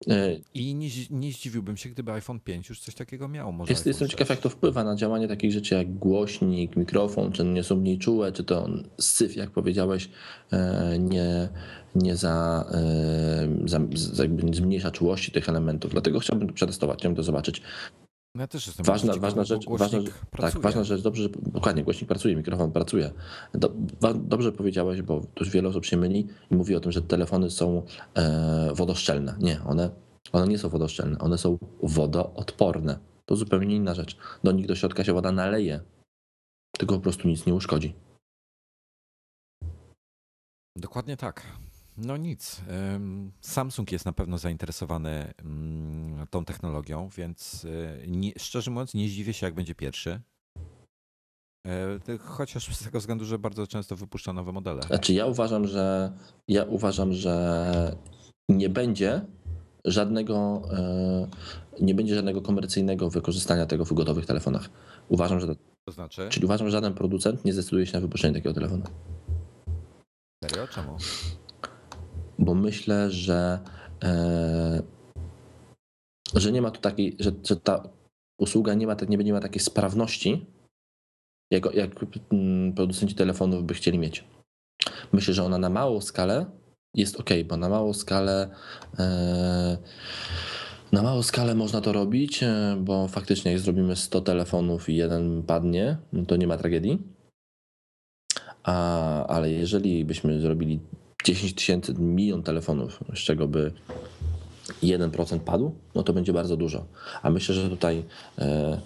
E, 0.10 0.36
I 0.54 0.76
nie, 0.76 0.90
nie 1.10 1.32
zdziwiłbym 1.32 1.78
się, 1.78 1.90
gdyby 1.90 2.12
iPhone 2.12 2.40
5 2.40 2.70
już 2.70 2.80
coś 2.80 2.96
takiego 2.96 3.28
miał. 3.28 3.54
Może 3.54 3.72
jest, 3.74 3.86
jestem 3.86 4.08
ciekaw, 4.08 4.30
jak 4.30 4.40
to 4.40 4.50
wpływa 4.50 4.84
na 4.84 4.96
działanie 4.96 5.28
takich 5.28 5.52
rzeczy 5.52 5.76
jak 5.76 5.94
głośnik, 5.94 6.76
mikrofon, 6.76 7.32
czy 7.32 7.44
nie 7.44 7.64
są 7.64 7.76
mniej 7.76 8.00
czułe, 8.00 8.32
czy 8.32 8.44
to 8.44 8.70
syf, 8.98 9.36
jak 9.36 9.50
powiedziałeś, 9.50 10.10
e, 10.52 11.00
nie, 11.00 11.50
nie 11.96 12.16
za, 12.16 12.66
e, 12.72 13.68
za, 13.70 13.80
za 13.94 14.24
zmniejsza 14.54 14.92
czułości 14.92 15.32
tych 15.32 15.50
elementów. 15.50 15.92
Dlatego 15.92 16.20
chciałbym 16.20 16.48
to 16.48 16.54
przetestować, 16.54 17.00
chciałbym 17.00 17.16
to 17.16 17.24
zobaczyć. 17.24 17.62
Ja 18.36 18.48
też 18.48 18.68
jestem 18.68 18.86
ważna, 18.86 19.14
ciekawy, 19.14 19.22
ważna 19.22 19.44
rzecz, 19.44 19.66
ważna, 19.70 20.00
tak, 20.38 20.60
ważna 20.60 20.84
rzecz, 20.84 21.02
dobrze, 21.02 21.24
że, 21.24 21.30
dokładnie, 21.42 21.84
głośnik 21.84 22.08
pracuje, 22.08 22.36
mikrofon 22.36 22.72
pracuje. 22.72 23.12
Do, 23.54 23.74
dobrze 24.14 24.52
powiedziałeś, 24.52 25.02
bo 25.02 25.22
już 25.40 25.50
wiele 25.50 25.70
osób 25.70 25.86
się 25.86 25.98
myli 25.98 26.28
i 26.52 26.56
mówi 26.56 26.76
o 26.76 26.80
tym, 26.80 26.92
że 26.92 27.02
telefony 27.02 27.52
są 27.52 27.86
e, 28.14 28.72
wodoszczelne. 28.74 29.36
Nie, 29.40 29.62
one, 29.64 29.90
one 30.32 30.48
nie 30.48 30.58
są 30.58 30.70
wodoszczelne, 30.70 31.20
one 31.20 31.38
są 31.38 31.58
wodoodporne. 31.84 33.00
To 33.26 33.36
zupełnie 33.36 33.76
inna 33.76 33.94
rzecz. 33.94 34.18
Do 34.44 34.52
nich 34.52 34.68
do 34.68 34.76
środka 34.76 35.04
się 35.04 35.14
woda 35.14 35.32
naleje, 35.32 35.80
tylko 36.78 36.96
po 36.96 37.02
prostu 37.02 37.28
nic 37.28 37.46
nie 37.46 37.54
uszkodzi. 37.54 37.94
Dokładnie 40.76 41.18
tak. 41.18 41.46
No 41.98 42.18
nic. 42.18 42.62
Samsung 43.42 43.92
jest 43.92 44.06
na 44.06 44.14
pewno 44.14 44.38
zainteresowany 44.38 45.34
mm, 45.44 46.28
tą 46.30 46.46
technologią, 46.46 47.10
więc 47.18 47.66
e, 47.66 48.08
nie, 48.08 48.32
szczerze 48.38 48.72
mówiąc 48.72 48.94
nie 48.94 49.10
zdziwię 49.10 49.34
się, 49.34 49.48
jak 49.48 49.56
będzie 49.56 49.76
pierwszy. 49.76 50.22
E, 51.68 52.18
chociaż 52.20 52.76
z 52.76 52.84
tego 52.84 53.00
względu, 53.00 53.26
że 53.26 53.40
bardzo 53.40 53.68
często 53.68 53.96
wypuszcza 53.96 54.34
nowe 54.34 54.52
modele. 54.52 54.82
Znaczy 54.82 55.14
ja 55.14 55.26
uważam, 55.26 55.68
że 55.68 56.12
ja 56.48 56.64
uważam, 56.64 57.14
że 57.14 57.96
nie 58.50 58.70
będzie 58.70 59.22
żadnego 59.86 60.62
e, 60.72 61.28
nie 61.82 61.96
będzie 61.96 62.16
żadnego 62.16 62.42
komercyjnego 62.42 63.10
wykorzystania 63.10 63.66
tego 63.66 63.86
w 63.86 63.94
gotowych 63.94 64.26
telefonach. 64.26 64.70
Uważam, 65.10 65.40
że 65.40 65.56
to 65.88 65.92
znaczy? 65.92 66.28
Czyli 66.30 66.46
uważam, 66.46 66.68
że 66.68 66.72
żaden 66.72 66.94
producent 66.94 67.46
nie 67.46 67.54
zdecyduje 67.54 67.86
się 67.86 67.94
na 67.94 68.00
wypuszczenie 68.00 68.34
takiego 68.34 68.54
telefonu. 68.54 68.84
Serio? 70.44 70.68
Czemu? 70.68 70.98
Bo 72.40 72.54
myślę, 72.54 73.12
że, 73.12 73.60
e, 74.04 74.82
że 76.36 76.52
nie 76.52 76.62
ma 76.62 76.72
tu 76.72 76.82
takiej, 76.82 77.16
że, 77.20 77.32
że 77.44 77.56
ta 77.56 77.90
usługa 78.40 78.74
nie 78.74 78.88
ma, 78.88 78.96
nie, 79.10 79.34
ma 79.34 79.40
takiej 79.40 79.62
sprawności, 79.62 80.46
jak, 81.52 81.74
jak 81.74 81.92
mm, 82.32 82.74
producenci 82.74 83.16
telefonów 83.16 83.64
by 83.64 83.74
chcieli 83.74 84.00
mieć. 84.00 84.24
Myślę, 85.14 85.34
że 85.34 85.44
ona 85.44 85.58
na 85.58 85.70
małą 85.70 86.02
skalę 86.02 86.46
jest 86.96 87.20
ok, 87.20 87.30
bo 87.46 87.58
na 87.58 87.70
małą 87.70 87.94
skalę 87.94 88.50
e, 89.00 89.78
na 90.92 91.04
małą 91.04 91.24
skalę 91.24 91.56
można 91.56 91.82
to 91.82 91.92
robić, 91.92 92.44
e, 92.44 92.78
bo 92.80 93.08
faktycznie 93.08 93.52
jak 93.52 93.60
zrobimy 93.60 93.96
100 93.96 94.22
telefonów 94.22 94.90
i 94.90 94.96
jeden 94.96 95.44
padnie, 95.44 95.98
no 96.14 96.26
to 96.26 96.36
nie 96.36 96.48
ma 96.48 96.58
tragedii. 96.58 97.02
A, 98.64 99.28
ale 99.28 99.52
jeżeli 99.52 100.06
byśmy 100.06 100.42
zrobili 100.42 100.80
10 101.26 101.54
tysięcy, 101.54 101.94
milion 101.94 102.44
telefonów, 102.44 103.00
z 103.16 103.18
czego 103.18 103.48
by 103.48 103.72
1% 104.84 105.40
padł, 105.40 105.76
no 105.96 106.04
to 106.04 106.14
będzie 106.14 106.34
bardzo 106.34 106.58
dużo. 106.58 106.86
A 107.24 107.30
myślę, 107.30 107.56
że 107.56 107.70
tutaj. 107.70 108.04
E... 108.40 108.82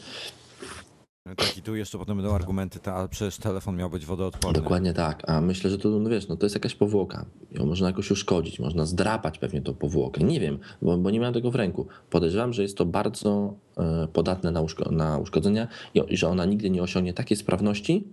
Tak, 1.23 1.57
i 1.57 1.61
tu 1.61 1.75
jeszcze 1.75 1.97
potem 1.97 2.17
będą 2.17 2.35
argumenty, 2.35 2.79
ta, 2.79 2.95
ale 2.95 3.09
przecież 3.09 3.37
telefon 3.37 3.75
miał 3.75 3.89
być 3.89 4.05
wodoodporny. 4.05 4.61
Dokładnie 4.61 4.93
tak, 4.93 5.29
a 5.29 5.41
myślę, 5.41 5.69
że 5.69 5.77
to, 5.77 5.89
no 5.89 6.09
wiesz, 6.09 6.27
no 6.27 6.37
to 6.37 6.45
jest 6.45 6.55
jakaś 6.55 6.75
powłoka. 6.75 7.25
Ją 7.51 7.65
można 7.65 7.87
jakoś 7.87 8.11
uszkodzić, 8.11 8.59
można 8.59 8.85
zdrapać 8.85 9.37
pewnie 9.37 9.61
tą 9.61 9.73
powłokę. 9.73 10.23
Nie 10.23 10.39
wiem, 10.39 10.59
bo, 10.81 10.97
bo 10.97 11.11
nie 11.11 11.19
miałem 11.19 11.33
tego 11.33 11.51
w 11.51 11.55
ręku. 11.55 11.87
Podejrzewam, 12.09 12.53
że 12.53 12.61
jest 12.61 12.77
to 12.77 12.85
bardzo 12.85 13.53
e, 13.77 14.07
podatne 14.13 14.51
na, 14.51 14.61
uszko 14.61 14.91
na 14.91 15.17
uszkodzenia 15.17 15.67
i, 15.93 16.01
i 16.09 16.17
że 16.17 16.27
ona 16.27 16.45
nigdy 16.45 16.69
nie 16.69 16.83
osiągnie 16.83 17.13
takiej 17.13 17.37
sprawności, 17.37 18.07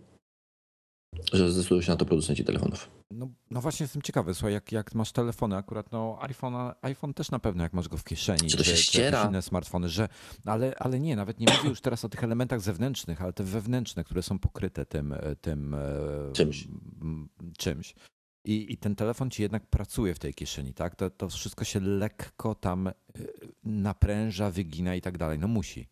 że 1.33 1.53
zdecydują 1.53 1.83
się 1.83 1.91
na 1.91 1.97
to 1.97 2.05
producenci 2.05 2.45
telefonów. 2.45 2.91
No, 3.11 3.29
no 3.51 3.61
właśnie 3.61 3.85
jestem 3.85 4.03
ciekawy, 4.03 4.35
słuchaj, 4.35 4.53
jak, 4.53 4.73
jak 4.73 4.95
masz 4.95 5.13
telefony, 5.13 5.57
akurat 5.57 5.93
no 5.93 6.19
iPhone, 6.21 6.55
iPhone 6.83 7.15
też 7.15 7.31
na 7.31 7.39
pewno, 7.39 7.63
jak 7.63 7.73
masz 7.73 7.89
go 7.89 7.97
w 7.97 8.05
kieszeni. 8.05 8.51
Czy 8.51 8.57
to 8.57 8.65
się 8.65 8.73
czy, 8.73 8.83
ściera? 8.83 9.23
Czy 9.23 9.29
inne 9.29 9.43
smartfony, 9.43 9.89
że, 9.89 10.09
ale, 10.45 10.75
ale 10.79 11.01
nie, 11.01 11.17
nawet 11.17 11.41
nie 11.41 11.47
mówię 11.57 11.69
już 11.69 11.81
teraz 11.81 12.05
o 12.05 12.09
tych 12.09 12.25
elementach 12.25 12.61
zewnętrznych, 12.61 13.23
ale 13.23 13.33
te 13.33 13.45
wewnętrzne, 13.45 14.05
które 14.05 14.23
są 14.23 14.39
pokryte 14.39 14.87
tym, 14.87 15.15
tym 15.41 15.75
e, 15.75 15.79
czymś. 16.33 16.69
czymś. 17.59 17.95
I, 18.45 18.73
I 18.73 18.77
ten 18.77 18.97
telefon 18.97 19.31
ci 19.31 19.43
jednak 19.43 19.67
pracuje 19.67 20.15
w 20.15 20.19
tej 20.19 20.35
kieszeni, 20.35 20.75
tak? 20.75 20.97
To, 20.97 21.11
to 21.11 21.29
wszystko 21.29 21.65
się 21.65 21.81
lekko 21.81 22.55
tam 22.55 22.87
e, 22.87 22.93
napręża, 23.65 24.51
wygina 24.51 24.95
i 24.95 25.01
tak 25.01 25.19
dalej. 25.19 25.39
No 25.39 25.49
musi 25.49 25.89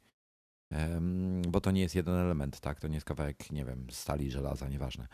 bo 1.48 1.60
to 1.60 1.70
nie 1.70 1.80
jest 1.80 1.94
jeden 1.94 2.14
element, 2.14 2.60
tak? 2.60 2.80
To 2.80 2.88
nie 2.88 2.94
jest 2.94 3.06
kawałek, 3.06 3.50
nie 3.50 3.64
wiem, 3.64 3.86
stali, 3.90 4.30
żelaza, 4.30 4.68
nieważne. 4.68 5.08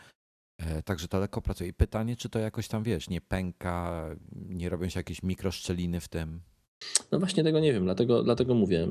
E, 0.57 0.83
także 0.83 1.07
to 1.07 1.19
lekko 1.19 1.41
pracuje. 1.41 1.69
I 1.69 1.73
pytanie, 1.73 2.15
czy 2.15 2.29
to 2.29 2.39
jakoś 2.39 2.67
tam, 2.67 2.83
wiesz, 2.83 3.09
nie 3.09 3.21
pęka, 3.21 4.05
nie 4.35 4.69
robią 4.69 4.89
się 4.89 4.99
jakieś 4.99 5.23
mikroszczeliny 5.23 5.99
w 5.99 6.07
tym? 6.07 6.41
No 7.11 7.19
właśnie 7.19 7.43
tego 7.43 7.59
nie 7.59 7.73
wiem, 7.73 7.83
dlatego, 7.83 8.23
dlatego 8.23 8.53
mówię. 8.53 8.87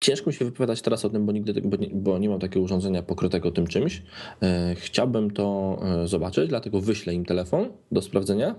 Ciężko 0.00 0.30
mi 0.30 0.34
się 0.34 0.44
wypowiadać 0.44 0.82
teraz 0.82 1.04
o 1.04 1.10
tym, 1.10 1.26
bo 1.26 1.32
nigdy 1.32 1.62
bo 1.62 1.76
nie, 1.76 1.88
bo 1.92 2.18
nie 2.18 2.28
mam 2.28 2.40
takiego 2.40 2.64
urządzenia 2.64 3.02
pokrytego 3.02 3.50
tym 3.50 3.66
czymś. 3.66 4.02
E, 4.42 4.74
chciałbym 4.74 5.30
to 5.30 5.78
e, 5.82 6.08
zobaczyć, 6.08 6.48
dlatego 6.48 6.80
wyślę 6.80 7.14
im 7.14 7.24
telefon 7.24 7.72
do 7.92 8.02
sprawdzenia 8.02 8.54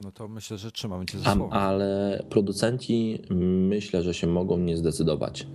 no 0.00 0.12
to 0.12 0.28
myślę, 0.28 0.58
że 0.58 0.72
trzymamy 0.72 1.06
cię 1.06 1.18
za 1.18 1.34
słowo. 1.34 1.52
Ale 1.52 2.22
producenci 2.30 3.22
myślę, 3.68 4.02
że 4.02 4.14
się 4.14 4.26
mogą 4.26 4.58
nie 4.58 4.76
zdecydować 4.76 5.46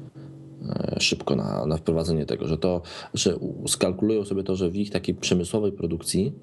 e, 0.69 0.99
szybko 0.99 1.35
na, 1.35 1.65
na 1.65 1.77
wprowadzenie 1.77 2.25
tego, 2.25 2.47
że 2.47 2.57
to, 2.57 2.81
że 3.13 3.39
skalkulują 3.67 4.25
sobie 4.25 4.43
to, 4.43 4.55
że 4.55 4.69
w 4.69 4.75
ich 4.75 4.91
takiej 4.91 5.15
przemysłowej 5.15 5.71
produkcji 5.71 6.33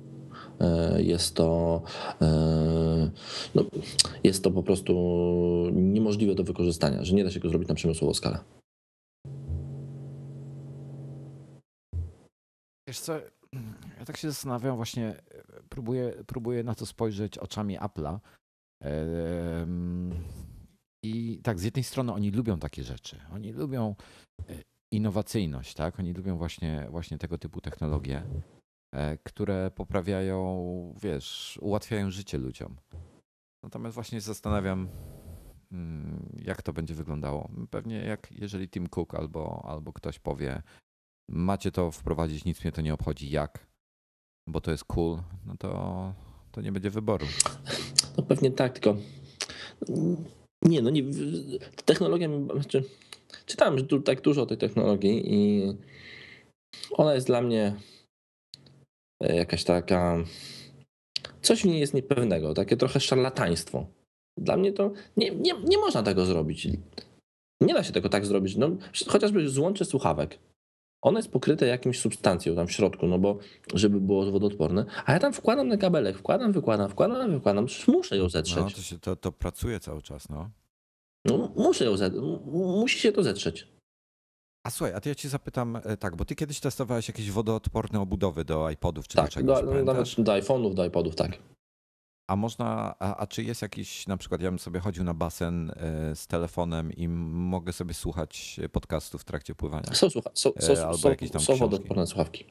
e, 0.61 1.03
jest 1.03 1.35
to, 1.35 1.83
no, 3.55 3.65
jest 4.25 4.45
to 4.45 4.51
po 4.51 4.63
prostu 4.63 4.93
niemożliwe 5.73 6.35
do 6.35 6.45
wykorzystania, 6.45 7.05
że 7.05 7.15
nie 7.15 7.25
da 7.25 7.31
się 7.31 7.41
go 7.41 7.49
zrobić 7.49 7.69
na 7.69 7.75
przemysłową 7.75 8.15
skalę. 8.15 8.39
Wiesz 12.89 13.01
co, 13.01 13.15
ja 14.01 14.07
tak 14.07 14.17
się 14.17 14.31
zastanawiam 14.31 14.77
właśnie, 14.77 15.23
próbuję, 15.69 16.13
próbuję 16.27 16.65
na 16.65 16.75
to 16.75 16.87
spojrzeć 16.87 17.39
oczami 17.39 17.79
Apple'a. 17.79 18.19
I 21.05 21.41
tak, 21.43 21.59
z 21.59 21.63
jednej 21.63 21.85
strony 21.85 22.13
oni 22.13 22.31
lubią 22.31 22.59
takie 22.59 22.85
rzeczy. 22.85 23.21
Oni 23.33 23.53
lubią 23.53 23.95
e, 24.49 24.63
innowacyjność, 24.93 25.75
tak? 25.75 25.99
Oni 25.99 26.13
lubią 26.13 26.37
właśnie, 26.37 26.87
właśnie 26.91 27.19
tego 27.19 27.39
typu 27.39 27.61
technologie, 27.61 28.23
e, 28.95 29.19
które 29.19 29.71
poprawiają, 29.71 30.95
wiesz, 31.03 31.59
ułatwiają 31.63 32.11
życie 32.11 32.39
ludziom. 32.39 32.77
Natomiast 33.65 33.95
właśnie 33.95 34.21
zastanawiam, 34.21 34.89
mm, 35.73 36.33
jak 36.45 36.63
to 36.63 36.73
będzie 36.73 36.95
wyglądało. 36.95 37.51
Pewnie 37.71 37.97
jak 38.05 38.33
jeżeli 38.33 38.69
Tim 38.69 38.89
Cook 38.89 39.15
albo, 39.15 39.65
albo 39.65 39.93
ktoś 39.93 40.19
powie, 40.19 40.63
macie 41.31 41.73
to 41.73 41.91
wprowadzić, 41.91 42.45
nic 42.45 42.65
mnie 42.65 42.73
to 42.73 42.81
nie 42.81 42.95
obchodzi, 42.95 43.31
jak, 43.31 43.70
bo 44.49 44.61
to 44.61 44.71
jest 44.71 44.85
cool, 44.85 45.19
no 45.47 45.57
to, 45.59 46.13
to 46.53 46.61
nie 46.61 46.73
będzie 46.73 46.91
wyboru. 46.91 47.27
No 48.17 48.23
pewnie 48.23 48.51
tak, 48.51 48.73
tylko 48.73 48.97
Nie, 50.63 50.83
no 50.83 50.91
nie. 50.91 51.03
Technologia. 51.85 52.29
Znaczy, 52.55 52.85
czytałem 53.47 53.87
tu 53.87 54.01
tak 54.01 54.21
dużo 54.21 54.43
o 54.43 54.47
tej 54.47 54.59
technologii 54.59 55.35
i 55.35 55.63
ona 56.91 57.15
jest 57.15 57.27
dla 57.27 57.43
mnie 57.43 57.77
e, 59.23 59.37
jakaś 59.37 59.65
taka. 59.65 60.25
Coś 61.43 61.63
w 61.63 61.65
niej 61.65 61.81
jest 61.81 61.95
niepewnego, 61.95 62.55
takie 62.55 62.77
trochę 62.77 63.01
szarlataństwo. 63.01 63.87
Dla 64.39 64.57
mnie 64.57 64.73
to 64.73 64.93
nie, 65.17 65.31
nie, 65.31 65.53
nie 65.65 65.79
można 65.79 66.03
tego 66.03 66.27
zrobić. 66.27 66.69
Nie 67.61 67.75
da 67.75 67.85
się 67.85 67.93
tego 67.93 68.09
tak 68.09 68.27
zrobić. 68.27 68.57
No, 68.57 68.71
chociażby 69.09 69.49
złącze 69.49 69.85
słuchawek. 69.85 70.39
One 71.03 71.19
jest 71.19 71.31
pokryte 71.31 71.67
jakimś 71.67 72.01
substancją 72.01 72.57
tam 72.57 72.67
w 72.67 72.73
środku, 72.73 73.07
no 73.07 73.19
bo 73.19 73.39
żeby 73.75 74.01
było 74.01 74.31
wodoodporne. 74.31 74.85
A 75.07 75.13
ja 75.13 75.19
tam 75.19 75.33
wkładam 75.33 75.69
na 75.69 75.77
kabelek, 75.77 76.19
wkładam, 76.19 76.53
wykładam, 76.53 76.91
wkładam, 76.91 77.31
wykładam. 77.31 77.67
Przecież 77.67 77.89
muszę 77.89 78.17
ją 78.17 78.29
zetrzeć. 78.29 78.57
No, 78.57 78.71
to, 78.71 78.83
się, 78.83 78.99
to, 78.99 79.17
to 79.17 79.33
pracuje 79.33 79.81
cały 79.81 80.03
czas, 80.03 80.29
no. 80.29 80.51
No, 81.25 81.53
muszę 81.57 81.85
ją 81.85 81.97
zetrzeć. 81.97 82.23
Musi 82.53 82.99
się 82.99 83.13
to 83.13 83.23
zetrzeć. 83.23 83.69
A 84.67 84.71
słuchaj, 84.71 84.95
a 84.95 85.01
to 85.01 85.09
ja 85.09 85.15
ci 85.15 85.29
zapytam 85.29 85.77
e, 85.85 85.97
tak, 85.97 86.17
bo 86.17 86.25
ty 86.25 86.35
kiedyś 86.35 86.61
testowałeś 86.61 87.09
jakieś 87.09 87.31
wodoodporne 87.31 88.01
obudowy 88.01 88.45
do 88.45 88.71
iPodów 88.71 89.09
czy 89.09 89.17
tak, 89.17 89.25
do 89.25 89.31
czegoś, 89.31 89.65
do, 89.65 89.85
nawet 89.85 90.21
do 90.21 90.33
iPhone'ów, 90.33 90.75
do 90.75 90.85
iPodów, 90.85 91.15
tak. 91.17 91.39
A 92.31 92.37
można, 92.37 92.95
a, 92.99 93.17
a, 93.17 93.27
czy 93.27 93.43
jest 93.43 93.63
jakiś, 93.63 94.07
na 94.07 94.17
przykład 94.17 94.41
ja 94.43 94.51
bym 94.51 94.59
sobie 94.59 94.81
chodził 94.81 95.05
na 95.05 95.15
basen 95.15 95.71
e, 95.77 96.17
z 96.17 96.27
telefonem 96.27 96.93
i 96.93 97.09
mogę 97.09 97.73
sobie 97.73 97.95
słuchać 97.95 98.61
podcastów 98.73 99.21
w 99.21 99.25
trakcie 99.25 99.55
pływania? 99.55 99.95
Są, 99.95 100.07
słucha- 100.11 100.31
są, 100.35 100.53
są, 100.59 100.73
E, 100.73 100.87
albo 100.87 100.99
są, 100.99 101.09
jakieś 101.09 101.31
tam 101.31 101.41
są 101.43 101.57
wodoodporne 101.57 102.07
słuchawki. 102.07 102.45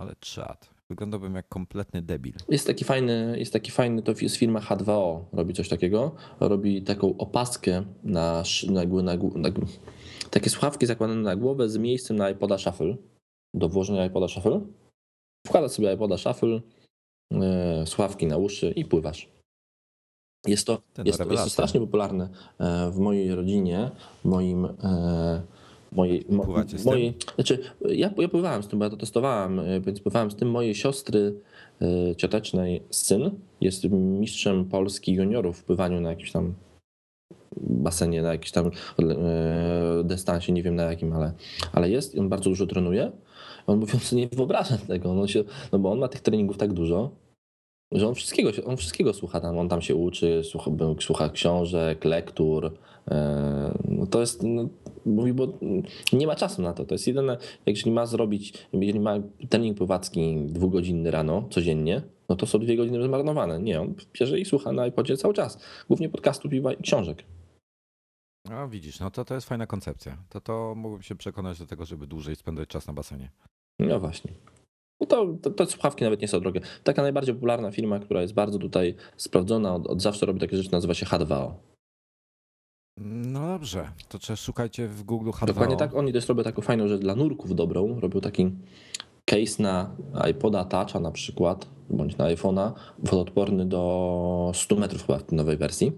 Ale 0.00 0.14
czad. 0.20 0.70
Wyglądałbym 0.90 1.34
jak 1.34 1.48
kompletny 1.48 2.02
debil. 2.02 2.32
Jest 2.48 2.66
taki 2.66 2.84
fajny, 2.84 3.34
jest 3.38 3.52
taki 3.52 3.70
fajny, 3.70 4.02
to 4.02 4.12
jest 4.22 4.36
firma 4.36 4.60
H2O, 4.60 5.24
robi 5.32 5.54
coś 5.54 5.68
takiego. 5.68 6.14
Robi 6.40 6.82
taką 6.82 7.16
opaskę 7.16 7.84
na, 8.04 8.42
na, 8.66 8.84
na, 8.84 9.02
na, 9.02 9.16
gł- 9.50 9.66
takie 10.30 10.50
słuchawki 10.50 10.86
zakładane 10.86 11.20
na 11.22 11.36
głowę 11.36 11.68
z 11.68 11.76
miejscem 11.76 12.16
na 12.16 12.30
iPoda 12.30 12.58
Shuffle, 12.58 12.96
do 13.54 13.68
włożenia 13.68 14.06
iPoda 14.06 14.28
Shuffle. 14.28 14.60
Wkładasz 15.46 15.70
sobie 15.70 15.94
iPoda 15.94 16.18
Shuffle, 16.18 16.60
e, 17.42 17.86
słuchawki 17.86 18.26
na 18.26 18.36
uszy 18.36 18.70
i 18.70 18.84
pływasz. 18.84 19.28
Jest 20.46 20.66
to, 20.66 20.82
jest, 21.04 21.18
to, 21.18 21.32
jest 21.32 21.44
to 21.44 21.50
strasznie 21.50 21.80
popularne 21.80 22.28
e, 22.58 22.90
w 22.90 22.98
mojej 22.98 23.34
rodzinie, 23.34 23.90
w 24.24 24.28
moim 24.28 24.64
e, 24.64 25.42
mojej, 25.92 26.24
mo, 26.28 26.46
znaczy 27.34 27.58
ja, 27.80 28.10
ja 28.16 28.28
pływałem 28.28 28.62
z 28.62 28.68
tym, 28.68 28.78
bo 28.78 28.84
ja 28.84 28.90
to 28.90 28.96
testowałem, 28.96 29.60
więc 29.80 30.00
pływałem 30.00 30.30
z 30.30 30.36
tym 30.36 30.50
mojej 30.50 30.74
siostry 30.74 31.34
ciotecznej 32.16 32.82
syn 32.90 33.30
jest 33.60 33.84
mistrzem 33.90 34.64
Polski 34.64 35.12
juniorów 35.12 35.58
w 35.58 35.64
pływaniu 35.64 36.00
na 36.00 36.10
jakimś 36.10 36.32
tam 36.32 36.54
basenie, 37.56 38.22
na 38.22 38.32
jakimś 38.32 38.50
tam 38.50 38.70
dystansie, 40.04 40.52
nie 40.52 40.62
wiem 40.62 40.74
na 40.74 40.82
jakim, 40.82 41.12
ale, 41.12 41.32
ale 41.72 41.90
jest 41.90 42.14
i 42.14 42.20
on 42.20 42.28
bardzo 42.28 42.50
dużo 42.50 42.66
trenuje. 42.66 43.12
On 43.66 43.78
mówi, 43.78 43.92
on 43.94 44.00
sobie 44.00 44.22
nie 44.22 44.28
wyobraża 44.28 44.78
tego, 44.78 45.14
no, 45.14 45.26
się, 45.26 45.44
no 45.72 45.78
bo 45.78 45.92
on 45.92 45.98
ma 45.98 46.08
tych 46.08 46.20
treningów 46.20 46.58
tak 46.58 46.72
dużo, 46.72 47.10
że 47.92 48.08
on 48.08 48.14
wszystkiego, 48.14 48.50
on 48.66 48.76
wszystkiego 48.76 49.14
słucha 49.14 49.40
tam, 49.40 49.58
on 49.58 49.68
tam 49.68 49.82
się 49.82 49.94
uczy, 49.94 50.42
słucha, 50.44 50.70
słucha 51.00 51.28
książek, 51.28 52.04
lektur. 52.04 52.72
e, 53.10 53.78
No 53.88 54.06
to 54.06 54.20
jest, 54.20 54.42
no, 54.42 54.68
mówi, 55.06 55.32
bo 55.32 55.48
nie 56.12 56.26
ma 56.26 56.36
czasu 56.36 56.62
na 56.62 56.72
to. 56.72 56.84
To 56.84 56.94
jest 56.94 57.06
jedyne, 57.06 57.36
jeżeli 57.66 57.90
ma 57.90 58.06
zrobić, 58.06 58.54
jeżeli 58.72 59.00
ma 59.00 59.14
trening 59.48 59.78
pływacki 59.78 60.36
dwugodzinny 60.46 61.10
rano, 61.10 61.48
codziennie, 61.50 62.02
no 62.28 62.36
to 62.36 62.46
są 62.46 62.58
dwie 62.58 62.76
godziny 62.76 63.04
zmarnowane. 63.04 63.62
Nie, 63.62 63.80
on 63.80 63.94
bierze 64.20 64.40
i 64.40 64.44
słucha 64.44 64.72
na 64.72 64.86
iPodzie 64.86 65.16
cały 65.16 65.34
czas. 65.34 65.58
Głównie 65.88 66.08
podcastów 66.08 66.52
i 66.52 66.62
książek. 66.82 67.24
A 68.50 68.66
widzisz, 68.66 69.00
no 69.00 69.10
to 69.10 69.24
to 69.24 69.34
jest 69.34 69.48
fajna 69.48 69.66
koncepcja. 69.66 70.24
To 70.28 70.40
to 70.40 70.74
mógłbym 70.76 71.02
się 71.02 71.14
przekonać 71.14 71.58
do 71.58 71.66
tego, 71.66 71.84
żeby 71.84 72.06
dłużej 72.06 72.36
spędzać 72.36 72.68
czas 72.68 72.86
na 72.86 72.92
basenie. 72.92 73.30
No 73.78 74.00
właśnie. 74.00 74.32
No 75.00 75.06
to, 75.06 75.26
to, 75.42 75.50
te 75.50 75.66
słuchawki 75.66 76.04
nawet 76.04 76.20
nie 76.20 76.28
są 76.28 76.40
drogie. 76.40 76.60
Taka 76.84 77.02
najbardziej 77.02 77.34
popularna 77.34 77.70
firma, 77.70 77.98
która 77.98 78.22
jest 78.22 78.34
bardzo 78.34 78.58
tutaj 78.58 78.94
sprawdzona, 79.16 79.74
od, 79.74 79.86
od 79.86 80.02
zawsze 80.02 80.26
robi 80.26 80.40
takie 80.40 80.56
rzeczy, 80.56 80.72
nazywa 80.72 80.94
się 80.94 81.06
H2O. 81.06 81.52
No 83.00 83.46
dobrze, 83.46 83.92
to 84.08 84.18
trzeba 84.18 84.36
szukajcie 84.36 84.88
w 84.88 85.02
Google 85.02 85.30
H2O. 85.30 85.46
Dokładnie 85.46 85.76
tak. 85.76 85.94
Oni 85.94 86.12
też 86.12 86.28
robią 86.28 86.42
taką 86.42 86.62
fajną 86.62 86.88
rzecz 86.88 87.00
dla 87.00 87.14
nurków 87.14 87.54
dobrą. 87.54 88.00
Robią 88.00 88.20
taki 88.20 88.50
case 89.24 89.62
na 89.62 89.96
iPoda 90.30 90.64
Toucha 90.64 91.00
na 91.00 91.10
przykład, 91.10 91.68
bądź 91.90 92.16
na 92.16 92.24
iPhone'a, 92.24 92.72
wodoodporny 92.98 93.66
do 93.66 94.52
100 94.54 94.76
metrów 94.76 95.06
chyba 95.06 95.18
w 95.18 95.22
tej 95.22 95.36
nowej 95.36 95.56
wersji. 95.56 95.92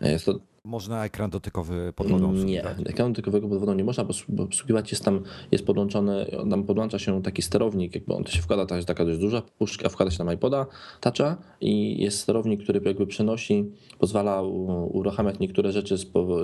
Jest 0.00 0.26
to 0.26 0.38
Można 0.66 1.04
ekran 1.04 1.30
dotykowy 1.30 1.92
pod 1.96 2.06
wodą 2.10 2.26
Nie, 2.26 2.32
obsługiwać? 2.62 2.76
ekranu 2.86 3.10
dotykowego 3.12 3.48
pod 3.48 3.58
wodą 3.58 3.74
nie 3.74 3.84
można 3.84 4.04
bo 4.28 4.42
obsługiwać. 4.42 4.90
Jest 4.92 5.04
tam, 5.04 5.22
jest 5.52 5.66
podłączony, 5.66 6.26
tam 6.50 6.64
podłącza 6.64 6.98
się 6.98 7.22
taki 7.22 7.42
sterownik, 7.42 7.94
jakby 7.94 8.14
on 8.14 8.24
to 8.24 8.32
się 8.32 8.42
wkłada, 8.42 8.66
to 8.66 8.76
jest 8.76 8.88
taka 8.88 9.04
dość 9.04 9.18
duża 9.18 9.42
puszka, 9.58 9.88
wkłada 9.88 10.10
się 10.12 10.24
na 10.24 10.32
iPoda, 10.32 10.66
toucha 11.00 11.36
i 11.60 12.02
jest 12.02 12.20
sterownik, 12.20 12.62
który 12.62 12.80
jakby 12.84 13.06
przenosi, 13.06 13.70
pozwala 13.98 14.42
uruchamiać 14.42 15.38
niektóre 15.38 15.72
rzeczy, 15.72 15.94
po- 16.12 16.38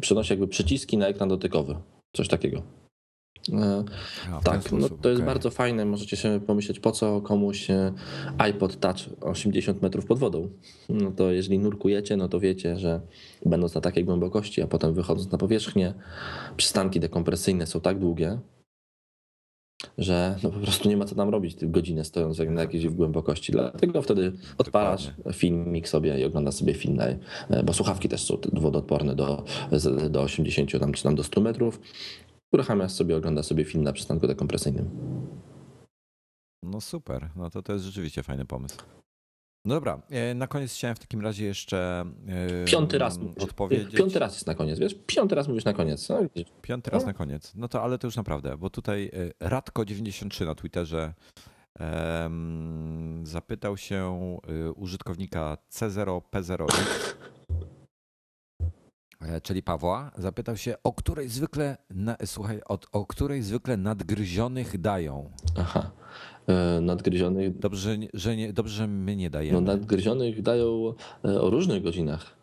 przenosi 0.00 0.32
jakby 0.32 0.48
przyciski 0.48 0.98
na 0.98 1.06
ekran 1.08 1.28
dotykowy. 1.28 1.76
Coś 2.12 2.28
takiego. 2.28 2.62
E, 3.52 3.84
A, 4.32 4.40
w 4.40 4.44
tak, 4.44 4.72
no 4.72 4.88
to 4.88 5.08
jest 5.08 5.20
okej. 5.20 5.34
bardzo 5.34 5.50
fajne. 5.50 5.84
Możecie 5.84 6.16
sobie 6.16 6.40
pomyśleć, 6.40 6.80
po 6.80 6.92
co 6.92 7.20
komuś 7.20 7.70
e, 7.70 7.92
iPod 8.38 8.80
Touch 8.80 8.96
80 9.20 9.82
metrów 9.82 10.06
pod 10.06 10.18
wodą. 10.18 10.48
No 10.88 11.10
to 11.10 11.32
jeżeli 11.32 11.58
nurkujecie, 11.58 12.16
no 12.16 12.28
to 12.28 12.40
wiecie, 12.40 12.76
że 12.76 13.00
będąc 13.46 13.74
na 13.74 13.80
takiej 13.80 14.04
głębokości, 14.04 14.62
a 14.62 14.66
potem 14.66 14.94
wychodząc 14.94 15.32
na 15.32 15.38
powierzchnię, 15.38 15.94
przystanki 16.56 17.00
dekompresyjne 17.00 17.66
są 17.66 17.80
tak 17.80 17.98
długie, 17.98 18.38
że 19.98 20.36
no 20.42 20.50
po 20.50 20.58
prostu 20.58 20.88
nie 20.88 20.96
ma 20.96 21.04
co 21.04 21.14
tam 21.14 21.28
robić 21.28 21.56
godzinę 21.62 22.04
stojąc 22.04 22.38
na 22.38 22.60
jakiejś 22.60 22.88
głębokości. 22.88 23.52
Dlatego 23.52 24.02
wtedy 24.02 24.32
odpalasz 24.58 25.10
filmik 25.32 25.88
sobie 25.88 26.20
i 26.20 26.24
oglądasz 26.24 26.54
sobie 26.54 26.74
film, 26.74 26.96
na, 26.96 27.62
bo 27.62 27.72
słuchawki 27.72 28.08
też 28.08 28.24
są 28.24 28.38
wodoodporne 28.52 29.14
do, 29.14 29.44
do 30.10 30.22
80 30.22 30.80
tam, 30.80 30.92
czy 30.92 31.02
tam 31.02 31.14
do 31.14 31.22
100 31.22 31.40
metrów. 31.40 31.80
Uruchamiasz 32.52 32.92
sobie, 32.92 33.16
oglądasz 33.16 33.46
sobie 33.46 33.64
film 33.64 33.84
na 33.84 33.92
przystanku 33.92 34.26
dekompresyjnym. 34.26 34.90
No 36.62 36.80
super, 36.80 37.28
no 37.36 37.50
to 37.50 37.62
to 37.62 37.72
jest 37.72 37.84
rzeczywiście 37.84 38.22
fajny 38.22 38.46
pomysł. 38.46 38.76
No 39.64 39.74
dobra, 39.74 40.02
e, 40.10 40.34
na 40.34 40.46
koniec 40.46 40.74
chciałem 40.74 40.96
w 40.96 40.98
takim 40.98 41.20
razie 41.20 41.44
jeszcze 41.44 42.04
e, 42.28 42.64
Piąty 42.64 42.98
raz 42.98 43.18
mówisz. 43.18 43.44
odpowiedzieć. 43.44 43.94
Piąty 43.94 44.18
raz 44.18 44.34
jest 44.34 44.46
na 44.46 44.54
koniec, 44.54 44.78
wiesz? 44.78 44.94
Piąty 45.06 45.34
raz 45.34 45.48
mówisz 45.48 45.64
na 45.64 45.72
koniec. 45.72 46.08
No. 46.08 46.18
Piąty 46.62 46.90
raz 46.90 47.02
No. 47.02 47.06
na 47.06 47.12
koniec. 47.12 47.52
No 47.56 47.68
to 47.68 47.82
ale 47.82 47.98
to 47.98 48.06
już 48.06 48.16
naprawdę, 48.16 48.56
bo 48.56 48.70
tutaj 48.70 49.10
e, 49.40 49.48
Radko93 49.48 50.46
na 50.46 50.54
Twitterze 50.54 51.14
em, 51.78 53.22
zapytał 53.26 53.76
się 53.76 54.18
użytkownika 54.76 55.56
C0P0X, 55.72 56.72
e, 56.74 56.76
czyli 59.42 59.62
Pawła, 59.62 60.10
zapytał 60.18 60.56
się, 60.56 60.74
o 60.84 60.92
której 60.92 61.28
zwykle, 61.28 61.76
na, 61.90 62.16
słuchaj, 62.24 62.60
o, 62.68 62.78
o 62.92 63.06
której 63.06 63.42
zwykle 63.42 63.76
nadgryzionych 63.76 64.80
dają. 64.80 65.30
Aha. 65.58 65.90
E, 66.46 66.80
Nadgryzionych, 66.80 67.58
Dobrze, 67.58 67.80
że 67.90 67.98
nie- 67.98 68.08
że 68.14 68.36
nie, 68.36 68.52
dobrze, 68.52 68.74
że 68.74 68.86
my 68.86 69.16
nie 69.16 69.30
dajemy. 69.30 69.60
no, 69.60 69.66
nadgryzionych 69.66 70.42
dają 70.42 70.94
e, 71.24 71.40
o 71.40 71.50
różnych 71.50 71.82
godzinach. 71.82 72.36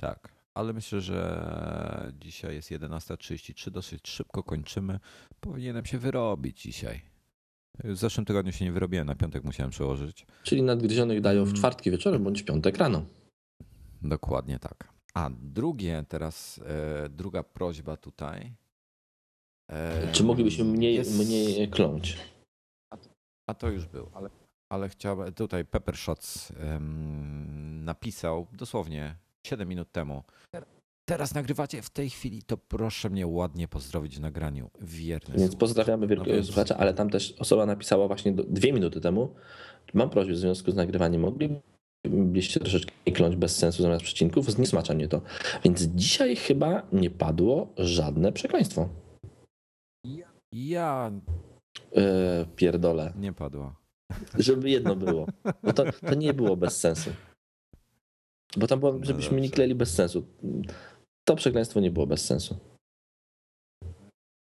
Tak, 0.00 0.32
ale 0.54 0.72
myślę, 0.72 1.00
że 1.00 2.12
dzisiaj 2.20 2.54
jest 2.54 2.70
11.33, 2.70 3.70
dosyć 3.70 4.08
szybko 4.08 4.42
kończymy. 4.42 5.00
Powinienem 5.40 5.84
się 5.84 5.98
wyrobić 5.98 6.62
dzisiaj. 6.62 7.00
W 7.84 7.96
zeszłym 7.96 8.24
tygodniu 8.26 8.52
się 8.52 8.64
nie 8.64 8.72
wyrobiłem, 8.72 9.06
na 9.06 9.14
piątek 9.14 9.44
musiałem 9.44 9.70
przełożyć. 9.70 10.26
Czyli 10.42 10.62
nadgryzionych 10.62 11.20
dają 11.20 11.44
w 11.44 11.48
Mm. 11.48 11.56
czwartki 11.56 11.90
wieczorem 11.90 12.24
bądź 12.24 12.42
w 12.42 12.44
piątek 12.44 12.76
rano. 12.78 13.02
Dokładnie 14.02 14.58
tak. 14.58 14.88
A 15.16 15.30
drugie 15.42 16.04
teraz, 16.08 16.60
e, 17.04 17.08
druga 17.08 17.42
prośba 17.42 17.96
tutaj. 17.96 18.52
E, 19.70 20.12
Czy 20.12 20.24
moglibyśmy 20.24 20.64
mniej, 20.64 20.94
jest- 20.94 21.18
mniej 21.26 21.68
kląć? 21.68 22.18
A 23.50 23.54
to 23.54 23.70
już 23.70 23.86
był, 23.86 24.10
ale, 24.14 24.30
ale 24.72 24.88
chciałbym, 24.88 25.32
tutaj 25.32 25.64
Pepper 25.64 25.96
Shots 25.96 26.50
em, 26.50 27.84
napisał 27.84 28.46
dosłownie 28.52 29.16
7 29.46 29.68
minut 29.68 29.92
temu. 29.92 30.22
Teraz 31.08 31.34
nagrywacie 31.34 31.82
w 31.82 31.90
tej 31.90 32.10
chwili, 32.10 32.42
to 32.42 32.56
proszę 32.56 33.10
mnie 33.10 33.26
ładnie 33.26 33.68
pozdrowić 33.68 34.16
w 34.16 34.20
nagraniu. 34.20 34.70
Wierny 34.80 35.36
Więc 35.38 35.56
pozdrawiamy 35.56 36.06
No 36.06 36.08
wielkiego 36.10 36.34
więc- 36.36 36.46
słuchacza, 36.46 36.76
ale 36.76 36.94
tam 36.94 37.10
też 37.10 37.32
osoba 37.38 37.66
napisała 37.66 38.06
właśnie 38.06 38.32
do, 38.32 38.44
dwie 38.44 38.72
minuty 38.72 39.00
temu. 39.00 39.34
Mam 39.94 40.10
prośbę 40.10 40.32
w 40.32 40.38
związku 40.38 40.70
z 40.70 40.74
nagrywaniem. 40.74 41.24
Moglibyście 42.12 42.60
troszeczkę 42.60 42.92
nie 43.06 43.12
kląć 43.12 43.36
bez 43.36 43.56
sensu 43.56 43.82
zamiast 43.82 44.02
przecinków? 44.04 44.50
Zniesmacza 44.50 44.94
mnie 44.94 45.08
to. 45.08 45.20
Więc 45.64 45.82
dzisiaj 45.82 46.36
chyba 46.36 46.82
nie 46.92 47.10
padło 47.10 47.68
żadne 47.78 48.32
przekleństwo. 48.32 48.88
Ja 50.52 51.12
Eee, 51.96 52.46
pierdolę. 52.56 53.12
nie 53.16 53.32
padło. 53.32 53.74
Żeby 54.38 54.70
jedno 54.70 54.96
było. 54.96 55.26
Bo 55.62 55.72
to, 55.72 55.84
to 55.92 56.14
nie 56.14 56.34
było 56.34 56.56
bez 56.56 56.80
sensu. 56.80 57.10
Bo 58.56 58.66
tam 58.66 58.80
było, 58.80 58.92
No 58.92 59.04
żebyśmy 59.04 59.36
nie 59.36 59.42
dobrze. 59.42 59.54
kleli 59.54 59.74
bez 59.74 59.94
sensu. 59.94 60.26
To 61.24 61.36
przekleństwo 61.36 61.80
nie 61.80 61.90
było 61.90 62.06
bez 62.06 62.24
sensu. 62.24 62.58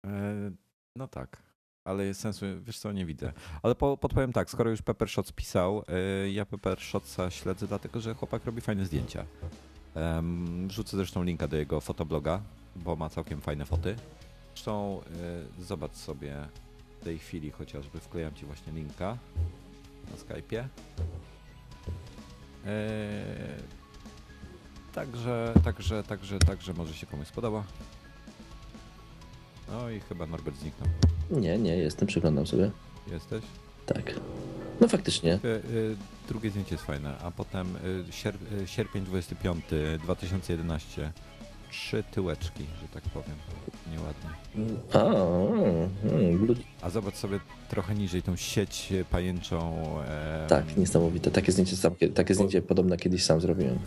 E, 0.05 0.51
No 0.97 1.07
tak, 1.07 1.41
ale 1.85 2.05
jest 2.05 2.21
sensu, 2.21 2.45
wiesz 2.61 2.79
co, 2.79 2.91
nie 2.91 3.05
widzę. 3.05 3.33
Ale 3.63 3.75
po, 3.75 3.97
podpowiem 3.97 4.33
tak, 4.33 4.49
skoro 4.49 4.69
już 4.69 4.81
Pepper 4.81 5.09
Shots 5.09 5.31
pisał, 5.31 5.83
e, 6.23 6.29
ja 6.31 6.45
Pepper 6.45 6.79
Shotsa 6.79 7.31
śledzę 7.31 7.67
dlatego, 7.67 8.01
że 8.01 8.13
chłopak 8.13 8.45
robi 8.45 8.61
fajne 8.61 8.85
zdjęcia. 8.85 9.25
Em, 9.95 10.67
Wrzucę 10.67 10.97
zresztą 10.97 11.23
linka 11.23 11.47
do 11.47 11.57
jego 11.57 11.81
fotobloga, 11.81 12.41
bo 12.75 12.95
ma 12.95 13.09
całkiem 13.09 13.41
fajne 13.41 13.65
foty. 13.65 13.95
Zresztą 14.53 15.01
e, 15.59 15.63
zobacz 15.63 15.93
sobie 15.95 16.35
w 17.01 17.03
tej 17.03 17.19
chwili 17.19 17.51
chociażby, 17.51 17.99
wklejam 17.99 18.33
ci 18.33 18.45
właśnie 18.45 18.73
linka 18.73 19.17
na 20.11 20.17
Skype'ie. 20.17 20.63
E, 22.65 23.85
Także, 24.93 25.53
także, 25.63 26.03
także, 26.03 26.39
także 26.39 26.73
może 26.73 26.93
się 26.93 27.05
komuś 27.05 27.27
spodoba. 27.27 27.63
No 29.71 29.89
i 29.89 29.99
chyba 29.99 30.25
Norbert 30.25 30.57
zniknął. 30.57 30.89
Nie, 31.31 31.57
nie, 31.57 31.77
jestem, 31.77 32.07
przeglądam 32.07 32.47
sobie. 32.47 32.71
Jesteś? 33.11 33.43
Tak. 33.85 34.13
No 34.81 34.87
faktycznie. 34.87 35.33
Y, 35.33 35.47
y, 35.47 35.95
Drugie 36.27 36.49
zdjęcie 36.49 36.75
jest 36.75 36.83
fajne, 36.83 37.17
a 37.17 37.31
potem 37.31 37.75
y, 37.75 38.03
y, 38.63 38.67
sierpień 38.67 39.03
25, 39.05 39.65
2011. 40.03 41.11
Trzy 41.71 42.03
tyłeczki, 42.11 42.63
że 42.81 42.87
tak 42.87 43.03
powiem. 43.03 43.35
Nieładnie. 43.91 44.29
A, 44.93 44.99
mm, 46.07 46.47
blue- 46.47 46.55
A 46.81 46.89
zobacz 46.89 47.15
sobie 47.15 47.39
trochę 47.69 47.95
niżej 47.95 48.21
tą 48.23 48.35
sieć 48.35 48.93
pajęczą. 49.09 49.85
em, 49.99 50.47
tak, 50.49 50.77
niesamowite. 50.77 51.31
Takie 51.31 51.51
zdjęcie, 51.51 51.75
sam, 51.75 51.93
takie 52.15 52.33
zdjęcie 52.35 52.61
podobne 52.61 52.97
kiedyś 52.97 53.23
sam 53.23 53.41
zrobiłem. 53.41 53.79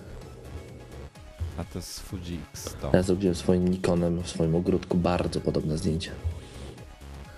A 1.58 1.64
to 1.64 1.78
jest 1.78 2.00
Fuji 2.00 2.40
X100. 2.54 2.94
Ja 2.94 3.02
zrobiłem 3.02 3.34
swoim 3.34 3.68
Nikonem 3.68 4.22
w 4.22 4.28
swoim 4.28 4.54
ogródku 4.54 4.96
bardzo 4.96 5.40
podobne 5.40 5.78
zdjęcie. 5.78 6.10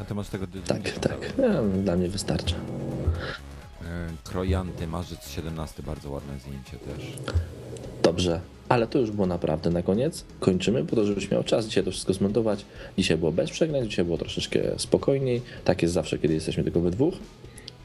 A 0.01 0.05
ty 0.05 0.14
masz 0.14 0.28
tego 0.28 0.47
Tak, 0.47 0.82
90 0.82 1.01
tak. 1.01 1.32
Ja, 1.38 1.62
dla 1.82 1.97
mnie 1.97 2.09
wystarcza. 2.09 2.56
Y, 2.56 3.84
Krojanty, 4.24 4.86
marzec 4.86 5.28
17, 5.28 5.82
bardzo 5.82 6.10
ładne 6.10 6.38
zdjęcie 6.38 6.76
też. 6.86 7.12
Dobrze, 8.02 8.40
ale 8.68 8.86
to 8.86 8.98
już 8.98 9.10
było 9.10 9.26
naprawdę 9.26 9.70
na 9.70 9.82
koniec. 9.82 10.24
Kończymy 10.40 10.84
po 10.84 10.97
to, 10.97 11.05
żebyś 11.05 11.30
miał 11.30 11.44
czas 11.44 11.66
dzisiaj 11.66 11.84
to 11.84 11.90
wszystko 11.90 12.12
zmontować. 12.12 12.64
Dzisiaj 12.98 13.16
było 13.16 13.32
bez 13.32 13.51
przegnań, 13.51 13.88
dzisiaj 13.88 14.05
było 14.05 14.18
troszeczkę 14.18 14.60
spokojniej. 14.76 15.42
Tak 15.64 15.82
jest 15.82 15.94
zawsze, 15.94 16.18
kiedy 16.18 16.34
jesteśmy 16.34 16.62
tylko 16.64 16.80
we 16.80 16.90
dwóch. 16.90 17.14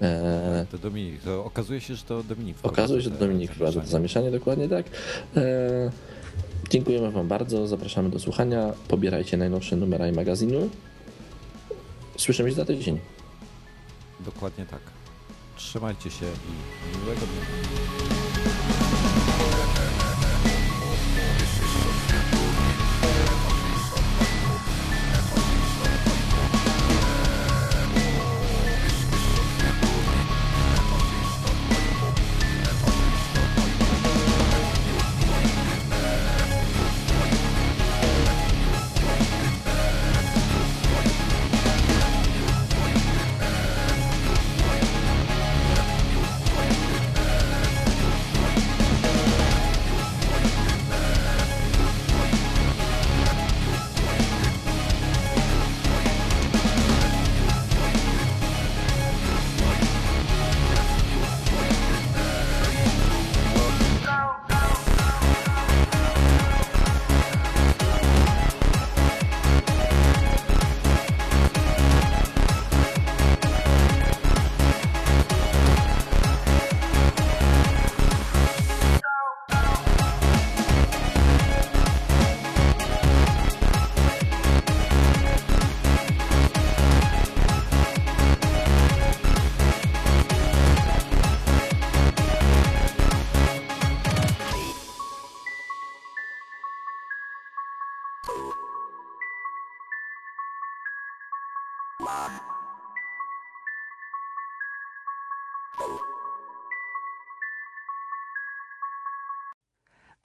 Eee, 0.02 0.66
To 0.72 0.78
Dominik, 0.78 1.22
to 1.22 1.46
okazuje 1.46 1.82
się, 1.82 1.96
że 1.96 2.04
to 2.04 2.24
Dominik. 2.24 2.58
okazuje 2.64 3.02
się, 3.04 3.10
że 3.10 3.16
Dominik 3.16 3.52
wprowadza 3.52 3.82
to 3.82 3.88
zamieszanie. 3.88 3.92
zamieszanie, 3.92 4.32
dokładnie 4.40 4.70
tak. 4.70 4.86
Eee, 5.36 5.44
dziękujemy 6.70 7.12
Wam 7.12 7.28
bardzo, 7.28 7.68
zapraszamy 7.68 8.10
do 8.10 8.20
słuchania. 8.20 8.74
Pobierajcie 8.88 9.38
najnowsze 9.38 9.76
numera 9.76 10.08
i 10.08 10.12
magazynu. 10.12 10.70
Słyszymy 12.18 12.50
się 12.50 12.56
za 12.56 12.66
tydzień. 12.66 13.00
Dokładnie 14.20 14.66
tak. 14.66 14.82
Trzymajcie 15.58 16.10
się 16.12 16.26
i 16.26 16.98
miłego 17.04 17.22
dnia. 17.22 18.85